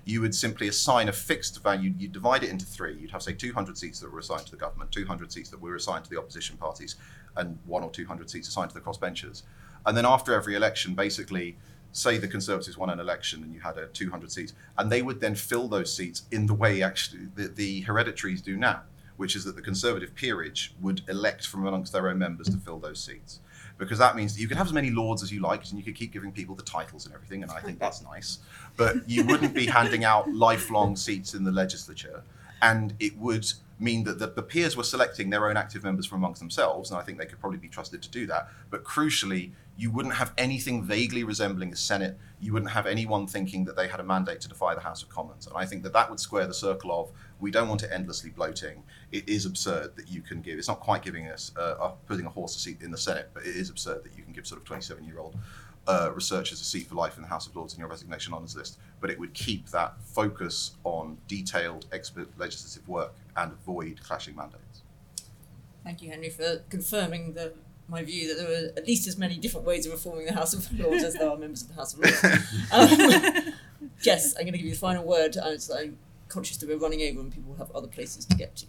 You 0.05 0.23
would 0.23 0.35
simply 0.35 0.69
assign 0.69 1.09
a 1.09 1.13
fixed 1.13 1.63
value, 1.63 1.93
you 1.99 2.09
divide 2.09 2.43
it 2.43 2.51
into 2.51 2.65
three. 2.65 2.97
You'd 2.97 3.11
have, 3.11 3.23
say, 3.23 3.35
200 3.35 3.77
seats 3.77 4.01
that 4.01 4.11
were 4.11 4.21
assigned 4.21 4.47
to 4.47 4.51
the 4.53 4.57
government, 4.57 4.91
200 4.91 5.31
seats 5.31 5.51
that 5.51 5.61
were 5.61 5.75
assigned 5.75 6.05
to 6.05 6.11
the 6.11 6.19
opposition 6.19 6.57
parties, 6.57 6.97
and 7.37 7.59
one 7.67 7.83
or 7.83 7.91
200 7.91 8.31
seats 8.31 8.49
assigned 8.49 8.71
to 8.71 8.75
the 8.75 8.81
crossbenchers. 8.81 9.43
And 9.85 9.97
then 9.97 10.07
after 10.07 10.33
every 10.33 10.55
election, 10.55 10.95
basically, 10.95 11.57
say 11.93 12.19
the 12.19 12.29
Conservatives 12.29 12.77
won 12.77 12.91
an 12.91 13.01
election 13.01 13.43
and 13.43 13.53
you 13.53 13.61
had 13.61 13.79
a 13.79 13.87
200 13.87 14.31
seats, 14.31 14.55
and 14.77 14.91
they 14.91 15.03
would 15.03 15.21
then 15.21 15.35
fill 15.35 15.69
those 15.69 15.95
seats 15.95 16.23
in 16.31 16.47
the 16.47 16.55
way 16.55 16.83
actually 16.83 17.27
the, 17.35 17.49
the 17.49 17.81
hereditaries 17.83 18.43
do 18.43 18.57
now, 18.57 18.83
which 19.17 19.35
is 19.35 19.45
that 19.45 19.57
the 19.57 19.63
Conservative 19.63 20.15
peerage 20.15 20.75
would 20.81 21.03
elect 21.09 21.47
from 21.47 21.67
amongst 21.67 21.93
their 21.93 22.09
own 22.09 22.19
members 22.19 22.49
to 22.49 22.57
fill 22.57 22.79
those 22.79 23.01
seats. 23.01 23.41
Because 23.79 23.99
that 23.99 24.17
means 24.17 24.35
that 24.35 24.41
you 24.41 24.49
could 24.49 24.57
have 24.57 24.67
as 24.67 24.73
many 24.73 24.91
lords 24.91 25.23
as 25.23 25.33
you 25.33 25.41
liked, 25.41 25.71
and 25.71 25.79
you 25.79 25.85
could 25.85 25.95
keep 25.95 26.13
giving 26.13 26.33
people 26.33 26.57
the 26.57 26.65
titles 26.65 27.07
and 27.07 27.15
everything, 27.15 27.43
and 27.43 27.53
I 27.53 27.61
think 27.61 27.79
that's 27.79 28.03
nice. 28.03 28.39
But 28.77 29.09
you 29.09 29.25
wouldn't 29.25 29.55
be 29.55 29.67
handing 29.67 30.05
out 30.05 30.33
lifelong 30.33 30.97
seats 30.97 31.35
in 31.35 31.45
the 31.45 31.53
legislature, 31.53 32.25
and 32.61 32.95
it 32.99 33.17
would 33.17 33.47
mean 33.81 34.05
that 34.05 34.19
the, 34.19 34.27
the 34.27 34.43
peers 34.43 34.77
were 34.77 34.83
selecting 34.83 35.31
their 35.31 35.49
own 35.49 35.57
active 35.57 35.85
members 35.85 36.07
from 36.07 36.19
amongst 36.19 36.41
themselves, 36.41 36.91
and 36.91 36.99
I 36.99 37.03
think 37.05 37.19
they 37.19 37.27
could 37.27 37.39
probably 37.39 37.59
be 37.59 37.69
trusted 37.69 38.03
to 38.03 38.11
do 38.11 38.27
that. 38.27 38.49
But 38.71 38.85
crucially, 38.85 39.53
you 39.79 39.93
wouldn't 39.93 40.17
have 40.17 40.33
anything 40.37 40.83
vaguely 40.83 41.23
resembling 41.23 41.73
a 41.73 41.77
Senate. 41.77 42.19
You 42.41 42.53
wouldn't 42.53 42.73
have 42.73 42.85
anyone 42.85 43.29
thinking 43.29 43.65
that 43.67 43.77
they 43.77 43.87
had 43.87 44.01
a 44.01 44.03
mandate 44.03 44.41
to 44.41 44.49
defy 44.49 44.75
the 44.75 44.81
House 44.81 45.05
of 45.05 45.09
Commons. 45.09 45.47
And 45.47 45.57
I 45.57 45.67
think 45.67 45.85
that 45.85 45.93
that 45.93 46.11
would 46.11 46.19
square 46.19 46.49
the 46.49 46.55
circle 46.55 46.91
of 46.91 47.13
we 47.39 47.53
don't 47.53 47.69
want 47.69 47.85
it 47.85 47.91
endlessly 47.93 48.31
bloating. 48.31 48.83
It 49.13 49.29
is 49.29 49.47
absurd 49.47 49.95
that 49.95 50.09
you 50.09 50.21
can 50.21 50.41
give. 50.41 50.59
It's 50.59 50.67
not 50.67 50.81
quite 50.81 51.03
giving 51.03 51.29
us 51.29 51.53
uh, 51.57 51.77
uh, 51.81 51.89
putting 52.07 52.27
a 52.27 52.29
horse 52.29 52.57
a 52.57 52.59
seat 52.59 52.83
in 52.83 52.91
the 52.91 52.99
Senate, 52.99 53.31
but 53.33 53.45
it 53.45 53.55
is 53.55 53.71
absurd 53.71 54.03
that 54.03 54.17
you 54.17 54.25
can 54.25 54.33
give 54.33 54.49
sort 54.49 54.61
of 54.61 54.67
27 54.67 55.05
year 55.05 55.21
old 55.21 55.37
uh, 55.87 56.11
researchers 56.13 56.61
a 56.61 56.65
seat 56.65 56.89
for 56.89 56.97
life 56.97 57.15
in 57.17 57.23
the 57.23 57.29
House 57.29 57.47
of 57.47 57.55
Lords 57.55 57.75
in 57.75 57.79
your 57.79 57.89
resignation 57.89 58.35
honours 58.35 58.57
list. 58.57 58.81
But 59.01 59.11
it 59.11 59.19
would 59.21 59.33
keep 59.33 59.69
that 59.71 59.95
focus 60.03 60.73
on 60.83 61.19
detailed 61.29 61.87
expert 61.93 62.29
legislative 62.37 62.89
work 62.89 63.15
and 63.37 63.53
avoid 63.53 64.01
clashing 64.03 64.35
mandates. 64.35 64.83
Thank 65.85 66.03
you, 66.03 66.11
Henry, 66.11 66.31
for 66.31 66.65
confirming 66.69 67.35
the, 67.35 67.55
my 67.89 68.03
view 68.03 68.29
that 68.29 68.43
there 68.43 68.53
are 68.53 68.69
at 68.77 68.87
least 68.87 69.07
as 69.09 69.17
many 69.17 69.37
different 69.37 69.67
ways 69.67 69.87
of 69.87 69.93
reforming 69.93 70.27
the 70.27 70.33
House 70.33 70.53
of 70.53 70.79
Lords 70.79 71.03
as 71.09 71.15
there 71.15 71.29
are 71.29 71.37
members 71.37 71.63
of 71.63 71.69
the 71.69 71.75
House 71.75 71.95
of 71.95 72.01
Lords. 72.01 72.23
Um, 72.73 73.55
Jess, 74.03 74.35
I'm 74.37 74.43
going 74.43 74.53
to 74.53 74.59
give 74.59 74.67
you 74.67 74.73
the 74.75 74.79
final 74.79 75.05
word. 75.05 75.37
I'm 75.39 75.99
conscious 76.29 76.57
that 76.59 76.69
we're 76.69 76.79
running 76.79 77.03
over 77.03 77.21
and 77.21 77.33
people 77.33 77.55
have 77.57 77.71
other 77.73 77.89
places 77.89 78.25
to 78.27 78.37
get 78.37 78.55
to. 78.57 78.67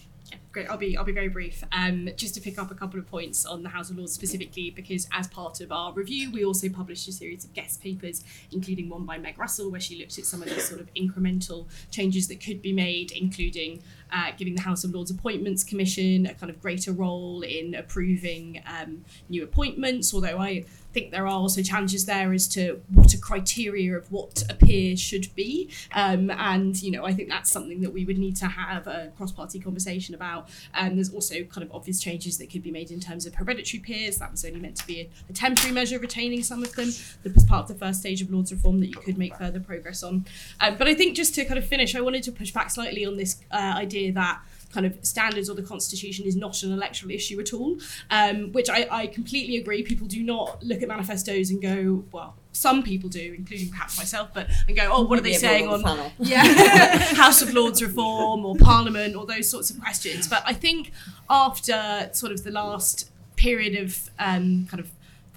Great. 0.52 0.70
I'll 0.70 0.78
be 0.78 0.98
I'll 0.98 1.04
be 1.04 1.12
very 1.12 1.28
brief. 1.30 1.64
Um, 1.72 2.10
just 2.16 2.34
to 2.36 2.42
pick 2.42 2.58
up 2.58 2.72
a 2.72 2.76
couple 2.76 3.00
of 3.00 3.08
points 3.08 3.46
on 3.46 3.62
the 3.62 3.70
House 3.70 3.90
of 3.90 3.98
Lords 3.98 4.14
specifically, 4.14 4.72
because 4.72 5.08
as 5.14 5.28
part 5.28 5.62
of 5.62 5.72
our 5.72 5.94
review, 5.94 6.32
we 6.32 6.44
also 6.44 6.70
published 6.70 7.08
a 7.08 7.12
series 7.12 7.46
of 7.46 7.54
guest 7.54 7.82
papers, 7.84 8.24
including 8.52 8.90
one 8.90 9.06
by 9.06 9.18
Meg 9.18 9.38
Russell, 9.38 9.70
where 9.70 9.80
she 9.80 10.00
looked 10.00 10.18
at 10.18 10.26
some 10.26 10.42
of 10.42 10.50
the 10.50 10.60
sort 10.60 10.82
of 10.82 10.92
incremental 10.96 11.68
changes 11.92 12.28
that 12.30 12.44
could 12.44 12.62
be 12.62 12.74
made, 12.74 13.12
including 13.12 13.84
uh, 14.12 14.32
giving 14.38 14.56
the 14.56 14.62
House 14.62 14.84
of 14.84 14.92
Lords 14.92 15.12
Appointments 15.12 15.64
Commission 15.64 16.26
a 16.26 16.34
kind 16.34 16.50
of 16.50 16.60
greater 16.60 16.94
role 16.94 17.42
in 17.42 17.76
approving 17.76 18.64
um, 18.66 19.06
new 19.30 19.44
appointments. 19.44 20.14
Although 20.14 20.40
I 20.40 20.66
think 20.94 21.12
there 21.12 21.26
are 21.26 21.28
also 21.28 21.62
challenges 21.62 22.06
there 22.08 22.34
as 22.34 22.48
to 22.48 22.82
what 22.92 23.14
a 23.14 23.18
criteria 23.20 23.96
of 23.96 24.12
what 24.12 24.44
a 24.50 24.56
peer 24.56 24.98
should 24.98 25.28
be. 25.36 25.70
Um, 25.94 26.32
and, 26.32 26.82
you 26.82 26.90
know, 26.90 27.06
I 27.06 27.14
think 27.14 27.30
that's 27.30 27.52
something 27.52 27.82
that 27.82 27.94
we 27.94 28.06
would 28.06 28.18
need 28.18 28.36
to 28.38 28.48
have 28.48 28.88
a 28.88 29.12
cross 29.16 29.32
party 29.32 29.60
conversation 29.60 30.16
about. 30.20 30.50
Um, 30.74 30.96
there's 30.96 31.14
also 31.14 31.44
kind 31.46 31.64
of 31.64 31.72
obvious 31.74 32.02
changes 32.02 32.38
that 32.40 32.52
could 32.52 32.64
be 32.64 32.72
made 32.72 32.92
in 32.92 33.00
terms 33.00 33.26
of 33.26 33.36
hereditary 33.36 33.82
peers. 33.82 34.18
That 34.18 34.32
was 34.32 34.44
only 34.44 34.60
meant 34.60 34.76
to 34.78 34.88
be 34.88 35.02
a, 35.02 35.10
a 35.30 35.34
temporary 35.34 35.74
measure, 35.74 35.98
retaining 36.00 36.44
some 36.44 36.62
of 36.62 36.74
them. 36.74 36.90
That 37.24 37.34
was 37.34 37.46
part 37.46 37.70
of 37.70 37.80
the 37.80 37.86
first 37.86 38.02
stage 38.02 38.22
of 38.22 38.30
Lords 38.30 38.52
reform 38.52 38.82
that 38.82 38.88
you 38.88 39.00
could 39.06 39.18
make 39.18 39.36
further 39.38 39.62
progress 39.62 40.04
on. 40.04 40.26
Um, 40.60 40.76
but 40.78 40.88
I 40.88 40.94
think 40.94 41.16
just 41.16 41.34
to 41.36 41.46
kind 41.46 41.58
of 41.58 41.66
finish, 41.66 41.96
I 41.96 42.02
wanted 42.02 42.24
to 42.24 42.32
push 42.32 42.52
back 42.52 42.70
slightly 42.70 43.06
on 43.06 43.16
this 43.16 43.42
uh, 43.52 43.74
idea 43.78 44.12
that 44.14 44.42
kind 44.72 44.86
of 44.86 44.98
standards 45.04 45.50
or 45.50 45.56
the 45.56 45.64
constitution 45.64 46.26
is 46.26 46.36
not 46.36 46.62
an 46.64 46.72
electoral 46.72 47.12
issue 47.12 47.40
at 47.40 47.54
all, 47.54 47.78
um, 48.12 48.52
which 48.52 48.70
I, 48.70 48.88
I 48.92 49.08
completely 49.08 49.58
agree. 49.58 49.84
People 49.84 50.08
do 50.08 50.24
not 50.24 50.64
look 50.64 50.82
at 50.82 50.88
manifestos 50.88 51.50
and 51.50 51.62
go, 51.62 52.04
well, 52.12 52.36
some 52.52 52.84
people 52.84 53.10
do, 53.10 53.34
including 53.38 53.70
perhaps 53.70 53.98
myself, 53.98 54.30
but 54.34 54.50
and 54.68 54.76
go, 54.76 54.90
oh, 54.92 55.04
what 55.04 55.20
are 55.20 55.22
they 55.22 55.34
saying 55.34 55.68
on, 55.68 55.82
panel. 55.82 56.12
yeah, 56.20 56.44
House 57.16 57.42
of 57.42 57.54
Lords 57.54 57.82
reform 57.82 58.46
or 58.46 58.56
Parliament 58.56 59.16
or 59.16 59.26
those 59.26 59.50
sorts 59.50 59.70
of 59.70 59.80
questions. 59.80 60.28
But 60.28 60.44
I 60.46 60.54
think 60.54 60.92
after 61.30 62.10
sort 62.14 62.32
of 62.32 62.44
the 62.44 62.52
last 62.52 63.10
period 63.36 63.82
of 63.82 64.10
um, 64.20 64.68
kind 64.70 64.80
of 64.80 64.90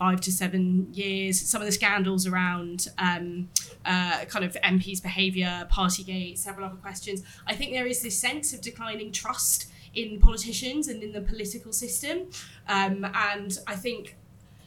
five 0.02 0.20
to 0.20 0.32
seven 0.32 0.88
years. 0.92 1.40
Some 1.40 1.60
of 1.62 1.66
the 1.66 1.72
scandals 1.72 2.26
around 2.26 2.88
um, 2.98 3.48
uh, 3.84 4.24
kind 4.24 4.44
of 4.44 4.56
MPs' 4.64 5.00
behaviour, 5.00 5.68
Partygate, 5.70 6.38
several 6.38 6.66
other 6.66 6.80
questions. 6.88 7.22
I 7.46 7.54
think 7.54 7.72
there 7.72 7.86
is 7.86 8.02
this 8.02 8.18
sense 8.18 8.52
of 8.52 8.60
declining 8.60 9.12
trust 9.12 9.70
in 9.94 10.18
politicians 10.18 10.88
and 10.88 11.04
in 11.04 11.12
the 11.12 11.20
political 11.20 11.72
system. 11.72 12.30
Um, 12.66 13.06
and 13.14 13.56
I 13.68 13.76
think 13.76 14.16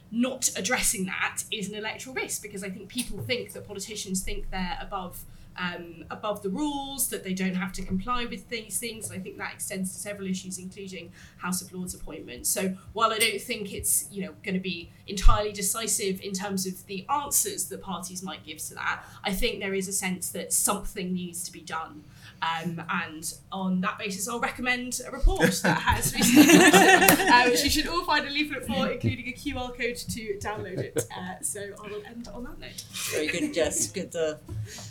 not 0.10 0.50
addressing 0.56 1.06
that 1.08 1.44
is 1.52 1.68
an 1.68 1.76
electoral 1.76 2.16
risk 2.16 2.42
because 2.42 2.64
I 2.64 2.70
think 2.70 2.88
people 2.88 3.20
think 3.20 3.52
that 3.52 3.68
politicians 3.68 4.24
think 4.24 4.52
they're 4.52 4.78
above 4.80 5.26
um, 5.58 6.06
above 6.10 6.42
the 6.42 6.50
rules, 6.50 7.10
that 7.10 7.24
they 7.24 7.34
don't 7.34 7.56
have 7.56 7.72
to 7.74 7.82
comply 7.84 8.26
with 8.26 8.50
these 8.50 8.80
things. 8.80 9.10
And 9.10 9.20
I 9.20 9.24
think 9.24 9.38
that 9.38 9.54
extends 9.54 9.94
to 9.94 10.00
several 10.00 10.28
issues, 10.28 10.58
including 10.58 11.12
House 11.38 11.62
of 11.62 11.72
Lords 11.74 11.94
appointments. 11.94 12.50
So 12.50 12.76
while 12.94 13.12
I 13.12 13.18
don't 13.18 13.42
think 13.42 13.74
it's 13.74 14.08
you 14.12 14.24
know 14.24 14.34
going 14.44 14.56
to 14.56 14.62
be 14.62 14.92
entirely 15.08 15.52
decisive 15.52 16.22
in 16.22 16.34
terms 16.34 16.66
of 16.66 16.86
the 16.88 17.06
answers 17.10 17.66
that 17.66 17.82
parties 17.82 18.24
might 18.24 18.46
give 18.46 18.58
to 18.60 18.76
that, 18.76 19.04
I 19.24 19.34
think 19.34 19.60
there 19.60 19.74
is 19.74 19.88
a 19.88 19.94
sense 19.94 20.30
that 20.32 20.54
something 20.54 21.14
needs 21.14 21.44
to 21.44 21.52
be 21.52 21.62
done. 21.62 22.04
Um, 22.42 22.82
and 22.90 23.34
on 23.52 23.82
that 23.82 23.98
basis, 23.98 24.28
I'll 24.28 24.40
recommend 24.40 25.02
a 25.08 25.12
report 25.12 25.40
that 25.64 25.80
has 25.82 26.14
recently 26.14 26.54
uh, 27.30 27.50
which 27.50 27.64
you 27.64 27.70
should 27.70 27.88
all 27.88 28.06
find 28.06 28.28
a 28.28 28.30
leaflet 28.30 28.66
for, 28.66 28.90
including 28.90 29.28
a 29.28 29.32
QR 29.32 29.70
code 29.76 29.96
to 29.96 30.38
download 30.40 30.78
it. 30.80 31.06
Uh, 31.16 31.42
so 31.42 31.62
I 31.84 31.88
will 31.88 32.04
end 32.06 32.28
on 32.34 32.44
that 32.44 32.60
note. 32.60 32.84
Very 33.12 33.28
good, 33.28 33.54
Jess. 33.54 33.88
Good 33.92 34.16
uh, 34.16 34.36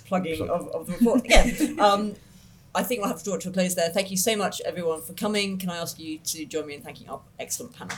plugging 0.07 0.49
of, 0.49 0.69
of 0.69 0.87
the 0.87 0.93
report. 0.95 1.25
Again, 1.25 1.79
um, 1.81 2.15
I 2.75 2.83
think 2.83 3.01
we'll 3.01 3.09
have 3.09 3.19
to 3.19 3.25
draw 3.25 3.35
it 3.35 3.43
to 3.43 3.51
a 3.51 3.53
close 3.53 3.75
there. 3.75 3.89
Thank 3.91 4.11
you 4.11 4.17
so 4.17 4.37
much, 4.37 4.61
everyone, 4.63 5.03
for 5.03 5.13
coming. 5.13 5.59
Can 5.59 5.71
I 5.71 5.77
ask 5.77 5.99
you 5.99 6.19
to 6.19 6.45
join 6.45 6.67
me 6.67 6.75
in 6.75 6.83
thanking 6.83 7.09
our 7.09 7.21
excellent 7.39 7.75
panel? 7.77 7.97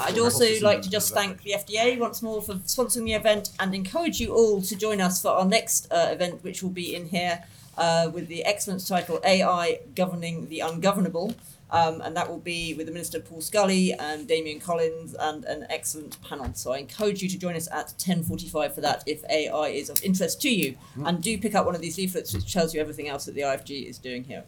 I'd 0.00 0.18
also 0.18 0.46
like 0.60 0.82
to 0.82 0.90
just 0.90 1.12
thank 1.14 1.42
the 1.42 1.52
FDA 1.52 1.98
once 1.98 2.22
more 2.22 2.42
for 2.42 2.54
sponsoring 2.54 3.04
the 3.04 3.14
event 3.14 3.50
and 3.58 3.74
encourage 3.74 4.20
you 4.20 4.34
all 4.34 4.62
to 4.62 4.76
join 4.76 5.00
us 5.00 5.22
for 5.22 5.28
our 5.28 5.44
next 5.44 5.90
uh, 5.92 6.08
event, 6.10 6.42
which 6.44 6.62
will 6.62 6.70
be 6.70 6.94
in 6.94 7.06
here 7.08 7.44
uh, 7.76 8.10
with 8.12 8.28
the 8.28 8.44
excellent 8.44 8.86
title 8.86 9.20
AI 9.24 9.80
Governing 9.94 10.48
the 10.48 10.60
Ungovernable. 10.60 11.34
Um, 11.68 12.00
and 12.00 12.16
that 12.16 12.28
will 12.30 12.38
be 12.38 12.74
with 12.74 12.86
the 12.86 12.92
Minister 12.92 13.18
Paul 13.18 13.40
Scully 13.40 13.92
and 13.92 14.28
Damian 14.28 14.60
Collins 14.60 15.14
and 15.14 15.44
an 15.46 15.66
excellent 15.68 16.16
panel. 16.22 16.54
So 16.54 16.70
I 16.72 16.78
encourage 16.78 17.22
you 17.22 17.28
to 17.28 17.36
join 17.36 17.56
us 17.56 17.68
at 17.72 17.88
10.45 17.98 18.72
for 18.72 18.80
that 18.82 19.02
if 19.04 19.24
AI 19.28 19.68
is 19.68 19.90
of 19.90 20.00
interest 20.04 20.40
to 20.42 20.48
you. 20.48 20.76
And 21.04 21.20
do 21.20 21.36
pick 21.38 21.56
up 21.56 21.66
one 21.66 21.74
of 21.74 21.80
these 21.80 21.98
leaflets 21.98 22.32
which 22.32 22.52
tells 22.52 22.72
you 22.72 22.80
everything 22.80 23.08
else 23.08 23.24
that 23.24 23.34
the 23.34 23.40
IFG 23.40 23.88
is 23.88 23.98
doing 23.98 24.22
here. 24.22 24.44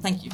Thank 0.00 0.24
you. 0.24 0.32